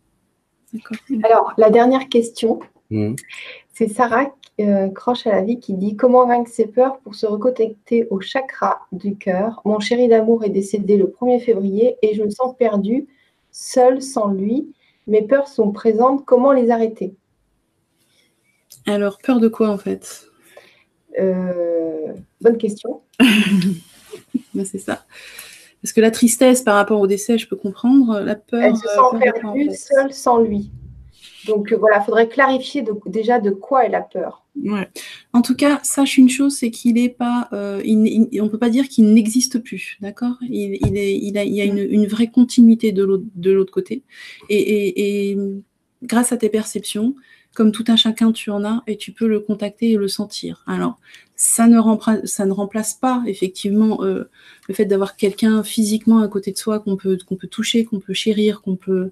Alors, 1.23 1.53
la 1.57 1.69
dernière 1.69 2.07
question, 2.07 2.61
mmh. 2.89 3.15
c'est 3.73 3.89
Sarah 3.89 4.33
euh, 4.61 4.87
Croche 4.87 5.27
à 5.27 5.31
la 5.31 5.41
vie 5.41 5.59
qui 5.59 5.73
dit 5.73 5.97
Comment 5.97 6.25
vaincre 6.25 6.49
ses 6.49 6.65
peurs 6.65 6.99
pour 6.99 7.13
se 7.13 7.25
reconnecter 7.25 8.07
au 8.09 8.21
chakra 8.21 8.79
du 8.93 9.17
cœur? 9.17 9.61
Mon 9.65 9.79
chéri 9.81 10.07
d'amour 10.07 10.45
est 10.45 10.49
décédé 10.49 10.95
le 10.95 11.05
1er 11.05 11.41
février 11.41 11.97
et 12.01 12.15
je 12.15 12.23
me 12.23 12.29
sens 12.29 12.55
perdue, 12.57 13.07
seule, 13.51 14.01
sans 14.01 14.29
lui. 14.29 14.73
Mes 15.07 15.21
peurs 15.21 15.49
sont 15.49 15.73
présentes, 15.73 16.23
comment 16.25 16.53
les 16.53 16.71
arrêter? 16.71 17.13
Alors, 18.87 19.17
peur 19.21 19.41
de 19.41 19.49
quoi 19.49 19.69
en 19.69 19.77
fait? 19.77 20.32
Bonne 22.41 22.57
question. 22.57 23.01
Ben, 24.53 24.65
c'est 24.65 24.79
ça. 24.79 25.05
Parce 25.81 25.93
que 25.93 26.01
la 26.01 26.11
tristesse 26.11 26.61
par 26.61 26.75
rapport 26.75 27.01
au 27.01 27.07
décès, 27.07 27.37
je 27.37 27.47
peux 27.47 27.55
comprendre. 27.55 28.19
La 28.19 28.35
peur. 28.35 28.61
Elle 28.61 28.75
se 28.75 28.87
sent 28.87 29.19
perdue 29.19 29.69
seule 29.73 30.13
sans 30.13 30.39
lui. 30.39 30.71
Donc 31.47 31.71
euh, 31.71 31.77
voilà, 31.77 31.99
il 32.01 32.05
faudrait 32.05 32.29
clarifier 32.29 32.85
déjà 33.05 33.39
de 33.39 33.49
quoi 33.49 33.85
elle 33.85 33.95
a 33.95 34.01
peur. 34.01 34.45
Ouais. 34.63 34.87
En 35.33 35.41
tout 35.41 35.55
cas, 35.55 35.79
sache 35.83 36.17
une 36.17 36.29
chose, 36.29 36.55
c'est 36.55 36.71
qu'il 36.71 36.93
n'est 36.93 37.09
pas, 37.09 37.49
euh, 37.53 37.81
on 38.39 38.49
peut 38.49 38.59
pas 38.59 38.69
dire 38.69 38.87
qu'il 38.87 39.13
n'existe 39.13 39.59
plus, 39.59 39.97
d'accord? 39.99 40.35
Il, 40.47 40.73
est, 40.97 41.17
il, 41.17 41.37
a, 41.37 41.43
il 41.43 41.53
y 41.53 41.61
a 41.61 41.65
une, 41.65 42.05
vraie 42.05 42.27
continuité 42.27 42.91
de 42.91 43.51
l'autre 43.51 43.73
côté. 43.73 44.03
Et, 44.49 45.31
et, 45.31 45.37
grâce 46.03 46.31
à 46.31 46.37
tes 46.37 46.49
perceptions, 46.49 47.15
comme 47.53 47.71
tout 47.71 47.85
un 47.87 47.95
chacun, 47.95 48.31
tu 48.31 48.49
en 48.49 48.65
as 48.65 48.83
et 48.87 48.97
tu 48.97 49.11
peux 49.11 49.27
le 49.27 49.39
contacter 49.39 49.91
et 49.91 49.97
le 49.97 50.07
sentir. 50.07 50.63
Alors, 50.67 50.99
ça 51.35 51.67
ne, 51.67 51.77
remplace, 51.77 52.25
ça 52.25 52.45
ne 52.45 52.51
remplace 52.51 52.93
pas 52.93 53.23
effectivement 53.27 54.03
euh, 54.03 54.29
le 54.67 54.73
fait 54.73 54.85
d'avoir 54.85 55.15
quelqu'un 55.15 55.63
physiquement 55.63 56.19
à 56.19 56.27
côté 56.27 56.51
de 56.51 56.57
soi 56.57 56.79
qu'on 56.79 56.95
peut, 56.95 57.17
qu'on 57.25 57.35
peut 57.35 57.47
toucher, 57.47 57.85
qu'on 57.85 57.99
peut 57.99 58.13
chérir, 58.13 58.61
qu'on 58.61 58.75
peut 58.75 59.11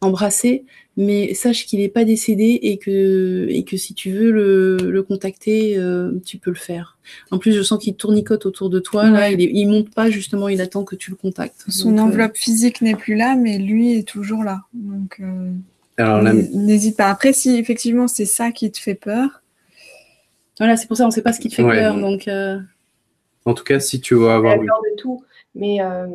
embrasser, 0.00 0.64
mais 0.96 1.34
sache 1.34 1.66
qu'il 1.66 1.80
n'est 1.80 1.88
pas 1.88 2.04
décédé 2.04 2.58
et 2.62 2.78
que, 2.78 3.46
et 3.48 3.64
que 3.64 3.76
si 3.76 3.94
tu 3.94 4.12
veux 4.12 4.30
le, 4.30 5.02
contacter, 5.02 5.76
euh, 5.76 6.12
tu 6.24 6.38
peux 6.38 6.50
le 6.50 6.56
faire. 6.56 6.98
En 7.30 7.38
plus, 7.38 7.52
je 7.52 7.62
sens 7.62 7.82
qu'il 7.82 7.94
tournicote 7.96 8.46
autour 8.46 8.70
de 8.70 8.78
toi, 8.80 9.10
là, 9.10 9.30
il, 9.30 9.66
ne 9.66 9.72
monte 9.72 9.90
pas 9.94 10.10
justement, 10.10 10.48
il 10.48 10.60
attend 10.60 10.84
que 10.84 10.94
tu 10.94 11.10
le 11.10 11.16
contactes. 11.16 11.64
Son 11.68 11.96
euh, 11.96 12.02
enveloppe 12.02 12.36
physique 12.36 12.80
n'est 12.80 12.96
plus 12.96 13.14
là, 13.14 13.34
mais 13.34 13.58
lui 13.58 13.96
est 13.96 14.06
toujours 14.06 14.44
là. 14.44 14.62
Donc, 14.72 15.20
N'hésite 16.52 16.96
pas. 16.96 17.06
Après, 17.06 17.32
si 17.32 17.56
effectivement 17.56 18.08
c'est 18.08 18.24
ça 18.24 18.52
qui 18.52 18.70
te 18.70 18.78
fait 18.78 18.94
peur. 18.94 19.42
Voilà, 20.58 20.76
c'est 20.76 20.86
pour 20.86 20.96
ça 20.96 21.04
on 21.04 21.08
ne 21.08 21.12
sait 21.12 21.22
pas 21.22 21.32
ce 21.32 21.40
qui 21.40 21.48
te 21.48 21.54
fait 21.54 21.62
peur. 21.62 21.96
Donc, 21.96 22.28
euh, 22.28 22.58
En 23.44 23.54
tout 23.54 23.64
cas, 23.64 23.80
si 23.80 24.00
tu 24.00 24.14
veux 24.14 24.30
avoir. 24.30 24.56
peur 24.56 24.64
de 24.64 24.96
tout, 25.00 25.24
mais 25.54 25.80
euh, 25.80 26.06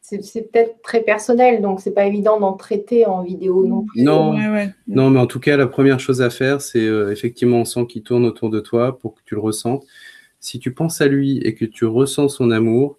c'est 0.00 0.50
peut-être 0.52 0.80
très 0.82 1.00
personnel, 1.00 1.60
donc 1.60 1.80
c'est 1.80 1.90
pas 1.92 2.06
évident 2.06 2.38
d'en 2.38 2.52
traiter 2.52 3.06
en 3.06 3.22
vidéo 3.22 3.66
non 3.66 3.84
plus. 3.84 4.02
Non, 4.02 4.36
non, 4.86 5.10
mais 5.10 5.18
en 5.18 5.26
tout 5.26 5.40
cas, 5.40 5.56
la 5.56 5.66
première 5.66 5.98
chose 5.98 6.22
à 6.22 6.30
faire, 6.30 6.60
c'est 6.60 6.86
euh, 6.86 7.10
effectivement 7.10 7.58
on 7.58 7.64
sent 7.64 7.86
qu'il 7.88 8.02
tourne 8.02 8.24
autour 8.24 8.50
de 8.50 8.60
toi 8.60 8.98
pour 8.98 9.14
que 9.14 9.20
tu 9.24 9.34
le 9.34 9.40
ressentes. 9.40 9.84
Si 10.38 10.60
tu 10.60 10.72
penses 10.72 11.00
à 11.00 11.08
lui 11.08 11.38
et 11.38 11.54
que 11.54 11.64
tu 11.64 11.86
ressens 11.86 12.28
son 12.28 12.50
amour, 12.50 12.98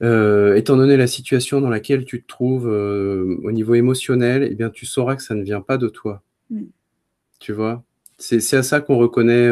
étant 0.00 0.76
donné 0.76 0.96
la 0.96 1.06
situation 1.06 1.60
dans 1.60 1.70
laquelle 1.70 2.04
tu 2.04 2.22
te 2.22 2.26
trouves 2.26 2.66
au 2.66 3.52
niveau 3.52 3.74
émotionnel, 3.74 4.46
eh 4.50 4.54
bien, 4.54 4.70
tu 4.70 4.86
sauras 4.86 5.16
que 5.16 5.22
ça 5.22 5.34
ne 5.34 5.42
vient 5.42 5.60
pas 5.60 5.78
de 5.78 5.88
toi. 5.88 6.22
Mm. 6.50 6.64
Tu 7.38 7.52
vois? 7.52 7.82
C'est 8.18 8.56
à 8.56 8.62
ça 8.62 8.80
qu'on 8.80 8.96
reconnaît. 8.96 9.50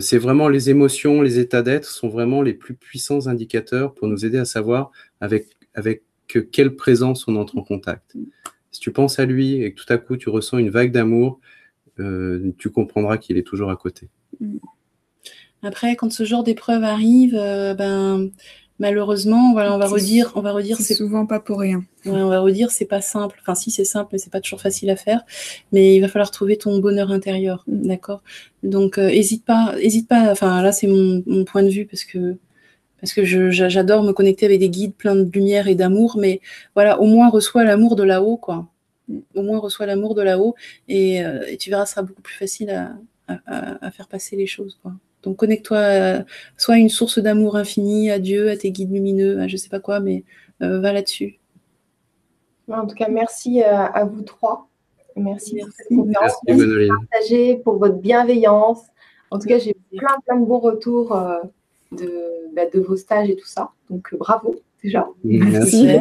c'est 0.00 0.18
vraiment 0.18 0.48
les 0.48 0.70
émotions, 0.70 1.22
les 1.22 1.38
états 1.38 1.62
d'être 1.62 1.86
sont 1.86 2.08
vraiment 2.08 2.42
les 2.42 2.52
plus 2.52 2.74
puissants 2.74 3.26
indicateurs 3.26 3.94
pour 3.94 4.06
nous 4.06 4.26
aider 4.26 4.38
à 4.38 4.44
savoir 4.44 4.90
avec, 5.20 5.46
avec 5.74 6.02
quelle 6.26 6.76
présence 6.76 7.26
on 7.28 7.36
entre 7.36 7.56
en 7.56 7.62
contact. 7.62 8.16
Si 8.70 8.80
tu 8.80 8.92
penses 8.92 9.18
à 9.18 9.24
lui 9.24 9.62
et 9.62 9.72
que 9.72 9.82
tout 9.82 9.90
à 9.90 9.98
coup 9.98 10.16
tu 10.16 10.28
ressens 10.28 10.58
une 10.58 10.70
vague 10.70 10.92
d'amour, 10.92 11.40
tu 11.96 12.70
comprendras 12.70 13.18
qu'il 13.18 13.36
est 13.38 13.46
toujours 13.46 13.70
à 13.70 13.76
côté. 13.76 14.08
Mm. 14.40 14.58
Après, 15.62 15.94
quand 15.94 16.10
ce 16.12 16.24
genre 16.24 16.42
d'épreuve 16.42 16.82
arrive, 16.82 17.36
euh, 17.36 17.72
ben 17.74 18.30
malheureusement, 18.78 19.52
voilà, 19.52 19.74
on 19.74 19.78
va 19.78 19.86
redire, 19.86 20.32
on 20.34 20.40
va 20.40 20.52
redire, 20.52 20.76
c'est 20.80 20.94
souvent 20.94 21.26
pas 21.26 21.40
pour 21.40 21.60
rien. 21.60 21.84
on 22.06 22.28
va 22.28 22.40
redire, 22.40 22.70
c'est 22.70 22.84
pas 22.84 23.00
simple. 23.00 23.38
Enfin, 23.40 23.54
si 23.54 23.70
c'est 23.70 23.84
simple, 23.84 24.10
mais 24.12 24.18
c'est 24.18 24.30
pas 24.32 24.40
toujours 24.40 24.60
facile 24.60 24.90
à 24.90 24.96
faire. 24.96 25.24
Mais 25.72 25.96
il 25.96 26.00
va 26.00 26.08
falloir 26.08 26.30
trouver 26.30 26.56
ton 26.56 26.78
bonheur 26.78 27.10
intérieur, 27.12 27.64
d'accord? 27.66 28.22
Donc, 28.62 28.98
euh, 28.98 29.08
hésite 29.08 29.44
pas, 29.44 29.74
hésite 29.78 30.08
pas. 30.08 30.30
Enfin, 30.30 30.62
là, 30.62 30.72
c'est 30.72 30.86
mon, 30.86 31.22
point 31.44 31.62
de 31.62 31.70
vue 31.70 31.86
parce 31.86 32.04
que 32.04 32.36
parce 33.00 33.14
que 33.14 33.24
j'adore 33.24 34.04
me 34.04 34.12
connecter 34.12 34.46
avec 34.46 34.60
des 34.60 34.70
guides 34.70 34.94
pleins 34.94 35.16
de 35.16 35.30
lumière 35.32 35.66
et 35.66 35.74
d'amour. 35.74 36.16
Mais 36.20 36.40
voilà, 36.74 37.00
au 37.00 37.06
moins 37.06 37.30
reçois 37.30 37.64
l'amour 37.64 37.96
de 37.96 38.04
là-haut, 38.04 38.36
quoi. 38.36 38.68
Au 39.34 39.42
moins 39.42 39.58
reçois 39.58 39.86
l'amour 39.86 40.14
de 40.14 40.22
là-haut 40.22 40.54
et, 40.88 41.24
euh, 41.24 41.44
et, 41.48 41.56
tu 41.56 41.70
verras, 41.70 41.86
ce 41.86 41.94
sera 41.94 42.02
beaucoup 42.02 42.22
plus 42.22 42.36
facile 42.36 42.70
à, 42.70 42.92
à, 43.28 43.84
à 43.86 43.90
faire 43.90 44.08
passer 44.08 44.36
les 44.36 44.46
choses, 44.46 44.78
quoi. 44.82 44.92
Donc 45.22 45.36
connecte-toi 45.36 46.24
soit 46.56 46.74
à 46.74 46.78
une 46.78 46.88
source 46.88 47.18
d'amour 47.18 47.56
infini, 47.56 48.10
à 48.10 48.18
Dieu, 48.18 48.50
à 48.50 48.56
tes 48.56 48.70
guides 48.70 48.92
lumineux, 48.92 49.40
à 49.40 49.48
je 49.48 49.56
sais 49.56 49.68
pas 49.68 49.80
quoi, 49.80 50.00
mais 50.00 50.24
euh, 50.62 50.80
va 50.80 50.92
là-dessus. 50.92 51.38
En 52.68 52.86
tout 52.86 52.94
cas, 52.94 53.08
merci 53.08 53.62
euh, 53.62 53.66
à, 53.66 54.04
vous 54.04 54.22
trois. 54.22 54.68
Merci, 55.16 55.58
pour 55.58 55.72
cette 55.72 55.88
conférence. 55.88 56.32
Merci 57.12 57.58
pour 57.64 57.76
votre 57.78 57.96
bienveillance. 57.96 58.82
En 59.30 59.38
tout 59.38 59.48
cas, 59.48 59.58
j'ai 59.58 59.76
plein, 59.96 60.16
plein 60.26 60.36
de 60.38 60.46
bons 60.46 60.58
retours 60.58 61.14
euh, 61.14 61.38
de, 61.92 62.10
bah, 62.54 62.66
de, 62.72 62.80
vos 62.80 62.96
stages 62.96 63.28
et 63.28 63.36
tout 63.36 63.46
ça. 63.46 63.70
Donc, 63.90 64.14
bravo 64.14 64.56
déjà. 64.82 65.08
Merci. 65.24 65.98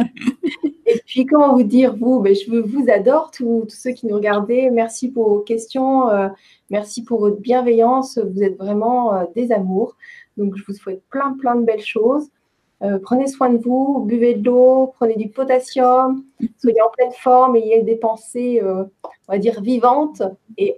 Et 0.93 1.01
puis, 1.05 1.25
comment 1.25 1.53
vous 1.53 1.63
dire, 1.63 1.95
vous, 1.95 2.19
ben, 2.19 2.35
je 2.35 2.49
vous 2.49 2.85
adore, 2.89 3.31
tous, 3.31 3.65
ceux 3.69 3.91
qui 3.91 4.07
nous 4.07 4.15
regardez. 4.15 4.69
Merci 4.69 5.09
pour 5.09 5.29
vos 5.29 5.39
questions. 5.39 6.09
Euh, 6.09 6.27
merci 6.69 7.03
pour 7.03 7.21
votre 7.21 7.39
bienveillance. 7.39 8.17
Vous 8.17 8.43
êtes 8.43 8.57
vraiment 8.57 9.13
euh, 9.13 9.23
des 9.33 9.53
amours. 9.53 9.95
Donc, 10.35 10.57
je 10.57 10.63
vous 10.65 10.73
souhaite 10.73 11.01
plein, 11.09 11.33
plein 11.39 11.55
de 11.55 11.63
belles 11.63 11.83
choses. 11.83 12.29
Euh, 12.81 12.99
prenez 13.01 13.27
soin 13.27 13.49
de 13.51 13.57
vous, 13.57 14.03
buvez 14.05 14.33
de 14.33 14.43
l'eau, 14.43 14.91
prenez 14.95 15.15
du 15.15 15.29
potassium, 15.29 16.25
soyez 16.57 16.81
en 16.81 16.89
pleine 16.89 17.11
forme, 17.11 17.55
ayez 17.55 17.83
des 17.83 17.95
pensées, 17.95 18.59
on 18.63 19.31
va 19.31 19.37
dire, 19.37 19.61
vivantes 19.61 20.23
et 20.57 20.75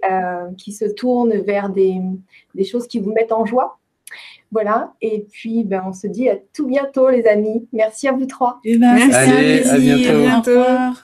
qui 0.58 0.72
se 0.72 0.84
tournent 0.84 1.38
vers 1.38 1.70
des, 1.70 1.98
des 2.54 2.64
choses 2.64 2.86
qui 2.86 3.00
vous 3.00 3.10
mettent 3.10 3.32
en 3.32 3.46
joie. 3.46 3.78
Voilà, 4.52 4.94
et 5.00 5.26
puis 5.30 5.64
ben, 5.64 5.82
on 5.86 5.92
se 5.92 6.06
dit 6.06 6.28
à 6.28 6.36
tout 6.54 6.66
bientôt 6.66 7.10
les 7.10 7.26
amis. 7.26 7.68
Merci 7.72 8.08
à 8.08 8.12
vous 8.12 8.26
trois. 8.26 8.60
Eh 8.64 8.78
ben, 8.78 8.94
merci, 8.94 9.68
à, 9.68 9.78
bientôt. 9.78 10.10
À 10.10 10.14
bientôt. 10.14 11.00